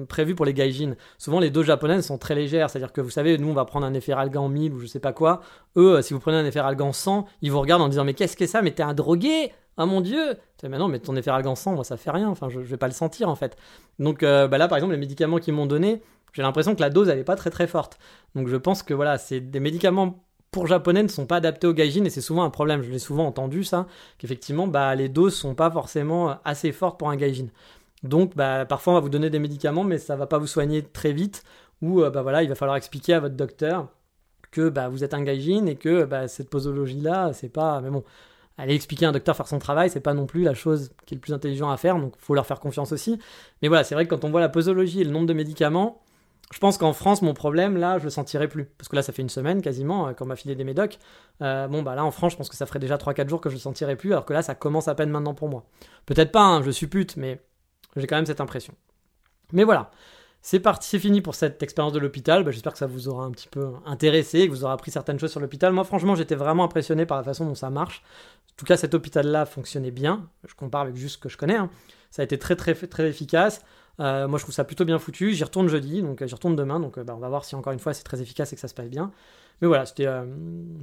prévues 0.07 0.35
pour 0.35 0.45
les 0.45 0.53
gaijins. 0.53 0.95
Souvent, 1.17 1.39
les 1.39 1.49
doses 1.49 1.65
japonaises 1.65 2.05
sont 2.05 2.17
très 2.17 2.35
légères. 2.35 2.69
C'est-à-dire 2.69 2.91
que 2.91 3.01
vous 3.01 3.09
savez, 3.09 3.37
nous, 3.37 3.49
on 3.49 3.53
va 3.53 3.65
prendre 3.65 3.85
un 3.85 3.93
efferalgan 3.93 4.49
1000 4.49 4.73
ou 4.73 4.79
je 4.79 4.87
sais 4.87 4.99
pas 4.99 5.13
quoi. 5.13 5.41
Eux, 5.77 5.97
euh, 5.97 6.01
si 6.01 6.13
vous 6.13 6.19
prenez 6.19 6.37
un 6.37 6.45
efferalgan 6.45 6.91
100, 6.91 7.25
ils 7.41 7.51
vous 7.51 7.59
regardent 7.59 7.83
en 7.83 7.89
disant 7.89 8.03
Mais 8.03 8.13
qu'est-ce 8.13 8.37
que 8.37 8.47
ça? 8.47 8.61
Mais 8.61 8.71
t'es 8.71 8.83
un 8.83 8.93
drogué? 8.93 9.51
Ah 9.77 9.85
mon 9.85 9.99
dieu 10.01 10.37
Mais 10.63 10.77
non, 10.77 10.87
mais 10.87 10.99
ton 10.99 11.15
efferalgan 11.15 11.55
100, 11.55 11.73
moi, 11.73 11.83
ça 11.83 11.97
fait 11.97 12.11
rien. 12.11 12.29
Enfin, 12.29 12.49
je, 12.49 12.61
je 12.61 12.67
vais 12.67 12.77
pas 12.77 12.87
le 12.87 12.93
sentir, 12.93 13.29
en 13.29 13.35
fait. 13.35 13.57
Donc 13.99 14.21
bah 14.21 14.57
là, 14.57 14.67
par 14.67 14.77
exemple, 14.77 14.93
les 14.93 14.99
médicaments 14.99 15.37
qu'ils 15.37 15.53
m'ont 15.53 15.65
donné, 15.65 16.01
j'ai 16.35 16.41
l'impression 16.41 16.75
que 16.75 16.81
la 16.81 16.89
dose, 16.89 17.09
elle 17.09 17.23
pas 17.23 17.35
très 17.35 17.49
très 17.49 17.67
forte. 17.67 17.97
Donc 18.35 18.47
je 18.49 18.57
pense 18.57 18.83
que 18.83 18.93
voilà, 18.93 19.17
c'est 19.17 19.39
des 19.39 19.59
médicaments 19.61 20.25
pour 20.55 20.67
japonais 20.67 21.03
ne 21.03 21.09
sont 21.09 21.25
pas 21.25 21.35
adaptés 21.35 21.67
aux 21.67 21.73
gaijin 21.73 22.05
et 22.05 22.09
c'est 22.09 22.21
souvent 22.21 22.43
un 22.43 22.49
problème. 22.49 22.81
Je 22.81 22.89
l'ai 22.89 22.99
souvent 22.99 23.25
entendu 23.25 23.65
ça, 23.65 23.87
qu'effectivement, 24.17 24.67
bah, 24.67 24.95
les 24.95 25.09
doses 25.09 25.35
sont 25.35 25.53
pas 25.53 25.69
forcément 25.69 26.37
assez 26.45 26.71
fortes 26.71 26.97
pour 26.97 27.09
un 27.09 27.17
gaijin. 27.17 27.47
Donc 28.07 28.35
bah, 28.35 28.65
parfois 28.65 28.93
on 28.93 28.95
va 28.95 28.99
vous 29.01 29.09
donner 29.09 29.29
des 29.29 29.39
médicaments, 29.39 29.83
mais 29.83 29.97
ça 29.97 30.15
va 30.15 30.27
pas 30.27 30.37
vous 30.37 30.47
soigner 30.47 30.83
très 30.83 31.13
vite. 31.13 31.43
Ou 31.81 32.01
euh, 32.01 32.09
bah, 32.09 32.21
voilà, 32.21 32.43
il 32.43 32.49
va 32.49 32.55
falloir 32.55 32.77
expliquer 32.77 33.13
à 33.15 33.19
votre 33.19 33.35
docteur 33.35 33.89
que 34.51 34.69
bah, 34.69 34.87
vous 34.89 35.03
êtes 35.03 35.13
un 35.13 35.23
gaijin 35.23 35.65
et 35.65 35.75
que 35.75 36.05
bah, 36.05 36.27
cette 36.27 36.49
posologie 36.49 37.01
là, 37.01 37.33
c'est 37.33 37.49
pas. 37.49 37.81
Mais 37.81 37.89
bon, 37.89 38.03
aller 38.57 38.75
expliquer 38.75 39.05
à 39.05 39.09
un 39.09 39.11
docteur 39.11 39.35
faire 39.35 39.47
son 39.47 39.59
travail, 39.59 39.89
c'est 39.89 39.99
pas 39.99 40.13
non 40.13 40.25
plus 40.25 40.43
la 40.43 40.53
chose 40.53 40.91
qui 41.05 41.13
est 41.13 41.17
le 41.17 41.21
plus 41.21 41.33
intelligent 41.33 41.69
à 41.69 41.77
faire, 41.77 41.97
donc 41.99 42.13
il 42.17 42.23
faut 42.23 42.35
leur 42.35 42.45
faire 42.45 42.59
confiance 42.59 42.91
aussi. 42.91 43.19
Mais 43.61 43.67
voilà, 43.67 43.83
c'est 43.83 43.95
vrai 43.95 44.05
que 44.05 44.15
quand 44.15 44.23
on 44.23 44.31
voit 44.31 44.41
la 44.41 44.49
posologie 44.49 45.01
et 45.01 45.03
le 45.03 45.11
nombre 45.11 45.27
de 45.27 45.33
médicaments, 45.33 46.01
Je 46.51 46.59
pense 46.59 46.77
qu'en 46.77 46.93
France, 46.93 47.21
mon 47.23 47.33
problème, 47.33 47.75
là, 47.75 47.97
je 47.97 48.03
le 48.03 48.09
sentirai 48.11 48.47
plus. 48.47 48.65
Parce 48.77 48.87
que 48.87 48.95
là, 48.95 49.01
ça 49.01 49.11
fait 49.11 49.23
une 49.23 49.29
semaine 49.29 49.61
quasiment, 49.61 50.13
quand 50.13 50.25
on 50.25 50.27
m'a 50.27 50.35
filé 50.35 50.55
des 50.55 50.63
médocs. 50.63 50.99
bon, 51.39 51.81
bah 51.83 51.95
là, 51.95 52.05
en 52.05 52.11
France, 52.11 52.33
je 52.33 52.37
pense 52.37 52.49
que 52.49 52.55
ça 52.55 52.65
ferait 52.67 52.79
déjà 52.79 52.97
3-4 52.97 53.27
jours 53.29 53.41
que 53.41 53.49
je 53.49 53.55
le 53.55 53.59
sentirai 53.59 53.95
plus, 53.95 54.11
alors 54.11 54.25
que 54.25 54.33
là, 54.33 54.41
ça 54.43 54.53
commence 54.55 54.87
à 54.87 54.95
peine 54.95 55.09
maintenant 55.09 55.33
pour 55.33 55.49
moi. 55.49 55.65
Peut-être 56.05 56.31
pas, 56.31 56.43
hein, 56.43 56.61
je 56.63 56.69
suis 56.71 56.87
pute, 56.87 57.17
mais 57.17 57.41
j'ai 57.95 58.07
quand 58.07 58.15
même 58.15 58.25
cette 58.25 58.41
impression. 58.41 58.73
Mais 59.51 59.63
voilà. 59.63 59.91
C'est 60.41 60.59
parti, 60.59 60.87
c'est 60.87 60.99
fini 60.99 61.21
pour 61.21 61.33
cette 61.33 61.63
expérience 61.63 61.93
de 61.93 61.97
l'hôpital. 61.97 62.43
Bah, 62.43 62.51
j'espère 62.51 62.73
que 62.73 62.77
ça 62.77 62.85
vous 62.85 63.07
aura 63.07 63.25
un 63.25 63.31
petit 63.31 63.47
peu 63.47 63.69
intéressé, 63.83 64.45
que 64.45 64.51
vous 64.51 64.63
aurez 64.63 64.73
appris 64.73 64.91
certaines 64.91 65.17
choses 65.17 65.31
sur 65.31 65.39
l'hôpital. 65.39 65.73
Moi, 65.73 65.83
franchement, 65.83 66.13
j'étais 66.13 66.35
vraiment 66.35 66.63
impressionné 66.63 67.07
par 67.07 67.17
la 67.17 67.23
façon 67.23 67.45
dont 67.45 67.55
ça 67.55 67.71
marche. 67.71 68.03
En 68.51 68.55
tout 68.57 68.65
cas, 68.65 68.77
cet 68.77 68.93
hôpital-là 68.93 69.47
fonctionnait 69.47 69.89
bien. 69.89 70.29
Je 70.47 70.53
compare 70.53 70.81
avec 70.81 70.95
juste 70.95 71.15
ce 71.15 71.17
que 71.17 71.29
je 71.29 71.37
connais. 71.37 71.55
Hein. 71.55 71.71
Ça 72.11 72.21
a 72.21 72.25
été 72.25 72.37
très, 72.37 72.55
très, 72.55 72.75
très 72.75 73.09
efficace. 73.09 73.63
Euh, 73.99 74.27
moi, 74.27 74.37
je 74.37 74.43
trouve 74.43 74.53
ça 74.53 74.63
plutôt 74.63 74.85
bien 74.85 74.99
foutu. 74.99 75.33
J'y 75.33 75.43
retourne 75.43 75.67
jeudi, 75.67 76.01
donc 76.01 76.21
euh, 76.21 76.27
j'y 76.27 76.35
retourne 76.35 76.55
demain. 76.55 76.79
Donc, 76.79 76.97
euh, 76.97 77.03
bah, 77.03 77.15
on 77.15 77.19
va 77.19 77.29
voir 77.29 77.43
si 77.43 77.55
encore 77.55 77.73
une 77.73 77.79
fois 77.79 77.93
c'est 77.93 78.03
très 78.03 78.21
efficace 78.21 78.53
et 78.53 78.55
que 78.55 78.61
ça 78.61 78.67
se 78.67 78.73
passe 78.73 78.89
bien. 78.89 79.11
Mais 79.61 79.67
voilà, 79.67 79.85
c'était 79.85 80.07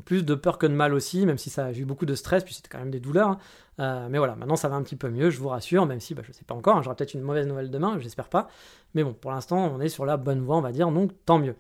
plus 0.05 0.25
de 0.25 0.35
peur 0.35 0.59
que 0.59 0.67
de 0.67 0.73
mal 0.73 0.95
aussi, 0.95 1.27
même 1.27 1.39
si 1.39 1.51
ça, 1.51 1.73
j'ai 1.73 1.83
eu 1.83 1.85
beaucoup 1.85 2.07
de 2.07 2.15
stress, 2.15 2.43
puis 2.43 2.55
c'était 2.55 2.69
quand 2.69 2.79
même 2.79 2.91
des 2.91 3.01
douleurs. 3.01 3.39
Hein. 3.79 4.09
mais 4.11 4.19
voilà, 4.19 4.35
maintenant 4.35 4.57
ça 4.57 4.69
va 4.69 4.77
un 4.77 4.83
petit 4.83 4.97
peu 4.97 5.11
mieux, 5.11 5.31
je 5.31 5.39
vous 5.39 5.49
rassure, 5.49 5.87
même 5.87 6.01
si 6.01 6.15
bah, 6.15 6.23
je 6.25 6.29
ne 6.29 6.35
sais 6.35 6.45
pas 6.45 6.55
encore. 6.55 6.77
Hein. 6.77 6.83
J'aurai 6.83 6.97
peut-être 6.97 7.15
une 7.15 7.23
mauvaise 7.23 7.47
nouvelle 7.47 7.71
demain, 7.71 7.99
j'espère 8.01 8.29
pas. 8.29 8.49
Mais 8.95 9.05
bon, 9.05 9.13
pour 9.13 9.31
l'instant, 9.31 9.73
on 9.75 9.81
est 9.81 9.89
sur 9.89 10.07
la 10.07 10.17
bonne 10.17 10.41
voie, 10.41 10.57
on 10.57 10.63
va 10.63 10.73
dire, 10.73 10.91
donc 10.91 11.13
tant 11.27 11.39
mieux. 11.39 11.55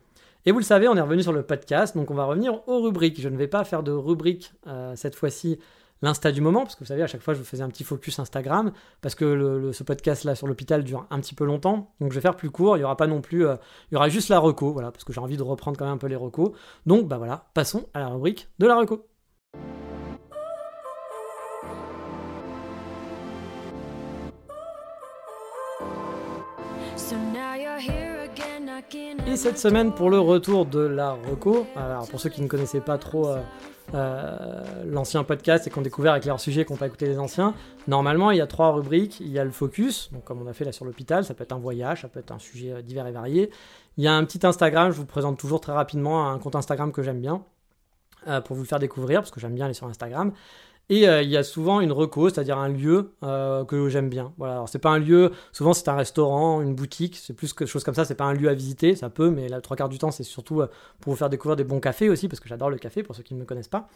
Et 0.45 0.53
vous 0.53 0.59
le 0.59 0.65
savez, 0.65 0.89
on 0.89 0.97
est 0.97 1.01
revenu 1.01 1.23
sur 1.23 1.33
le 1.33 1.43
podcast, 1.43 1.97
donc 1.97 2.11
on 2.11 2.15
va 2.15 2.25
revenir 2.25 2.67
aux 2.69 2.83
rubriques. 2.83 3.21
Je 3.21 3.29
ne 3.29 3.37
vais 3.37 3.47
pas 3.47 3.63
faire 3.65 3.83
de 3.83 3.93
rubrique 3.93 4.53
cette 4.97 5.15
fois-ci 5.15 5.59
l'insta 6.03 6.33
du 6.33 6.41
moment, 6.41 6.61
parce 6.63 6.75
que 6.75 6.81
vous 6.81 6.87
savez, 6.87 7.03
à 7.03 7.07
chaque 7.07 7.23
fois, 7.23 7.33
je 7.35 7.39
vous 7.39 7.45
faisais 7.45 7.63
un 7.63 7.69
petit 7.69 7.85
focus 7.85 8.19
Instagram, 8.19 8.73
parce 9.01 9.15
que 9.15 9.71
ce 9.73 9.85
podcast-là 9.85 10.35
sur 10.35 10.47
l'hôpital 10.47 10.85
dure 10.85 11.07
un 11.11 11.21
petit 11.21 11.35
peu 11.35 11.45
longtemps, 11.45 11.95
donc 12.01 12.11
je 12.11 12.17
vais 12.17 12.21
faire 12.21 12.37
plus 12.37 12.51
court, 12.51 12.77
il 12.77 12.81
n'y 12.81 12.85
aura 12.85 12.97
pas 12.97 13.07
non 13.07 13.21
plus, 13.21 13.47
euh, 13.47 13.57
il 13.91 13.95
y 13.95 13.97
aura 13.97 14.09
juste 14.09 14.29
la 14.29 14.39
reco, 14.39 14.73
voilà, 14.73 14.91
parce 14.91 15.05
que 15.05 15.13
j'ai 15.13 15.21
envie 15.21 15.37
de 15.37 15.43
reprendre 15.43 15.79
quand 15.79 15.85
même 15.85 15.95
un 15.95 15.99
peu 15.99 16.09
les 16.09 16.17
recos. 16.17 16.51
Donc, 16.87 17.09
bah 17.09 17.19
voilà, 17.19 17.47
passons 17.55 17.87
à 17.95 18.01
la 18.01 18.09
rubrique 18.09 18.49
de 18.59 18.67
la 18.67 18.77
reco. 18.77 19.07
Et 28.95 29.37
cette 29.37 29.59
semaine, 29.59 29.93
pour 29.93 30.11
le 30.11 30.19
retour 30.19 30.67
de 30.67 30.81
la 30.81 31.13
reco, 31.13 31.67
alors 31.77 32.07
pour 32.09 32.21
ceux 32.21 32.29
qui 32.29 32.43
ne 32.43 32.49
connaissaient 32.49 32.81
pas 32.81 32.99
trop 32.99 33.29
euh, 33.29 33.39
euh, 33.95 34.63
l'ancien 34.85 35.25
podcast 35.25 35.67
et 35.67 35.71
qu'on 35.71 35.81
découvert 35.81 36.13
avec 36.13 36.27
leurs 36.27 36.41
sujets 36.41 36.65
qu'on 36.65 36.77
pas 36.77 36.89
écouté 36.89 37.07
les 37.07 37.19
anciens, 37.19 37.55
normalement 37.89 38.31
il 38.31 38.39
y 38.39 38.41
a 38.43 38.47
trois 38.47 38.73
rubriques. 38.73 39.21
Il 39.21 39.31
y 39.31 39.39
a 39.39 39.45
le 39.45 39.51
focus, 39.51 40.11
donc 40.13 40.25
comme 40.25 40.43
on 40.43 40.47
a 40.47 40.53
fait 40.53 40.65
là 40.65 40.73
sur 40.73 40.85
l'hôpital, 40.85 41.25
ça 41.25 41.33
peut 41.33 41.45
être 41.45 41.53
un 41.53 41.59
voyage, 41.59 42.03
ça 42.03 42.09
peut 42.09 42.21
être 42.21 42.33
un 42.33 42.39
sujet 42.39 42.73
euh, 42.73 42.83
divers 42.83 43.07
et 43.07 43.13
varié. 43.13 43.51
Il 43.97 44.05
y 44.05 44.09
a 44.09 44.15
un 44.15 44.25
petit 44.25 44.45
Instagram, 44.47 44.91
je 44.91 44.97
vous 44.97 45.07
présente 45.07 45.39
toujours 45.39 45.61
très 45.61 45.73
rapidement 45.73 46.29
un 46.29 46.39
compte 46.39 46.57
Instagram 46.57 46.93
que 46.93 47.03
j'aime 47.03 47.21
bien 47.21 47.43
pour 48.45 48.55
vous 48.55 48.63
le 48.63 48.69
faire 48.69 48.79
découvrir 48.79 49.21
parce 49.21 49.33
que 49.33 49.41
j'aime 49.41 49.55
bien 49.55 49.65
aller 49.65 49.75
sur 49.75 49.89
Instagram. 49.89 50.33
Et 50.89 51.09
euh, 51.09 51.23
il 51.23 51.31
y 51.31 51.37
a 51.37 51.43
souvent 51.43 51.81
une 51.81 51.93
reco, 51.93 52.29
c'est-à-dire 52.29 52.59
un 52.59 52.69
lieu 52.69 53.13
euh, 53.23 53.65
que 53.65 53.89
j'aime 53.89 54.09
bien. 54.09 54.33
Voilà, 54.37 54.55
alors 54.55 54.69
c'est 54.69 54.79
pas 54.79 54.91
un 54.91 54.99
lieu, 54.99 55.33
souvent 55.53 55.73
c'est 55.73 55.89
un 55.89 55.95
restaurant, 55.95 56.61
une 56.61 56.75
boutique, 56.75 57.17
c'est 57.17 57.33
plus 57.33 57.53
quelque 57.53 57.69
chose 57.69 57.85
comme 57.85 57.95
ça, 57.95 58.05
c'est 58.05 58.15
pas 58.15 58.25
un 58.25 58.35
lieu 58.35 58.49
à 58.49 58.55
visiter, 58.55 58.97
ça 58.97 59.09
peut, 59.09 59.31
mais 59.31 59.49
la 59.49 59.61
trois 59.61 59.77
quarts 59.77 59.89
du 59.89 59.99
temps 59.99 60.11
c'est 60.11 60.25
surtout 60.25 60.61
euh, 60.61 60.67
pour 61.01 61.13
vous 61.13 61.17
faire 61.17 61.31
découvrir 61.31 61.57
des 61.57 61.65
bons 61.65 61.81
cafés 61.81 62.11
aussi, 62.11 62.29
parce 62.29 62.41
que 62.41 62.49
j'adore 62.49 62.69
le 62.69 62.79
café 62.79 63.03
pour 63.03 63.15
ceux 63.15 63.23
qui 63.23 63.35
ne 63.35 63.41
me 63.41 63.45
connaissent 63.45 63.69
pas. 63.69 63.89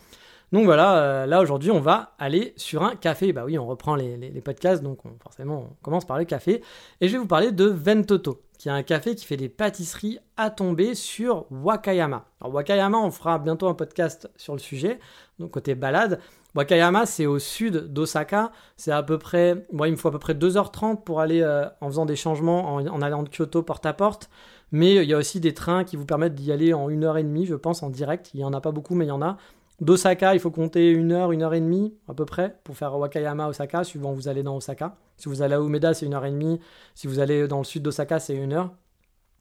Donc 0.53 0.65
voilà, 0.65 1.27
là 1.27 1.41
aujourd'hui 1.41 1.73
on 1.73 1.81
va 1.81 2.15
aller 2.21 2.55
sur 2.57 2.85
un 2.85 2.95
café. 2.95 3.33
Bah 3.33 3.43
oui, 3.45 3.59
on 3.59 3.67
reprend 3.67 3.97
les, 3.97 4.41
podcasts, 4.45 4.81
donc 4.81 5.01
forcément 5.21 5.71
on 5.73 5.77
commence 5.83 6.05
par 6.05 6.19
le 6.19 6.25
café. 6.25 6.63
Et 7.01 7.09
je 7.09 7.13
vais 7.15 7.19
vous 7.19 7.27
parler 7.27 7.51
de 7.51 7.65
Ventoto, 7.65 8.41
qui 8.57 8.69
est 8.69 8.73
un 8.73 8.85
café 8.85 9.17
qui 9.17 9.27
fait 9.27 9.37
des 9.37 9.49
pâtisseries 9.49 10.21
à 10.37 10.51
tomber 10.51 10.95
sur 10.95 11.47
Wakayama. 11.51 12.27
Alors 12.41 12.55
Wakayama, 12.55 12.97
on 12.97 13.11
fera 13.11 13.41
bientôt 13.41 13.67
un 13.67 13.75
podcast 13.75 14.31
sur 14.37 14.53
le 14.53 14.61
sujet, 14.61 15.01
donc 15.41 15.51
côté 15.51 15.75
balade. 15.75 16.21
Wakayama, 16.57 17.05
c'est 17.05 17.27
au 17.27 17.39
sud 17.39 17.93
d'Osaka. 17.93 18.51
C'est 18.77 18.91
à 18.91 19.03
peu 19.03 19.19
près, 19.19 19.67
moi, 19.73 19.89
il 19.89 19.93
me 19.93 19.97
faut 19.97 20.09
à 20.09 20.13
peu 20.13 20.19
près 20.19 20.33
2h30 20.33 21.03
pour 21.03 21.21
aller 21.21 21.43
euh, 21.43 21.67
en 21.83 21.89
faisant 21.89 22.07
des 22.07 22.17
changements, 22.17 22.75
en, 22.75 23.03
allant 23.03 23.23
de 23.23 23.29
Kyoto 23.29 23.63
porte 23.63 23.85
à 23.85 23.93
porte. 23.93 24.31
Mais 24.73 24.97
il 24.97 25.09
y 25.09 25.15
a 25.15 25.19
aussi 25.19 25.39
des 25.39 25.55
trains 25.55 25.85
qui 25.85 25.97
vous 25.97 26.07
permettent 26.07 26.35
d'y 26.35 26.51
aller 26.51 26.73
en 26.73 26.89
1h30, 26.89 27.47
je 27.47 27.55
pense, 27.55 27.83
en 27.83 27.91
direct. 27.91 28.31
Il 28.33 28.39
n'y 28.39 28.45
en 28.45 28.55
a 28.55 28.61
pas 28.61 28.73
beaucoup, 28.73 28.95
mais 28.95 29.05
il 29.05 29.09
y 29.09 29.13
en 29.13 29.23
a. 29.23 29.37
D'Osaka, 29.81 30.35
il 30.35 30.41
faut 30.41 30.51
compter 30.51 30.97
1 30.97 31.11
heure, 31.11 31.31
1 31.31 31.43
heure 31.43 31.53
et 31.53 31.61
demie 31.61 31.95
à 32.09 32.15
peu 32.15 32.25
près 32.25 32.57
pour 32.65 32.77
faire 32.77 32.97
Wakayama, 32.97 33.49
Osaka, 33.49 33.85
suivant 33.85 34.13
où 34.13 34.15
vous 34.15 34.29
allez 34.29 34.43
dans 34.43 34.57
Osaka. 34.57 34.97
Si 35.19 35.29
vous 35.29 35.43
allez 35.43 35.55
à 35.55 35.59
Umeda, 35.59 35.93
c'est 35.93 36.07
1 36.07 36.13
heure 36.15 36.25
et 36.25 36.31
demie. 36.31 36.59
Si 36.95 37.07
vous 37.07 37.19
allez 37.19 37.47
dans 37.47 37.59
le 37.59 37.65
sud 37.65 37.83
d'Osaka, 37.83 38.19
c'est 38.19 38.39
1 38.39 38.53
heure. 38.53 38.71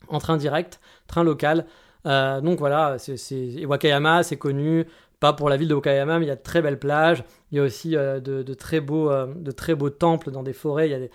En 0.09 0.19
train 0.19 0.35
direct, 0.35 0.81
train 1.07 1.23
local. 1.23 1.65
Euh, 2.05 2.41
donc 2.41 2.59
voilà, 2.59 2.97
c'est, 2.99 3.65
Wakayama, 3.65 4.23
c'est 4.23 4.37
connu 4.37 4.85
pas 5.19 5.33
pour 5.33 5.49
la 5.49 5.57
ville 5.57 5.67
de 5.67 5.75
Okayama, 5.75 6.19
mais 6.19 6.25
il 6.25 6.29
y 6.29 6.31
a 6.31 6.35
de 6.35 6.41
très 6.41 6.61
belles 6.61 6.79
plages. 6.79 7.23
Il 7.51 7.57
y 7.57 7.61
a 7.61 7.63
aussi 7.63 7.95
euh, 7.95 8.19
de, 8.19 8.53
très 8.53 8.79
beaux, 8.79 9.09
euh, 9.11 9.27
de 9.35 9.51
très 9.51 9.75
beaux 9.75 9.89
temples 9.89 10.31
dans 10.31 10.43
des 10.43 10.53
forêts. 10.53 10.87
Il 10.87 10.91
y 10.91 10.95
a 10.95 10.99
des, 10.99 11.11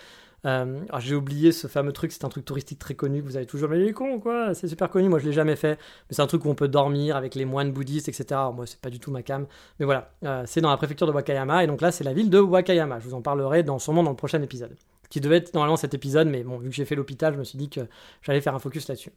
euh, 0.46 0.80
j'ai 0.98 1.14
oublié 1.14 1.52
ce 1.52 1.66
fameux 1.66 1.92
truc, 1.92 2.12
c'est 2.12 2.24
un 2.24 2.28
truc 2.28 2.44
touristique 2.44 2.78
très 2.78 2.94
connu 2.94 3.20
que 3.20 3.26
vous 3.26 3.36
avez 3.36 3.46
toujours, 3.46 3.68
mais 3.68 3.78
il 3.78 3.88
est 3.88 3.92
con 3.92 4.18
quoi, 4.20 4.54
c'est 4.54 4.68
super 4.68 4.88
connu, 4.88 5.08
moi 5.08 5.18
je 5.18 5.26
l'ai 5.26 5.32
jamais 5.32 5.56
fait, 5.56 5.78
mais 6.08 6.14
c'est 6.14 6.22
un 6.22 6.26
truc 6.26 6.44
où 6.46 6.48
on 6.48 6.54
peut 6.54 6.68
dormir 6.68 7.14
avec 7.16 7.34
les 7.34 7.44
moines 7.44 7.72
bouddhistes, 7.72 8.08
etc. 8.08 8.24
Alors, 8.30 8.54
moi 8.54 8.66
c'est 8.66 8.80
pas 8.80 8.88
du 8.88 8.98
tout 8.98 9.10
ma 9.10 9.22
cam, 9.22 9.46
mais 9.78 9.84
voilà, 9.84 10.10
c'est 10.46 10.62
dans 10.62 10.70
la 10.70 10.78
préfecture 10.78 11.06
de 11.06 11.12
Wakayama, 11.12 11.64
et 11.64 11.66
donc 11.66 11.82
là 11.82 11.92
c'est 11.92 12.04
la 12.04 12.14
ville 12.14 12.30
de 12.30 12.38
Wakayama, 12.38 13.00
je 13.00 13.04
vous 13.08 13.14
en 13.14 13.20
parlerai 13.20 13.62
dans, 13.62 13.78
sûrement 13.78 14.02
dans 14.02 14.10
le 14.10 14.16
prochain 14.16 14.40
épisode, 14.40 14.74
qui 15.10 15.20
devait 15.20 15.36
être 15.36 15.52
normalement 15.52 15.76
cet 15.76 15.92
épisode, 15.92 16.28
mais 16.28 16.42
bon, 16.42 16.56
vu 16.56 16.70
que 16.70 16.74
j'ai 16.74 16.86
fait 16.86 16.94
l'hôpital, 16.96 17.34
je 17.34 17.38
me 17.38 17.44
suis 17.44 17.58
dit 17.58 17.68
que 17.68 17.80
j'allais 18.22 18.40
faire 18.40 18.54
un 18.54 18.60
focus 18.60 18.88
là-dessus. 18.88 19.12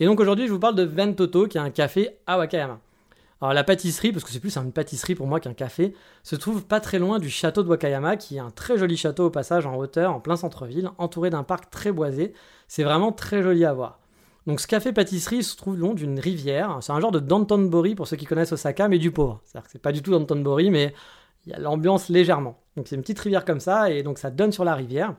Et 0.00 0.04
donc 0.04 0.20
aujourd'hui 0.20 0.48
je 0.48 0.52
vous 0.52 0.60
parle 0.60 0.74
de 0.74 0.82
Ventoto, 0.82 1.46
qui 1.46 1.56
est 1.56 1.62
un 1.62 1.70
café 1.70 2.18
à 2.26 2.36
Wakayama. 2.36 2.78
Alors 3.40 3.54
la 3.54 3.62
pâtisserie, 3.62 4.10
parce 4.10 4.24
que 4.24 4.30
c'est 4.30 4.40
plus 4.40 4.56
une 4.56 4.72
pâtisserie 4.72 5.14
pour 5.14 5.28
moi 5.28 5.38
qu'un 5.38 5.54
café, 5.54 5.94
se 6.24 6.34
trouve 6.34 6.64
pas 6.64 6.80
très 6.80 6.98
loin 6.98 7.18
du 7.20 7.30
château 7.30 7.62
de 7.62 7.68
Wakayama, 7.68 8.16
qui 8.16 8.36
est 8.36 8.40
un 8.40 8.50
très 8.50 8.76
joli 8.76 8.96
château 8.96 9.26
au 9.26 9.30
passage 9.30 9.64
en 9.64 9.76
hauteur, 9.76 10.12
en 10.12 10.20
plein 10.20 10.36
centre-ville, 10.36 10.90
entouré 10.98 11.30
d'un 11.30 11.44
parc 11.44 11.70
très 11.70 11.92
boisé. 11.92 12.32
C'est 12.66 12.82
vraiment 12.82 13.12
très 13.12 13.42
joli 13.42 13.64
à 13.64 13.72
voir. 13.72 14.00
Donc 14.46 14.60
ce 14.60 14.66
café 14.66 14.92
pâtisserie 14.92 15.44
se 15.44 15.56
trouve 15.56 15.74
le 15.74 15.82
long 15.82 15.94
d'une 15.94 16.18
rivière. 16.18 16.78
C'est 16.80 16.92
un 16.92 17.00
genre 17.00 17.12
de 17.12 17.20
Dantonbori 17.20 17.94
pour 17.94 18.08
ceux 18.08 18.16
qui 18.16 18.24
connaissent 18.24 18.52
Osaka, 18.52 18.88
mais 18.88 18.98
du 18.98 19.12
pauvre. 19.12 19.40
C'est-à-dire 19.44 19.66
que 19.66 19.72
c'est 19.72 19.82
pas 19.82 19.92
du 19.92 20.02
tout 20.02 20.10
Dantonbori, 20.10 20.70
mais 20.70 20.94
il 21.46 21.52
y 21.52 21.54
a 21.54 21.58
l'ambiance 21.58 22.08
légèrement. 22.08 22.58
Donc 22.76 22.88
c'est 22.88 22.96
une 22.96 23.02
petite 23.02 23.20
rivière 23.20 23.44
comme 23.44 23.60
ça, 23.60 23.90
et 23.90 24.02
donc 24.02 24.18
ça 24.18 24.30
donne 24.30 24.50
sur 24.50 24.64
la 24.64 24.74
rivière. 24.74 25.14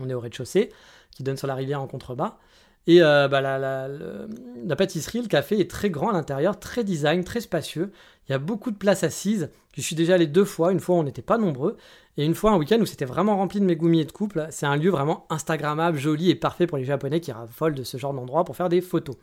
On 0.00 0.08
est 0.08 0.14
au 0.14 0.20
rez-de-chaussée, 0.20 0.72
qui 1.12 1.22
donne 1.22 1.36
sur 1.36 1.46
la 1.46 1.54
rivière 1.54 1.80
en 1.80 1.86
contrebas. 1.86 2.38
Et 2.86 3.02
euh, 3.02 3.28
bah, 3.28 3.40
la, 3.40 4.76
pâtisserie, 4.76 5.22
le 5.22 5.28
café 5.28 5.58
est 5.58 5.70
très 5.70 5.90
grand 5.90 6.10
à 6.10 6.12
l'intérieur, 6.12 6.58
très 6.58 6.84
design, 6.84 7.24
très 7.24 7.40
spacieux. 7.40 7.90
Il 8.28 8.32
y 8.32 8.34
a 8.34 8.38
beaucoup 8.38 8.70
de 8.70 8.76
places 8.76 9.04
assises. 9.04 9.50
Je 9.74 9.80
suis 9.80 9.96
déjà 9.96 10.14
allé 10.14 10.26
deux 10.26 10.44
fois. 10.44 10.72
Une 10.72 10.80
fois, 10.80 10.96
on 10.96 11.02
n'était 11.02 11.22
pas 11.22 11.38
nombreux. 11.38 11.76
Et 12.16 12.24
une 12.24 12.34
fois, 12.34 12.52
un 12.52 12.58
week-end 12.58 12.78
où 12.80 12.86
c'était 12.86 13.04
vraiment 13.06 13.36
rempli 13.36 13.58
de 13.58 13.64
Megumi 13.64 14.00
et 14.00 14.04
de 14.04 14.12
couple. 14.12 14.46
C'est 14.50 14.66
un 14.66 14.76
lieu 14.76 14.90
vraiment 14.90 15.26
Instagrammable, 15.30 15.98
joli 15.98 16.30
et 16.30 16.34
parfait 16.34 16.66
pour 16.66 16.78
les 16.78 16.84
Japonais 16.84 17.20
qui 17.20 17.32
raffolent 17.32 17.74
de 17.74 17.84
ce 17.84 17.96
genre 17.96 18.12
d'endroit 18.12 18.44
pour 18.44 18.56
faire 18.56 18.68
des 18.68 18.80
photos. 18.80 19.16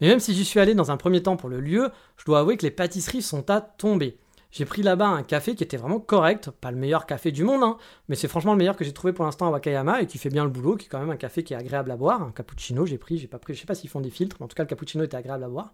Mais 0.00 0.08
même 0.08 0.20
si 0.20 0.34
j'y 0.34 0.44
suis 0.44 0.60
allé 0.60 0.74
dans 0.74 0.90
un 0.90 0.96
premier 0.96 1.22
temps 1.22 1.36
pour 1.36 1.48
le 1.48 1.60
lieu, 1.60 1.90
je 2.16 2.24
dois 2.24 2.40
avouer 2.40 2.56
que 2.56 2.62
les 2.62 2.70
pâtisseries 2.70 3.22
sont 3.22 3.48
à 3.50 3.60
tomber. 3.60 4.18
J'ai 4.58 4.64
pris 4.64 4.82
là-bas 4.82 5.06
un 5.06 5.22
café 5.22 5.54
qui 5.54 5.62
était 5.62 5.76
vraiment 5.76 6.00
correct, 6.00 6.50
pas 6.50 6.72
le 6.72 6.76
meilleur 6.76 7.06
café 7.06 7.30
du 7.30 7.44
monde, 7.44 7.62
hein, 7.62 7.76
mais 8.08 8.16
c'est 8.16 8.26
franchement 8.26 8.54
le 8.54 8.58
meilleur 8.58 8.74
que 8.74 8.84
j'ai 8.84 8.92
trouvé 8.92 9.12
pour 9.12 9.24
l'instant 9.24 9.46
à 9.46 9.50
Wakayama 9.50 10.02
et 10.02 10.06
qui 10.06 10.18
fait 10.18 10.30
bien 10.30 10.42
le 10.42 10.50
boulot, 10.50 10.74
qui 10.74 10.86
est 10.86 10.88
quand 10.88 10.98
même 10.98 11.10
un 11.10 11.16
café 11.16 11.44
qui 11.44 11.54
est 11.54 11.56
agréable 11.56 11.92
à 11.92 11.96
boire, 11.96 12.20
un 12.22 12.32
cappuccino 12.32 12.84
j'ai 12.84 12.98
pris, 12.98 13.18
j'ai 13.18 13.28
pas 13.28 13.38
pris, 13.38 13.54
je 13.54 13.60
sais 13.60 13.66
pas 13.66 13.76
s'ils 13.76 13.88
font 13.88 14.00
des 14.00 14.10
filtres, 14.10 14.34
mais 14.40 14.46
en 14.46 14.48
tout 14.48 14.56
cas 14.56 14.64
le 14.64 14.68
cappuccino 14.68 15.04
était 15.04 15.16
agréable 15.16 15.44
à 15.44 15.48
boire. 15.48 15.72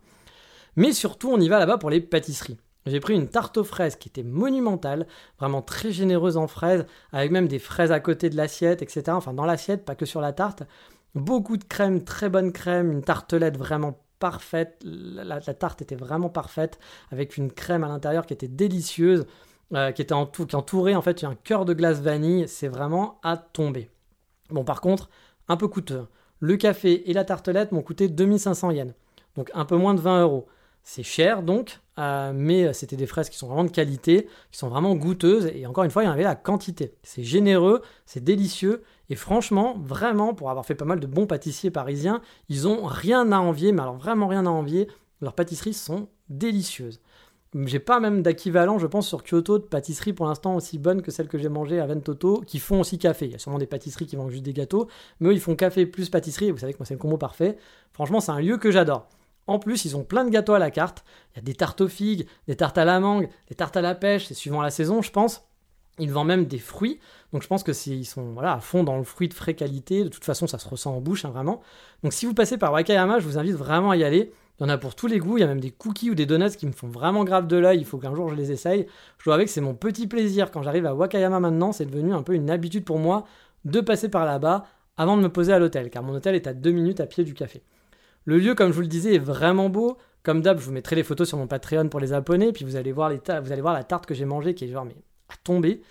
Mais 0.76 0.92
surtout 0.92 1.30
on 1.30 1.40
y 1.40 1.48
va 1.48 1.58
là-bas 1.58 1.78
pour 1.78 1.88
les 1.88 2.02
pâtisseries. 2.02 2.58
J'ai 2.84 3.00
pris 3.00 3.14
une 3.14 3.28
tarte 3.28 3.56
aux 3.56 3.64
fraises 3.64 3.96
qui 3.96 4.10
était 4.10 4.22
monumentale, 4.22 5.06
vraiment 5.38 5.62
très 5.62 5.90
généreuse 5.90 6.36
en 6.36 6.46
fraises, 6.46 6.84
avec 7.10 7.30
même 7.30 7.48
des 7.48 7.60
fraises 7.60 7.90
à 7.90 8.00
côté 8.00 8.28
de 8.28 8.36
l'assiette, 8.36 8.82
etc. 8.82 9.04
Enfin 9.12 9.32
dans 9.32 9.46
l'assiette, 9.46 9.86
pas 9.86 9.94
que 9.94 10.04
sur 10.04 10.20
la 10.20 10.34
tarte. 10.34 10.62
Beaucoup 11.14 11.56
de 11.56 11.64
crème, 11.64 12.04
très 12.04 12.28
bonne 12.28 12.52
crème, 12.52 12.92
une 12.92 13.02
tartelette 13.02 13.56
vraiment 13.56 14.03
parfaite. 14.24 14.80
La, 14.82 15.38
tarte 15.40 15.82
était 15.82 15.96
vraiment 15.96 16.30
parfaite, 16.30 16.78
avec 17.10 17.36
une 17.36 17.52
crème 17.52 17.84
à 17.84 17.88
l'intérieur 17.88 18.24
qui 18.24 18.32
était 18.32 18.48
délicieuse, 18.48 19.26
euh, 19.74 19.92
qui 19.92 20.00
était 20.00 20.14
en 20.14 20.24
tout, 20.24 20.46
qui 20.46 20.56
entourait 20.56 20.94
en 20.94 21.02
fait 21.02 21.24
un 21.24 21.34
cœur 21.34 21.66
de 21.66 21.74
glace 21.74 22.00
vanille. 22.00 22.48
C'est 22.48 22.68
vraiment 22.68 23.20
à 23.22 23.36
tomber. 23.36 23.90
Bon, 24.48 24.64
par 24.64 24.80
contre, 24.80 25.10
un 25.48 25.58
peu 25.58 25.68
coûteux. 25.68 26.06
Le 26.40 26.56
café 26.56 27.10
et 27.10 27.12
la 27.12 27.26
tartelette 27.26 27.70
m'ont 27.72 27.82
coûté 27.82 28.08
2500 28.08 28.70
yens, 28.70 28.94
donc 29.36 29.50
un 29.52 29.66
peu 29.66 29.76
moins 29.76 29.92
de 29.92 30.00
20 30.00 30.22
euros. 30.22 30.46
C'est 30.84 31.02
cher 31.02 31.42
donc, 31.42 31.80
euh, 31.98 32.32
mais 32.34 32.72
c'était 32.72 32.96
des 32.96 33.06
fraises 33.06 33.30
qui 33.30 33.38
sont 33.38 33.46
vraiment 33.46 33.64
de 33.64 33.70
qualité, 33.70 34.28
qui 34.50 34.58
sont 34.58 34.68
vraiment 34.68 34.94
goûteuses, 34.94 35.46
et 35.54 35.66
encore 35.66 35.84
une 35.84 35.90
fois, 35.90 36.02
il 36.02 36.06
y 36.06 36.08
en 36.08 36.12
avait 36.12 36.24
la 36.24 36.34
quantité. 36.34 36.94
C'est 37.02 37.22
généreux, 37.22 37.82
c'est 38.06 38.22
délicieux, 38.22 38.82
et 39.10 39.16
franchement, 39.16 39.76
vraiment, 39.78 40.34
pour 40.34 40.50
avoir 40.50 40.64
fait 40.66 40.74
pas 40.74 40.84
mal 40.84 41.00
de 41.00 41.06
bons 41.06 41.26
pâtissiers 41.26 41.70
parisiens, 41.70 42.20
ils 42.48 42.66
ont 42.66 42.84
rien 42.84 43.30
à 43.32 43.38
envier, 43.38 43.72
mais 43.72 43.82
alors 43.82 43.96
vraiment 43.96 44.26
rien 44.26 44.46
à 44.46 44.50
envier. 44.50 44.88
Leurs 45.20 45.34
pâtisseries 45.34 45.74
sont 45.74 46.08
délicieuses. 46.28 47.00
j'ai 47.66 47.78
pas 47.78 48.00
même 48.00 48.22
d'équivalent, 48.22 48.78
je 48.78 48.86
pense, 48.86 49.06
sur 49.06 49.22
Kyoto 49.22 49.58
de 49.58 49.64
pâtisserie 49.64 50.12
pour 50.12 50.26
l'instant 50.26 50.56
aussi 50.56 50.78
bonne 50.78 51.02
que 51.02 51.10
celle 51.12 51.28
que 51.28 51.38
j'ai 51.38 51.48
mangée 51.48 51.78
à 51.80 51.86
Ventoto, 51.86 52.42
qui 52.46 52.58
font 52.58 52.80
aussi 52.80 52.98
café. 52.98 53.26
Il 53.26 53.32
y 53.32 53.34
a 53.36 53.38
sûrement 53.38 53.58
des 53.58 53.66
pâtisseries 53.66 54.06
qui 54.06 54.16
vendent 54.16 54.30
juste 54.30 54.42
des 54.42 54.52
gâteaux, 54.52 54.88
mais 55.20 55.28
eux, 55.28 55.32
ils 55.34 55.40
font 55.40 55.54
café 55.54 55.86
plus 55.86 56.08
pâtisserie, 56.08 56.50
vous 56.50 56.58
savez 56.58 56.72
que 56.72 56.78
moi, 56.78 56.86
c'est 56.86 56.94
le 56.94 57.00
combo 57.00 57.16
parfait. 57.18 57.56
Franchement, 57.92 58.20
c'est 58.20 58.32
un 58.32 58.40
lieu 58.40 58.58
que 58.58 58.70
j'adore. 58.70 59.08
En 59.46 59.58
plus, 59.58 59.84
ils 59.84 59.96
ont 59.96 60.04
plein 60.04 60.24
de 60.24 60.30
gâteaux 60.30 60.54
à 60.54 60.58
la 60.58 60.70
carte. 60.70 61.04
Il 61.32 61.36
y 61.36 61.38
a 61.40 61.42
des 61.42 61.54
tartes 61.54 61.80
aux 61.80 61.88
figues, 61.88 62.26
des 62.48 62.56
tartes 62.56 62.78
à 62.78 62.84
la 62.84 63.00
mangue, 63.00 63.28
des 63.48 63.54
tartes 63.54 63.76
à 63.76 63.82
la 63.82 63.94
pêche, 63.94 64.26
c'est 64.26 64.34
suivant 64.34 64.62
la 64.62 64.70
saison, 64.70 65.02
je 65.02 65.10
pense. 65.10 65.46
Ils 65.98 66.10
vendent 66.10 66.28
même 66.28 66.46
des 66.46 66.58
fruits, 66.58 66.98
donc 67.32 67.42
je 67.42 67.46
pense 67.46 67.62
que 67.62 67.70
ils 67.88 68.04
sont 68.04 68.36
à 68.38 68.58
fond 68.58 68.82
dans 68.82 68.96
le 68.96 69.04
fruit 69.04 69.28
de 69.28 69.34
frais 69.34 69.54
qualité. 69.54 70.02
De 70.02 70.08
toute 70.08 70.24
façon, 70.24 70.48
ça 70.48 70.58
se 70.58 70.68
ressent 70.68 70.96
en 70.96 71.00
bouche, 71.00 71.24
hein, 71.24 71.30
vraiment. 71.30 71.60
Donc 72.02 72.12
si 72.12 72.26
vous 72.26 72.34
passez 72.34 72.58
par 72.58 72.72
Wakayama, 72.72 73.20
je 73.20 73.26
vous 73.26 73.38
invite 73.38 73.54
vraiment 73.54 73.92
à 73.92 73.96
y 73.96 74.02
aller. 74.02 74.32
Il 74.58 74.62
y 74.62 74.66
en 74.66 74.68
a 74.68 74.78
pour 74.78 74.96
tous 74.96 75.06
les 75.06 75.18
goûts. 75.18 75.36
Il 75.38 75.40
y 75.40 75.44
a 75.44 75.46
même 75.46 75.60
des 75.60 75.70
cookies 75.70 76.10
ou 76.10 76.14
des 76.14 76.26
donuts 76.26 76.56
qui 76.56 76.66
me 76.66 76.72
font 76.72 76.88
vraiment 76.88 77.22
grave 77.24 77.46
de 77.46 77.56
l'œil. 77.56 77.78
Il 77.78 77.84
faut 77.84 77.98
qu'un 77.98 78.14
jour 78.14 78.28
je 78.28 78.34
les 78.34 78.50
essaye. 78.50 78.86
Je 79.18 79.24
dois 79.24 79.38
que 79.44 79.50
c'est 79.50 79.60
mon 79.60 79.74
petit 79.74 80.08
plaisir 80.08 80.50
quand 80.50 80.62
j'arrive 80.62 80.86
à 80.86 80.94
Wakayama 80.94 81.38
maintenant. 81.38 81.70
C'est 81.70 81.86
devenu 81.86 82.12
un 82.12 82.22
peu 82.22 82.34
une 82.34 82.50
habitude 82.50 82.84
pour 82.84 82.98
moi 82.98 83.24
de 83.64 83.80
passer 83.80 84.08
par 84.08 84.24
là-bas 84.24 84.66
avant 84.96 85.16
de 85.16 85.22
me 85.22 85.28
poser 85.28 85.52
à 85.52 85.58
l'hôtel, 85.58 85.90
car 85.90 86.02
mon 86.02 86.14
hôtel 86.14 86.34
est 86.34 86.46
à 86.46 86.54
deux 86.54 86.70
minutes 86.70 87.00
à 87.00 87.06
pied 87.06 87.24
du 87.24 87.34
café. 87.34 87.62
Le 88.24 88.38
lieu, 88.38 88.54
comme 88.54 88.70
je 88.70 88.74
vous 88.74 88.80
le 88.80 88.86
disais, 88.86 89.14
est 89.14 89.18
vraiment 89.18 89.68
beau. 89.68 89.98
Comme 90.22 90.40
d'hab, 90.40 90.58
je 90.58 90.64
vous 90.64 90.72
mettrai 90.72 90.96
les 90.96 91.02
photos 91.02 91.28
sur 91.28 91.36
mon 91.36 91.46
Patreon 91.46 91.88
pour 91.88 92.00
les 92.00 92.14
abonnés, 92.14 92.52
puis 92.52 92.64
vous 92.64 92.76
allez 92.76 92.92
voir, 92.92 93.10
la 93.10 93.84
tarte 93.84 94.06
que 94.06 94.14
j'ai 94.14 94.24
mangée 94.24 94.54
qui 94.54 94.64
est 94.64 94.68
genre 94.68 94.86
mais 94.86 94.96
à 95.28 95.34
tomber. 95.44 95.82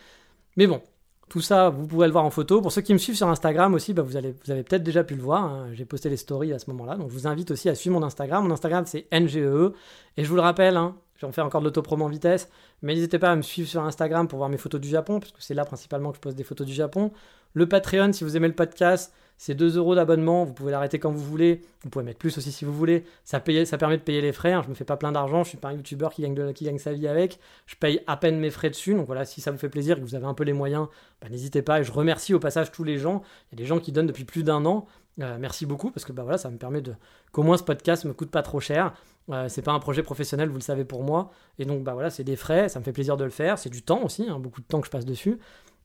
Mais 0.58 0.66
bon, 0.66 0.82
tout 1.30 1.42
ça, 1.42 1.70
vous 1.70 1.86
pouvez 1.86 2.08
le 2.08 2.12
voir 2.12 2.26
en 2.26 2.32
photo. 2.32 2.60
Pour 2.62 2.72
ceux 2.72 2.82
qui 2.82 2.94
me 2.94 2.98
suivent 2.98 3.16
sur 3.16 3.28
Instagram 3.28 3.74
aussi, 3.76 3.94
bah, 3.94 4.02
vous, 4.02 4.18
avez 4.18 4.34
peut-être 4.34 4.84
déjà 4.84 5.04
pu 5.04 5.16
le 5.16 5.22
voir. 5.22 5.44
Hein. 5.44 5.68
J'ai 5.74 5.86
posté 5.86 6.10
les 6.10 6.18
stories 6.18 6.52
à 6.52 6.60
ce 6.60 6.70
moment-là. 6.72 6.96
Donc 6.96 7.10
je 7.10 7.14
vous 7.14 7.28
invite 7.28 7.52
aussi 7.52 7.70
à 7.70 7.76
suivre 7.76 8.00
mon 8.00 8.06
Instagram. 8.06 8.44
Mon 8.48 8.54
Instagram, 8.54 8.86
c'est 8.88 9.08
NGE. 9.12 9.38
E. 9.38 9.74
Et 10.18 10.24
je 10.24 10.30
vous 10.30 10.36
le 10.36 10.42
rappelle, 10.42 10.78
hein, 10.78 10.96
j'en 11.20 11.32
fais 11.32 11.42
encore 11.42 11.62
de 11.62 11.66
l'autopromo 11.66 12.06
en 12.06 12.10
vitesse. 12.10 12.50
Mais 12.82 12.96
n'hésitez 12.96 13.20
pas 13.20 13.32
à 13.32 13.36
me 13.36 13.44
suivre 13.44 13.70
sur 13.70 13.84
Instagram 13.84 14.28
pour 14.28 14.38
voir 14.38 14.50
mes 14.50 14.58
photos 14.58 14.82
du 14.82 14.90
Japon, 14.90 15.20
parce 15.20 15.32
que 15.32 15.42
c'est 15.42 15.54
là 15.54 15.66
principalement 15.66 16.10
que 16.10 16.18
je 16.18 16.22
pose 16.22 16.36
des 16.36 16.44
photos 16.44 16.66
du 16.66 16.74
Japon. 16.74 17.12
Le 17.54 17.68
Patreon, 17.68 18.14
si 18.14 18.24
vous 18.24 18.36
aimez 18.36 18.48
le 18.48 18.56
podcast, 18.56 19.14
c'est 19.38 19.54
2 19.56 19.78
euros 19.78 19.94
d'abonnement, 19.94 20.44
vous 20.44 20.54
pouvez 20.54 20.72
l'arrêter 20.72 21.00
quand 21.00 21.12
vous 21.12 21.24
voulez, 21.24 21.62
vous 21.84 21.90
pouvez 21.90 22.06
mettre 22.06 22.18
plus 22.18 22.38
aussi 22.38 22.52
si 22.52 22.66
vous 22.66 22.74
voulez, 22.74 23.04
ça, 23.26 23.40
permet 23.40 23.98
de 23.98 24.02
payer 24.02 24.22
les 24.22 24.32
frais, 24.32 24.54
hein. 24.54 24.62
je 24.64 24.70
me 24.70 24.74
fais 24.74 24.86
pas 24.86 24.98
plein 24.98 25.12
d'argent, 25.12 25.44
je 25.44 25.50
suis 25.50 25.58
pas 25.58 25.70
un 25.70 25.74
youtubeur 25.74 26.14
qui 26.14 26.22
gagne, 26.24 26.78
sa 26.78 26.94
vie 26.94 27.08
avec, 27.08 27.40
je 27.66 27.76
paye 27.76 28.02
à 28.08 28.18
peine 28.18 28.40
mes 28.40 28.50
frais 28.50 28.70
dessus, 28.70 28.94
donc 28.94 29.06
voilà, 29.06 29.26
si 29.26 29.42
ça 29.42 29.52
vous 29.52 29.58
fait 29.58 29.70
plaisir 29.70 29.98
et 29.98 30.02
que 30.02 30.06
vous 30.06 30.16
avez 30.16 30.26
un 30.26 30.34
peu 30.34 30.44
les 30.44 30.54
moyens, 30.54 30.88
bah, 31.22 31.30
n'hésitez 31.30 31.62
pas, 31.62 31.82
et 31.82 31.84
je 31.84 31.92
remercie 31.92 32.34
au 32.34 32.40
passage 32.40 32.72
tous 32.72 32.84
les 32.84 32.98
gens, 32.98 33.22
il 33.52 33.56
y 33.56 33.62
a 33.62 33.64
des 33.64 33.68
gens 33.68 33.80
qui 33.80 33.92
donnent 33.92 34.08
depuis 34.08 34.24
plus 34.24 34.44
d'un 34.44 34.66
an, 34.66 34.86
euh, 35.22 35.38
merci 35.40 35.66
beaucoup, 35.66 35.92
parce 35.92 36.06
que 36.06 36.12
bah, 36.12 36.24
voilà, 36.24 36.38
ça 36.38 36.50
me 36.50 36.58
permet 36.58 36.82
de 36.82 36.94
qu'au 37.32 37.44
moins 37.44 37.58
ce 37.58 37.64
podcast 37.64 38.06
me 38.06 38.14
coûte 38.14 38.32
pas 38.32 38.44
trop 38.44 38.60
cher, 38.60 38.94
euh, 39.30 39.48
c'est 39.48 39.62
pas 39.62 39.74
un 39.74 39.80
projet 39.80 40.04
professionnel, 40.04 40.50
vous 40.50 40.56
le 40.56 40.62
savez 40.62 40.86
pour 40.86 41.04
moi, 41.04 41.32
et 41.60 41.66
donc 41.66 41.84
bah 41.84 41.94
voilà, 41.94 42.10
c'est 42.10 42.24
des 42.24 42.36
frais, 42.36 42.70
ça 42.70 42.80
me 42.80 42.84
fait 42.84 42.92
plaisir 42.92 43.18
de 43.18 43.24
le 43.24 43.30
faire, 43.30 43.58
c'est 43.58 43.70
du 43.70 43.82
temps 43.82 44.04
aussi, 44.04 44.28
hein, 44.30 44.40
beaucoup 44.40 44.62
de 44.62 44.66
temps 44.66 44.80
que 44.80 44.88
je 44.88 44.92
passe 44.92 45.06
dessus, 45.06 45.38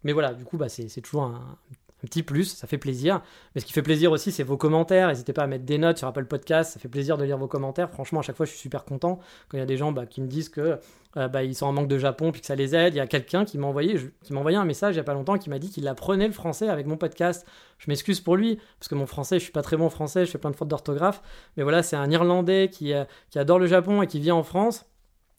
mais 0.05 0.13
voilà, 0.13 0.35
du 0.35 0.45
coup, 0.45 0.57
bah, 0.57 0.69
c'est 0.69 1.01
toujours 1.01 1.23
un, 1.23 1.59
petit 2.07 2.23
plus, 2.23 2.45
ça 2.45 2.67
fait 2.67 2.79
plaisir. 2.79 3.23
Mais 3.55 3.61
ce 3.61 3.67
qui 3.67 3.73
fait 3.73 3.83
plaisir 3.83 4.13
aussi, 4.13 4.33
c'est 4.33 4.43
vos 4.43 4.57
commentaires. 4.57 5.09
N'hésitez 5.09 5.33
pas 5.33 5.43
à 5.43 5.47
mettre 5.47 5.65
des 5.65 5.79
notes 5.79 5.99
sur 5.99 6.09
Apple 6.09 6.27
Podcast, 6.27 6.73
ça 6.73 6.81
fait 6.81 6.89
plaisir 6.89 7.19
de 7.19 7.25
lire 7.25 7.39
vos 7.39 7.49
commentaires. 7.49 7.91
Franchement, 7.91 8.21
à 8.21 8.23
chaque 8.23 8.37
fois, 8.37 8.47
je 8.47 8.51
suis 8.53 8.61
super 8.61 8.85
content 8.85 9.19
quand 9.49 9.57
il 9.57 9.61
y 9.61 9.63
a 9.63 9.67
des 9.67 9.77
gens 9.77 9.93
bah, 9.93 10.07
qui 10.07 10.21
me 10.21 10.29
disent 10.29 10.49
que 10.49 10.79
euh, 11.17 11.29
bah, 11.29 11.43
ils 11.43 11.55
sont 11.55 11.67
en 11.67 11.73
manque 11.73 11.89
de 11.89 11.99
Japon 11.99 12.31
puis 12.31 12.41
que 12.41 12.47
ça 12.47 12.55
les 12.55 12.75
aide. 12.75 12.95
Il 12.95 12.99
y 12.99 13.01
a 13.01 13.07
quelqu'un 13.07 13.45
qui 13.45 13.59
m'a 13.59 13.67
envoyé, 13.67 13.97
qui 14.23 14.35
envoyé 14.35 14.57
un 14.57 14.65
message 14.65 14.95
il 14.95 14.99
y 14.99 15.01
a 15.01 15.05
pas 15.05 15.15
longtemps 15.15 15.39
qui 15.39 15.51
m'a 15.51 15.59
dit 15.59 15.71
qu'il 15.71 15.89
apprenait 15.89 16.27
le 16.27 16.33
français 16.33 16.69
avec 16.69 16.87
mon 16.87 16.97
podcast. 16.97 17.47
Je 17.79 17.87
m'excuse 17.89 18.21
pour 18.21 18.37
lui 18.37 18.61
parce 18.79 18.89
que 18.89 18.95
mon 18.95 19.07
français, 19.07 19.39
je 19.39 19.45
suis 19.45 19.53
pas 19.53 19.63
très 19.63 19.77
bon 19.77 19.87
en 19.87 19.91
français, 19.91 20.25
je 20.25 20.31
fais 20.31 20.39
plein 20.39 20.51
de 20.51 20.57
fautes 20.57 20.69
d'orthographe. 20.69 21.23
Mais 21.57 21.63
voilà, 21.63 21.83
c'est 21.83 21.97
un 21.97 22.11
Irlandais 22.11 22.71
qui, 22.71 22.93
euh, 22.93 23.05
qui 23.31 23.39
adore 23.39 23.59
le 23.59 23.67
Japon 23.67 24.03
et 24.03 24.07
qui 24.07 24.21
vit 24.21 24.31
en 24.31 24.43
France 24.43 24.87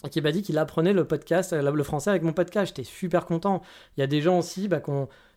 et 0.05 0.09
qui 0.09 0.21
m'a 0.21 0.31
dit 0.31 0.41
qu'il 0.41 0.57
apprenait 0.57 0.93
le 0.93 1.05
podcast, 1.05 1.53
euh, 1.53 1.71
le 1.71 1.83
français 1.83 2.09
avec 2.09 2.23
mon 2.23 2.31
podcast. 2.31 2.67
J'étais 2.67 2.87
super 2.87 3.25
content. 3.25 3.61
Il 3.97 3.99
y 3.99 4.03
a 4.03 4.07
des 4.07 4.21
gens 4.21 4.39
aussi, 4.39 4.67
bah, 4.67 4.81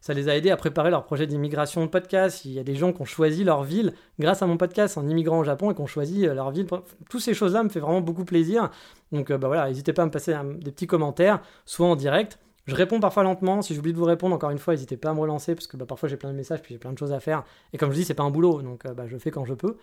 ça 0.01 0.15
les 0.15 0.29
a 0.29 0.37
aidés 0.37 0.51
à 0.51 0.57
préparer 0.57 0.91
leur 0.91 1.05
projet 1.05 1.27
d'immigration 1.27 1.85
de 1.85 1.91
podcast. 1.91 2.45
Il 2.45 2.53
y 2.53 2.59
a 2.59 2.63
des 2.63 2.77
gens 2.77 2.93
qui 2.93 3.03
ont 3.03 3.07
choisi 3.07 3.43
leur 3.43 3.65
ville 3.65 3.93
grâce 4.19 4.43
à 4.43 4.47
mon 4.47 4.57
podcast 4.57 4.97
en 4.99 5.09
immigrant 5.09 5.41
au 5.41 5.45
Japon 5.45 5.71
et 5.71 5.75
qui 5.75 5.81
ont 5.81 5.87
choisi 5.87 6.27
euh, 6.27 6.35
leur 6.35 6.51
ville. 6.53 6.67
Toutes 7.11 7.21
ces 7.21 7.35
choses-là 7.35 7.65
me 7.65 7.69
font 7.69 7.81
vraiment 7.81 8.01
beaucoup 8.01 8.25
plaisir. 8.25 8.71
Donc 9.11 9.31
euh, 9.31 9.39
bah 9.39 9.49
voilà, 9.49 9.67
n'hésitez 9.69 9.93
pas 9.93 10.03
à 10.03 10.07
me 10.07 10.13
passer 10.13 10.35
des 10.61 10.71
petits 10.71 10.87
commentaires, 10.87 11.41
soit 11.65 11.87
en 11.87 11.97
direct. 11.97 12.39
Je 12.67 12.77
réponds 12.77 13.01
parfois 13.01 13.25
lentement. 13.25 13.63
Si 13.63 13.75
j'oublie 13.75 13.93
de 13.93 13.99
vous 13.99 14.05
répondre, 14.05 14.37
encore 14.37 14.51
une 14.51 14.59
fois, 14.59 14.75
n'hésitez 14.75 14.97
pas 14.97 15.11
à 15.11 15.15
me 15.15 15.19
relancer 15.19 15.57
parce 15.57 15.67
que 15.67 15.77
bah, 15.77 15.87
parfois 15.87 16.09
j'ai 16.09 16.17
plein 16.17 16.31
de 16.31 16.37
messages 16.37 16.63
puis 16.63 16.73
j'ai 16.73 16.79
plein 16.79 16.93
de 16.93 16.99
choses 16.99 17.13
à 17.13 17.19
faire. 17.19 17.43
Et 17.73 17.79
comme 17.79 17.91
je 17.91 17.97
dis, 17.97 18.05
c'est 18.05 18.15
pas 18.15 18.23
un 18.23 18.31
boulot, 18.31 18.63
donc 18.63 18.87
bah, 18.87 19.09
je 19.09 19.19
fais 19.19 19.33
quand 19.33 19.45
je 19.45 19.55
peux. 19.55 19.77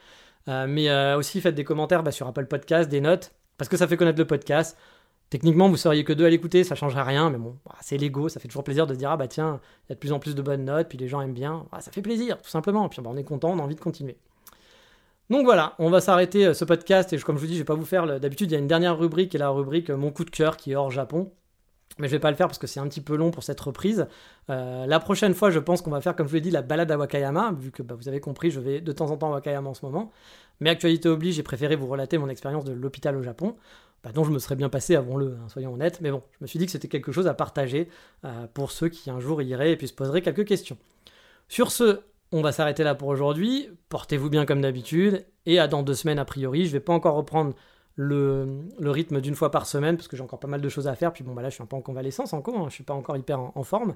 mais 0.48 1.14
aussi 1.16 1.42
faites 1.42 1.56
des 1.56 1.66
commentaires 1.66 2.02
sur 2.14 2.28
Apple 2.28 2.46
Podcast, 2.46 2.90
des 2.90 3.02
notes 3.02 3.34
parce 3.60 3.70
que 3.70 3.78
ça 3.78 3.88
fait 3.88 3.98
connaître 3.98 4.18
le 4.18 4.26
podcast. 4.26 4.76
Techniquement, 5.30 5.70
vous 5.70 5.78
seriez 5.78 6.04
que 6.04 6.14
deux 6.14 6.26
à 6.26 6.30
l'écouter, 6.30 6.64
ça 6.64 6.74
changerait 6.74 7.04
rien, 7.04 7.30
mais 7.30 7.38
bon, 7.38 7.56
bah, 7.66 7.76
c'est 7.82 7.98
l'ego, 7.98 8.30
ça 8.30 8.40
fait 8.40 8.48
toujours 8.48 8.64
plaisir 8.64 8.88
de 8.88 8.96
dire 8.96 9.12
ah 9.12 9.18
bah 9.18 9.28
tiens, 9.28 9.60
il 9.86 9.90
y 9.90 9.92
a 9.92 9.96
de 9.96 10.00
plus 10.00 10.12
en 10.12 10.18
plus 10.18 10.34
de 10.34 10.42
bonnes 10.42 10.66
notes, 10.66 10.88
puis 10.90 10.98
les 10.98 11.08
gens 11.08 11.22
aiment 11.22 11.34
bien, 11.34 11.68
bah, 11.72 11.82
ça 11.82 11.92
fait 11.92 12.02
plaisir, 12.02 12.42
tout 12.42 12.50
simplement, 12.50 12.90
puis 12.90 13.00
bah, 13.04 13.12
on 13.14 13.18
est 13.18 13.24
content, 13.24 13.52
on 13.52 13.60
a 13.60 13.62
envie 13.62 13.76
de 13.76 13.80
continuer. 13.80 14.18
Donc 15.30 15.44
voilà, 15.44 15.76
on 15.78 15.92
va 15.92 16.02
s'arrêter 16.02 16.48
euh, 16.48 16.54
ce 16.56 16.66
podcast, 16.66 17.14
et 17.14 17.18
comme 17.20 17.36
je 17.36 17.42
vous 17.42 17.48
dis, 17.48 17.54
je 17.54 17.60
vais 17.60 17.66
pas 17.66 17.76
vous 17.76 17.86
faire, 17.86 18.20
d'habitude 18.20 18.50
il 18.50 18.54
y 18.54 18.58
a 18.58 18.60
une 18.60 18.68
dernière 18.68 18.98
rubrique, 18.98 19.36
est 19.36 19.38
la 19.38 19.50
rubrique 19.50 19.92
euh, 19.92 19.98
Mon 19.98 20.10
coup 20.10 20.26
de 20.26 20.32
cœur, 20.32 20.58
qui 20.58 20.72
est 20.72 20.76
hors 20.76 20.90
Japon, 20.90 21.32
mais 22.00 22.08
je 22.08 22.14
vais 22.14 22.20
pas 22.20 22.32
le 22.32 22.38
faire 22.38 22.48
parce 22.48 22.58
que 22.58 22.68
c'est 22.68 22.80
un 22.80 22.88
petit 22.88 23.02
peu 23.02 23.16
long 23.16 23.30
pour 23.30 23.44
cette 23.44 23.60
reprise. 23.60 24.08
Euh, 24.50 24.86
la 24.86 25.00
prochaine 25.00 25.34
fois, 25.34 25.52
je 25.52 25.60
pense 25.60 25.82
qu'on 25.82 25.92
va 25.92 26.02
faire, 26.02 26.16
comme 26.16 26.26
je 26.26 26.32
vous 26.32 26.36
l'ai 26.36 26.42
dit, 26.42 26.52
la 26.52 26.62
balade 26.62 26.92
à 26.92 26.98
Wakayama, 26.98 27.54
vu 27.60 27.72
que 27.72 27.84
vous 27.84 28.08
avez 28.08 28.20
compris, 28.20 28.52
je 28.52 28.60
vais 28.60 28.82
de 28.82 28.92
temps 28.92 29.12
en 29.12 29.18
temps 29.18 29.28
à 29.28 29.36
Wakayama 29.36 29.70
en 29.70 29.74
ce 29.74 29.86
moment. 29.86 30.12
Mais 30.62 30.70
actualité 30.70 31.10
oblige, 31.10 31.36
j'ai 31.36 31.44
préféré 31.44 31.76
vous 31.76 31.88
relater 31.88 32.18
mon 32.18 32.30
expérience 32.30 32.66
de 32.66 32.74
l'hôpital 32.74 33.16
au 33.16 33.22
Japon. 33.22 33.56
Bah, 34.04 34.12
dont 34.14 34.24
je 34.24 34.32
me 34.32 34.40
serais 34.40 34.56
bien 34.56 34.70
passé 34.70 34.96
avant 34.96 35.18
le, 35.18 35.34
hein, 35.34 35.50
soyons 35.50 35.74
honnêtes, 35.74 36.00
mais 36.00 36.10
bon, 36.10 36.24
je 36.32 36.38
me 36.42 36.48
suis 36.48 36.58
dit 36.58 36.66
que 36.66 36.72
c'était 36.72 36.88
quelque 36.88 37.12
chose 37.12 37.28
à 37.28 37.34
partager 37.34 37.90
euh, 38.24 38.48
pour 38.54 38.72
ceux 38.72 38.88
qui 38.88 39.10
un 39.10 39.20
jour 39.20 39.42
iraient 39.42 39.74
et 39.74 39.76
puis 39.76 39.90
se 39.90 39.94
poseraient 39.94 40.22
quelques 40.22 40.46
questions. 40.46 40.78
Sur 41.50 41.70
ce, 41.70 42.00
on 42.32 42.42
va 42.42 42.54
s'arrêter 42.54 42.86
là 42.86 42.96
pour 42.96 43.10
aujourd'hui, 43.10 43.70
portez-vous 43.90 44.30
bien 44.30 44.46
comme 44.46 44.62
d'habitude, 44.62 45.26
et 45.46 45.60
à 45.60 45.68
dans 45.68 45.84
deux 45.84 45.96
semaines 45.96 46.20
a 46.20 46.24
priori, 46.24 46.66
je 46.66 46.72
vais 46.72 46.80
pas 46.80 46.94
encore 46.94 47.16
reprendre 47.16 47.56
le, 48.02 48.92
rythme 48.92 49.20
d'une 49.20 49.36
fois 49.36 49.52
par 49.52 49.66
semaine 49.66 49.98
parce 49.98 50.08
que 50.08 50.16
j'ai 50.16 50.24
encore 50.24 50.40
pas 50.40 50.48
mal 50.48 50.62
de 50.62 50.70
choses 50.70 50.88
à 50.88 50.96
faire. 50.96 51.12
Puis 51.12 51.24
bon, 51.24 51.34
bah 51.34 51.42
là, 51.42 51.50
je 51.50 51.56
suis 51.56 51.64
un 51.64 51.66
peu 51.66 51.76
en 51.76 51.82
convalescence 51.82 52.32
encore, 52.32 52.58
hein, 52.58 52.66
je 52.70 52.74
suis 52.74 52.84
pas 52.84 52.94
encore 52.94 53.18
hyper 53.18 53.40
en, 53.40 53.64
forme. 53.64 53.94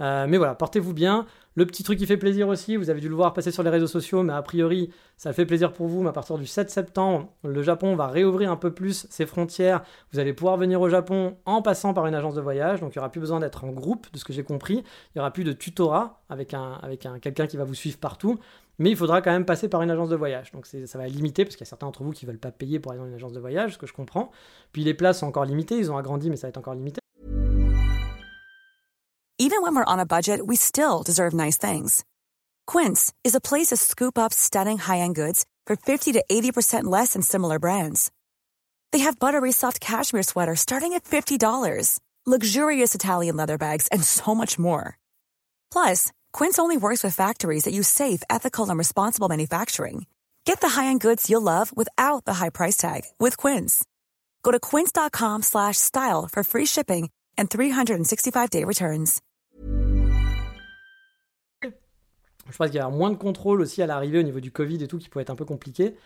Euh, 0.00 0.26
mais 0.28 0.38
voilà, 0.38 0.54
portez-vous 0.54 0.94
bien. 0.94 1.26
Le 1.56 1.66
petit 1.66 1.82
truc 1.82 1.98
qui 1.98 2.06
fait 2.06 2.16
plaisir 2.16 2.46
aussi, 2.46 2.76
vous 2.76 2.90
avez 2.90 3.00
dû 3.00 3.08
le 3.08 3.14
voir 3.16 3.32
passer 3.32 3.50
sur 3.50 3.64
les 3.64 3.70
réseaux 3.70 3.88
sociaux, 3.88 4.22
mais 4.22 4.32
a 4.32 4.40
priori, 4.40 4.90
ça 5.16 5.32
fait 5.32 5.44
plaisir 5.44 5.72
pour 5.72 5.88
vous. 5.88 6.00
Mais 6.02 6.10
à 6.10 6.12
partir 6.12 6.38
du 6.38 6.46
7 6.46 6.70
septembre, 6.70 7.28
le 7.42 7.60
Japon 7.62 7.96
va 7.96 8.06
réouvrir 8.06 8.52
un 8.52 8.56
peu 8.56 8.72
plus 8.72 9.08
ses 9.10 9.26
frontières. 9.26 9.82
Vous 10.12 10.20
allez 10.20 10.32
pouvoir 10.32 10.56
venir 10.56 10.80
au 10.80 10.88
Japon 10.88 11.36
en 11.44 11.60
passant 11.60 11.92
par 11.92 12.06
une 12.06 12.14
agence 12.14 12.36
de 12.36 12.40
voyage. 12.40 12.80
Donc 12.80 12.94
il 12.94 12.98
n'y 12.98 13.00
aura 13.00 13.10
plus 13.10 13.20
besoin 13.20 13.40
d'être 13.40 13.64
en 13.64 13.72
groupe, 13.72 14.06
de 14.12 14.18
ce 14.18 14.24
que 14.24 14.32
j'ai 14.32 14.44
compris. 14.44 14.76
Il 14.76 15.16
n'y 15.16 15.20
aura 15.20 15.32
plus 15.32 15.44
de 15.44 15.52
tutorat 15.52 16.22
avec, 16.30 16.54
un, 16.54 16.74
avec 16.82 17.04
un, 17.04 17.18
quelqu'un 17.18 17.48
qui 17.48 17.56
va 17.56 17.64
vous 17.64 17.74
suivre 17.74 17.98
partout 17.98 18.38
mais 18.80 18.90
il 18.90 18.96
faudra 18.96 19.22
quand 19.22 19.30
même 19.30 19.44
passer 19.44 19.68
par 19.68 19.82
une 19.82 19.90
agence 19.90 20.08
de 20.08 20.16
voyage. 20.16 20.50
Donc 20.52 20.66
ça 20.66 20.98
va 20.98 21.06
limiter, 21.06 21.44
parce 21.44 21.54
qu'il 21.54 21.64
y 21.64 21.68
a 21.68 21.70
certains 21.70 21.86
d'entre 21.86 22.02
vous 22.02 22.10
qui 22.10 22.24
ne 22.24 22.30
veulent 22.30 22.40
pas 22.40 22.50
payer 22.50 22.80
pour 22.80 22.90
aller 22.90 23.00
dans 23.00 23.06
une 23.06 23.14
agence 23.14 23.32
de 23.32 23.38
voyage, 23.38 23.74
ce 23.74 23.78
que 23.78 23.86
je 23.86 23.92
comprends. 23.92 24.32
Puis 24.72 24.82
les 24.82 24.94
places 24.94 25.18
sont 25.18 25.26
encore 25.26 25.44
limitées, 25.44 25.76
ils 25.76 25.92
ont 25.92 25.98
agrandi, 25.98 26.30
mais 26.30 26.36
ça 26.36 26.46
va 26.46 26.48
être 26.48 26.58
encore 26.58 26.74
limité. 26.74 26.98
Even 29.38 29.62
when 29.62 29.74
we're 29.74 29.84
on 29.86 29.98
a 29.98 30.04
budget, 30.04 30.46
we 30.46 30.56
still 30.56 31.02
deserve 31.04 31.34
nice 31.34 31.56
things. 31.56 32.04
Quince 32.66 33.12
is 33.22 33.34
a 33.34 33.40
place 33.40 33.68
to 33.68 33.76
scoop 33.76 34.18
up 34.18 34.32
stunning 34.32 34.78
high-end 34.78 35.14
goods 35.14 35.44
for 35.66 35.76
50 35.76 36.12
to 36.12 36.24
80% 36.30 36.84
less 36.84 37.12
than 37.12 37.22
similar 37.22 37.58
brands. 37.58 38.10
They 38.92 39.00
have 39.00 39.18
buttery 39.18 39.52
soft 39.52 39.80
cashmere 39.80 40.22
sweaters 40.22 40.60
starting 40.60 40.94
at 40.94 41.04
$50, 41.04 42.00
luxurious 42.26 42.94
Italian 42.94 43.36
leather 43.36 43.56
bags, 43.56 43.88
and 43.88 44.02
so 44.02 44.34
much 44.34 44.58
more. 44.58 44.98
Plus, 45.72 46.12
Quince 46.32 46.58
only 46.58 46.76
works 46.76 47.02
with 47.02 47.14
factories 47.14 47.64
that 47.64 47.72
use 47.72 47.88
safe, 47.88 48.22
ethical, 48.28 48.68
and 48.68 48.76
responsible 48.76 49.28
manufacturing. 49.28 50.04
Get 50.44 50.60
the 50.60 50.68
high-end 50.68 51.00
goods 51.00 51.30
you'll 51.30 51.40
love 51.40 51.74
without 51.74 52.26
the 52.26 52.34
high 52.34 52.50
price 52.50 52.76
tag 52.76 53.02
with 53.18 53.38
Quince. 53.38 53.84
Go 54.42 54.50
to 54.52 54.60
quince.com/style 54.60 56.28
for 56.30 56.42
free 56.44 56.66
shipping 56.66 57.08
and 57.38 57.48
365-day 57.48 58.64
returns. 58.64 59.22
Je 62.50 62.56
pense 62.56 62.66
qu'il 62.66 62.76
y 62.76 62.80
a 62.80 62.88
moins 62.88 63.10
de 63.10 63.16
contrôle 63.16 63.60
aussi 63.60 63.80
à 63.80 63.86
l'arrivée 63.86 64.18
au 64.18 64.22
niveau 64.22 64.40
du 64.40 64.50
Covid 64.50 64.82
et 64.82 64.88
tout 64.88 64.98
qui 64.98 65.08
peut 65.08 65.20
être 65.20 65.30
un 65.30 65.36
peu 65.36 65.44
compliqué. 65.44 65.96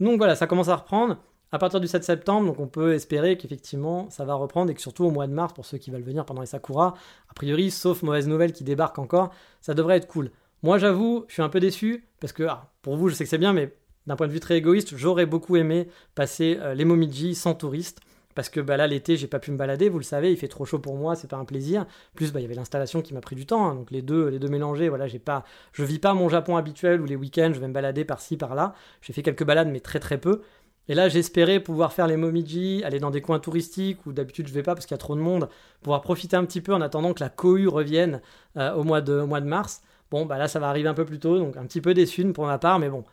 Donc 0.00 0.16
voilà, 0.16 0.34
ça 0.36 0.46
commence 0.46 0.68
à 0.68 0.76
reprendre 0.76 1.18
à 1.52 1.58
partir 1.58 1.80
du 1.80 1.86
7 1.86 2.02
septembre, 2.02 2.54
on 2.58 2.66
peut 2.66 2.94
espérer 2.94 3.36
qu'effectivement 3.36 4.08
ça 4.10 4.24
va 4.24 4.34
reprendre 4.34 4.70
et 4.70 4.74
que 4.74 4.80
surtout 4.80 5.04
au 5.04 5.10
mois 5.10 5.26
de 5.26 5.32
mars, 5.32 5.52
pour 5.52 5.66
ceux 5.66 5.78
qui 5.78 5.90
veulent 5.90 6.02
venir 6.02 6.24
pendant 6.24 6.40
les 6.40 6.46
Sakura, 6.46 6.94
a 7.28 7.34
priori, 7.34 7.70
sauf 7.70 8.02
mauvaise 8.02 8.26
nouvelle 8.26 8.52
qui 8.52 8.64
débarque 8.64 8.98
encore, 8.98 9.30
ça 9.60 9.74
devrait 9.74 9.98
être 9.98 10.08
cool. 10.08 10.30
Moi 10.62 10.78
j'avoue, 10.78 11.24
je 11.28 11.34
suis 11.34 11.42
un 11.42 11.50
peu 11.50 11.60
déçu 11.60 12.08
parce 12.20 12.32
que 12.32 12.44
ah, 12.44 12.72
pour 12.80 12.96
vous 12.96 13.08
je 13.10 13.14
sais 13.14 13.24
que 13.24 13.30
c'est 13.30 13.38
bien, 13.38 13.52
mais 13.52 13.74
d'un 14.06 14.16
point 14.16 14.26
de 14.26 14.32
vue 14.32 14.40
très 14.40 14.56
égoïste, 14.56 14.96
j'aurais 14.96 15.26
beaucoup 15.26 15.56
aimé 15.56 15.88
passer 16.14 16.58
euh, 16.60 16.74
les 16.74 16.84
Momiji 16.84 17.34
sans 17.34 17.54
touristes. 17.54 18.00
Parce 18.34 18.48
que 18.48 18.60
bah, 18.60 18.76
là, 18.76 18.86
l'été, 18.86 19.16
j'ai 19.16 19.26
pas 19.26 19.38
pu 19.38 19.50
me 19.50 19.56
balader, 19.56 19.88
vous 19.88 19.98
le 19.98 20.04
savez, 20.04 20.32
il 20.32 20.36
fait 20.36 20.48
trop 20.48 20.64
chaud 20.64 20.78
pour 20.78 20.96
moi, 20.96 21.14
c'est 21.16 21.28
pas 21.28 21.36
un 21.36 21.44
plaisir. 21.44 21.86
Plus, 22.14 22.32
bah, 22.32 22.40
il 22.40 22.42
y 22.42 22.46
avait 22.46 22.54
l'installation 22.54 23.02
qui 23.02 23.12
m'a 23.14 23.20
pris 23.20 23.36
du 23.36 23.46
temps, 23.46 23.66
hein, 23.66 23.74
donc 23.74 23.90
les 23.90 24.02
deux, 24.02 24.28
les 24.28 24.38
deux 24.38 24.48
mélangés, 24.48 24.88
voilà, 24.88 25.06
j'ai 25.06 25.18
pas, 25.18 25.44
je 25.72 25.84
vis 25.84 25.98
pas 25.98 26.14
mon 26.14 26.28
Japon 26.28 26.56
habituel 26.56 27.00
où 27.00 27.04
les 27.04 27.16
week-ends, 27.16 27.50
je 27.52 27.60
vais 27.60 27.68
me 27.68 27.72
balader 27.72 28.04
par-ci, 28.04 28.36
par-là. 28.36 28.74
J'ai 29.02 29.12
fait 29.12 29.22
quelques 29.22 29.44
balades, 29.44 29.68
mais 29.68 29.80
très 29.80 30.00
très 30.00 30.18
peu. 30.18 30.40
Et 30.88 30.94
là, 30.94 31.08
j'espérais 31.08 31.60
pouvoir 31.60 31.92
faire 31.92 32.06
les 32.06 32.16
Momiji, 32.16 32.82
aller 32.84 32.98
dans 32.98 33.10
des 33.10 33.20
coins 33.20 33.38
touristiques 33.38 34.04
où 34.06 34.12
d'habitude 34.12 34.48
je 34.48 34.52
vais 34.52 34.62
pas 34.62 34.74
parce 34.74 34.86
qu'il 34.86 34.94
y 34.94 34.96
a 34.96 34.98
trop 34.98 35.14
de 35.14 35.20
monde, 35.20 35.48
pouvoir 35.80 36.00
profiter 36.00 36.36
un 36.36 36.44
petit 36.44 36.60
peu 36.60 36.74
en 36.74 36.80
attendant 36.80 37.14
que 37.14 37.22
la 37.22 37.28
cohue 37.28 37.68
revienne 37.68 38.20
euh, 38.56 38.74
au, 38.74 38.82
mois 38.82 39.00
de, 39.00 39.22
mars. 39.22 39.82
Bon, 40.10 40.26
bah 40.26 40.38
là, 40.38 40.48
ça 40.48 40.58
va 40.58 40.68
arriver 40.68 40.88
un 40.88 40.94
peu 40.94 41.04
plus 41.04 41.20
tôt, 41.20 41.38
donc 41.38 41.56
un 41.56 41.64
petit 41.64 41.80
peu 41.80 41.94
déçu 41.94 42.24
pour 42.32 42.46
ma 42.46 42.58
part, 42.58 42.78
mais 42.78 42.88
bon, 42.88 43.04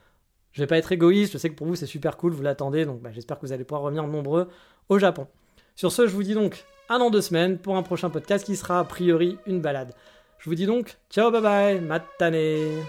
je 0.52 0.62
vais 0.62 0.68
pas 0.68 0.78
être 0.78 0.92
égoïste, 0.92 1.34
je 1.34 1.38
sais 1.38 1.50
que 1.50 1.56
pour 1.56 1.68
vous 1.68 1.76
c'est 1.76 1.86
super 1.86 2.18
cool, 2.18 2.34
vous 2.34 2.42
l'attendez, 2.42 2.86
donc 2.86 3.02
bah, 3.02 3.12
j'espère 3.14 3.40
que 3.40 3.46
vous 3.46 3.54
allez 3.54 3.64
pouvoir 3.64 3.84
revenir 3.84 4.06
nombreux 4.08 4.50
au 4.90 5.00
Japon. 5.00 5.28
Sur 5.76 5.92
ce, 5.92 6.08
je 6.08 6.14
vous 6.14 6.24
dis 6.24 6.34
donc 6.34 6.66
à 6.90 6.98
dans 6.98 7.10
deux 7.10 7.22
semaines 7.22 7.58
pour 7.58 7.78
un 7.78 7.84
prochain 7.84 8.10
podcast 8.10 8.46
qui 8.46 8.56
sera 8.56 8.80
a 8.80 8.84
priori 8.84 9.38
une 9.46 9.62
balade. 9.62 9.94
Je 10.40 10.50
vous 10.50 10.56
dis 10.56 10.66
donc 10.66 10.98
ciao 11.10 11.32
bye 11.32 11.42
bye, 11.42 11.82
matane 11.82 12.84